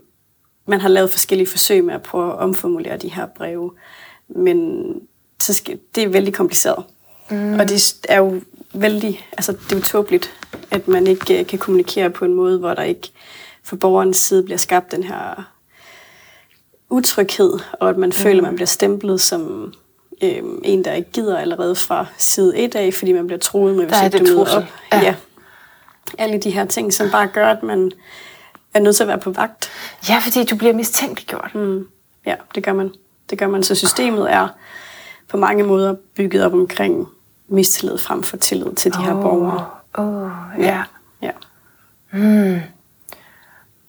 man 0.66 0.82
har 0.82 0.90
lavet 0.90 1.12
forskellige 1.12 1.48
forsøg 1.48 1.84
med 1.84 1.94
at 1.94 2.02
prøve 2.02 2.34
at 2.34 2.40
omformulere 2.40 2.98
de 2.98 3.10
her 3.10 3.26
breve, 3.26 3.72
men 4.28 4.88
så 5.40 5.54
skal, 5.54 5.80
det 5.96 6.04
er 6.04 6.08
vældig 6.08 6.34
kompliceret. 6.34 6.84
Mm. 7.30 7.60
Og 7.60 7.70
det 7.70 7.96
er 8.10 8.18
jo 8.18 8.42
vældig, 8.74 9.28
altså 9.32 9.52
det 9.52 9.72
er 9.72 9.76
jo 9.76 9.82
tåbeligt, 9.82 10.32
at 10.72 10.88
man 10.88 11.08
ikke 11.08 11.40
øh, 11.40 11.48
kan 11.48 11.60
kommunikere 11.60 12.10
på 12.10 12.26
en 12.26 12.34
måde, 12.34 12.60
hvor 12.60 12.74
der 12.74 12.84
ikke 12.84 13.12
fra 13.64 13.76
borgerens 13.76 14.18
side 14.18 14.44
bliver 14.44 14.58
skabt 14.58 14.92
den 14.92 15.04
her 15.04 15.52
utryghed, 16.90 17.60
og 17.74 17.90
at 17.90 17.98
man 17.98 18.10
mm. 18.10 18.14
føler, 18.14 18.38
at 18.38 18.44
man 18.44 18.56
bliver 18.56 18.68
stemplet 18.68 19.22
som 19.22 19.74
øhm, 20.24 20.62
en, 20.64 20.86
der 20.86 20.94
ikke 20.94 21.12
gider 21.12 21.38
allerede 21.38 21.76
fra 21.76 22.06
side 22.18 22.58
1 22.58 22.76
af, 22.76 22.94
fordi 22.94 23.12
man 23.12 23.28
bliver 23.28 23.40
troet 23.40 23.76
med, 23.76 23.86
hvis 23.86 23.98
er 24.00 24.06
ikke 24.06 24.18
det 24.18 24.28
du 24.28 24.34
møder 24.34 24.58
op. 24.58 24.64
Ja. 24.92 25.02
Ja. 25.02 25.16
Alle 26.18 26.38
de 26.38 26.52
her 26.52 26.66
ting, 26.66 26.94
som 26.94 27.10
bare 27.12 27.28
gør, 27.28 27.48
at 27.48 27.64
man 27.64 27.92
er 28.76 28.80
nødt 28.80 28.96
til 28.96 29.04
at 29.04 29.08
være 29.08 29.18
på 29.18 29.32
vagt. 29.32 29.72
Ja, 30.10 30.18
fordi 30.24 30.46
du 30.46 30.56
bliver 30.56 30.74
mistænkeliggjort. 30.74 31.56
Mm. 31.56 31.88
Ja, 32.26 32.36
det 32.56 32.64
gør 32.64 32.74
man. 32.74 32.94
Det 33.30 33.38
gør 33.38 33.48
man. 33.48 33.64
Så 33.64 33.76
systemet 33.76 34.32
er 34.32 34.48
på 35.30 35.38
mange 35.38 35.64
måder 35.64 35.96
bygget 36.16 36.46
op 36.46 36.54
omkring 36.54 37.08
mistillid 37.48 37.98
frem 37.98 38.24
for 38.24 38.38
tillid 38.38 38.76
til 38.76 38.94
de 38.94 38.98
her 38.98 39.14
borgere. 39.14 39.66
Åh, 39.98 40.06
oh, 40.06 40.32
ja. 40.60 40.84
ja. 41.22 41.32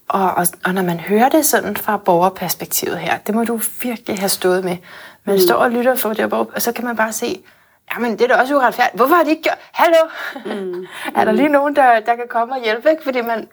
Og, 0.08 0.34
og, 0.34 0.46
og 0.64 0.74
når 0.74 0.82
man 0.82 1.00
hører 1.00 1.28
det 1.28 1.46
sådan 1.46 1.76
fra 1.76 1.96
borgerperspektivet 1.96 2.98
her, 2.98 3.18
det 3.18 3.34
må 3.34 3.44
du 3.44 3.60
virkelig 3.82 4.18
have 4.18 4.28
stået 4.28 4.64
med. 4.64 4.76
Man 5.24 5.34
mm. 5.34 5.40
står 5.40 5.54
og 5.54 5.70
lytter 5.70 5.94
for 5.94 6.12
det, 6.12 6.32
og 6.32 6.62
så 6.62 6.72
kan 6.72 6.84
man 6.84 6.96
bare 6.96 7.12
se, 7.12 7.42
jamen 7.94 8.12
det 8.12 8.20
er 8.20 8.28
da 8.28 8.34
også 8.34 8.56
uretfærdigt. 8.56 8.96
Hvorfor 8.96 9.14
har 9.14 9.24
de 9.24 9.30
ikke 9.30 9.42
gjort? 9.42 9.58
Hallo? 9.72 9.96
Mm. 10.44 10.86
er 11.16 11.24
der 11.24 11.32
lige 11.32 11.48
nogen, 11.48 11.76
der, 11.76 12.00
der 12.00 12.14
kan 12.16 12.24
komme 12.28 12.54
og 12.54 12.64
hjælpe? 12.64 12.90
Ikke? 12.90 13.02
Fordi 13.02 13.20
man, 13.20 13.48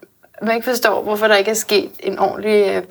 man 0.46 0.56
ikke 0.56 0.66
forstår, 0.66 1.04
hvorfor 1.04 1.28
der 1.28 1.36
ikke 1.36 1.52
er 1.52 1.56
sket 1.56 1.92
en 2.00 2.20
ordentlig, 2.20 2.84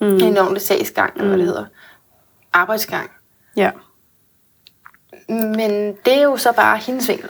øh, 0.00 0.10
mm. 0.10 0.16
en 0.16 0.38
ordentlig 0.38 0.62
sagsgang, 0.62 1.12
eller 1.14 1.28
hvad 1.28 1.38
det 1.38 1.46
hedder. 1.46 1.64
Arbejdsgang. 2.52 3.10
ja. 3.56 3.70
Men 5.28 5.96
det 6.04 6.18
er 6.18 6.22
jo 6.22 6.36
så 6.36 6.52
bare 6.52 6.78
hendes 6.78 7.08
vinkel. 7.08 7.28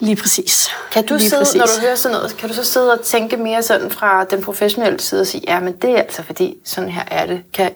Lige 0.00 0.16
præcis. 0.16 0.68
Kan 0.92 1.06
du 1.06 1.14
Lige 1.14 1.28
sidde, 1.30 1.40
præcis. 1.40 1.58
når 1.58 1.66
du 1.66 1.86
hører 1.86 1.94
sådan 1.94 2.16
noget, 2.16 2.36
kan 2.36 2.48
du 2.48 2.54
så 2.54 2.64
sidde 2.64 2.92
og 2.92 3.00
tænke 3.04 3.36
mere 3.36 3.62
sådan 3.62 3.90
fra 3.90 4.24
den 4.24 4.42
professionelle 4.42 5.00
side 5.00 5.20
og 5.20 5.26
sige, 5.26 5.42
ja, 5.48 5.60
men 5.60 5.76
det 5.76 5.90
er 5.90 5.96
altså 6.02 6.22
fordi, 6.22 6.58
sådan 6.64 6.90
her 6.90 7.04
er 7.10 7.26
det. 7.26 7.42
Kan, 7.52 7.72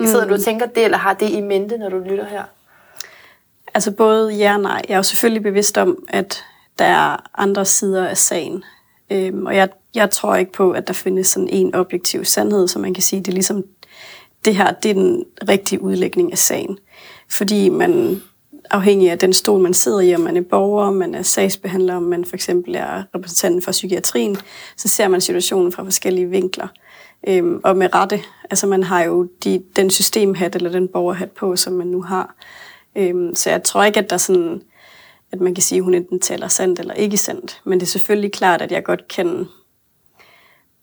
sidder 0.00 0.24
du 0.24 0.34
og 0.34 0.40
tænker 0.40 0.66
det, 0.66 0.84
eller 0.84 0.98
har 0.98 1.14
det 1.14 1.30
i 1.30 1.40
mente, 1.40 1.78
når 1.78 1.88
du 1.88 1.98
lytter 1.98 2.24
her? 2.24 2.42
Altså 3.74 3.90
både 3.90 4.32
ja 4.32 4.54
og 4.54 4.60
nej. 4.60 4.82
Jeg 4.88 4.94
er 4.94 4.98
jo 4.98 5.02
selvfølgelig 5.02 5.42
bevidst 5.42 5.78
om, 5.78 6.04
at 6.08 6.44
der 6.78 6.84
er 6.84 7.16
andre 7.34 7.64
sider 7.64 8.08
af 8.08 8.16
sagen. 8.16 8.64
Øhm, 9.10 9.46
og 9.46 9.56
jeg, 9.56 9.68
jeg 9.94 10.10
tror 10.10 10.36
ikke 10.36 10.52
på, 10.52 10.70
at 10.70 10.88
der 10.88 10.92
findes 10.92 11.26
sådan 11.26 11.48
en 11.48 11.74
objektiv 11.74 12.24
sandhed, 12.24 12.68
så 12.68 12.78
man 12.78 12.94
kan 12.94 13.02
sige, 13.02 13.20
det 13.20 13.28
er 13.28 13.32
ligesom, 13.32 13.64
det 14.44 14.56
her, 14.56 14.72
det 14.72 14.90
er 14.90 14.94
den 14.94 15.24
rigtige 15.48 15.82
udlægning 15.82 16.32
af 16.32 16.38
sagen. 16.38 16.78
Fordi 17.30 17.68
man, 17.68 18.22
afhængig 18.70 19.10
af 19.10 19.18
den 19.18 19.32
stol, 19.32 19.60
man 19.60 19.74
sidder 19.74 20.00
i, 20.00 20.14
om 20.14 20.20
man 20.20 20.36
er 20.36 20.40
borger, 20.50 20.84
om 20.84 20.94
man 20.94 21.14
er 21.14 21.22
sagsbehandler, 21.22 21.94
om 21.94 22.02
man 22.02 22.24
for 22.24 22.36
eksempel 22.36 22.74
er 22.74 23.02
repræsentant 23.14 23.64
for 23.64 23.72
psykiatrien, 23.72 24.36
så 24.76 24.88
ser 24.88 25.08
man 25.08 25.20
situationen 25.20 25.72
fra 25.72 25.84
forskellige 25.84 26.30
vinkler. 26.30 26.68
Øhm, 27.28 27.60
og 27.64 27.76
med 27.76 27.94
rette, 27.94 28.20
altså 28.50 28.66
man 28.66 28.82
har 28.82 29.02
jo 29.02 29.28
de, 29.44 29.62
den 29.76 29.90
systemhat 29.90 30.56
eller 30.56 30.70
den 30.70 30.88
borgerhat 30.88 31.30
på, 31.30 31.56
som 31.56 31.72
man 31.72 31.86
nu 31.86 32.02
har. 32.02 32.34
Øhm, 32.96 33.34
så 33.34 33.50
jeg 33.50 33.62
tror 33.62 33.84
ikke, 33.84 34.00
at 34.00 34.10
der 34.10 34.16
sådan, 34.16 34.62
at 35.32 35.40
man 35.40 35.54
kan 35.54 35.62
sige, 35.62 35.78
at 35.78 35.84
hun 35.84 35.94
enten 35.94 36.20
taler 36.20 36.48
sandt 36.48 36.80
eller 36.80 36.94
ikke 36.94 37.16
sandt. 37.16 37.60
Men 37.64 37.80
det 37.80 37.86
er 37.86 37.90
selvfølgelig 37.90 38.32
klart, 38.32 38.62
at 38.62 38.72
jeg 38.72 38.84
godt 38.84 39.08
kan 39.08 39.46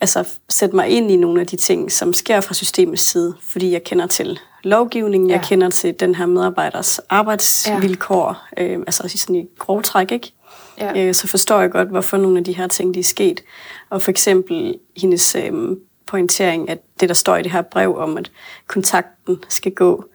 altså, 0.02 0.28
sætte 0.50 0.76
mig 0.76 0.90
ind 0.90 1.12
i 1.12 1.16
nogle 1.16 1.42
af 1.42 1.48
de 1.48 1.56
ting, 1.56 1.92
som 1.92 2.14
sker 2.14 2.42
fra 2.42 2.54
systemets 2.54 3.04
side, 3.04 3.36
fordi 3.42 3.72
jeg 3.72 3.84
kender 3.84 4.08
til 4.08 4.40
lovgivningen, 4.64 5.30
ja. 5.30 5.36
jeg 5.36 5.46
kender 5.46 5.70
til 5.70 6.00
den 6.00 6.16
her 6.16 6.26
medarbejders 6.26 7.00
arbejdsvilkår, 7.00 8.48
ja. 8.58 8.64
øh, 8.64 8.80
altså 8.80 9.18
sådan 9.18 9.36
i 9.36 9.48
grov 9.60 9.84
træk, 9.84 10.12
ikke? 10.12 10.34
Ja. 10.80 11.08
Øh, 11.08 11.14
så 11.14 11.28
forstår 11.28 11.60
jeg 11.60 11.72
godt, 11.72 11.90
hvorfor 11.90 12.18
nogle 12.18 12.38
af 12.38 12.44
de 12.44 12.54
her 12.54 12.68
ting, 12.68 12.94
de 12.94 13.00
er 13.00 13.04
sket. 13.04 13.44
Og 13.90 14.02
for 14.02 14.12
eksempel 14.12 14.80
hendes 14.98 15.36
øh, 15.36 15.78
pointering, 16.06 16.70
at 16.70 16.80
det, 17.00 17.10
der 17.10 17.16
står 17.16 17.38
i 17.38 17.44
det 17.44 17.52
her 17.52 17.62
brev 17.62 17.98
om, 17.98 18.18
at 18.18 18.32
kontakten 18.68 19.38
skal 19.50 19.72
gå 19.72 20.06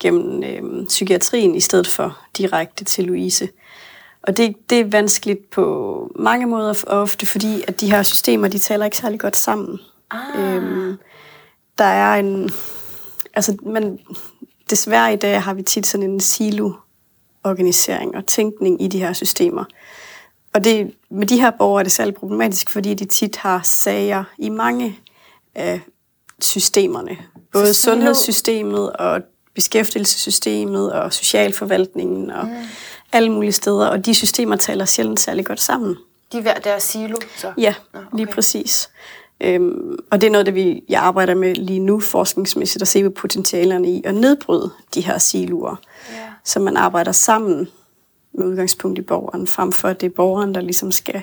gennem 0.00 0.42
øh, 0.42 0.86
psykiatrien 0.86 1.54
i 1.54 1.60
stedet 1.60 1.86
for 1.86 2.18
direkte 2.38 2.84
til 2.84 3.04
Louise. 3.04 3.48
Og 4.22 4.36
det, 4.36 4.70
det 4.70 4.80
er 4.80 4.84
vanskeligt 4.84 5.50
på 5.50 6.12
mange 6.16 6.46
måder, 6.46 6.84
og 6.86 7.00
ofte 7.00 7.26
fordi, 7.26 7.64
at 7.68 7.80
de 7.80 7.90
her 7.90 8.02
systemer, 8.02 8.48
de 8.48 8.58
taler 8.58 8.84
ikke 8.84 8.96
særlig 8.96 9.20
godt 9.20 9.36
sammen. 9.36 9.78
Ah. 10.10 10.54
Øhm, 10.56 10.98
der 11.78 11.84
er 11.84 12.14
en... 12.14 12.50
Altså, 13.34 13.56
man, 13.62 13.98
desværre 14.70 15.12
i 15.12 15.16
dag 15.16 15.42
har 15.42 15.54
vi 15.54 15.62
tit 15.62 15.86
sådan 15.86 16.10
en 16.10 16.20
silo-organisering 16.20 18.16
og 18.16 18.26
tænkning 18.26 18.82
i 18.82 18.88
de 18.88 18.98
her 18.98 19.12
systemer. 19.12 19.64
Og 20.54 20.64
det, 20.64 20.94
med 21.10 21.26
de 21.26 21.40
her 21.40 21.50
borgere 21.50 21.80
er 21.80 21.82
det 21.82 21.92
særlig 21.92 22.14
problematisk, 22.14 22.70
fordi 22.70 22.94
de 22.94 23.04
tit 23.04 23.36
har 23.36 23.60
sager 23.64 24.24
i 24.38 24.48
mange 24.48 24.98
af 25.54 25.80
systemerne. 26.40 27.16
Både 27.52 27.74
Så 27.74 27.82
sundhedssystemet 27.82 28.92
og 28.92 29.20
beskæftigelsessystemet 29.54 30.92
og 30.92 31.12
socialforvaltningen 31.12 32.30
og 32.30 32.46
mm. 32.46 32.54
Alle 33.12 33.32
mulige 33.32 33.52
steder. 33.52 33.86
Og 33.86 34.06
de 34.06 34.14
systemer 34.14 34.56
taler 34.56 34.84
sjældent 34.84 35.20
særlig 35.20 35.46
godt 35.46 35.60
sammen. 35.60 35.96
De 36.32 36.38
er 36.38 36.42
hver 36.42 36.54
deres 36.54 36.82
silo, 36.82 37.16
så? 37.36 37.52
Ja, 37.58 37.74
Nå, 37.94 38.00
lige 38.12 38.26
præcis. 38.26 38.90
Øhm, 39.40 39.98
og 40.10 40.20
det 40.20 40.26
er 40.26 40.30
noget, 40.30 40.46
det 40.46 40.54
vi, 40.54 40.84
jeg 40.88 41.02
arbejder 41.02 41.34
med 41.34 41.54
lige 41.54 41.78
nu 41.78 42.00
forskningsmæssigt, 42.00 42.82
at 42.82 42.88
se 42.88 43.04
på 43.04 43.10
potentialerne 43.10 43.88
i 43.88 44.02
at 44.04 44.14
nedbryde 44.14 44.70
de 44.94 45.00
her 45.00 45.18
siloer. 45.18 45.76
Ja. 46.12 46.16
Så 46.44 46.60
man 46.60 46.76
arbejder 46.76 47.12
sammen 47.12 47.68
med 48.32 48.46
udgangspunkt 48.46 48.98
i 48.98 49.02
borgeren, 49.02 49.46
frem 49.46 49.72
for 49.72 49.88
at 49.88 50.00
det 50.00 50.06
er 50.06 50.10
borgeren, 50.10 50.54
der 50.54 50.60
ligesom 50.60 50.92
skal 50.92 51.22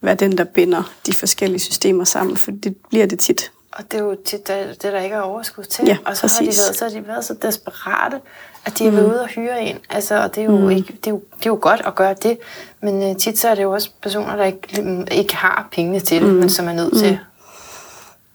være 0.00 0.14
den, 0.14 0.38
der 0.38 0.44
binder 0.44 0.92
de 1.06 1.12
forskellige 1.12 1.60
systemer 1.60 2.04
sammen, 2.04 2.36
for 2.36 2.50
det 2.50 2.76
bliver 2.76 3.06
det 3.06 3.18
tit. 3.18 3.52
Og 3.72 3.84
det 3.92 4.00
er 4.00 4.04
jo 4.04 4.16
tit 4.24 4.48
det, 4.48 4.82
det 4.82 4.92
der 4.92 5.00
ikke 5.00 5.14
er 5.16 5.20
overskud 5.20 5.64
til. 5.64 5.86
Ja, 5.86 5.98
og 6.06 6.16
så 6.16 6.22
har, 6.22 6.40
de 6.40 6.46
præcis. 6.46 6.60
været, 6.62 6.76
så 6.76 6.84
har 6.84 6.90
de 6.92 7.08
været 7.08 7.24
så 7.24 7.34
desperate, 7.42 8.20
at 8.64 8.78
de 8.78 8.84
har 8.84 8.90
været 8.90 9.06
ude 9.06 9.20
og 9.22 9.28
hyre 9.28 9.62
en. 9.62 9.78
Altså, 9.90 10.22
og 10.22 10.34
det 10.34 10.40
er, 10.40 10.44
jo 10.44 10.58
mm. 10.58 10.70
ikke, 10.70 10.92
det, 10.92 11.06
er 11.06 11.10
jo, 11.10 11.22
det 11.38 11.46
er 11.46 11.50
jo 11.50 11.58
godt 11.60 11.80
at 11.86 11.94
gøre 11.94 12.14
det, 12.14 12.38
men 12.80 13.10
uh, 13.10 13.16
tit 13.16 13.38
så 13.38 13.48
er 13.48 13.54
det 13.54 13.62
jo 13.62 13.72
også 13.72 13.90
personer, 14.02 14.36
der 14.36 14.44
ikke, 14.44 14.82
mm, 14.82 15.06
ikke 15.10 15.36
har 15.36 15.68
pengene 15.72 16.00
til 16.00 16.22
det, 16.22 16.28
mm. 16.28 16.34
men 16.34 16.50
som 16.50 16.68
er 16.68 16.72
nødt 16.72 16.96
til 16.98 17.18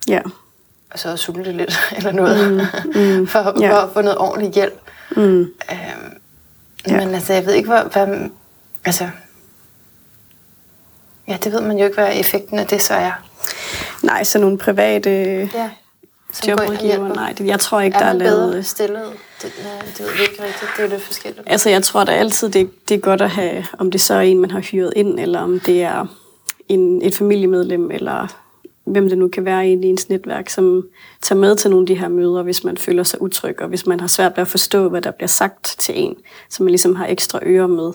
Ja, 0.08 0.22
og 0.92 1.00
så 1.00 1.10
at 1.10 1.20
sulte 1.20 1.52
lidt 1.52 1.80
eller 1.98 2.12
noget, 2.12 2.52
mm. 2.86 3.02
Mm. 3.02 3.28
for, 3.32 3.62
Ja. 3.62 3.72
for 3.72 3.78
at 3.78 3.90
få 3.94 4.02
noget 4.02 4.18
ordentlig 4.18 4.52
hjælp. 4.52 4.82
mm. 5.16 5.22
Øhm, 5.72 6.14
Ja. 6.88 7.06
Men 7.06 7.16
altså, 7.16 7.34
jeg 7.34 7.46
ved 7.46 7.54
ikke, 7.54 7.70
hvad, 7.70 7.84
hvad... 8.06 8.30
Altså... 8.86 9.10
Ja, 11.28 11.38
det 11.44 11.52
ved 11.52 11.62
man 11.62 11.78
jo 11.78 11.86
ikke, 11.86 11.96
hvad 11.98 12.10
effekten 12.14 12.60
af 12.60 12.68
det 12.68 12.82
så 12.82 12.94
er. 12.94 13.12
Nej, 14.06 14.24
så 14.24 14.40
nogle 14.40 14.58
private 14.58 15.10
Ja. 15.10 15.70
Som 16.34 16.54
og 16.54 16.60
jobrådgiver, 16.60 17.14
nej, 17.16 17.34
det, 17.38 17.48
jeg 17.48 17.60
tror 17.60 17.82
ikke, 17.82 18.00
der 18.00 18.06
Er 18.06 18.10
er 18.10 18.14
man 18.14 18.20
bedre 18.20 18.50
lavet... 18.52 18.66
stillet? 18.66 19.04
Det, 19.42 19.52
nej, 19.64 19.86
det 19.98 20.00
ved 20.00 20.08
vi 20.18 20.22
ikke 20.22 20.44
rigtigt. 20.44 20.72
Det 20.78 20.80
er 20.80 20.84
jo 20.84 20.90
lidt 20.90 21.02
forskelligt. 21.02 21.44
Altså, 21.46 21.70
jeg 21.70 21.84
tror 21.84 22.04
da 22.04 22.12
altid, 22.12 22.50
det, 22.50 22.90
det 22.90 22.96
er 22.96 23.00
godt 23.00 23.22
at 23.22 23.30
have, 23.30 23.66
om 23.78 23.92
det 23.92 24.02
så 24.02 24.14
er 24.14 24.22
en, 24.22 24.40
man 24.40 24.52
har 24.52 24.60
hyret 24.60 24.94
ind, 24.96 25.20
eller 25.20 25.40
om 25.40 25.60
det 25.60 25.84
er 25.84 26.06
en, 26.70 27.02
et 27.02 27.16
familiemedlem, 27.16 27.92
eller 27.92 28.28
hvem 28.86 29.10
det 29.10 29.18
nu 29.18 29.28
kan 29.28 29.46
være 29.46 29.68
i 29.70 29.72
ens 29.72 30.10
netværk, 30.10 30.50
som 30.50 30.88
tager 31.22 31.40
med 31.40 31.56
til 31.56 31.70
nogle 31.70 31.84
af 31.84 31.88
de 31.88 32.00
her 32.00 32.08
møder, 32.08 32.44
hvis 32.44 32.64
man 32.64 32.78
føler 32.78 33.04
sig 33.04 33.22
utryg, 33.22 33.62
og 33.62 33.68
hvis 33.68 33.86
man 33.86 34.00
har 34.00 34.08
svært 34.08 34.32
ved 34.36 34.42
at 34.42 34.48
forstå, 34.48 34.90
hvad 34.90 35.02
der 35.02 35.12
bliver 35.12 35.28
sagt 35.28 35.76
til 35.80 36.04
en, 36.04 36.16
så 36.50 36.64
man 36.64 36.70
ligesom 36.70 36.96
har 36.96 37.08
ekstra 37.08 37.40
ører 37.44 37.68
med. 37.68 37.92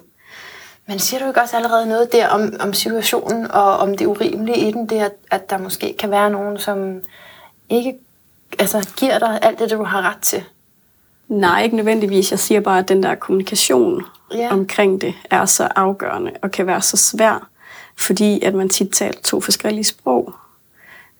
Men 0.90 0.98
siger 0.98 1.20
du 1.20 1.26
ikke 1.28 1.40
også 1.40 1.56
allerede 1.56 1.86
noget 1.86 2.12
der 2.12 2.28
om, 2.28 2.52
om 2.60 2.72
situationen 2.72 3.50
og 3.50 3.76
om 3.76 3.96
det 3.96 4.06
urimelige 4.06 4.68
i 4.68 4.72
den, 4.72 4.86
det 4.88 4.96
at, 4.96 5.12
at 5.30 5.50
der 5.50 5.58
måske 5.58 5.94
kan 5.98 6.10
være 6.10 6.30
nogen, 6.30 6.58
som 6.58 7.00
ikke 7.68 7.94
altså, 8.58 8.88
giver 8.96 9.18
dig 9.18 9.38
alt 9.42 9.58
det, 9.58 9.70
du 9.70 9.84
har 9.84 10.02
ret 10.02 10.22
til? 10.22 10.42
Nej, 11.28 11.62
ikke 11.62 11.76
nødvendigvis. 11.76 12.30
Jeg 12.30 12.38
siger 12.38 12.60
bare, 12.60 12.78
at 12.78 12.88
den 12.88 13.02
der 13.02 13.14
kommunikation 13.14 14.02
Ja. 14.34 14.52
omkring 14.52 15.00
det 15.00 15.14
er 15.30 15.44
så 15.44 15.68
afgørende 15.76 16.30
og 16.42 16.50
kan 16.50 16.66
være 16.66 16.80
så 16.82 16.96
svær, 16.96 17.48
fordi 17.96 18.42
at 18.44 18.54
man 18.54 18.68
tit 18.68 18.90
taler 18.92 19.20
to 19.24 19.40
forskellige 19.40 19.84
sprog. 19.84 20.34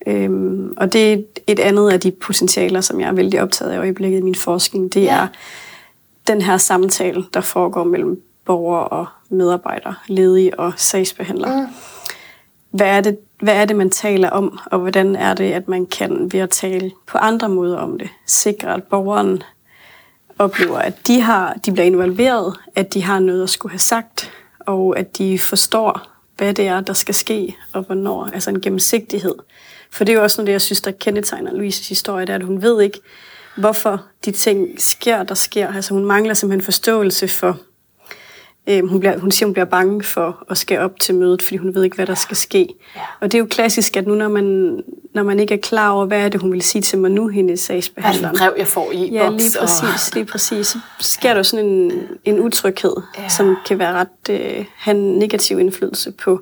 Øhm, 0.07 0.75
og 0.77 0.93
det 0.93 1.12
er 1.12 1.18
et 1.47 1.59
andet 1.61 1.91
af 1.91 2.01
de 2.01 2.11
potentialer, 2.11 2.81
som 2.81 3.01
jeg 3.01 3.09
er 3.09 3.12
vældig 3.12 3.43
optaget 3.43 3.71
af 3.71 3.75
i 3.77 3.79
øjeblikket 3.79 4.18
i 4.18 4.23
min 4.23 4.35
forskning. 4.35 4.95
Det 4.95 5.03
Ja. 5.03 5.14
er 5.23 5.27
den 6.27 6.43
her 6.43 6.57
samtale, 6.57 7.25
der 7.35 7.41
foregår 7.41 7.85
mellem 7.85 8.23
borgere 8.45 8.89
og 8.89 9.07
medarbejdere, 9.31 9.95
ledige 10.07 10.61
og 10.61 10.72
sagsbehandlere. 10.76 11.61
Mm. 11.61 11.66
Hvad, 12.70 12.87
er 12.87 13.01
det, 13.01 13.18
hvad 13.43 13.55
er 13.55 13.64
det, 13.64 13.76
man 13.76 13.91
taler 13.91 14.31
om, 14.31 14.59
og 14.66 14.78
hvordan 14.78 15.16
er 15.16 15.35
det, 15.35 15.53
at 15.53 15.68
man 15.68 15.87
kan 15.87 16.33
ved 16.33 16.41
at 16.41 16.51
tale 16.51 16.91
på 17.07 17.18
andre 17.18 17.49
måder 17.49 17.78
om 17.78 17.99
det, 17.99 18.09
sikre, 18.26 18.74
at 18.74 18.83
borgeren 18.83 19.43
oplever, 20.39 20.78
at 20.78 21.07
de, 21.07 21.20
har, 21.20 21.55
de 21.66 21.72
bliver 21.72 21.87
involveret, 21.87 22.57
at 22.76 22.95
de 22.95 23.03
har 23.03 23.18
noget 23.18 23.43
at 23.43 23.51
skulle 23.51 23.72
have 23.72 23.78
sagt, 23.78 24.33
og 24.61 24.99
at 24.99 25.18
de 25.18 25.39
forstår, 25.39 26.01
hvad 26.37 26.55
det 26.55 26.66
er, 26.66 26.81
der 26.81 26.93
skal 26.93 27.14
ske, 27.14 27.57
og 27.72 27.83
hvornår. 27.83 28.28
Altså 28.35 28.51
en 28.51 28.61
gennemsigtighed. 28.61 29.35
For 29.91 30.05
det 30.05 30.12
er 30.12 30.16
jo 30.16 30.22
også 30.22 30.41
noget, 30.41 30.47
det, 30.47 30.53
jeg 30.53 30.61
synes, 30.61 30.81
der 30.81 30.91
kendetegner 30.91 31.53
Louises 31.53 31.89
historie, 31.89 32.26
det 32.26 32.33
er, 32.33 32.37
at 32.37 32.43
hun 32.43 32.62
ved 32.62 32.81
ikke, 32.81 33.01
hvorfor 33.57 34.05
de 34.24 34.31
ting 34.31 34.81
sker, 34.81 35.22
der 35.22 35.35
sker. 35.35 35.74
Altså 35.74 35.95
hun 35.95 36.05
mangler 36.05 36.35
simpelthen 36.35 36.64
forståelse 36.64 37.28
for, 37.28 37.59
øh, 38.69 38.89
hun, 38.89 39.01
bliver, 39.01 39.19
hun 39.19 39.31
siger, 39.31 39.47
hun 39.47 39.53
bliver 39.53 39.65
bange 39.67 40.03
for 40.03 40.45
at 40.51 40.59
skal 40.59 40.79
op 40.79 41.01
til 41.01 41.15
mødet, 41.15 41.43
fordi 41.43 41.57
hun 41.57 41.75
ved 41.75 41.85
ikke, 41.85 41.97
hvad 41.97 42.07
der 42.07 42.15
skal 42.15 42.37
ske. 42.37 42.69
Ja. 42.97 43.01
Og 43.21 43.33
det 43.33 43.35
er 43.35 43.39
jo 43.39 43.47
klassisk, 43.51 43.97
at 43.97 44.07
nu 44.07 44.15
når 44.15 44.29
man, 44.29 44.81
når 45.15 45.23
man 45.23 45.41
ikke 45.41 45.55
er 45.55 45.59
klar 45.59 45.91
over, 45.91 46.05
hvad 46.07 46.21
er 46.25 46.29
det, 46.29 46.41
hun 46.41 46.53
vil 46.53 46.63
sige 46.63 46.83
til 46.83 46.99
mig 46.99 47.11
nu, 47.11 47.29
hendes 47.29 47.67
Hvad 47.67 47.77
er 47.77 47.81
det 47.81 47.85
sagsbehandler. 47.85 48.29
for 48.29 48.37
brev, 48.37 48.55
jeg 48.59 48.67
får 48.67 48.93
i 48.93 49.11
Ja, 49.13 49.29
lige 49.31 49.51
præcis, 49.61 50.15
lige 50.15 50.25
præcis. 50.27 50.67
Så 50.67 50.79
sker 51.01 51.35
der 51.35 51.43
sådan 51.43 51.67
en, 51.67 51.93
en 52.25 52.41
utryghed, 52.41 52.95
Ja. 53.19 53.29
som 53.29 53.57
kan 53.67 53.79
være 53.79 53.93
ret, 53.93 54.31
øh, 54.31 54.65
have 54.77 54.97
en 54.97 55.19
negativ 55.19 55.59
indflydelse 55.59 56.13
på 56.13 56.41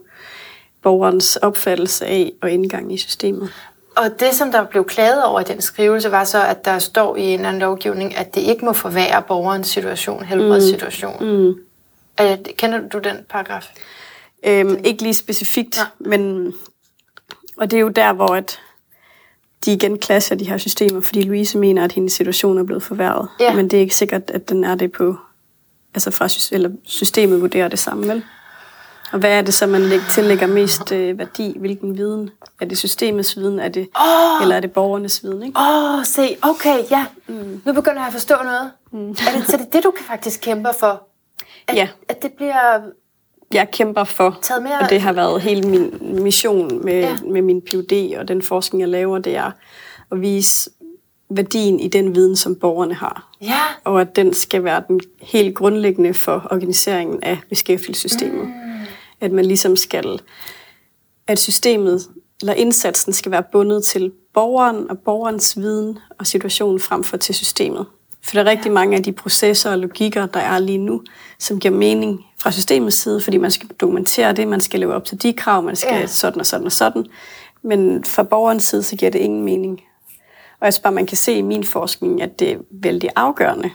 borgerens 0.83 1.37
opfattelse 1.37 2.07
af 2.07 2.33
og 2.43 2.51
indgang 2.51 2.95
i 2.95 2.97
systemet. 2.97 3.51
Og, 3.97 4.05
og 4.05 4.21
det, 4.21 4.29
som 4.35 4.51
der 4.53 4.64
blev 4.64 4.85
klaget 4.85 5.25
over 5.25 5.41
i 5.41 5.45
den 5.45 5.61
skrivelse, 5.61 6.11
var 6.11 6.25
så, 6.25 6.45
at 6.45 6.64
der 6.64 6.79
står 6.79 7.16
i 7.16 7.23
en 7.23 7.35
eller 7.35 7.49
anden 7.49 7.61
lovgivning, 7.61 8.16
at 8.16 8.35
det 8.35 8.41
ikke 8.41 8.64
må 8.64 8.73
forværre 8.73 9.23
borgerens 9.29 9.66
situation, 9.69 10.25
helbredssituation. 10.25 11.16
Mm. 11.21 11.55
Øh, 12.21 12.39
kender 12.57 12.89
du 12.89 12.99
den 12.99 13.16
paragraf? 13.31 13.73
Øhm, 14.47 14.81
ikke 14.85 15.03
lige 15.03 15.14
specifikt, 15.14 15.81
men 15.99 16.53
og 17.57 17.71
det 17.71 17.77
er 17.77 17.81
jo 17.81 17.89
der, 17.89 18.12
hvor 18.12 18.35
at 18.35 18.61
de 19.64 19.73
igen 19.73 19.99
klasser 19.99 20.35
de 20.35 20.49
her 20.49 20.59
systemer, 20.59 21.01
fordi 21.01 21.23
Louise 21.23 21.59
mener, 21.59 21.85
at 21.85 21.93
hendes 21.93 22.12
situation 22.12 22.59
er 22.59 22.64
blevet 22.64 22.83
forværret. 22.83 23.29
Ja. 23.41 23.55
Men 23.55 23.69
det 23.71 23.77
er 23.77 23.81
ikke 23.81 23.95
sikkert, 23.95 24.31
at 24.31 24.49
den 24.49 24.64
er 24.64 24.75
det 24.75 24.93
på, 24.93 25.16
altså 25.95 26.11
fra, 26.11 26.29
eller 26.55 26.71
systemet 26.85 27.41
vurderer 27.41 27.69
det 27.69 27.79
samme, 27.79 28.09
vel? 28.09 28.25
Og 29.12 29.19
hvad 29.19 29.31
er 29.31 29.43
det 29.43 29.55
så, 29.55 29.66
man 29.66 29.81
læg- 29.83 30.01
tillægger 30.11 30.47
mest 30.47 30.93
øh, 30.93 31.19
værdi? 31.19 31.57
Hvilken 31.59 31.99
viden? 31.99 32.31
Er 32.61 32.64
det 32.66 32.79
systemets 32.79 33.37
viden, 33.37 33.59
er 33.61 33.69
det, 33.69 33.89
Åh! 34.01 34.43
eller 34.43 34.57
er 34.57 34.61
det 34.61 34.73
borgernes 34.73 35.23
viden? 35.25 35.43
Ikke? 35.43 35.59
Åh, 35.61 35.95
oh, 35.99 36.05
se, 36.05 36.37
okay, 36.43 36.79
ja. 36.91 37.07
Mm. 37.29 37.62
Nu 37.64 37.73
begynder 37.73 37.99
jeg 38.01 38.07
at 38.07 38.12
forstå 38.12 38.35
noget. 38.45 38.71
Mm. 38.93 39.11
Er 39.11 39.14
det, 39.37 39.47
så 39.47 39.57
det 39.57 39.66
er 39.66 39.71
det, 39.71 39.85
du 39.85 39.91
kan 39.91 40.05
faktisk 40.07 40.41
kæmper 40.41 40.73
for? 40.81 41.08
At, 41.69 41.77
Ja. 41.77 41.89
At 42.09 42.23
det 42.23 42.33
bliver... 42.33 42.81
jeg 43.53 43.71
kæmper 43.71 44.05
for, 44.05 44.39
Taget 44.43 44.62
mere- 44.62 44.79
og 44.81 44.91
det 44.91 45.01
har 45.01 45.12
været 45.12 45.41
hele 45.43 45.69
min 45.69 45.99
mission 46.23 46.85
med, 46.85 46.95
Ja. 47.01 47.16
med 47.27 47.43
min 47.43 47.62
PhD 47.62 48.16
og 48.19 48.29
den 48.29 48.43
forskning, 48.43 48.81
jeg 48.81 48.89
laver, 48.89 49.19
det 49.19 49.37
er 49.37 49.51
at 50.12 50.21
vise 50.21 50.71
værdien 51.31 51.81
i 51.81 51.89
den 51.89 52.14
viden, 52.14 52.37
som 52.37 52.57
borgerne 52.57 52.95
har. 52.95 53.31
Ja, 53.41 53.61
Og 53.85 54.01
at 54.01 54.16
den 54.16 54.35
skal 54.35 54.64
være 54.64 54.83
den 54.89 55.01
helt 55.23 55.55
grundlæggende 55.57 56.14
for 56.14 56.49
organiseringen 56.51 57.23
af 57.23 57.39
beskæftigelsessystemet. 57.49 58.47
Mm. 58.47 58.53
At 59.21 59.33
man 59.33 59.45
ligesom 59.45 59.77
skal, 59.77 60.21
at 61.27 61.39
systemet 61.39 62.09
eller 62.41 62.55
indsatsen 62.55 63.12
skal 63.12 63.33
være 63.33 63.43
bundet 63.53 63.85
til 63.85 64.12
borgeren 64.35 64.91
og 64.91 64.99
borgerens 64.99 65.57
viden 65.59 65.99
og 66.19 66.27
situation 66.27 66.81
frem 66.81 67.05
for 67.05 67.16
til 67.16 67.35
systemet. 67.35 67.87
For 68.23 68.33
der 68.35 68.41
er 68.41 68.45
rigtig 68.51 68.73
mange 68.73 68.97
af 68.97 69.03
de 69.03 69.12
processer 69.12 69.71
og 69.71 69.79
logikker, 69.79 70.27
der 70.27 70.41
er 70.41 70.59
lige 70.59 70.79
nu, 70.79 71.03
som 71.39 71.61
giver 71.61 71.75
mening 71.75 72.25
fra 72.39 72.51
systemets 72.53 72.97
side, 72.97 73.21
fordi 73.21 73.37
man 73.37 73.51
skal 73.51 73.69
dokumentere 73.69 74.33
det, 74.33 74.49
man 74.49 74.61
skal 74.61 74.81
leve 74.81 74.95
op 74.95 75.05
til 75.05 75.23
de 75.23 75.33
krav, 75.33 75.62
man 75.62 75.77
skal 75.77 75.95
Ja. 75.95 76.07
sådan 76.07 76.41
og 76.41 76.47
sådan 76.47 76.66
og 76.66 76.73
sådan. 76.73 77.07
Men 77.62 78.05
fra 78.05 78.23
borgerens 78.23 78.62
side, 78.64 78.83
så 78.83 78.97
giver 78.97 79.11
det 79.11 79.19
ingen 79.19 79.45
mening. 79.45 79.81
Og 80.61 80.64
jeg 80.64 80.73
synes 80.73 80.83
bare, 80.83 80.93
man 80.93 81.07
kan 81.07 81.16
se 81.16 81.33
i 81.33 81.43
min 81.43 81.64
forskning, 81.64 82.23
at 82.23 82.39
det 82.39 82.53
er 82.53 82.57
vældig 82.71 83.11
afgørende, 83.16 83.71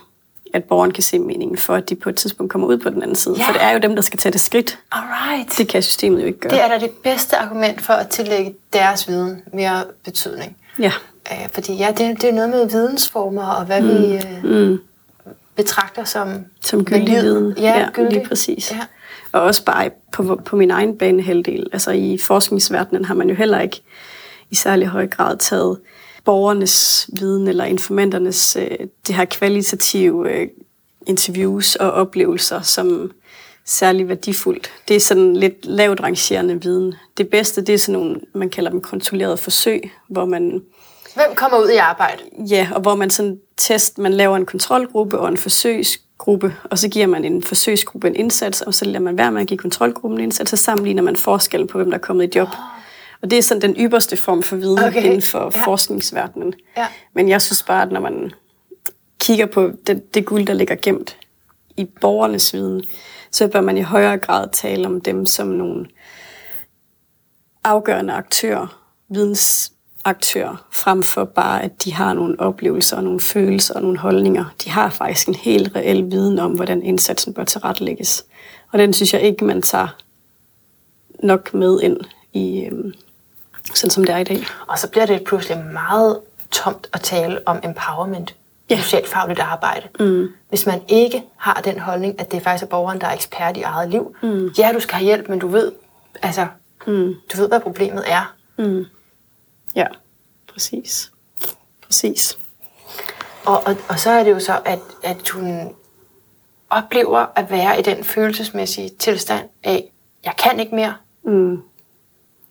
at 0.54 0.64
borgeren 0.64 0.90
kan 0.92 1.02
se 1.02 1.18
meningen 1.18 1.56
for, 1.58 1.74
at 1.74 1.88
de 1.90 1.94
på 1.94 2.08
et 2.08 2.16
tidspunkt 2.16 2.52
kommer 2.52 2.68
ud 2.68 2.78
på 2.78 2.90
den 2.90 3.02
anden 3.02 3.16
side. 3.16 3.34
Ja. 3.38 3.46
For 3.46 3.52
det 3.52 3.62
er 3.62 3.70
jo 3.70 3.78
dem, 3.78 3.94
der 3.94 4.02
skal 4.02 4.18
tage 4.18 4.32
det 4.32 4.40
skridt. 4.40 4.78
alright. 4.92 5.58
Det 5.58 5.68
kan 5.68 5.82
systemet 5.82 6.20
jo 6.20 6.26
ikke 6.26 6.38
gøre. 6.38 6.50
Det 6.52 6.62
er 6.62 6.68
da 6.68 6.78
det 6.78 6.90
bedste 6.90 7.36
argument 7.36 7.80
for 7.82 7.92
at 7.92 8.08
tillægge 8.08 8.54
deres 8.72 9.08
viden 9.08 9.42
mere 9.52 9.84
betydning. 10.04 10.56
Ja. 10.78 10.92
Øh, 11.32 11.48
fordi 11.52 11.74
ja, 11.74 11.88
det, 11.88 12.22
det 12.22 12.28
er 12.28 12.32
noget 12.32 12.50
med 12.50 12.70
vidensformer 12.70 13.46
og 13.46 13.64
hvad 13.64 13.80
mm. 13.80 13.88
vi 13.88 14.14
øh, 14.14 14.68
mm. 14.68 14.78
betragter 15.56 16.04
som 16.04 16.44
Som 16.60 16.84
gyldig 16.84 17.14
viden. 17.14 17.54
Ja, 17.58 17.78
ja 17.78 17.88
gyldig. 17.92 18.12
lige 18.12 18.26
præcis. 18.26 18.70
Ja. 18.70 18.80
Og 19.32 19.42
også 19.42 19.64
bare 19.64 19.90
på, 20.12 20.40
på 20.44 20.56
min 20.56 20.70
egen 20.70 20.98
banehalvdel. 20.98 21.66
Altså 21.72 21.90
i 21.90 22.18
forskningsverdenen 22.18 23.04
har 23.04 23.14
man 23.14 23.28
jo 23.28 23.34
heller 23.34 23.60
ikke 23.60 23.82
i 24.50 24.54
særlig 24.54 24.88
høj 24.88 25.06
grad 25.06 25.36
taget 25.36 25.78
borgernes 26.24 27.08
viden 27.12 27.48
eller 27.48 27.64
informanternes 27.64 28.56
øh, 28.56 28.78
det 29.06 29.14
her 29.14 29.24
kvalitative 29.24 30.32
øh, 30.32 30.48
interviews 31.06 31.76
og 31.76 31.92
oplevelser 31.92 32.60
som 32.60 33.10
særlig 33.64 34.08
værdifuldt. 34.08 34.70
Det 34.88 34.96
er 34.96 35.00
sådan 35.00 35.36
lidt 35.36 35.66
lavt 35.66 36.00
rangerende 36.00 36.62
viden. 36.62 36.94
Det 37.16 37.28
bedste, 37.28 37.60
det 37.60 37.74
er 37.74 37.78
sådan 37.78 38.00
nogle, 38.00 38.20
man 38.34 38.50
kalder 38.50 38.70
dem 38.70 38.80
kontrollerede 38.80 39.36
forsøg, 39.36 39.90
hvor 40.08 40.24
man 40.24 40.62
Hvem 41.14 41.34
kommer 41.34 41.58
ud 41.58 41.68
i 41.68 41.76
arbejde? 41.76 42.22
Ja, 42.50 42.68
og 42.74 42.80
hvor 42.80 42.94
man 42.94 43.10
sådan 43.10 43.38
test, 43.56 43.98
man 43.98 44.14
laver 44.14 44.36
en 44.36 44.46
kontrolgruppe 44.46 45.18
og 45.18 45.28
en 45.28 45.36
forsøgsgruppe, 45.36 46.54
og 46.70 46.78
så 46.78 46.88
giver 46.88 47.06
man 47.06 47.24
en 47.24 47.42
forsøgsgruppe 47.42 48.08
en 48.08 48.16
indsats, 48.16 48.62
og 48.62 48.74
så 48.74 48.84
lader 48.84 48.98
man 48.98 49.18
være 49.18 49.32
med 49.32 49.40
at 49.40 49.46
give 49.46 49.58
kontrolgruppen 49.58 50.20
en 50.20 50.24
indsats, 50.24 50.50
så 50.50 50.56
sammenligner 50.56 51.02
man 51.02 51.16
forskellen 51.16 51.68
på, 51.68 51.78
hvem 51.78 51.90
der 51.90 51.98
er 51.98 52.02
kommet 52.02 52.34
i 52.34 52.38
job. 52.38 52.48
Og 53.22 53.30
det 53.30 53.38
er 53.38 53.42
sådan 53.42 53.62
den 53.62 53.76
ypperste 53.78 54.16
form 54.16 54.42
for 54.42 54.56
viden 54.56 54.78
Okay, 54.78 55.02
inden 55.02 55.22
for 55.22 55.52
ja. 55.54 55.64
forskningsverdenen. 55.64 56.54
Ja. 56.76 56.86
Men 57.14 57.28
jeg 57.28 57.42
synes 57.42 57.62
bare, 57.62 57.82
at 57.82 57.92
når 57.92 58.00
man 58.00 58.32
kigger 59.20 59.46
på 59.46 59.70
det, 59.86 60.14
det 60.14 60.24
guld, 60.26 60.46
der 60.46 60.54
ligger 60.54 60.74
gemt 60.82 61.16
i 61.76 61.84
borgernes 62.00 62.54
viden, 62.54 62.84
så 63.30 63.48
bør 63.48 63.60
man 63.60 63.76
i 63.76 63.80
højere 63.80 64.18
grad 64.18 64.48
tale 64.52 64.86
om 64.86 65.00
dem 65.00 65.26
som 65.26 65.46
nogle 65.46 65.86
afgørende 67.64 68.12
aktører, 68.12 68.80
vidensaktører, 70.04 70.66
frem 70.70 71.02
for 71.02 71.24
bare, 71.24 71.62
at 71.62 71.84
de 71.84 71.92
har 71.92 72.12
nogle 72.12 72.40
oplevelser 72.40 72.96
og 72.96 73.04
nogle 73.04 73.20
følelser 73.20 73.74
og 73.74 73.82
nogle 73.82 73.98
holdninger. 73.98 74.44
De 74.64 74.70
har 74.70 74.90
faktisk 74.90 75.28
en 75.28 75.34
helt 75.34 75.76
reel 75.76 76.10
viden 76.10 76.38
om, 76.38 76.52
hvordan 76.52 76.82
indsatsen 76.82 77.34
bør 77.34 77.44
tilrettelægges. 77.44 78.24
Og 78.72 78.78
den 78.78 78.92
synes 78.92 79.14
jeg 79.14 79.22
ikke, 79.22 79.44
man 79.44 79.62
tager 79.62 79.88
nok 81.22 81.54
med 81.54 81.80
ind 81.82 81.96
i, 82.32 82.64
øhm, 82.64 82.92
sådan 83.74 83.90
som 83.90 84.04
det 84.04 84.14
er 84.14 84.18
i 84.18 84.24
dag. 84.24 84.44
Og 84.68 84.78
så 84.78 84.90
bliver 84.90 85.06
det 85.06 85.24
pludselig 85.24 85.58
meget 85.72 86.20
tomt 86.50 86.86
at 86.92 87.00
tale 87.00 87.38
om 87.46 87.58
empowerment, 87.64 88.34
ja. 88.70 88.76
Socialfagligt 88.76 89.40
arbejde. 89.40 89.88
Mm. 90.00 90.28
Hvis 90.48 90.66
man 90.66 90.82
ikke 90.88 91.22
har 91.36 91.60
den 91.64 91.78
holdning, 91.78 92.20
at 92.20 92.32
det 92.32 92.42
faktisk 92.42 92.64
er 92.64 92.68
borgeren, 92.68 93.00
der 93.00 93.06
er 93.06 93.14
ekspert 93.14 93.56
i 93.56 93.62
eget 93.62 93.90
liv. 93.90 94.16
Mm. 94.22 94.48
Ja, 94.58 94.70
du 94.74 94.80
skal 94.80 94.94
have 94.94 95.04
hjælp, 95.04 95.28
men 95.28 95.38
du 95.38 95.48
ved, 95.48 95.72
altså, 96.22 96.46
mm. 96.86 97.14
du 97.32 97.36
ved, 97.36 97.48
hvad 97.48 97.60
problemet 97.60 98.04
er. 98.06 98.34
Ja, 99.76 99.86
præcis. 100.52 101.12
Præcis. 101.86 102.38
Og, 103.46 103.62
og, 103.66 103.76
og 103.88 103.98
så 103.98 104.10
er 104.10 104.24
det 104.24 104.30
jo 104.30 104.40
så, 104.40 104.60
at, 104.64 104.78
at 105.02 105.28
hun 105.28 105.74
oplever 106.70 107.26
at 107.36 107.50
være 107.50 107.78
i 107.78 107.82
den 107.82 108.04
følelsesmæssige 108.04 108.88
tilstand 108.88 109.48
af, 109.64 109.92
jeg 110.24 110.32
kan 110.38 110.60
ikke 110.60 110.74
mere. 110.74 110.94
Mm. 111.24 111.62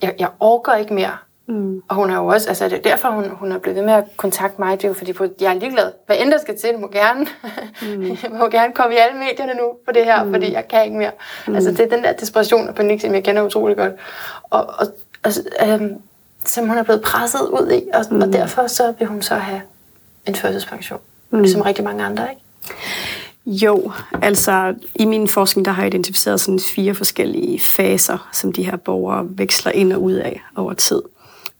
Jeg, 0.01 0.15
jeg 0.19 0.29
orker 0.39 0.73
ikke 0.75 0.93
mere. 0.93 1.17
Mm. 1.47 1.83
Og 1.87 1.95
hun 1.95 2.09
har 2.09 2.21
jo 2.21 2.27
også, 2.27 2.49
altså 2.49 2.65
det 2.65 2.77
er 2.77 2.81
derfor, 2.81 3.09
hun, 3.09 3.29
hun 3.29 3.51
er 3.51 3.57
blevet 3.57 3.75
ved 3.75 3.85
med 3.85 3.93
at 3.93 4.03
kontakte 4.17 4.61
mig. 4.61 4.77
Det 4.77 4.83
er 4.83 4.87
jo 4.87 4.93
fordi, 4.93 5.13
jeg 5.43 5.55
er 5.55 5.59
ligeglad. 5.59 5.91
Hvad 6.05 6.15
end 6.19 6.31
der 6.31 6.37
skal 6.37 6.57
til, 6.57 6.79
må 6.79 6.87
gerne, 6.87 7.27
mm. 7.81 8.03
jeg 8.03 8.17
må 8.39 8.49
gerne 8.49 8.73
komme 8.73 8.95
i 8.95 8.97
alle 8.97 9.19
medierne 9.19 9.53
nu 9.53 9.73
på 9.85 9.91
det 9.91 10.05
her, 10.05 10.23
mm. 10.23 10.33
fordi 10.33 10.53
jeg 10.53 10.67
kan 10.67 10.85
ikke 10.85 10.97
mere. 10.97 11.11
Mm. 11.47 11.55
Altså 11.55 11.71
det 11.71 11.79
er 11.79 11.89
den 11.89 12.03
der 12.03 12.13
desperation 12.13 12.67
og 12.67 12.75
panik, 12.75 13.01
som 13.01 13.13
jeg 13.13 13.23
kender 13.23 13.43
utrolig 13.43 13.77
godt. 13.77 13.93
Og, 14.49 14.65
og 14.65 14.87
altså, 15.23 15.43
øhm, 15.65 16.01
som 16.45 16.67
hun 16.67 16.77
er 16.77 16.83
blevet 16.83 17.01
presset 17.01 17.41
ud 17.41 17.71
i, 17.71 17.81
og, 17.93 18.05
mm. 18.11 18.21
og 18.21 18.33
derfor 18.33 18.67
så 18.67 18.93
vil 18.99 19.07
hun 19.07 19.21
så 19.21 19.35
have 19.35 19.61
en 20.27 20.35
førtidspension. 20.35 20.99
Mm. 21.29 21.39
Ligesom 21.39 21.61
rigtig 21.61 21.83
mange 21.83 22.03
andre, 22.03 22.27
ikke? 22.29 22.41
Jo, 23.45 23.91
altså 24.21 24.73
i 24.95 25.05
min 25.05 25.27
forskning, 25.27 25.65
der 25.65 25.71
har 25.71 25.83
jeg 25.83 25.93
identificeret 25.93 26.39
sådan 26.39 26.59
fire 26.59 26.93
forskellige 26.93 27.59
faser, 27.59 28.29
som 28.33 28.53
de 28.53 28.63
her 28.63 28.75
borgere 28.75 29.27
veksler 29.29 29.71
ind 29.71 29.93
og 29.93 30.01
ud 30.01 30.13
af 30.13 30.41
over 30.55 30.73
tid. 30.73 31.01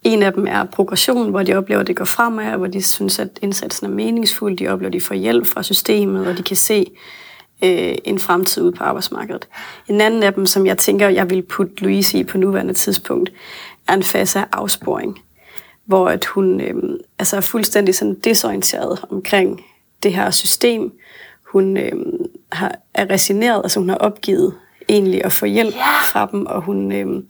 En 0.03 0.23
af 0.23 0.34
dem 0.34 0.47
er 0.47 0.64
progression, 0.64 1.30
hvor 1.30 1.43
de 1.43 1.53
oplever, 1.53 1.81
at 1.81 1.88
det 1.88 1.95
går 1.95 2.05
fremad, 2.05 2.57
hvor 2.57 2.68
de 2.68 2.81
synes, 2.81 3.19
at 3.19 3.30
indsatsen 3.41 3.88
er 3.88 3.91
meningsfuld. 3.91 4.57
De 4.57 4.68
oplever, 4.68 4.89
at 4.89 4.93
de 4.93 5.01
får 5.01 5.15
hjælp 5.15 5.47
fra 5.47 5.64
systemet, 5.64 6.27
og 6.27 6.38
de 6.38 6.43
kan 6.43 6.55
se 6.55 6.91
øh, 7.64 7.95
en 8.03 8.19
fremtid 8.19 8.64
ud 8.64 8.72
på 8.72 8.84
arbejdsmarkedet. 8.84 9.47
En 9.88 10.01
anden 10.01 10.23
af 10.23 10.34
dem, 10.34 10.45
som 10.45 10.65
jeg 10.65 10.77
tænker, 10.77 11.10
jeg 11.10 11.30
vil 11.30 11.41
putte 11.41 11.73
Louise 11.77 12.18
i 12.18 12.23
på 12.23 12.38
nuværende 12.38 12.73
tidspunkt, 12.73 13.31
er 13.88 13.93
en 13.93 14.03
fase 14.03 14.39
af 14.39 14.45
afsporing, 14.51 15.19
hvor 15.85 16.10
at 16.10 16.26
hun 16.26 16.61
øh, 16.61 16.99
altså 17.19 17.38
er 17.38 17.41
fuldstændig 17.41 17.95
sådan 17.95 18.15
desorienteret 18.15 19.05
omkring 19.10 19.61
det 20.03 20.14
her 20.14 20.31
system. 20.31 20.91
Hun 21.51 21.77
øh, 21.77 21.91
har, 22.51 22.76
er 22.93 23.10
resigneret, 23.10 23.61
altså 23.64 23.80
hun 23.80 23.89
har 23.89 23.95
opgivet 23.97 24.53
egentlig 24.89 25.26
at 25.26 25.31
få 25.31 25.45
hjælp 25.45 25.76
Ja. 25.76 26.01
fra 26.11 26.30
dem, 26.31 26.45
og 26.45 26.61
hun, 26.61 26.91
øh, 26.91 27.23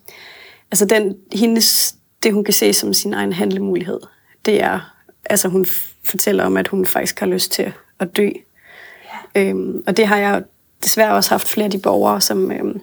altså 0.71 0.85
den, 0.85 1.17
hendes, 1.33 1.95
det 2.23 2.33
hun 2.33 2.43
kan 2.43 2.53
se 2.53 2.73
som 2.73 2.93
sin 2.93 3.13
egen 3.13 3.33
handlemulighed, 3.33 3.99
det 4.45 4.61
er, 4.63 4.93
altså 5.25 5.47
hun 5.47 5.65
fortæller 6.03 6.43
om, 6.43 6.57
at 6.57 6.67
hun 6.67 6.85
faktisk 6.85 7.19
har 7.19 7.27
lyst 7.27 7.51
til 7.51 7.73
at 7.99 8.17
dø, 8.17 8.29
Øhm, 9.37 9.83
og 9.87 9.97
det 9.97 10.07
har 10.07 10.17
jeg 10.17 10.43
desværre 10.83 11.15
også 11.15 11.29
haft 11.29 11.47
flere 11.47 11.65
af 11.65 11.71
de 11.71 11.79
borgere, 11.79 12.21
som, 12.21 12.51
øhm, 12.51 12.81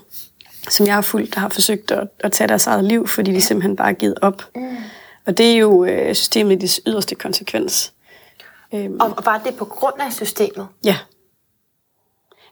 som 0.68 0.86
jeg 0.86 0.94
har 0.94 1.02
fulgt, 1.02 1.34
der 1.34 1.40
har 1.40 1.48
forsøgt 1.48 1.90
at, 1.90 2.08
at 2.18 2.32
tage 2.32 2.48
deres 2.48 2.66
eget 2.66 2.84
liv, 2.84 3.06
fordi 3.06 3.32
de 3.32 3.40
simpelthen 3.40 3.76
bare 3.76 3.88
er 3.88 3.92
givet 3.92 4.18
op. 4.22 4.42
Mm. 4.54 4.76
Og 5.26 5.38
det 5.38 5.52
er 5.52 5.56
jo 5.56 5.84
øh, 5.84 6.14
systemet 6.14 6.62
i 6.62 6.80
yderste 6.86 7.14
konsekvens. 7.14 7.92
Øhm, 8.74 9.00
og, 9.00 9.14
og 9.16 9.24
var 9.24 9.38
det 9.38 9.54
på 9.54 9.64
grund 9.64 9.94
af 10.00 10.12
systemet? 10.12 10.68
Ja. 10.84 10.96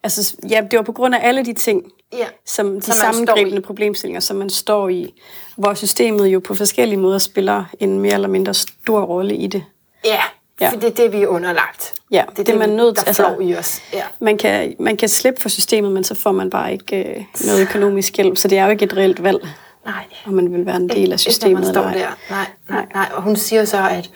Altså, 0.03 0.37
ja, 0.51 0.67
det 0.71 0.77
var 0.77 0.83
på 0.83 0.93
grund 0.93 1.15
af 1.15 1.19
alle 1.23 1.45
de 1.45 1.53
ting, 1.53 1.93
ja. 2.13 2.27
som 2.47 2.75
de 2.75 2.83
som 2.83 2.95
sammengribende 2.95 3.63
problemstillinger, 3.63 4.21
som 4.21 4.37
man 4.37 4.51
står 4.51 4.89
i, 4.89 5.15
hvor 5.57 5.75
systemet 5.75 6.27
jo 6.27 6.41
på 6.41 6.55
forskellige 6.55 6.99
måder 6.99 7.19
spiller 7.19 7.65
en 7.81 7.99
mere 7.99 8.15
eller 8.15 8.29
mindre 8.29 8.55
stor 8.55 9.01
rolle 9.03 9.37
i 9.37 9.47
det. 9.47 9.65
Ja, 10.05 10.21
ja. 10.61 10.71
for 10.71 10.77
det 10.77 10.89
er 10.89 10.95
det, 10.95 11.13
vi 11.13 11.23
er 11.23 11.27
underlagt. 11.27 11.95
Ja, 12.11 12.17
det 12.17 12.31
er 12.31 12.35
det, 12.35 12.47
det 12.47 12.59
man 12.59 12.69
nødt 12.69 12.97
til. 12.97 13.05
Der 13.05 13.09
altså, 13.09 13.37
i 13.41 13.57
os. 13.57 13.83
Ja. 13.93 14.03
Man, 14.21 14.39
kan, 14.39 14.75
man 14.79 14.97
kan 14.97 15.09
slippe 15.09 15.41
for 15.41 15.49
systemet, 15.49 15.93
men 15.93 16.05
så 16.05 16.15
får 16.15 16.33
man 16.33 16.51
bare 16.51 16.73
ikke 16.73 17.05
øh, 17.05 17.25
noget 17.47 17.63
økonomisk 17.63 18.17
hjælp, 18.17 18.37
så 18.37 18.49
det 18.49 18.59
er 18.59 18.65
jo 18.65 18.71
ikke 18.71 18.85
et 18.85 18.97
reelt 18.97 19.23
valg. 19.23 19.49
Nej. 19.85 20.05
Om 20.27 20.33
man 20.33 20.53
vil 20.53 20.67
være 20.67 20.77
en 20.77 20.89
del 20.89 21.13
af 21.13 21.21
systemet. 21.21 21.51
Ikke, 21.51 21.61
man 21.61 21.75
står 21.75 21.83
der. 21.83 22.17
Nej, 22.31 22.47
nej, 22.69 22.87
nej. 22.95 23.09
Og 23.15 23.23
hun 23.23 23.37
siger 23.37 23.65
så, 23.65 23.89
at 23.91 24.11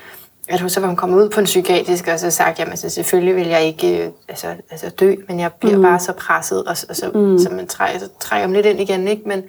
at 0.48 0.60
hun 0.60 0.70
så 0.70 0.80
var 0.80 0.86
hun 0.86 0.96
kommet 0.96 1.24
ud 1.24 1.28
på 1.28 1.40
en 1.40 1.44
psykiatrisk, 1.44 2.08
og 2.08 2.18
så 2.18 2.30
sagt, 2.30 2.58
jamen 2.58 2.76
så 2.76 2.88
selvfølgelig 2.88 3.36
vil 3.36 3.46
jeg 3.46 3.64
ikke 3.64 4.04
øh, 4.04 4.10
altså, 4.28 4.46
altså 4.70 4.88
dø, 4.90 5.14
men 5.28 5.40
jeg 5.40 5.52
bliver 5.52 5.76
mm. 5.76 5.82
bare 5.82 5.98
så 5.98 6.12
presset, 6.12 6.64
og, 6.64 6.76
og 6.88 6.96
så, 6.96 7.10
mm. 7.14 7.38
så 7.38 7.50
man 7.50 7.66
trækker, 7.66 8.00
så 8.00 8.08
trækker 8.20 8.46
man 8.46 8.54
lidt 8.54 8.66
ind 8.66 8.80
igen, 8.80 9.08
ikke? 9.08 9.22
Men, 9.28 9.42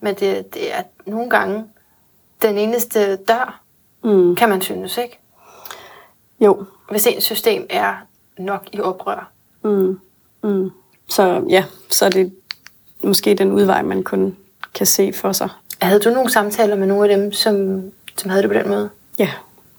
men 0.00 0.14
det, 0.14 0.54
det 0.54 0.74
er 0.74 0.82
nogle 1.06 1.30
gange 1.30 1.64
den 2.42 2.58
eneste 2.58 3.16
dør, 3.16 3.60
mm. 4.04 4.36
kan 4.36 4.48
man 4.48 4.62
synes, 4.62 4.98
ikke? 4.98 5.20
Jo. 6.40 6.64
Hvis 6.90 7.06
ens 7.06 7.24
system 7.24 7.66
er 7.70 7.94
nok 8.38 8.68
i 8.72 8.80
oprør. 8.80 9.30
Mm. 9.64 10.00
Mm. 10.42 10.70
Så 11.08 11.44
ja, 11.48 11.64
så 11.88 12.04
er 12.04 12.10
det 12.10 12.32
måske 13.02 13.34
den 13.34 13.52
udvej, 13.52 13.82
man 13.82 14.02
kun 14.02 14.36
kan 14.74 14.86
se 14.86 15.12
for 15.12 15.32
sig. 15.32 15.48
Havde 15.82 16.00
du 16.00 16.10
nogle 16.10 16.30
samtaler 16.30 16.76
med 16.76 16.86
nogle 16.86 17.10
af 17.10 17.18
dem, 17.18 17.32
som, 17.32 17.82
som 18.16 18.30
havde 18.30 18.42
det 18.42 18.50
på 18.50 18.58
den 18.58 18.68
måde? 18.68 18.90
Ja, 19.18 19.30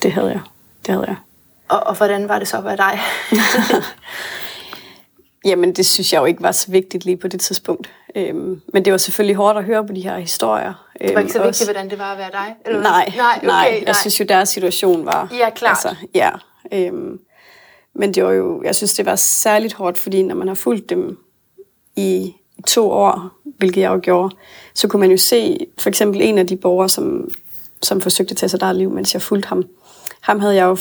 det 0.04 0.12
havde 0.12 0.30
jeg. 0.30 0.42
Det 0.86 0.94
havde 0.94 1.06
jeg. 1.08 1.16
Og, 1.70 1.80
og 1.80 1.98
hvordan 1.98 2.30
var 2.30 2.40
det 2.40 2.48
så 2.48 2.58
at 2.58 2.64
være 2.64 2.78
dig? 2.78 3.00
Jamen, 5.46 5.74
det 5.74 5.86
synes 5.86 6.14
jeg 6.14 6.20
jo 6.20 6.26
ikke 6.26 6.44
var 6.44 6.52
så 6.52 6.72
vigtigt 6.72 7.06
lige 7.06 7.18
på 7.18 7.28
det 7.28 7.42
tidspunkt. 7.42 7.90
Øhm, 8.16 8.62
men 8.74 8.86
det 8.86 8.92
var 8.92 8.98
selvfølgelig 8.98 9.36
hårdt 9.36 9.58
at 9.58 9.64
høre 9.64 9.88
på 9.88 9.94
de 9.94 10.02
her 10.02 10.18
historier. 10.18 10.74
Det 11.02 11.14
var 11.14 11.20
ikke 11.20 11.32
så 11.32 11.38
øhm, 11.38 11.48
vigtigt, 11.48 11.62
også. 11.62 11.66
hvordan 11.66 11.90
det 11.90 12.00
var 12.00 12.12
at 12.12 12.18
være 12.18 12.32
dig? 12.32 12.56
Eller 12.66 12.82
nej, 12.82 13.14
nej, 13.18 13.34
okay, 13.38 13.48
nej. 13.48 13.70
Jeg 13.72 13.84
nej. 13.86 13.94
synes 13.94 14.20
jo, 14.20 14.26
deres 14.30 14.50
situation 14.50 15.06
var... 15.06 15.28
Ja, 15.32 15.50
klart. 15.50 15.86
Altså, 15.86 15.96
ja, 16.16 16.30
øhm, 16.74 17.20
men 17.94 18.14
det 18.14 18.24
var 18.24 18.32
jo, 18.32 18.64
jeg 18.64 18.76
synes, 18.76 18.94
det 18.94 19.06
var 19.06 19.16
særligt 19.16 19.74
hårdt, 19.74 19.98
fordi 19.98 20.24
når 20.24 20.36
man 20.36 20.48
har 20.48 20.56
fulgt 20.56 20.90
dem 20.90 21.18
i, 21.96 22.34
to 22.68 22.92
år, 22.92 23.30
hvilket 23.58 23.82
jeg 23.82 23.92
jo 23.92 24.00
gjorde, 24.04 24.36
så 24.74 24.88
kunne 24.88 25.00
man 25.00 25.12
jo 25.12 25.18
se 25.18 25.68
for 25.78 25.90
eksempel 25.90 26.22
en 26.22 26.38
af 26.38 26.48
de 26.48 26.56
borgere, 26.56 26.90
som, 26.90 27.32
som 27.82 28.02
forsøgte 28.02 28.32
at 28.32 28.38
tage 28.38 28.50
sig 28.50 28.60
der 28.60 28.74
liv, 28.74 28.90
mens 28.90 29.14
jeg 29.14 29.22
fulgte 29.22 29.48
ham 29.48 29.64
ham 30.22 30.40
havde 30.40 30.56
jeg 30.56 30.66
jo, 30.66 30.78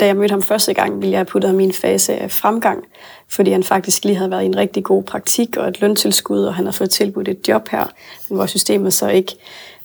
da 0.00 0.06
jeg 0.06 0.16
mødte 0.16 0.32
ham 0.32 0.42
første 0.42 0.74
gang, 0.74 1.00
ville 1.00 1.10
jeg 1.10 1.18
have 1.18 1.24
puttet 1.24 1.50
ham 1.50 1.60
i 1.60 1.64
en 1.64 1.72
fase 1.72 2.14
af 2.14 2.30
fremgang, 2.30 2.84
fordi 3.28 3.50
han 3.50 3.62
faktisk 3.62 4.04
lige 4.04 4.16
havde 4.16 4.30
været 4.30 4.42
i 4.42 4.46
en 4.46 4.56
rigtig 4.56 4.84
god 4.84 5.02
praktik 5.02 5.56
og 5.56 5.68
et 5.68 5.80
løntilskud, 5.80 6.44
og 6.44 6.54
han 6.54 6.64
havde 6.64 6.76
fået 6.76 6.90
tilbudt 6.90 7.28
et 7.28 7.48
job 7.48 7.68
her, 7.68 7.86
men 8.28 8.36
hvor 8.36 8.46
systemet 8.46 8.92
så 8.92 9.08
ikke 9.08 9.36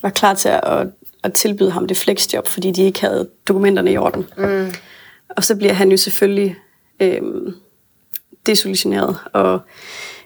var 0.02 0.10
klar 0.10 0.34
til 0.34 0.48
at, 0.48 0.86
at 1.24 1.32
tilbyde 1.32 1.70
ham 1.70 1.86
det 1.86 1.96
flexjob, 1.96 2.46
fordi 2.46 2.70
de 2.70 2.82
ikke 2.82 3.00
havde 3.00 3.28
dokumenterne 3.48 3.92
i 3.92 3.96
orden. 3.96 4.26
Mm. 4.36 4.72
Og 5.36 5.44
så 5.44 5.56
bliver 5.56 5.72
han 5.72 5.90
jo 5.90 5.96
selvfølgelig 5.96 6.56
øhm, 7.00 7.54
desillusioneret 8.46 9.16
og 9.32 9.60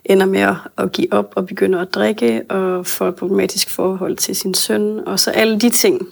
ender 0.05 0.27
med 0.27 0.41
at, 0.41 0.55
at 0.79 0.93
give 0.93 1.13
op 1.13 1.33
og 1.37 1.47
begynder 1.47 1.81
at 1.81 1.95
drikke 1.95 2.43
og 2.51 2.87
få 2.87 3.05
et 3.09 3.15
problematisk 3.15 3.71
forhold 3.71 4.17
til 4.17 4.37
sin 4.37 4.55
søn, 4.55 5.01
og 5.07 5.21
så 5.21 5.31
alle 5.31 5.59
de 5.59 5.71
ting 5.71 6.09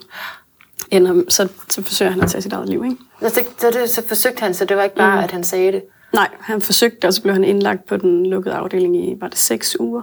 ender, 0.91 1.23
så, 1.29 1.49
så 1.69 1.83
forsøger 1.83 2.13
han 2.13 2.23
at 2.23 2.31
tage 2.31 2.43
sit 2.43 2.53
eget 2.53 2.69
liv. 2.69 2.85
Ikke? 2.85 2.97
Så, 3.21 3.45
så, 3.59 3.71
det, 3.71 3.91
så 3.91 4.09
forsøgte 4.09 4.41
han, 4.41 4.55
så 4.55 4.65
det 4.65 4.77
var 4.77 4.83
ikke 4.83 4.97
bare, 4.97 5.17
mm. 5.17 5.25
at 5.25 5.31
han 5.31 5.45
sagde 5.45 5.73
det? 5.73 5.83
Nej, 6.13 6.29
han 6.41 6.61
forsøgte, 6.61 7.07
og 7.07 7.15
så 7.15 7.23
blev 7.23 7.35
han 7.35 7.45
indlagt 7.45 7.87
på 7.87 7.97
den 7.97 8.27
lukkede 8.27 8.55
afdeling 8.55 8.97
i, 8.97 9.17
var 9.21 9.29
det 9.29 9.39
seks 9.39 9.81
uger. 9.81 10.03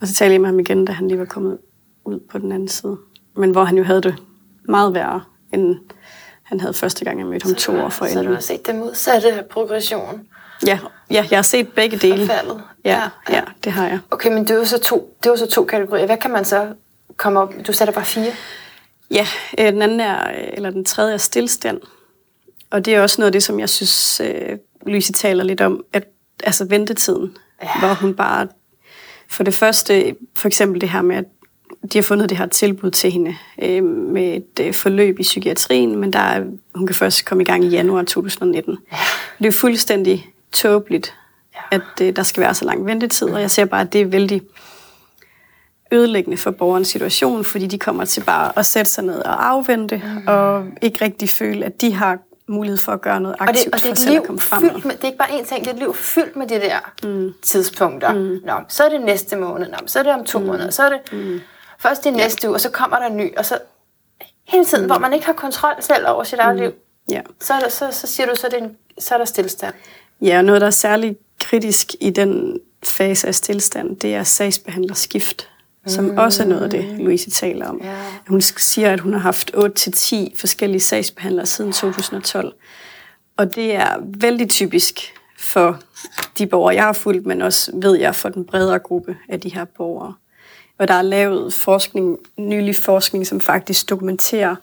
Og 0.00 0.06
så 0.06 0.14
talte 0.14 0.32
jeg 0.32 0.40
med 0.40 0.48
ham 0.48 0.58
igen, 0.58 0.84
da 0.84 0.92
han 0.92 1.08
lige 1.08 1.18
var 1.18 1.24
kommet 1.24 1.58
ud 2.04 2.20
på 2.30 2.38
den 2.38 2.52
anden 2.52 2.68
side. 2.68 2.96
Men 3.36 3.50
hvor 3.50 3.64
han 3.64 3.78
jo 3.78 3.84
havde 3.84 4.02
det 4.02 4.14
meget 4.68 4.94
værre, 4.94 5.22
end 5.52 5.76
han 6.46 6.60
havde 6.60 6.74
første 6.74 7.04
gang, 7.04 7.18
jeg 7.18 7.26
mødte 7.26 7.44
ham 7.44 7.54
to 7.54 7.80
år 7.80 7.88
forinden. 7.88 8.24
Så 8.24 8.28
du 8.28 8.34
har 8.34 8.40
set 8.40 8.66
den 8.66 8.78
modsatte 8.78 9.44
progression? 9.50 10.26
Ja, 10.66 10.78
ja, 11.10 11.26
jeg 11.30 11.38
har 11.38 11.42
set 11.42 11.68
begge 11.68 11.96
dele. 11.96 12.26
Forfaldet. 12.26 12.62
Ja, 12.84 13.02
ja, 13.28 13.34
ja, 13.34 13.42
det 13.64 13.72
har 13.72 13.88
jeg. 13.88 13.98
Okay, 14.10 14.32
men 14.32 14.48
det 14.48 14.58
var 14.58 14.64
så 14.64 14.78
to, 14.78 15.16
det 15.22 15.30
var 15.30 15.36
så 15.36 15.46
to 15.46 15.64
kategorier. 15.64 16.06
Hvad 16.06 16.16
kan 16.16 16.30
man 16.30 16.44
så 16.44 16.68
komme 17.16 17.40
op? 17.40 17.54
Du 17.66 17.72
sætter 17.72 17.94
bare 17.94 18.04
fire. 18.04 18.32
Ja, 19.10 19.26
øh, 19.58 19.66
den 19.66 19.82
anden 19.82 20.00
er, 20.00 20.30
øh, 20.30 20.48
eller 20.52 20.70
den 20.70 20.84
tredje 20.84 21.14
er 21.14 21.18
stillstand. 21.18 21.80
Og 22.70 22.84
det 22.84 22.94
er 22.94 23.02
også 23.02 23.20
noget 23.20 23.26
af 23.26 23.32
det, 23.32 23.42
som 23.42 23.60
jeg 23.60 23.68
synes, 23.68 24.20
øh, 24.20 24.58
Louise 24.86 25.12
taler 25.12 25.44
lidt 25.44 25.60
om, 25.60 25.84
at 25.92 26.04
altså 26.44 26.64
ventetiden, 26.64 27.36
ja. 27.62 27.78
hvor 27.78 27.94
hun 27.94 28.14
bare, 28.14 28.48
for 29.28 29.42
det 29.42 29.54
første, 29.54 30.16
for 30.34 30.48
eksempel 30.48 30.80
det 30.80 30.88
her 30.88 31.02
med, 31.02 31.16
at 31.16 31.24
de 31.92 31.98
har 31.98 32.02
fundet 32.02 32.30
det 32.30 32.38
her 32.38 32.46
tilbud 32.46 32.90
til 32.90 33.10
hende 33.10 33.36
øh, 33.62 33.84
med 33.84 34.36
et 34.36 34.66
øh, 34.66 34.74
forløb 34.74 35.18
i 35.18 35.22
psykiatrien, 35.22 35.96
men 35.96 36.12
der 36.12 36.18
er, 36.18 36.44
hun 36.74 36.86
kan 36.86 36.96
først 36.96 37.24
komme 37.24 37.42
i 37.42 37.46
gang 37.46 37.64
i 37.64 37.68
januar 37.68 38.02
2019. 38.02 38.78
Ja. 38.92 38.96
Det 39.38 39.46
er 39.46 39.52
fuldstændig 39.52 40.26
tåbeligt, 40.52 41.14
ja. 41.54 41.76
at 41.76 42.02
øh, 42.02 42.16
der 42.16 42.22
skal 42.22 42.40
være 42.40 42.54
så 42.54 42.64
lang 42.64 42.86
ventetid, 42.86 43.28
og 43.28 43.40
jeg 43.40 43.50
ser 43.50 43.64
bare, 43.64 43.80
at 43.80 43.92
det 43.92 44.00
er 44.00 44.06
vældig 44.06 44.42
ødelæggende 45.92 46.36
for 46.36 46.50
borgerens 46.50 46.88
situation, 46.88 47.44
fordi 47.44 47.66
de 47.66 47.78
kommer 47.78 48.04
til 48.04 48.24
bare 48.24 48.58
at 48.58 48.66
sætte 48.66 48.90
sig 48.90 49.04
ned 49.04 49.18
og 49.18 49.48
afvente, 49.48 50.02
mm. 50.04 50.26
og 50.26 50.64
ikke 50.82 51.04
rigtig 51.04 51.28
føle, 51.28 51.64
at 51.64 51.80
de 51.80 51.92
har 51.92 52.18
mulighed 52.48 52.78
for 52.78 52.92
at 52.92 53.00
gøre 53.00 53.20
noget 53.20 53.36
aktivt 53.38 53.74
og 53.74 53.74
det, 53.74 53.74
og 53.74 53.82
det 53.82 53.90
er 53.90 53.94
for 53.94 53.96
selv 53.96 54.16
at 54.16 54.26
komme 54.26 54.40
frem. 54.40 54.62
Med, 54.62 54.72
det 54.72 55.02
er 55.02 55.06
ikke 55.06 55.18
bare 55.18 55.28
én 55.28 55.44
ting, 55.44 55.60
det 55.60 55.70
er 55.70 55.72
et 55.72 55.78
liv 55.78 55.94
fyldt 55.94 56.36
med 56.36 56.46
de 56.46 56.54
der 56.54 56.92
mm. 57.02 57.32
tidspunkter. 57.42 58.12
Mm. 58.14 58.38
Nå, 58.44 58.52
så 58.68 58.84
er 58.84 58.88
det 58.88 59.00
næste 59.00 59.36
måned, 59.36 59.68
Nå, 59.68 59.76
så 59.86 59.98
er 59.98 60.02
det 60.02 60.12
om 60.12 60.24
to 60.24 60.38
mm. 60.38 60.46
måneder, 60.46 60.70
så 60.70 60.82
er 60.82 60.88
det 60.88 61.12
mm. 61.12 61.40
Først 61.78 62.06
i 62.06 62.10
næste 62.10 62.38
ja. 62.42 62.48
uge, 62.48 62.56
og 62.56 62.60
så 62.60 62.70
kommer 62.70 62.98
der 62.98 63.06
en 63.06 63.16
ny, 63.16 63.36
og 63.36 63.46
så 63.46 63.58
hele 64.44 64.64
tiden, 64.64 64.84
mm. 64.84 64.90
hvor 64.90 64.98
man 64.98 65.12
ikke 65.12 65.26
har 65.26 65.32
kontrol 65.32 65.74
selv 65.80 66.08
over 66.08 66.24
sit 66.24 66.38
eget 66.38 66.56
mm. 66.56 66.62
liv, 66.62 66.72
ja. 67.10 67.20
så, 67.40 67.54
er 67.54 67.60
der, 67.60 67.68
så, 67.68 67.88
så 67.90 68.06
siger 68.06 68.26
du, 68.26 68.34
så 68.36 68.46
er, 68.46 68.50
det 68.50 68.62
en, 68.62 68.76
så 68.98 69.14
er 69.14 69.18
der 69.18 69.24
stillstand. 69.24 69.74
Ja, 70.20 70.38
og 70.38 70.44
noget, 70.44 70.60
der 70.60 70.66
er 70.66 70.70
særlig 70.70 71.16
kritisk 71.40 71.94
i 72.00 72.10
den 72.10 72.60
fase 72.82 73.28
af 73.28 73.34
stillstand, 73.34 73.96
det 73.96 74.14
er 74.14 74.22
sagsbehandlerskift 74.22 75.48
som 75.86 76.04
mm. 76.04 76.18
også 76.18 76.42
er 76.42 76.46
noget 76.46 76.62
af 76.62 76.70
det, 76.70 76.98
Louise 76.98 77.30
taler 77.30 77.66
om. 77.66 77.80
Yeah. 77.84 77.96
Hun 78.28 78.40
siger, 78.40 78.92
at 78.92 79.00
hun 79.00 79.12
har 79.12 79.20
haft 79.20 79.50
8-10 79.54 80.14
forskellige 80.36 80.80
sagsbehandlere 80.80 81.46
siden 81.46 81.72
2012. 81.72 82.54
Og 83.36 83.54
det 83.54 83.74
er 83.74 83.96
vældig 84.20 84.48
typisk 84.48 85.14
for 85.38 85.80
de 86.38 86.46
borgere, 86.46 86.74
jeg 86.74 86.84
har 86.84 86.92
fulgt, 86.92 87.26
men 87.26 87.42
også 87.42 87.70
ved 87.74 87.98
jeg 87.98 88.14
for 88.14 88.28
den 88.28 88.44
bredere 88.44 88.78
gruppe 88.78 89.16
af 89.28 89.40
de 89.40 89.54
her 89.54 89.64
borgere. 89.64 90.14
Og 90.78 90.88
der 90.88 90.94
er 90.94 91.02
lavet 91.02 91.52
forskning, 91.52 92.18
nylig 92.36 92.76
forskning, 92.76 93.26
som 93.26 93.40
faktisk 93.40 93.90
dokumenterer, 93.90 94.56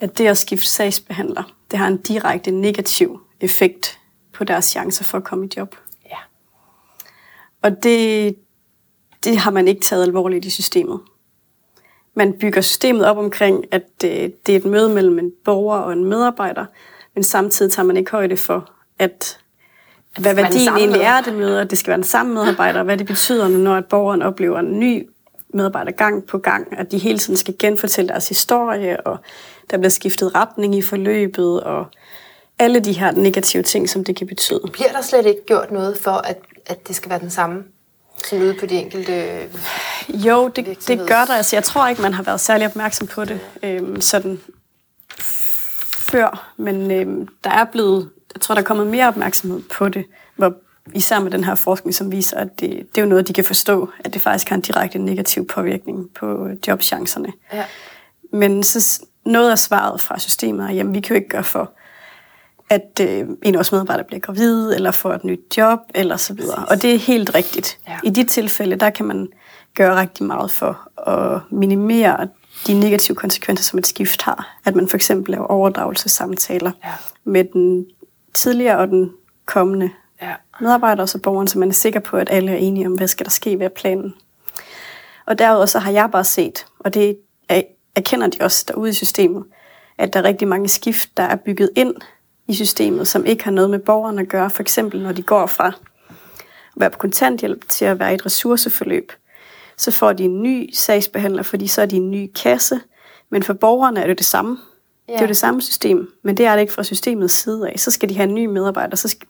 at 0.00 0.18
det 0.18 0.26
at 0.26 0.38
skifte 0.38 0.66
sagsbehandler, 0.66 1.42
det 1.70 1.78
har 1.78 1.88
en 1.88 1.96
direkte 1.96 2.50
negativ 2.50 3.20
effekt 3.40 3.98
på 4.32 4.44
deres 4.44 4.64
chancer 4.64 5.04
for 5.04 5.18
at 5.18 5.24
komme 5.24 5.46
i 5.46 5.50
job. 5.56 5.76
Ja. 6.10 6.16
Og 7.62 7.82
det, 7.82 8.36
det 9.24 9.38
har 9.38 9.50
man 9.50 9.68
ikke 9.68 9.80
taget 9.80 10.02
alvorligt 10.02 10.44
i 10.44 10.50
systemet. 10.50 11.00
Man 12.14 12.32
bygger 12.32 12.60
systemet 12.60 13.06
op 13.06 13.18
omkring, 13.18 13.64
at 13.70 13.82
det, 14.00 14.46
det 14.46 14.52
er 14.52 14.58
et 14.58 14.64
møde 14.64 14.88
mellem 14.88 15.18
en 15.18 15.32
borger 15.44 15.78
og 15.78 15.92
en 15.92 16.04
medarbejder, 16.04 16.66
men 17.14 17.24
samtidig 17.24 17.72
tager 17.72 17.86
man 17.86 17.96
ikke 17.96 18.10
højde 18.10 18.36
for, 18.36 18.70
at 18.98 19.38
hvad 20.18 20.34
værdien 20.34 20.68
egentlig 20.68 21.00
er 21.00 21.20
det 21.20 21.34
møde, 21.34 21.60
at 21.60 21.70
det 21.70 21.78
skal 21.78 21.90
være 21.90 21.96
den 21.96 22.04
samme 22.04 22.34
medarbejder, 22.34 22.78
og 22.78 22.84
hvad 22.84 22.98
det 22.98 23.06
betyder, 23.06 23.48
når 23.48 23.76
at 23.76 23.86
borgeren 23.86 24.22
oplever 24.22 24.58
en 24.58 24.80
ny 24.80 25.08
medarbejder 25.54 25.92
gang 25.92 26.26
på 26.26 26.38
gang, 26.38 26.78
at 26.78 26.90
de 26.90 26.98
hele 26.98 27.18
tiden 27.18 27.36
skal 27.36 27.54
genfortælle 27.58 28.08
deres 28.08 28.28
historie, 28.28 29.06
og 29.06 29.18
der 29.70 29.76
bliver 29.76 29.90
skiftet 29.90 30.34
retning 30.34 30.74
i 30.74 30.82
forløbet, 30.82 31.60
og 31.60 31.86
alle 32.58 32.80
de 32.80 32.92
her 32.92 33.12
negative 33.12 33.62
ting, 33.62 33.88
som 33.88 34.04
det 34.04 34.16
kan 34.16 34.26
betyde. 34.26 34.60
Bliver 34.72 34.92
der 34.92 35.02
slet 35.02 35.26
ikke 35.26 35.44
gjort 35.46 35.70
noget 35.70 35.98
for, 35.98 36.10
at, 36.10 36.38
at 36.66 36.88
det 36.88 36.96
skal 36.96 37.10
være 37.10 37.20
den 37.20 37.30
samme 37.30 37.64
sådan 38.24 38.44
ude 38.44 38.54
på 38.54 38.66
de 38.66 38.74
enkelte 38.74 39.48
Jo, 40.26 40.48
det, 40.48 40.88
det 40.88 40.98
gør 40.98 41.24
der. 41.24 41.34
Altså, 41.34 41.56
jeg 41.56 41.64
tror 41.64 41.88
ikke, 41.88 42.02
man 42.02 42.14
har 42.14 42.22
været 42.22 42.40
særlig 42.40 42.66
opmærksom 42.66 43.06
på 43.06 43.24
det 43.24 43.40
øhm, 43.62 44.00
sådan 44.00 44.40
før, 46.10 46.52
men 46.56 46.90
øhm, 46.90 47.28
der 47.44 47.50
er 47.50 47.64
blevet, 47.64 48.10
jeg 48.34 48.40
tror, 48.40 48.54
der 48.54 48.62
er 48.62 48.66
kommet 48.66 48.86
mere 48.86 49.08
opmærksomhed 49.08 49.62
på 49.62 49.88
det, 49.88 50.04
hvor 50.36 50.54
især 50.94 51.20
med 51.20 51.30
den 51.30 51.44
her 51.44 51.54
forskning, 51.54 51.94
som 51.94 52.12
viser, 52.12 52.36
at 52.36 52.60
det, 52.60 52.70
det 52.70 52.98
er 52.98 53.02
jo 53.02 53.08
noget, 53.08 53.28
de 53.28 53.32
kan 53.32 53.44
forstå, 53.44 53.88
at 54.04 54.14
det 54.14 54.22
faktisk 54.22 54.48
har 54.48 54.56
en 54.56 54.62
direkte 54.62 54.98
negativ 54.98 55.46
påvirkning 55.46 56.10
på 56.14 56.48
jobchancerne. 56.68 57.32
Ja. 57.52 57.64
Men 58.32 58.62
så 58.62 59.02
noget 59.26 59.50
af 59.50 59.58
svaret 59.58 60.00
fra 60.00 60.18
systemet 60.18 60.66
er, 60.70 60.72
jamen 60.72 60.94
vi 60.94 61.00
kan 61.00 61.08
jo 61.08 61.14
ikke 61.14 61.28
gøre 61.28 61.44
for 61.44 61.72
at 62.70 63.00
øh, 63.00 63.18
en 63.18 63.36
af 63.44 63.54
vores 63.54 63.72
medarbejdere 63.72 64.04
bliver 64.06 64.20
gravid, 64.20 64.74
eller 64.74 64.90
får 64.90 65.12
et 65.12 65.24
nyt 65.24 65.40
job, 65.56 65.78
eller 65.94 66.16
så 66.16 66.34
videre. 66.34 66.64
Og 66.70 66.82
det 66.82 66.94
er 66.94 66.98
helt 66.98 67.34
rigtigt. 67.34 67.78
Ja. 67.88 67.98
I 68.04 68.10
de 68.10 68.24
tilfælde, 68.24 68.76
der 68.76 68.90
kan 68.90 69.06
man 69.06 69.28
gøre 69.74 70.00
rigtig 70.00 70.26
meget 70.26 70.50
for 70.50 70.88
at 71.10 71.40
minimere 71.50 72.28
de 72.66 72.74
negative 72.80 73.14
konsekvenser, 73.14 73.64
som 73.64 73.78
et 73.78 73.86
skift 73.86 74.22
har. 74.22 74.58
At 74.64 74.76
man 74.76 74.88
for 74.88 74.96
eksempel 74.96 75.30
laver 75.32 75.46
overdragelsessamtaler 75.46 76.72
Ja. 76.84 76.90
med 77.24 77.44
den 77.52 77.86
tidligere 78.34 78.78
og 78.78 78.88
den 78.88 79.10
kommende 79.46 79.90
Ja. 80.60 80.64
medarbejder 80.64 81.02
og 81.02 81.08
så 81.08 81.18
borgeren, 81.18 81.48
så 81.48 81.58
man 81.58 81.68
er 81.68 81.72
sikker 81.72 82.00
på, 82.00 82.16
at 82.16 82.28
alle 82.30 82.52
er 82.52 82.56
enige 82.56 82.86
om, 82.86 82.92
hvad 82.92 83.08
skal 83.08 83.26
der 83.26 83.30
ske 83.30 83.58
ved 83.58 83.70
planen. 83.70 84.14
Og 85.26 85.38
derudover 85.38 85.66
så 85.66 85.78
har 85.78 85.90
jeg 85.92 86.08
bare 86.12 86.24
set, 86.24 86.66
og 86.78 86.94
det 86.94 87.18
er- 87.48 87.62
erkender 87.94 88.26
de 88.26 88.38
også 88.40 88.64
derude 88.68 88.90
i 88.90 88.92
systemet, 88.92 89.44
at 89.98 90.12
der 90.12 90.20
er 90.20 90.24
rigtig 90.24 90.48
mange 90.48 90.68
skift, 90.68 91.16
der 91.16 91.22
er 91.22 91.36
bygget 91.36 91.70
ind 91.76 91.94
i 92.48 92.54
systemet, 92.54 93.08
som 93.08 93.24
ikke 93.26 93.44
har 93.44 93.50
noget 93.50 93.70
med 93.70 93.78
borgeren 93.78 94.18
at 94.18 94.28
gøre. 94.28 94.50
For 94.50 94.62
eksempel 94.62 95.02
når 95.02 95.12
de 95.12 95.22
går 95.22 95.46
fra 95.46 95.66
at 95.66 95.74
være 96.76 96.90
på 96.90 96.98
kontanthjælp 96.98 97.68
til 97.68 97.84
at 97.84 97.98
være 97.98 98.10
i 98.12 98.14
et 98.14 98.26
ressourceforløb, 98.26 99.12
så 99.76 99.90
får 99.90 100.12
de 100.12 100.24
en 100.24 100.42
ny 100.42 100.70
sagsbehandler, 100.74 101.42
fordi 101.42 101.66
så 101.66 101.82
er 101.82 101.86
de 101.86 101.96
en 101.96 102.10
ny 102.10 102.30
kasse. 102.42 102.80
Men 103.30 103.42
for 103.42 103.52
borgerne 103.52 104.00
er 104.02 104.06
det 104.06 104.18
det 104.18 104.26
samme. 104.26 104.58
Ja. 105.08 105.12
Det 105.12 105.18
er 105.18 105.22
jo 105.24 105.28
det 105.28 105.36
samme 105.36 105.62
system, 105.62 106.12
men 106.22 106.36
det 106.36 106.46
er 106.46 106.52
det 106.54 106.60
ikke 106.60 106.72
fra 106.72 106.82
systemets 106.82 107.34
side 107.34 107.68
af. 107.70 107.80
Så 107.80 107.90
skal 107.90 108.08
de 108.08 108.16
have 108.16 108.28
en 108.28 108.34
ny 108.34 108.46
medarbejder. 108.46 108.96
Så 108.96 109.08
skal... 109.08 109.28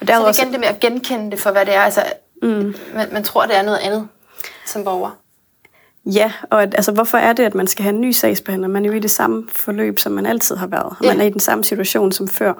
Og 0.00 0.06
Så 0.06 0.12
derudover, 0.12 0.32
det 0.32 0.38
er 0.38 0.42
igen 0.42 0.52
det 0.52 0.60
med 0.60 0.68
at 0.68 0.80
genkende 0.80 1.30
det 1.30 1.40
for, 1.40 1.50
hvad 1.50 1.66
det 1.66 1.74
er. 1.74 1.80
Altså, 1.80 2.02
mm. 2.42 2.74
man, 2.94 3.08
man 3.12 3.24
tror, 3.24 3.46
det 3.46 3.56
er 3.56 3.62
noget 3.62 3.78
andet 3.78 4.08
som 4.66 4.84
borger. 4.84 5.10
Ja, 6.06 6.32
og 6.50 6.62
at, 6.62 6.74
altså, 6.74 6.92
hvorfor 6.92 7.18
er 7.18 7.32
det, 7.32 7.42
at 7.42 7.54
man 7.54 7.66
skal 7.66 7.82
have 7.82 7.94
en 7.94 8.00
ny 8.00 8.10
sagsbehandler? 8.10 8.68
Man 8.68 8.84
er 8.84 8.88
jo 8.88 8.94
i 8.94 8.98
det 8.98 9.10
samme 9.10 9.44
forløb, 9.48 9.98
som 9.98 10.12
man 10.12 10.26
altid 10.26 10.56
har 10.56 10.66
været. 10.66 10.96
Ja. 11.02 11.08
Man 11.08 11.20
er 11.20 11.24
i 11.24 11.30
den 11.30 11.40
samme 11.40 11.64
situation 11.64 12.12
som 12.12 12.28
før. 12.28 12.52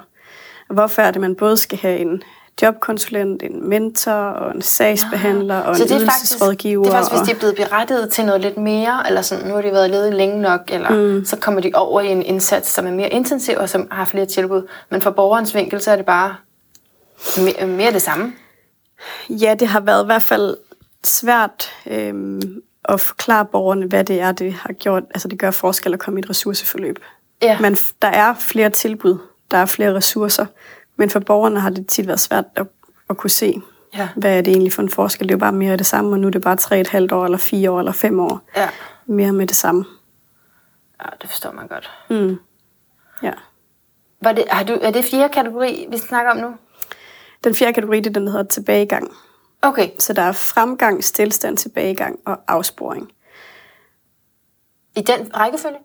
Og 0.69 0.73
hvorfor 0.73 1.01
er 1.01 1.05
det, 1.05 1.15
at 1.15 1.21
man 1.21 1.35
både 1.35 1.57
skal 1.57 1.77
have 1.77 1.97
en 1.97 2.23
jobkonsulent, 2.61 3.43
en 3.43 3.69
mentor 3.69 4.11
og 4.11 4.55
en 4.55 4.61
sagsbehandler 4.61 5.59
og 5.59 5.75
Så 5.75 5.83
en 5.83 5.89
det 5.89 5.95
er 5.95 5.99
faktisk, 5.99 6.31
ydelsesrådgiver? 6.31 6.83
det 6.83 6.93
er 6.93 6.95
faktisk, 6.95 7.11
hvis 7.11 7.27
de 7.27 7.31
er 7.35 7.39
blevet 7.39 7.55
berettiget 7.55 8.09
til 8.09 8.25
noget 8.25 8.41
lidt 8.41 8.57
mere, 8.57 9.03
eller 9.07 9.21
sådan, 9.21 9.47
nu 9.47 9.53
har 9.53 9.61
de 9.61 9.71
været 9.71 9.89
ledige 9.89 10.13
længe 10.13 10.41
nok, 10.41 10.61
eller 10.69 10.89
mm. 10.89 11.25
så 11.25 11.35
kommer 11.35 11.61
de 11.61 11.71
over 11.73 12.01
i 12.01 12.07
en 12.07 12.23
indsats, 12.23 12.69
som 12.69 12.87
er 12.87 12.91
mere 12.91 13.09
intensiv, 13.09 13.55
og 13.57 13.69
som 13.69 13.87
har 13.91 14.05
flere 14.05 14.25
tilbud. 14.25 14.67
Men 14.89 15.01
fra 15.01 15.11
borgerens 15.11 15.55
vinkel, 15.55 15.81
så 15.81 15.91
er 15.91 15.95
det 15.95 16.05
bare 16.05 16.35
mere, 17.37 17.67
mere 17.67 17.91
det 17.93 18.01
samme. 18.01 18.33
Ja, 19.29 19.55
det 19.59 19.67
har 19.67 19.79
været 19.79 20.03
i 20.03 20.05
hvert 20.05 20.23
fald 20.23 20.57
svært 21.03 21.71
øhm, 21.87 22.61
at 22.85 22.99
forklare 23.01 23.45
borgerne, 23.45 23.85
hvad 23.85 24.03
det 24.03 24.21
er, 24.21 24.31
det 24.31 24.53
har 24.53 24.73
gjort. 24.73 25.03
Altså 25.09 25.27
det 25.27 25.39
gør 25.39 25.51
forskel 25.51 25.93
at 25.93 25.99
komme 25.99 26.19
i 26.19 26.23
et 26.23 26.29
ressourceforløb. 26.29 26.99
Ja. 27.41 27.59
Men 27.59 27.75
der 28.01 28.07
er 28.07 28.33
flere 28.33 28.69
tilbud, 28.69 29.17
der 29.51 29.57
er 29.57 29.65
flere 29.65 29.93
ressourcer, 29.95 30.45
men 30.95 31.09
for 31.09 31.19
borgerne 31.19 31.59
har 31.59 31.69
det 31.69 31.87
tit 31.87 32.07
været 32.07 32.19
svært 32.19 32.45
at, 32.55 32.67
at 33.09 33.17
kunne 33.17 33.29
se, 33.29 33.61
Ja. 33.97 34.09
hvad 34.15 34.37
er 34.37 34.41
det 34.41 34.51
egentlig 34.51 34.73
for 34.73 34.81
en 34.81 34.89
forskel. 34.89 35.27
Det 35.27 35.31
er 35.33 35.37
jo 35.37 35.39
bare 35.39 35.51
mere 35.51 35.71
af 35.71 35.77
det 35.77 35.87
samme, 35.87 36.11
og 36.11 36.19
nu 36.19 36.27
er 36.27 36.31
det 36.31 36.41
bare 36.41 36.55
tre 36.55 36.79
et 36.79 36.87
halvt 36.87 37.11
år, 37.11 37.25
eller 37.25 37.37
fire 37.37 37.71
år, 37.71 37.79
eller 37.79 37.91
fem 37.91 38.19
år. 38.19 38.41
Ja. 38.55 38.69
Mere 39.05 39.31
med 39.31 39.47
det 39.47 39.55
samme. 39.55 39.85
ja, 41.03 41.09
det 41.21 41.29
forstår 41.29 41.51
man 41.51 41.67
godt. 41.67 41.91
Mm. 42.09 42.35
Ja. 43.23 43.31
Var 44.21 44.31
det, 44.31 44.43
har 44.49 44.63
du, 44.63 44.73
er 44.81 44.91
det 44.91 45.05
fjerde 45.05 45.33
kategori, 45.33 45.87
vi 45.91 45.97
snakker 45.97 46.31
om 46.31 46.37
nu? 46.37 46.53
Den 47.43 47.55
fjerde 47.55 47.73
kategori, 47.73 47.97
det 47.97 48.07
er 48.07 48.13
den, 48.13 48.25
der 48.25 48.31
hedder 48.31 48.45
tilbagegang. 48.47 49.11
Okay. 49.61 49.89
Så 49.99 50.13
der 50.13 50.21
er 50.21 50.31
fremgang, 50.31 51.03
stillstand, 51.03 51.57
tilbagegang 51.57 52.19
og 52.25 52.39
afsporing. 52.47 53.11
I 54.95 55.01
den 55.01 55.35
rækkefølge? 55.37 55.77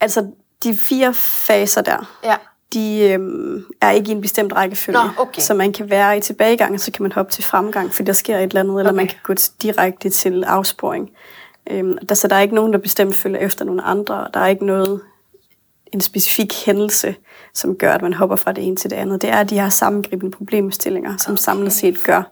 Altså, 0.00 0.30
de 0.62 0.76
fire 0.76 1.14
faser 1.14 1.82
der, 1.82 2.18
Ja. 2.24 2.36
de 2.72 2.98
øhm, 3.12 3.64
er 3.80 3.90
ikke 3.90 4.08
i 4.08 4.14
en 4.14 4.20
bestemt 4.20 4.52
rækkefølge. 4.52 4.98
Nå, 4.98 5.08
okay. 5.18 5.40
Så 5.40 5.54
man 5.54 5.72
kan 5.72 5.90
være 5.90 6.16
i 6.18 6.20
tilbagegang, 6.20 6.74
og 6.74 6.80
så 6.80 6.92
kan 6.92 7.02
man 7.02 7.12
hoppe 7.12 7.32
til 7.32 7.44
fremgang, 7.44 7.92
fordi 7.92 8.06
der 8.06 8.12
sker 8.12 8.36
et 8.38 8.42
eller 8.42 8.60
andet, 8.60 8.78
eller 8.78 8.90
Okay. 8.90 8.96
man 8.96 9.06
kan 9.06 9.18
gå 9.22 9.34
direkte 9.62 10.10
til 10.10 10.44
afsporing. 10.44 11.10
Øhm, 11.70 11.98
der, 12.06 12.14
så 12.14 12.28
der 12.28 12.36
er 12.36 12.40
ikke 12.40 12.54
nogen, 12.54 12.72
der 12.72 12.78
bestemt 12.78 13.14
følger 13.14 13.38
efter 13.38 13.64
nogle 13.64 13.82
andre. 13.82 14.28
Der 14.34 14.40
er 14.40 14.46
ikke 14.46 14.66
noget, 14.66 15.00
en 15.92 16.00
specifik 16.00 16.64
hændelse, 16.66 17.14
som 17.54 17.74
gør, 17.76 17.92
at 17.92 18.02
man 18.02 18.12
hopper 18.12 18.36
fra 18.36 18.52
det 18.52 18.66
ene 18.66 18.76
til 18.76 18.90
det 18.90 18.96
andet. 18.96 19.22
Det 19.22 19.30
er 19.30 19.42
de 19.42 19.60
her 19.60 19.68
sammengribende 19.68 20.36
problemstillinger, 20.36 21.16
som 21.16 21.32
okay. 21.32 21.40
samlet 21.42 21.72
set 21.72 22.02
gør, 22.04 22.22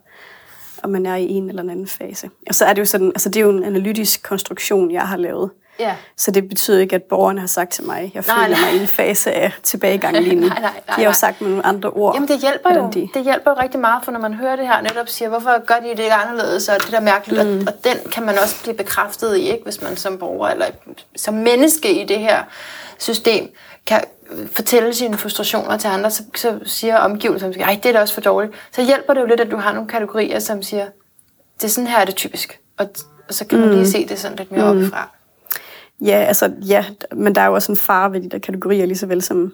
om 0.82 0.90
man 0.90 1.06
er 1.06 1.16
i 1.16 1.28
en 1.28 1.48
eller 1.48 1.62
anden 1.62 1.86
fase. 1.88 2.30
Og 2.48 2.54
så 2.54 2.64
er 2.64 2.72
det 2.72 2.80
jo 2.80 2.86
sådan, 2.86 3.08
altså 3.08 3.28
det 3.28 3.36
er 3.40 3.44
jo 3.44 3.50
en 3.50 3.64
analytisk 3.64 4.22
konstruktion, 4.22 4.90
jeg 4.90 5.02
har 5.02 5.16
lavet. 5.16 5.50
Ja. 5.80 5.94
Så 6.16 6.30
det 6.30 6.48
betyder 6.48 6.80
ikke, 6.80 6.96
at 6.96 7.02
borgerne 7.02 7.40
har 7.40 7.46
sagt 7.46 7.70
til 7.72 7.84
mig, 7.84 8.10
jeg 8.14 8.24
føler 8.24 8.48
nej. 8.48 8.60
mig 8.60 8.74
i 8.78 8.80
en 8.82 8.86
fase 8.88 9.32
af 9.32 9.52
tilbagegang 9.62 10.16
lige 10.18 10.34
nu. 10.34 10.46
Nej, 10.46 10.60
nej, 10.60 10.60
nej, 10.60 10.72
de 10.86 11.02
har 11.02 11.02
jo 11.02 11.12
sagt 11.12 11.40
med 11.40 11.50
nogle 11.50 11.66
andre 11.66 11.90
ord. 11.90 12.14
Jamen 12.14 12.28
det 12.28 12.40
hjælper 12.40 12.74
jo. 12.74 12.90
de- 12.94 13.08
Det 13.14 13.22
hjælper 13.24 13.50
jo 13.50 13.56
rigtig 13.62 13.80
meget, 13.80 14.04
for 14.04 14.12
når 14.12 14.20
man 14.20 14.34
hører 14.34 14.56
det 14.56 14.66
her, 14.66 14.80
netop 14.82 15.08
siger, 15.08 15.28
hvorfor 15.28 15.64
gør 15.66 15.74
de 15.74 15.88
det 15.90 15.98
ikke 15.98 16.12
anderledes, 16.12 16.68
og 16.68 16.74
det 16.82 16.90
der 16.90 16.96
er 16.96 17.00
mærkeligt, 17.02 17.46
mm. 17.46 17.58
og, 17.58 17.64
og 17.66 17.84
den 17.84 18.12
kan 18.12 18.26
man 18.26 18.38
også 18.42 18.62
blive 18.62 18.76
bekræftet 18.76 19.36
i, 19.36 19.40
ikke, 19.40 19.64
hvis 19.64 19.82
man 19.82 19.96
som 19.96 20.18
borger 20.18 20.48
eller 20.48 20.66
som 21.16 21.34
menneske 21.34 22.02
i 22.02 22.04
det 22.06 22.18
her 22.18 22.42
system 22.98 23.48
kan 23.86 24.04
fortælle 24.52 24.94
sine 24.94 25.18
frustrationer 25.18 25.76
til 25.76 25.88
andre, 25.88 26.10
så, 26.10 26.22
så 26.36 26.60
siger 26.64 26.96
omgivelserne, 26.96 27.60
ej, 27.60 27.80
det 27.82 27.88
er 27.88 27.92
da 27.92 28.00
også 28.00 28.14
for 28.14 28.20
dårligt. 28.20 28.54
Så 28.72 28.84
hjælper 28.84 29.14
det 29.14 29.20
jo 29.20 29.26
lidt, 29.26 29.40
at 29.40 29.50
du 29.50 29.56
har 29.56 29.72
nogle 29.72 29.88
kategorier, 29.88 30.38
som 30.38 30.62
siger, 30.62 30.86
det 31.56 31.64
er 31.64 31.68
sådan 31.68 31.88
her, 31.88 31.98
er 31.98 32.04
det 32.04 32.14
typisk. 32.14 32.60
Og, 32.76 32.88
og 33.28 33.34
så 33.34 33.46
kan 33.46 33.60
man 33.60 33.70
lige 33.70 33.86
se 33.86 34.08
det 34.08 34.18
sådan 34.18 34.36
lidt 34.36 34.52
mere 34.52 34.72
mm. 34.72 34.78
oppefra. 34.78 35.10
Ja, 36.00 36.16
altså, 36.16 36.52
ja, 36.68 36.84
men 37.12 37.34
der 37.34 37.40
er 37.40 37.46
jo 37.46 37.54
også 37.54 37.72
en 37.72 37.78
far 37.78 38.08
ved 38.08 38.20
de 38.20 38.28
der 38.28 38.38
kategorier, 38.38 38.86
lige 38.86 38.98
så 38.98 39.06
vel 39.06 39.22
som 39.22 39.52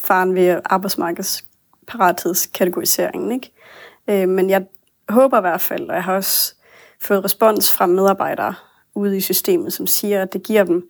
faren 0.00 0.34
ved 0.34 0.60
arbejdsmarkedsparathedskategoriseringen, 0.64 3.32
ikke? 3.32 3.52
Øh, 4.08 4.28
men 4.28 4.50
jeg 4.50 4.64
håber 5.08 5.38
i 5.38 5.40
hvert 5.40 5.60
fald, 5.60 5.88
og 5.88 5.94
jeg 5.94 6.04
har 6.04 6.14
også 6.14 6.54
fået 7.00 7.24
respons 7.24 7.72
fra 7.72 7.86
medarbejdere 7.86 8.54
ude 8.94 9.16
i 9.16 9.20
systemet, 9.20 9.72
som 9.72 9.86
siger, 9.86 10.22
at 10.22 10.32
det 10.32 10.42
giver 10.42 10.64
dem 10.64 10.88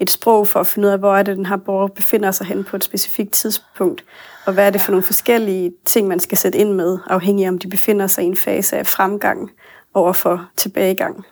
et 0.00 0.10
sprog 0.10 0.48
for 0.48 0.60
at 0.60 0.66
finde 0.66 0.88
ud 0.88 0.92
af, 0.92 0.98
hvor 0.98 1.16
er 1.16 1.22
det, 1.22 1.36
den 1.36 1.46
her 1.46 1.56
borger 1.56 1.88
befinder 1.88 2.30
sig 2.30 2.46
hen 2.46 2.64
på 2.64 2.76
et 2.76 2.84
specifikt 2.84 3.32
tidspunkt, 3.32 4.04
og 4.46 4.52
hvad 4.52 4.66
er 4.66 4.70
det 4.70 4.80
for 4.80 4.90
nogle 4.90 5.02
forskellige 5.04 5.72
ting, 5.84 6.08
man 6.08 6.20
skal 6.20 6.38
sætte 6.38 6.58
ind 6.58 6.72
med, 6.72 6.98
afhængig 7.06 7.44
af, 7.44 7.48
om 7.48 7.58
de 7.58 7.68
befinder 7.68 8.06
sig 8.06 8.24
i 8.24 8.26
en 8.26 8.36
fase 8.36 8.78
af 8.78 8.86
fremgang 8.86 9.50
over 9.94 10.12
for 10.12 10.48
tilbagegang. 10.56 11.24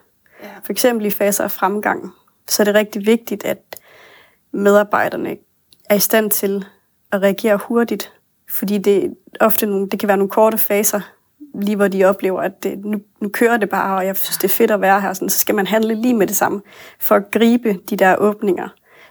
Ja. 0.43 0.49
For 0.65 0.73
eksempel 0.73 1.07
i 1.07 1.11
faser 1.11 1.45
af 1.45 1.51
fremgang, 1.51 2.13
så 2.49 2.63
er 2.63 2.65
det 2.65 2.75
rigtig 2.75 3.07
vigtigt, 3.07 3.45
at 3.45 3.77
medarbejderne 4.53 5.37
er 5.91 5.95
i 5.95 6.01
stand 6.01 6.31
til 6.31 6.65
at 7.13 7.23
reagere 7.23 7.57
hurtigt, 7.57 8.13
fordi 8.51 8.79
det, 8.79 9.15
ofte 9.41 9.67
nogle, 9.67 9.89
det 9.89 10.01
kan 10.01 10.09
være 10.09 10.17
nogle 10.17 10.31
korte 10.31 10.59
faser, 10.59 11.01
lige 11.61 11.77
hvor 11.77 11.89
de 11.89 12.05
oplever, 12.05 12.41
at 12.41 12.63
det, 12.63 12.79
nu, 12.85 12.99
nu 13.21 13.29
kører 13.29 13.57
det 13.57 13.69
bare, 13.71 13.97
og 13.99 14.07
jeg 14.07 14.17
synes, 14.17 14.37
det 14.37 14.45
er 14.45 14.49
fedt 14.55 14.71
at 14.71 14.81
være 14.81 15.01
her, 15.01 15.13
sådan, 15.13 15.29
så 15.29 15.39
skal 15.39 15.55
man 15.55 15.67
handle 15.67 15.95
lige 15.95 16.15
med 16.15 16.27
det 16.27 16.37
samme, 16.37 16.63
for 17.01 17.15
at 17.15 17.31
gribe 17.31 17.79
de 17.91 17.97
der 17.97 18.17
åbninger. 18.17 18.69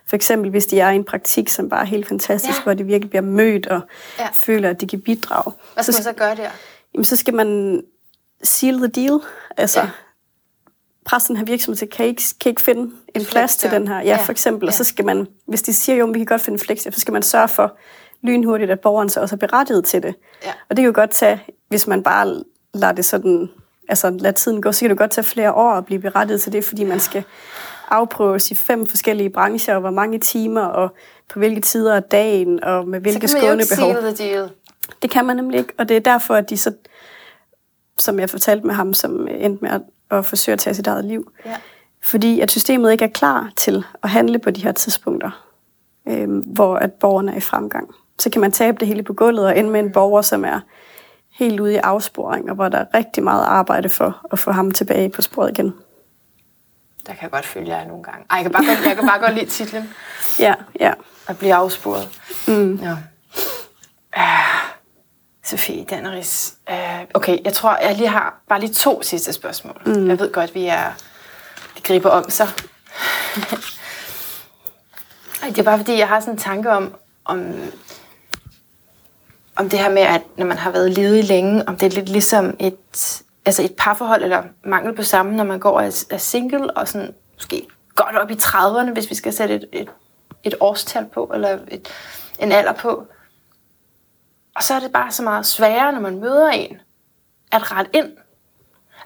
For 0.07 0.15
eksempel, 0.15 0.49
hvis 0.51 0.65
de 0.65 0.80
er 0.80 0.89
i 0.89 0.95
en 0.95 1.03
praktik, 1.03 1.49
som 1.49 1.69
bare 1.69 1.81
er 1.81 1.85
helt 1.85 2.07
fantastisk, 2.07 2.57
Ja. 2.59 2.63
hvor 2.63 2.73
de 2.73 2.84
virkelig 2.84 3.09
bliver 3.09 3.23
mødt 3.23 3.67
og 3.67 3.81
Ja. 4.19 4.27
føler, 4.34 4.69
at 4.69 4.81
de 4.81 4.88
kan 4.88 5.01
bidrage. 5.01 5.53
Hvad 5.73 5.84
skal 5.84 5.93
man 5.95 6.03
så 6.03 6.13
gøre 6.13 6.35
der? 6.35 6.49
Jamen, 6.93 7.05
så 7.05 7.15
skal 7.15 7.34
man 7.34 7.81
seal 8.43 8.77
the 8.77 8.88
deal. 8.88 9.19
Altså, 9.57 9.80
Ja. 11.11 11.17
den 11.27 11.38
her 11.38 11.45
virksomhed 11.45 11.77
til, 11.77 11.89
kan 11.89 12.05
ikke, 12.05 12.23
kan 12.41 12.49
ikke 12.49 12.61
finde 12.61 12.91
en 13.15 13.26
plads 13.26 13.55
til 13.55 13.72
den 13.72 13.88
her? 13.88 13.95
Ja, 13.95 14.03
Ja. 14.03 14.17
for 14.17 14.31
eksempel. 14.31 14.67
Og 14.67 14.72
Ja. 14.73 14.77
så 14.77 14.84
skal 14.84 15.05
man, 15.05 15.27
hvis 15.47 15.61
de 15.61 15.73
siger, 15.73 15.95
jo, 15.95 16.05
vi 16.05 16.19
kan 16.19 16.26
godt 16.26 16.41
finde 16.41 16.55
en 16.55 16.59
flexjob, 16.65 16.93
så 16.93 16.99
skal 16.99 17.11
man 17.11 17.23
sørge 17.23 17.47
for 17.47 17.77
lynhurtigt, 18.23 18.72
at 18.72 18.80
borgeren 18.80 19.09
så 19.09 19.19
også 19.22 19.35
er 19.35 19.38
berettiget 19.38 19.85
til 19.85 20.03
det. 20.03 20.15
Ja. 20.45 20.49
Og 20.69 20.77
det 20.77 20.77
kan 20.77 20.85
jo 20.85 20.91
godt 20.95 21.11
tage, 21.11 21.43
hvis 21.68 21.88
man 21.88 22.04
bare 22.04 22.44
lader 22.74 22.94
det 22.94 23.06
sådan, 23.06 23.50
altså 23.90 24.10
lad 24.10 24.34
tiden 24.34 24.62
gå, 24.62 24.72
så 24.72 24.80
kan 24.80 24.90
det 24.90 24.98
godt 24.98 25.12
tage 25.12 25.26
flere 25.26 25.54
år 25.54 25.72
at 25.72 25.86
blive 25.86 26.02
berettiget 26.02 26.42
til 26.42 26.54
det, 26.54 26.66
fordi 26.66 26.84
man 26.84 27.00
skal 27.00 27.24
afprøves 27.90 28.52
i 28.52 28.56
fem 28.56 28.86
forskellige 28.86 29.30
brancher, 29.30 29.74
og 29.76 29.82
hvor 29.82 29.90
mange 29.92 30.20
timer, 30.20 30.62
og 30.62 30.96
på 31.34 31.40
hvilke 31.40 31.62
tider 31.62 31.96
af 31.96 32.04
dagen, 32.04 32.64
og 32.64 32.88
med 32.88 33.00
hvilke 33.00 33.28
skånebehov. 33.28 33.90
Det 35.02 35.10
kan 35.10 35.26
man 35.26 35.36
nemlig 35.36 35.58
ikke, 35.60 35.74
og 35.78 35.90
det 35.90 35.98
er 35.98 36.02
derfor, 36.02 36.36
at 36.36 36.50
de 36.50 36.58
så, 36.58 36.74
som 37.98 38.20
jeg 38.20 38.30
fortalte 38.30 38.68
med 38.68 38.76
ham, 38.76 38.94
som 38.94 39.28
endte 39.28 39.64
med 39.64 39.72
at, 39.72 39.82
at 40.12 40.26
forsøge 40.26 40.54
at 40.54 40.60
tage 40.60 40.74
sit 40.74 40.88
eget 40.88 41.06
liv, 41.06 41.32
Ja. 41.46 41.56
fordi 42.04 42.40
at 42.40 42.52
systemet 42.52 42.92
ikke 42.92 43.06
er 43.06 43.10
klar 43.10 43.52
til 43.56 43.84
at 44.04 44.10
handle 44.10 44.40
på 44.40 44.52
de 44.52 44.64
her 44.64 44.72
tidspunkter, 44.72 45.46
øh, 46.08 46.30
hvor 46.30 46.76
at 46.76 46.94
borgerne 46.94 47.32
er 47.32 47.38
i 47.38 47.40
fremgang. 47.40 47.90
Så 48.20 48.30
kan 48.30 48.42
man 48.42 48.52
tabe 48.52 48.78
det 48.80 48.88
hele 48.88 49.04
på 49.04 49.14
gulvet 49.14 49.46
og 49.46 49.58
ende 49.60 49.70
med 49.70 49.80
en 49.80 49.92
borger, 49.92 50.22
som 50.22 50.46
er 50.46 50.60
helt 51.36 51.60
ude 51.60 51.74
i 51.74 51.76
afsporing, 51.78 52.49
og 52.49 52.56
hvor 52.56 52.70
der 52.70 52.78
er 52.78 52.86
rigtig 52.94 53.24
meget 53.24 53.45
arbejde 53.45 53.90
for 53.90 54.26
at 54.32 54.40
få 54.40 54.52
ham 54.52 54.72
tilbage 54.72 55.10
på 55.10 55.22
sporet 55.22 55.52
igen. 55.52 55.74
Der 57.07 57.14
kan 57.14 57.22
jeg 57.22 57.32
godt 57.32 57.45
følge 57.45 57.76
jer 57.76 57.88
nogle 57.88 58.03
gange. 58.03 58.26
Ej, 58.30 58.36
jeg 58.36 58.44
kan 58.44 58.52
bare 58.52 58.66
godt, 58.66 58.86
jeg 58.86 58.95
kan 58.95 59.07
bare 59.07 59.20
godt 59.20 59.34
lide 59.34 59.45
titlen. 59.45 59.90
Ja, 60.40 60.53
ja. 60.80 60.94
At 61.28 61.38
blive 61.38 61.53
afsporet. 61.53 62.10
Mm. 62.48 62.76
Ja. 62.76 62.91
Uh, 64.18 64.24
Sofie 65.44 65.86
Danneris. 65.86 66.56
Uh, 66.70 66.76
okay, 67.14 67.38
jeg 67.45 67.53
tror, 67.53 67.78
jeg 67.78 67.95
lige 67.95 68.07
har 68.07 68.41
bare 68.49 68.60
lige 68.60 68.74
to 68.74 69.02
sidste 69.02 69.34
spørgsmål. 69.34 69.82
Mm. 69.86 70.07
Jeg 70.10 70.20
ved 70.20 70.32
godt, 70.34 70.56
vi 70.56 70.66
er... 70.66 70.91
Det 71.76 71.84
griber 71.84 72.10
om 72.10 72.30
sig. 72.30 72.48
Ej, 75.41 75.49
det 75.49 75.57
er 75.57 75.64
bare 75.64 75.78
fordi, 75.78 75.98
jeg 75.98 76.07
har 76.07 76.20
sådan 76.20 76.34
en 76.34 76.38
tanke 76.38 76.72
om, 76.72 76.95
om 77.26 77.53
om 79.56 79.69
det 79.69 79.80
her 79.80 79.90
med, 79.90 80.02
at 80.02 80.22
når 80.38 80.45
man 80.45 80.57
har 80.57 80.72
været 80.72 80.91
ledig 80.91 81.23
længe, 81.23 81.68
om 81.68 81.77
det 81.77 81.86
er 81.86 81.95
lidt 81.95 82.10
ligesom 82.10 82.56
et, 82.60 83.23
altså 83.45 83.64
et 83.64 83.73
parforhold, 83.77 84.23
eller 84.23 84.44
mangel 84.64 84.95
på 84.95 85.03
sammen, 85.03 85.36
når 85.36 85.44
man 85.44 85.60
går 85.60 85.72
og 85.72 85.86
er 86.10 86.18
single, 86.18 86.77
og 86.77 86.88
sådan 86.88 87.14
måske 87.34 87.68
godt 87.95 88.15
op 88.15 88.32
i 88.32 88.34
30'erne, 88.34 88.91
hvis 88.91 89.10
vi 89.10 89.15
skal 89.15 89.34
sætte 89.34 89.56
et, 89.56 89.65
et, 89.73 89.90
et 90.44 90.56
årstal 90.60 91.06
på, 91.14 91.32
eller 91.34 91.60
et, 91.68 91.88
en 92.40 92.52
alder 92.52 92.73
på. 92.73 93.07
Og 94.56 94.64
så 94.64 94.73
er 94.73 94.80
det 94.80 94.91
bare 94.91 95.11
så 95.11 95.23
meget 95.23 95.45
sværere, 95.45 95.94
når 95.94 95.99
man 95.99 96.19
møder 96.19 96.49
en, 96.49 96.77
at 97.52 97.72
rette 97.72 97.91
ind. 97.94 98.11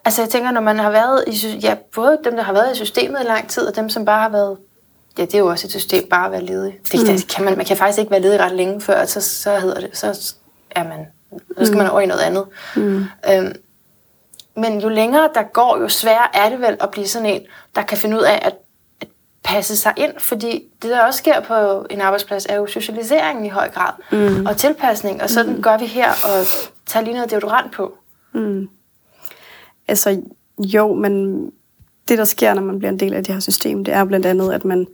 Altså 0.05 0.21
jeg 0.21 0.29
tænker, 0.29 0.51
når 0.51 0.61
man 0.61 0.79
har 0.79 0.91
været 0.91 1.23
i, 1.27 1.57
ja, 1.57 1.75
både 1.95 2.19
dem, 2.23 2.35
der 2.35 2.43
har 2.43 2.53
været 2.53 2.71
i 2.71 2.75
systemet 2.75 3.21
i 3.21 3.23
lang 3.23 3.49
tid, 3.49 3.67
og 3.67 3.75
dem, 3.75 3.89
som 3.89 4.05
bare 4.05 4.21
har 4.21 4.29
været, 4.29 4.57
ja, 5.17 5.25
det 5.25 5.35
er 5.35 5.39
jo 5.39 5.47
også 5.47 5.67
et 5.67 5.71
system, 5.71 6.09
bare 6.09 6.25
at 6.25 6.31
være 6.31 6.45
ledig. 6.45 6.79
Det, 6.91 7.09
mm. 7.09 7.17
kan 7.29 7.45
man, 7.45 7.57
man 7.57 7.65
kan 7.65 7.77
faktisk 7.77 7.99
ikke 7.99 8.11
være 8.11 8.21
ledig 8.21 8.39
ret 8.39 8.51
længe 8.51 8.81
før, 8.81 9.05
så, 9.05 9.21
så 9.21 9.59
hedder 9.59 9.79
det, 9.79 9.97
så 9.97 10.33
er 10.71 10.83
man, 10.83 11.07
så 11.57 11.65
skal 11.65 11.71
mm. 11.71 11.77
man 11.77 11.89
over 11.91 12.01
i 12.01 12.05
noget 12.05 12.21
andet. 12.21 12.45
Mm. 12.75 13.05
Øhm, 13.33 13.55
men 14.55 14.81
jo 14.81 14.89
længere 14.89 15.29
der 15.33 15.43
går, 15.43 15.81
jo 15.81 15.89
sværere 15.89 16.35
er 16.35 16.49
det 16.49 16.59
vel 16.59 16.77
at 16.79 16.91
blive 16.91 17.07
sådan 17.07 17.29
en, 17.29 17.41
der 17.75 17.81
kan 17.81 17.97
finde 17.97 18.17
ud 18.17 18.21
af 18.21 18.39
at, 18.41 18.53
at 19.01 19.07
passe 19.43 19.75
sig 19.77 19.93
ind, 19.97 20.13
fordi 20.19 20.63
det, 20.81 20.89
der 20.89 21.05
også 21.05 21.17
sker 21.17 21.41
på 21.41 21.85
en 21.89 22.01
arbejdsplads, 22.01 22.45
er 22.45 22.55
jo 22.55 22.67
socialiseringen 22.67 23.45
i 23.45 23.49
høj 23.49 23.69
grad, 23.69 23.93
mm. 24.11 24.45
og 24.45 24.57
tilpasning, 24.57 25.23
og 25.23 25.29
sådan 25.29 25.55
mm. 25.55 25.61
gør 25.61 25.77
vi 25.77 25.85
her, 25.85 26.09
og 26.09 26.45
tager 26.85 27.03
lige 27.03 27.13
noget 27.13 27.31
deodorant 27.31 27.71
på. 27.71 27.97
Mm. 28.33 28.69
Altså, 29.87 30.21
jo, 30.59 30.93
men 30.93 31.45
det, 32.07 32.17
der 32.17 32.25
sker, 32.25 32.53
når 32.53 32.61
man 32.61 32.79
bliver 32.79 32.91
en 32.91 32.99
del 32.99 33.13
af 33.13 33.23
det 33.23 33.33
her 33.33 33.39
system, 33.39 33.83
det 33.83 33.93
er 33.93 34.05
blandt 34.05 34.25
andet, 34.25 34.51
at 34.51 34.65
man 34.65 34.87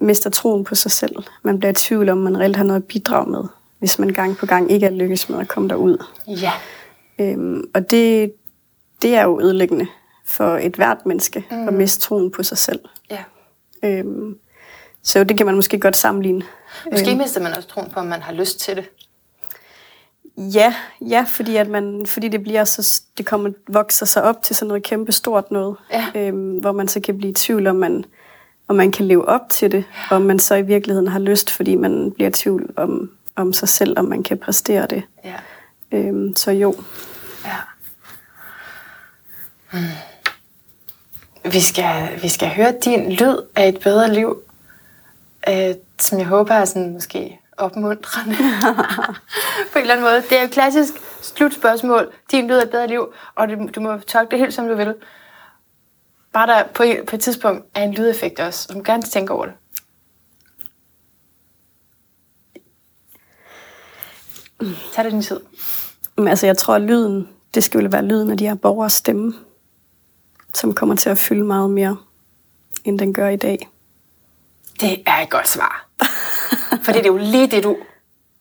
mister 0.00 0.30
troen 0.30 0.64
på 0.64 0.74
sig 0.74 0.90
selv. 0.90 1.16
Man 1.42 1.58
bliver 1.58 1.70
i 1.70 1.74
tvivl 1.74 2.08
om, 2.08 2.18
man 2.18 2.38
reelt 2.38 2.56
har 2.56 2.64
noget 2.64 2.80
at 2.80 2.88
bidrage 2.88 3.30
med, 3.30 3.44
hvis 3.78 3.98
man 3.98 4.08
gang 4.08 4.36
på 4.36 4.46
gang 4.46 4.70
ikke 4.70 4.86
er 4.86 4.90
lykkes 4.90 5.28
med 5.28 5.40
at 5.40 5.48
komme 5.48 5.68
derud. 5.68 6.04
Ja. 6.26 6.52
Øhm, 7.18 7.70
og 7.74 7.90
det, 7.90 8.32
det 9.02 9.14
er 9.14 9.22
jo 9.22 9.40
ødelæggende 9.40 9.86
for 10.24 10.56
et 10.56 10.74
hvert 10.76 11.06
menneske 11.06 11.44
mm. 11.50 11.68
at 11.68 11.74
miste 11.74 12.00
troen 12.00 12.30
på 12.30 12.42
sig 12.42 12.58
selv. 12.58 12.80
Ja. 13.10 13.24
Øhm, 13.84 14.38
så 15.02 15.24
det 15.24 15.36
kan 15.36 15.46
man 15.46 15.54
måske 15.54 15.80
godt 15.80 15.96
sammenligne. 15.96 16.42
Måske 16.90 17.10
øhm, 17.10 17.18
mister 17.18 17.40
man 17.42 17.56
også 17.56 17.68
troen 17.68 17.90
på, 17.90 18.00
at 18.00 18.06
man 18.06 18.22
har 18.22 18.32
lyst 18.32 18.60
til 18.60 18.76
det. 18.76 18.84
Ja, 20.36 20.74
ja, 21.00 21.24
fordi 21.28 21.56
at 21.56 21.68
man, 21.68 22.06
fordi 22.06 22.28
det 22.28 22.42
bliver 22.42 22.64
så, 22.64 23.02
det 23.18 23.26
kommer 23.26 23.50
vokser 23.68 24.06
sig 24.06 24.22
op 24.22 24.42
til 24.42 24.56
sådan 24.56 24.68
noget 24.68 24.82
kæmpe 24.82 25.12
stort 25.12 25.50
noget, 25.50 25.76
ja. 25.92 26.06
øhm, 26.14 26.58
hvor 26.58 26.72
man 26.72 26.88
så 26.88 27.00
kan 27.00 27.18
blive 27.18 27.30
i 27.30 27.34
tvivl 27.34 27.66
om 27.66 27.76
man, 27.76 28.04
om 28.68 28.76
man 28.76 28.92
kan 28.92 29.06
leve 29.06 29.28
op 29.28 29.40
til 29.50 29.72
det, 29.72 29.84
og 30.10 30.16
om 30.16 30.22
man 30.22 30.38
så 30.38 30.54
i 30.54 30.62
virkeligheden 30.62 31.08
har 31.08 31.18
lyst, 31.18 31.50
fordi 31.50 31.74
man 31.74 32.12
bliver 32.12 32.28
i 32.28 32.32
tvivl 32.32 32.72
om, 32.76 33.10
om 33.36 33.52
sig 33.52 33.68
selv, 33.68 33.98
om 33.98 34.04
man 34.04 34.22
kan 34.22 34.38
præstere 34.38 34.86
det. 34.86 35.02
Ja. 35.24 35.36
Øhm, 35.92 36.36
så 36.36 36.50
jo. 36.50 36.74
Ja. 37.44 37.56
Hmm. 39.72 39.82
Vi 41.52 41.60
skal, 41.60 42.22
vi 42.22 42.28
skal 42.28 42.48
høre 42.48 42.74
din 42.84 43.12
lyd 43.12 43.36
af 43.56 43.68
et 43.68 43.80
bedre 43.80 44.14
liv, 44.14 44.42
øh, 45.48 45.74
som 46.00 46.18
jeg 46.18 46.26
håber 46.26 46.54
er 46.54 46.64
sådan 46.64 46.92
måske 46.92 47.40
opmuntrende 47.56 48.36
på 49.72 49.78
en 49.78 49.80
eller 49.80 49.94
anden 49.94 50.06
måde. 50.06 50.22
Det 50.30 50.38
er 50.38 50.42
et 50.42 50.50
klassisk 50.50 50.94
slutspørgsmål. 51.22 52.12
Din 52.30 52.48
lyd 52.48 52.56
af 52.56 52.62
et 52.62 52.70
bedre 52.70 52.86
liv, 52.86 53.14
og 53.34 53.48
du, 53.48 53.68
du 53.74 53.80
må 53.80 53.98
tolke 53.98 54.30
det 54.30 54.38
helt 54.38 54.54
som 54.54 54.68
du 54.68 54.74
vil. 54.74 54.94
Bare 56.32 56.46
der 56.46 56.64
på, 56.74 56.84
på 57.06 57.16
et 57.16 57.22
tidspunkt 57.22 57.64
er 57.74 57.82
en 57.82 57.94
lydeffekt 57.94 58.40
også, 58.40 58.72
må 58.74 58.82
gerne 58.82 59.02
tænke 59.02 59.32
over 59.32 59.44
det. 59.44 59.54
Tag 64.92 65.04
det 65.04 65.12
din 65.12 65.22
tid. 65.22 65.40
Men 66.16 66.28
altså, 66.28 66.46
jeg 66.46 66.56
tror, 66.56 66.74
at 66.74 66.82
lyden, 66.82 67.28
det 67.54 67.64
skal 67.64 67.80
jo 67.80 67.88
være 67.92 68.04
lyden 68.04 68.30
af 68.30 68.38
de 68.38 68.46
her 68.46 68.54
borgers 68.54 68.92
stemme, 68.92 69.34
som 70.54 70.74
kommer 70.74 70.94
til 70.94 71.10
at 71.10 71.18
fylde 71.18 71.44
meget 71.44 71.70
mere, 71.70 71.96
end 72.84 72.98
den 72.98 73.12
gør 73.14 73.28
i 73.28 73.36
dag. 73.36 73.68
Det 74.80 75.02
er 75.06 75.22
et 75.22 75.30
godt 75.30 75.48
svar. 75.48 75.88
Fordi 76.84 76.98
det 76.98 77.06
er 77.06 77.10
jo 77.12 77.16
lige 77.16 77.46
det, 77.46 77.64
du 77.64 77.76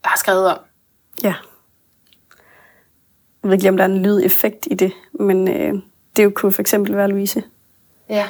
har 0.03 0.17
skrevet 0.17 0.47
om. 0.47 0.57
Ja. 1.23 1.33
Jeg 3.43 3.51
ved 3.51 3.53
ikke 3.53 3.69
om 3.69 3.77
der 3.77 3.83
er 3.83 3.89
en 3.89 4.01
lydeffekt 4.01 4.67
i 4.71 4.73
det, 4.73 4.91
men 5.13 5.47
øh, 5.47 5.73
det 6.15 6.23
jo 6.23 6.31
kunne 6.35 6.51
for 6.51 6.61
eksempel 6.61 6.95
være 6.95 7.07
Louise. 7.07 7.43
Ja. 8.09 8.29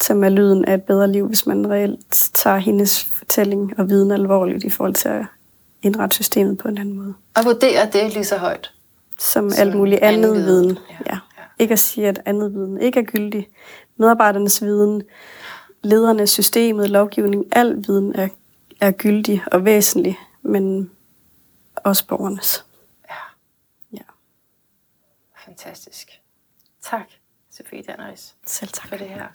Som 0.00 0.24
er 0.24 0.28
lyden 0.28 0.64
af 0.64 0.74
et 0.74 0.82
bedre 0.82 1.12
liv, 1.12 1.26
hvis 1.26 1.46
man 1.46 1.70
reelt 1.70 2.30
tager 2.34 2.56
hendes 2.56 3.04
fortælling 3.04 3.78
og 3.78 3.88
viden 3.88 4.10
alvorligt 4.10 4.64
i 4.64 4.70
forhold 4.70 4.94
til 4.94 5.08
at 5.08 5.26
indrette 5.82 6.14
systemet 6.14 6.58
på 6.58 6.68
en 6.68 6.78
anden 6.78 6.94
måde. 6.94 7.14
Og 7.36 7.44
vurdere 7.44 7.90
det 7.90 8.12
lige 8.12 8.24
så 8.24 8.36
højt. 8.36 8.72
Som, 9.18 9.50
som 9.50 9.66
alt 9.66 9.76
muligt 9.76 10.00
andet, 10.02 10.30
andet 10.30 10.44
viden. 10.44 10.64
viden. 10.64 10.78
Ja. 10.90 11.14
Ja. 11.14 11.18
Ikke 11.58 11.72
at 11.72 11.78
sige, 11.78 12.08
at 12.08 12.22
andet 12.24 12.54
viden 12.54 12.80
ikke 12.80 13.00
er 13.00 13.04
gyldig. 13.04 13.48
Medarbejdernes 13.96 14.62
viden, 14.62 15.02
ledernes 15.82 16.30
systemet, 16.30 16.90
lovgivning, 16.90 17.44
al 17.52 17.84
viden 17.86 18.14
er, 18.14 18.28
er 18.80 18.90
gyldig 18.90 19.42
og 19.52 19.64
væsentlig, 19.64 20.18
men 20.42 20.90
også 21.76 22.06
borgernes. 22.06 22.64
Ja. 23.10 23.14
ja. 23.92 24.02
Fantastisk. 25.44 26.20
Tak, 26.82 27.06
Sofie 27.50 27.82
Danneris. 27.82 28.34
Selv 28.46 28.70
tak. 28.70 28.88
For 28.88 28.96
det 28.96 29.08
her. 29.08 29.26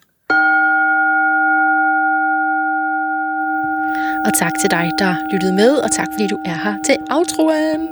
Og 4.25 4.31
tak 4.39 4.51
til 4.61 4.71
dig, 4.71 4.91
der 4.99 5.15
lyttede 5.31 5.53
med, 5.53 5.75
og 5.75 5.91
tak 5.91 6.07
fordi 6.13 6.27
du 6.27 6.37
er 6.45 6.53
her 6.63 6.75
til 6.85 6.97
outroen. 7.11 7.87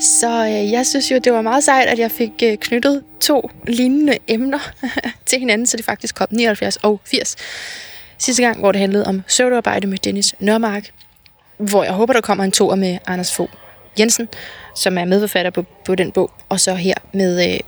Så 0.00 0.44
øh, 0.46 0.72
jeg 0.72 0.86
synes 0.86 1.10
jo, 1.10 1.18
det 1.18 1.32
var 1.32 1.42
meget 1.42 1.64
sejt, 1.64 1.88
at 1.88 1.98
jeg 1.98 2.10
fik 2.10 2.30
øh, 2.42 2.58
knyttet 2.58 3.04
to 3.20 3.50
lignende 3.66 4.18
emner 4.28 4.58
til 5.26 5.38
hinanden, 5.38 5.66
så 5.66 5.76
det 5.76 5.84
faktisk 5.84 6.14
kom 6.14 6.28
79 6.30 6.76
og 6.76 7.00
80. 7.04 7.36
Sidste 8.18 8.42
gang, 8.42 8.58
hvor 8.58 8.72
det 8.72 8.80
handlede 8.80 9.06
om 9.06 9.22
søvdearbejde 9.26 9.86
med 9.86 9.98
Dennis 9.98 10.34
Nørmark, 10.38 10.90
hvor 11.58 11.84
jeg 11.84 11.92
håber, 11.92 12.12
der 12.12 12.20
kommer 12.20 12.44
en 12.44 12.52
toer 12.52 12.74
med 12.74 12.98
Anders 13.06 13.36
Fogh 13.36 13.50
Jensen, 13.98 14.28
som 14.76 14.98
er 14.98 15.04
medforfatter 15.04 15.50
på, 15.50 15.64
på 15.84 15.94
den 15.94 16.12
bog, 16.12 16.30
og 16.48 16.60
så 16.60 16.74
her 16.74 16.94
med 17.12 17.54
øh, 17.54 17.60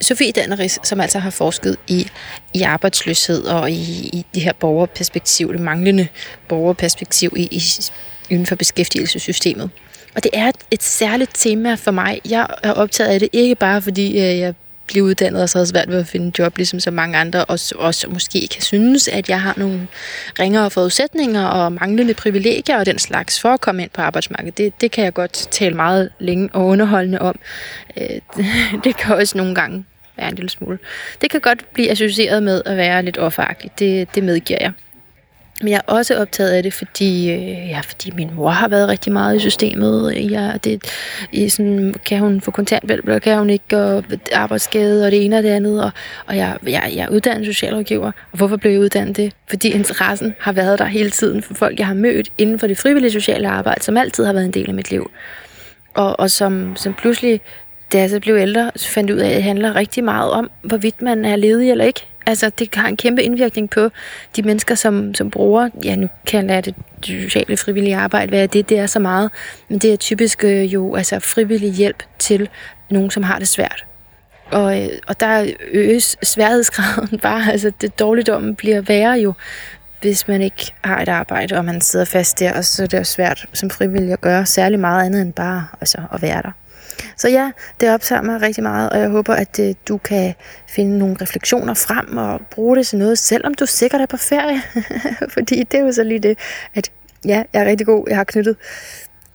Sofie 0.00 0.32
Danneris, 0.32 0.78
som 0.82 1.00
altså 1.00 1.18
har 1.18 1.30
forsket 1.30 1.76
i, 1.88 2.06
i 2.54 2.62
arbejdsløshed 2.62 3.44
og 3.44 3.70
i, 3.70 4.08
i 4.12 4.26
det 4.34 4.42
her 4.42 4.52
borgerperspektiv, 4.52 5.52
det 5.52 5.60
manglende 5.60 6.08
borgerperspektiv 6.48 7.32
i, 7.36 7.42
i, 7.42 7.62
inden 8.30 8.46
for 8.46 8.56
beskæftigelsessystemet. 8.56 9.70
Og 10.14 10.22
det 10.22 10.30
er 10.34 10.48
et, 10.48 10.56
et 10.70 10.82
særligt 10.82 11.30
tema 11.34 11.74
for 11.74 11.90
mig. 11.90 12.20
Jeg 12.24 12.46
er 12.62 12.72
optaget 12.72 13.10
af 13.10 13.20
det 13.20 13.28
ikke 13.32 13.54
bare 13.54 13.82
fordi 13.82 14.08
øh, 14.08 14.38
jeg 14.38 14.54
blive 14.86 15.04
uddannet 15.04 15.42
og 15.42 15.48
så 15.48 15.58
havde 15.58 15.66
svært 15.66 15.88
ved 15.88 15.98
at 15.98 16.06
finde 16.06 16.32
job, 16.38 16.56
ligesom 16.56 16.80
så 16.80 16.90
mange 16.90 17.18
andre, 17.18 17.44
og 17.44 17.58
også 17.74 18.06
måske 18.10 18.48
kan 18.52 18.62
synes, 18.62 19.08
at 19.08 19.28
jeg 19.28 19.40
har 19.40 19.54
nogle 19.56 19.88
ringere 20.38 20.70
forudsætninger 20.70 21.46
og 21.46 21.72
manglende 21.72 22.14
privilegier 22.14 22.78
og 22.78 22.86
den 22.86 22.98
slags 22.98 23.40
for 23.40 23.48
at 23.48 23.60
komme 23.60 23.82
ind 23.82 23.90
på 23.90 24.02
arbejdsmarkedet. 24.02 24.58
Det, 24.58 24.80
det 24.80 24.90
kan 24.90 25.04
jeg 25.04 25.14
godt 25.14 25.32
tale 25.32 25.74
meget 25.74 26.10
længe 26.18 26.48
og 26.52 26.66
underholdende 26.66 27.18
om. 27.18 27.38
Øh, 27.96 28.20
det 28.84 28.96
kan 28.96 29.16
også 29.16 29.38
nogle 29.38 29.54
gange 29.54 29.84
være 30.16 30.28
en 30.28 30.34
lille 30.34 30.50
smule. 30.50 30.78
Det 31.20 31.30
kan 31.30 31.40
godt 31.40 31.72
blive 31.72 31.90
associeret 31.90 32.42
med 32.42 32.62
at 32.66 32.76
være 32.76 33.02
lidt 33.02 33.18
offeragtigt. 33.18 33.78
Det, 33.78 34.14
det 34.14 34.24
medgiver 34.24 34.58
jeg. 34.60 34.72
Men 35.60 35.68
jeg 35.68 35.76
er 35.76 35.92
også 35.92 36.16
optaget 36.16 36.50
af 36.50 36.62
det, 36.62 36.72
fordi, 36.72 37.30
øh, 37.30 37.68
ja, 37.68 37.80
fordi 37.80 38.10
min 38.10 38.30
mor 38.34 38.50
har 38.50 38.68
været 38.68 38.88
rigtig 38.88 39.12
meget 39.12 39.36
i 39.36 39.38
systemet. 39.38 40.30
Ja, 40.30 40.52
det, 40.64 40.84
i 41.32 41.48
sådan, 41.48 41.94
kan 42.06 42.18
hun 42.18 42.40
få 42.40 42.50
kontanthjælp, 42.50 43.04
eller 43.04 43.18
kan 43.18 43.38
hun 43.38 43.50
ikke, 43.50 43.76
og 43.76 44.04
arbejdsskade, 44.32 45.06
og 45.06 45.10
det 45.10 45.24
ene 45.24 45.36
og 45.36 45.42
det 45.42 45.48
andet. 45.48 45.84
Og, 45.84 45.90
og 46.26 46.36
jeg, 46.36 46.56
jeg, 46.66 46.92
jeg 46.94 47.04
er 47.04 47.08
uddannet 47.08 47.46
socialrådgiver. 47.46 48.06
Og 48.06 48.38
hvorfor 48.38 48.56
blev 48.56 48.72
jeg 48.72 48.80
uddannet 48.80 49.16
det? 49.16 49.32
Fordi 49.48 49.70
interessen 49.70 50.34
har 50.40 50.52
været 50.52 50.78
der 50.78 50.84
hele 50.84 51.10
tiden 51.10 51.42
for 51.42 51.54
folk, 51.54 51.78
jeg 51.78 51.86
har 51.86 51.94
mødt 51.94 52.32
inden 52.38 52.58
for 52.58 52.66
det 52.66 52.78
frivillige 52.78 53.12
sociale 53.12 53.48
arbejde, 53.48 53.84
som 53.84 53.96
altid 53.96 54.24
har 54.24 54.32
været 54.32 54.44
en 54.44 54.50
del 54.50 54.68
af 54.68 54.74
mit 54.74 54.90
liv. 54.90 55.10
Og, 55.94 56.20
og 56.20 56.30
som, 56.30 56.76
som 56.76 56.94
pludselig, 56.94 57.40
da 57.92 57.98
jeg 57.98 58.10
så 58.10 58.20
blev 58.20 58.36
ældre, 58.36 58.70
så 58.76 58.88
fandt 58.88 59.10
ud 59.10 59.18
af, 59.18 59.28
at 59.28 59.36
det 59.36 59.42
handler 59.42 59.76
rigtig 59.76 60.04
meget 60.04 60.30
om, 60.30 60.50
hvorvidt 60.62 61.02
man 61.02 61.24
er 61.24 61.36
ledig 61.36 61.70
eller 61.70 61.84
ikke. 61.84 62.06
Altså, 62.26 62.50
det 62.50 62.74
har 62.74 62.88
en 62.88 62.96
kæmpe 62.96 63.22
indvirkning 63.22 63.70
på 63.70 63.90
de 64.36 64.42
mennesker, 64.42 64.74
som, 64.74 65.14
som 65.14 65.30
bruger, 65.30 65.68
ja, 65.84 65.96
nu 65.96 66.08
kan 66.26 66.38
jeg 66.40 66.48
lade 66.48 66.62
det, 66.62 66.74
sociale 67.04 67.56
frivillige 67.56 67.96
arbejde 67.96 68.32
være 68.32 68.46
det, 68.46 68.68
det 68.68 68.78
er 68.78 68.86
så 68.86 68.98
meget, 68.98 69.30
men 69.68 69.78
det 69.78 69.92
er 69.92 69.96
typisk 69.96 70.44
øh, 70.44 70.74
jo 70.74 70.94
altså 70.94 71.18
frivillig 71.18 71.72
hjælp 71.72 72.02
til 72.18 72.48
nogen, 72.90 73.10
som 73.10 73.22
har 73.22 73.38
det 73.38 73.48
svært. 73.48 73.84
Og, 74.50 74.82
øh, 74.82 74.88
og 75.06 75.20
der 75.20 75.46
øges 75.72 76.16
sværhedsgraden 76.22 77.18
bare, 77.28 77.52
altså 77.52 77.72
det 77.80 77.98
dårligdommen 77.98 78.56
bliver 78.56 78.80
værre 78.80 79.18
jo, 79.18 79.32
hvis 80.00 80.28
man 80.28 80.42
ikke 80.42 80.74
har 80.84 81.02
et 81.02 81.08
arbejde, 81.08 81.56
og 81.56 81.64
man 81.64 81.80
sidder 81.80 82.04
fast 82.04 82.38
der, 82.40 82.52
og 82.52 82.64
så 82.64 82.82
er 82.82 82.86
det 82.86 83.06
svært 83.06 83.46
som 83.52 83.70
frivillig 83.70 84.12
at 84.12 84.20
gøre 84.20 84.46
særlig 84.46 84.80
meget 84.80 85.06
andet 85.06 85.22
end 85.22 85.32
bare 85.32 85.66
altså, 85.80 85.98
at 86.12 86.22
være 86.22 86.42
der. 86.42 86.50
Så 87.16 87.28
ja, 87.28 87.50
det 87.80 87.94
optager 87.94 88.22
mig 88.22 88.42
rigtig 88.42 88.62
meget, 88.62 88.90
og 88.90 88.98
jeg 88.98 89.08
håber, 89.08 89.34
at 89.34 89.58
øh, 89.60 89.74
du 89.88 89.98
kan 89.98 90.34
finde 90.68 90.98
nogle 90.98 91.16
refleksioner 91.20 91.74
frem 91.74 92.16
og 92.16 92.40
bruge 92.50 92.76
det 92.76 92.86
til 92.86 92.98
noget, 92.98 93.18
selvom 93.18 93.54
du 93.54 93.66
sikkert 93.66 94.00
er 94.00 94.06
på 94.06 94.16
ferie. 94.16 94.62
Fordi 95.34 95.62
det 95.62 95.80
er 95.80 95.84
jo 95.84 95.92
så 95.92 96.02
lige 96.02 96.18
det, 96.18 96.38
at 96.74 96.90
ja, 97.24 97.42
jeg 97.52 97.62
er 97.62 97.64
rigtig 97.64 97.86
god. 97.86 98.04
Jeg 98.08 98.16
har 98.16 98.24
knyttet 98.24 98.56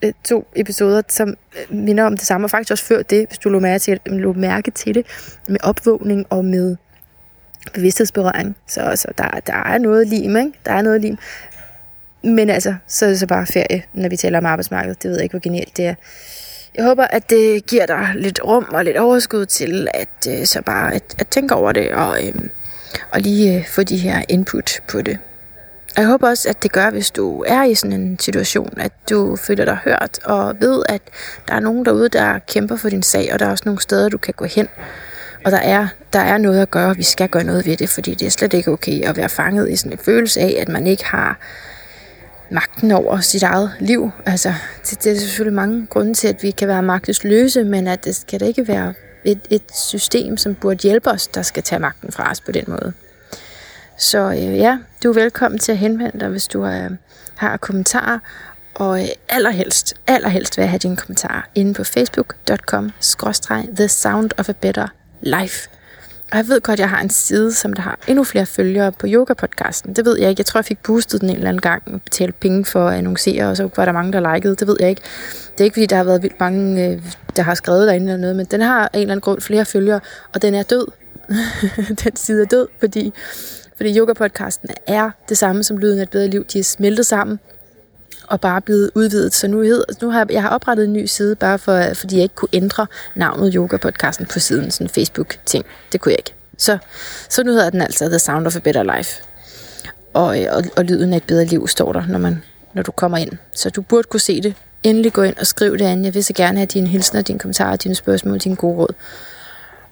øh, 0.01 0.13
to 0.23 0.47
episoder, 0.55 1.01
som 1.09 1.29
øh, 1.29 1.77
minder 1.77 2.03
om 2.03 2.17
det 2.17 2.27
samme, 2.27 2.45
og 2.45 2.51
faktisk 2.51 2.71
også 2.71 2.83
før 2.83 3.01
det, 3.01 3.27
hvis 3.27 3.37
du 3.37 3.49
lå 3.49 3.59
mærke 3.59 3.79
til, 3.79 3.99
lå 4.05 4.33
mærke 4.33 4.71
til 4.71 4.95
det, 4.95 5.05
med 5.47 5.57
opvågning 5.63 6.25
og 6.29 6.45
med 6.45 6.75
bevidsthedsberøring. 7.73 8.55
Så, 8.67 8.91
så 8.95 9.07
der, 9.17 9.39
der 9.47 9.53
er 9.53 9.77
noget 9.77 10.07
lim, 10.07 10.37
ikke? 10.37 10.51
Der 10.65 10.71
er 10.71 10.81
noget 10.81 11.01
lim. 11.01 11.17
Men 12.23 12.49
altså, 12.49 12.75
så 12.87 13.05
er 13.05 13.09
det 13.09 13.19
så 13.19 13.27
bare 13.27 13.45
ferie, 13.45 13.83
når 13.93 14.09
vi 14.09 14.17
taler 14.17 14.37
om 14.37 14.45
arbejdsmarkedet. 14.45 15.03
Det 15.03 15.09
ved 15.09 15.17
jeg 15.17 15.23
ikke, 15.23 15.33
hvor 15.33 15.39
genialt 15.39 15.77
det 15.77 15.85
er. 15.85 15.95
Jeg 16.75 16.85
håber, 16.85 17.03
at 17.03 17.29
det 17.29 17.65
giver 17.65 17.85
dig 17.85 18.11
lidt 18.15 18.39
rum 18.43 18.65
og 18.71 18.85
lidt 18.85 18.97
overskud 18.97 19.45
til 19.45 19.87
at 19.93 20.27
øh, 20.29 20.45
så 20.45 20.61
bare 20.61 20.93
at, 20.93 21.03
at 21.19 21.27
tænke 21.27 21.55
over 21.55 21.71
det 21.71 21.91
og, 21.91 22.27
øh, 22.27 22.33
og 23.11 23.21
lige 23.21 23.57
øh, 23.57 23.67
få 23.67 23.83
de 23.83 23.97
her 23.97 24.21
input 24.29 24.71
på 24.87 25.01
det. 25.01 25.19
Og 25.95 26.01
jeg 26.01 26.07
håber 26.07 26.29
også, 26.29 26.49
at 26.49 26.63
det 26.63 26.71
gør, 26.71 26.89
hvis 26.89 27.11
du 27.11 27.43
er 27.47 27.63
i 27.63 27.75
sådan 27.75 28.01
en 28.01 28.19
situation, 28.19 28.73
at 28.77 28.91
du 29.09 29.35
føler 29.35 29.65
dig 29.65 29.77
hørt 29.83 30.19
og 30.23 30.55
ved, 30.59 30.83
at 30.89 31.01
der 31.47 31.53
er 31.53 31.59
nogen 31.59 31.85
derude, 31.85 32.09
der 32.09 32.39
kæmper 32.39 32.75
for 32.75 32.89
din 32.89 33.03
sag, 33.03 33.29
og 33.33 33.39
der 33.39 33.45
er 33.45 33.51
også 33.51 33.63
nogle 33.65 33.81
steder, 33.81 34.09
du 34.09 34.17
kan 34.17 34.33
gå 34.37 34.45
hen. 34.45 34.67
Og 35.45 35.51
der 35.51 35.57
er, 35.57 35.87
der 36.13 36.19
er 36.19 36.37
noget 36.37 36.61
at 36.61 36.71
gøre, 36.71 36.89
og 36.89 36.97
vi 36.97 37.03
skal 37.03 37.29
gøre 37.29 37.43
noget 37.43 37.65
ved 37.65 37.77
det, 37.77 37.89
fordi 37.89 38.13
det 38.13 38.25
er 38.25 38.29
slet 38.29 38.53
ikke 38.53 38.71
okay 38.71 39.01
at 39.01 39.17
være 39.17 39.29
fanget 39.29 39.69
i 39.69 39.75
sådan 39.75 39.91
en 39.91 39.97
følelse 39.97 40.39
af, 40.39 40.57
at 40.59 40.69
man 40.69 40.87
ikke 40.87 41.05
har 41.05 41.37
magten 42.51 42.91
over 42.91 43.19
sit 43.19 43.43
eget 43.43 43.71
liv. 43.79 44.11
Altså, 44.25 44.53
det, 44.89 45.03
det 45.03 45.11
er 45.11 45.19
selvfølgelig 45.19 45.55
mange 45.55 45.87
grunde 45.87 46.13
til, 46.13 46.27
at 46.27 46.43
vi 46.43 46.51
kan 46.51 46.67
være 46.67 46.83
magtesløse, 46.83 47.63
men 47.63 47.87
at 47.87 48.05
det 48.05 48.15
skal 48.15 48.39
da 48.39 48.45
ikke 48.45 48.67
være 48.67 48.93
et, 49.25 49.39
et 49.49 49.75
system, 49.75 50.37
som 50.37 50.55
burde 50.55 50.83
hjælpe 50.83 51.09
os, 51.09 51.27
der 51.27 51.41
skal 51.41 51.63
tage 51.63 51.79
magten 51.79 52.11
fra 52.11 52.31
os 52.31 52.41
på 52.41 52.51
den 52.51 52.63
måde. 52.67 52.93
Så 53.97 54.31
øh, 54.31 54.57
ja, 54.57 54.77
du 55.03 55.09
er 55.09 55.13
velkommen 55.13 55.59
til 55.59 55.71
at 55.71 55.77
henvende 55.77 56.19
dig, 56.19 56.29
hvis 56.29 56.47
du 56.47 56.65
øh, 56.65 56.91
har 57.35 57.57
kommentarer. 57.57 58.19
Og 58.75 59.01
øh, 59.01 59.07
allerhelst, 59.29 59.93
allerhelst 60.07 60.57
vil 60.57 60.63
jeg 60.63 60.69
have 60.69 60.79
dine 60.79 60.97
kommentarer 60.97 61.41
inde 61.55 61.73
på 61.73 61.83
facebook.com-the 61.83 63.87
sound 63.87 64.29
of 64.37 64.49
a 64.49 64.53
better 64.61 64.87
life. 65.21 65.69
Og 66.31 66.37
jeg 66.37 66.47
ved 66.47 66.61
godt, 66.61 66.73
at 66.73 66.79
jeg 66.79 66.89
har 66.89 67.01
en 67.01 67.09
side, 67.09 67.53
som 67.53 67.73
der 67.73 67.81
har 67.81 67.99
endnu 68.07 68.23
flere 68.23 68.45
følgere 68.45 68.91
på 68.91 69.07
yoga-podcasten. 69.07 69.93
Det 69.93 70.05
ved 70.05 70.19
jeg 70.19 70.29
ikke. 70.29 70.39
Jeg 70.39 70.45
tror, 70.45 70.57
jeg 70.57 70.65
fik 70.65 70.83
boostet 70.83 71.21
den 71.21 71.29
en 71.29 71.35
eller 71.35 71.49
anden 71.49 71.61
gang 71.61 71.83
og 71.93 72.01
betalt 72.01 72.39
penge 72.39 72.65
for 72.65 72.87
at 72.87 72.97
annoncere, 72.97 73.49
og 73.49 73.57
så 73.57 73.69
var 73.75 73.85
der 73.85 73.91
mange, 73.91 74.13
der 74.13 74.33
likede. 74.33 74.55
Det 74.55 74.67
ved 74.67 74.75
jeg 74.79 74.89
ikke. 74.89 75.01
Det 75.51 75.59
er 75.59 75.63
ikke, 75.63 75.73
fordi 75.73 75.85
der 75.85 75.95
har 75.95 76.03
været 76.03 76.23
vildt 76.23 76.39
mange, 76.39 76.87
øh, 76.87 77.01
der 77.35 77.43
har 77.43 77.55
skrevet 77.55 77.87
derinde 77.87 78.05
eller 78.05 78.17
noget, 78.17 78.35
men 78.35 78.45
den 78.45 78.61
har 78.61 78.89
en 78.93 78.99
eller 78.99 79.11
anden 79.11 79.21
grund 79.21 79.41
flere 79.41 79.65
følgere, 79.65 79.99
og 80.33 80.41
den 80.41 80.55
er 80.55 80.63
død. 80.63 80.87
den 82.03 82.15
side 82.15 82.41
er 82.41 82.45
død, 82.45 82.67
fordi, 82.79 83.13
fordi 83.77 83.99
yoga-podcasten 83.99 84.69
er 84.87 85.11
det 85.29 85.37
samme 85.37 85.63
som 85.63 85.77
Lyden 85.77 85.99
af 85.99 86.03
et 86.03 86.09
bedre 86.09 86.27
liv. 86.27 86.45
De 86.45 86.59
er 86.59 86.63
smeltet 86.63 87.05
sammen 87.05 87.39
og 88.31 88.41
bare 88.41 88.61
blevet 88.61 88.91
udvidet. 88.95 89.33
Så 89.33 89.47
nu, 89.47 89.61
hed, 89.61 89.83
nu 90.01 90.09
har 90.09 90.19
jeg, 90.19 90.31
jeg 90.31 90.41
har 90.41 90.49
oprettet 90.49 90.85
en 90.85 90.93
ny 90.93 91.05
side, 91.05 91.35
bare 91.35 91.59
for, 91.59 91.93
fordi 91.93 92.15
jeg 92.15 92.23
ikke 92.23 92.35
kunne 92.35 92.49
ændre 92.53 92.87
navnet 93.15 93.53
Yoga-podcasten 93.53 94.25
på 94.25 94.39
siden, 94.39 94.71
sådan 94.71 94.89
Facebook-ting. 94.89 95.65
Det 95.91 96.01
kunne 96.01 96.11
jeg 96.11 96.19
ikke. 96.19 96.33
Så, 96.57 96.77
så 97.29 97.43
nu 97.43 97.51
hedder 97.51 97.69
den 97.69 97.81
altså 97.81 98.09
The 98.09 98.19
Sound 98.19 98.47
of 98.47 98.55
a 98.55 98.59
Better 98.59 98.97
Life. 98.97 99.23
Og, 100.13 100.37
og, 100.51 100.63
og 100.77 100.85
lyden 100.85 101.13
af 101.13 101.17
et 101.17 101.23
bedre 101.23 101.45
liv 101.45 101.67
står 101.67 101.93
der, 101.93 102.03
når, 102.07 102.19
man, 102.19 102.43
når 102.73 102.83
du 102.83 102.91
kommer 102.91 103.17
ind. 103.17 103.31
Så 103.53 103.69
du 103.69 103.81
burde 103.81 104.03
kunne 104.03 104.19
se 104.19 104.41
det. 104.41 104.55
Endelig 104.83 105.13
gå 105.13 105.21
ind 105.21 105.37
og 105.37 105.47
skriv 105.47 105.77
det 105.77 105.85
andet. 105.85 106.05
Jeg 106.05 106.13
vil 106.13 106.23
så 106.23 106.33
gerne 106.33 106.57
have 106.57 106.65
dine 106.65 106.87
hilsner, 106.87 107.21
dine 107.21 107.39
kommentarer, 107.39 107.75
dine 107.75 107.95
spørgsmål, 107.95 108.37
dine 108.37 108.55
gode 108.55 108.77
råd. 108.77 108.93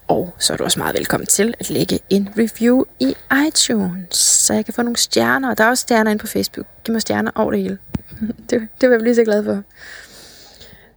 Og 0.08 0.36
så 0.40 0.54
er 0.54 0.58
du 0.58 0.64
også 0.64 0.80
meget 0.80 0.96
velkommen 0.96 1.28
til 1.28 1.54
at 1.60 1.70
lægge 1.70 2.00
en 2.10 2.30
review 2.38 2.84
i 3.00 3.16
iTunes, 3.48 4.18
så 4.18 4.54
jeg 4.54 4.66
kan 4.66 4.74
få 4.74 4.82
nogle 4.82 4.98
stjerner. 4.98 5.54
Der 5.54 5.64
er 5.64 5.70
også 5.70 5.82
stjerner 5.82 6.12
inde 6.12 6.22
på 6.22 6.28
Facebook. 6.28 6.66
Giv 6.84 6.94
mig 6.94 7.02
stjerner 7.02 7.32
over 7.36 7.52
det 7.52 7.62
hele. 7.62 7.78
det, 8.50 8.68
det 8.82 8.90
vil 8.90 8.96
jeg 8.96 9.00
blive 9.00 9.16
så 9.16 9.24
glad 9.24 9.44
for. 9.44 9.64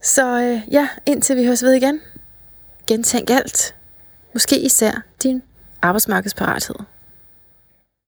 Så 0.02 0.40
øh, 0.40 0.72
ja, 0.72 0.88
indtil 1.06 1.36
vi 1.36 1.44
høres 1.44 1.62
ved 1.62 1.72
igen. 1.72 2.00
Gentænk 2.86 3.30
alt. 3.30 3.74
Måske 4.32 4.60
især 4.60 5.02
din 5.22 5.42
arbejdsmarkedsparathed. 5.82 6.76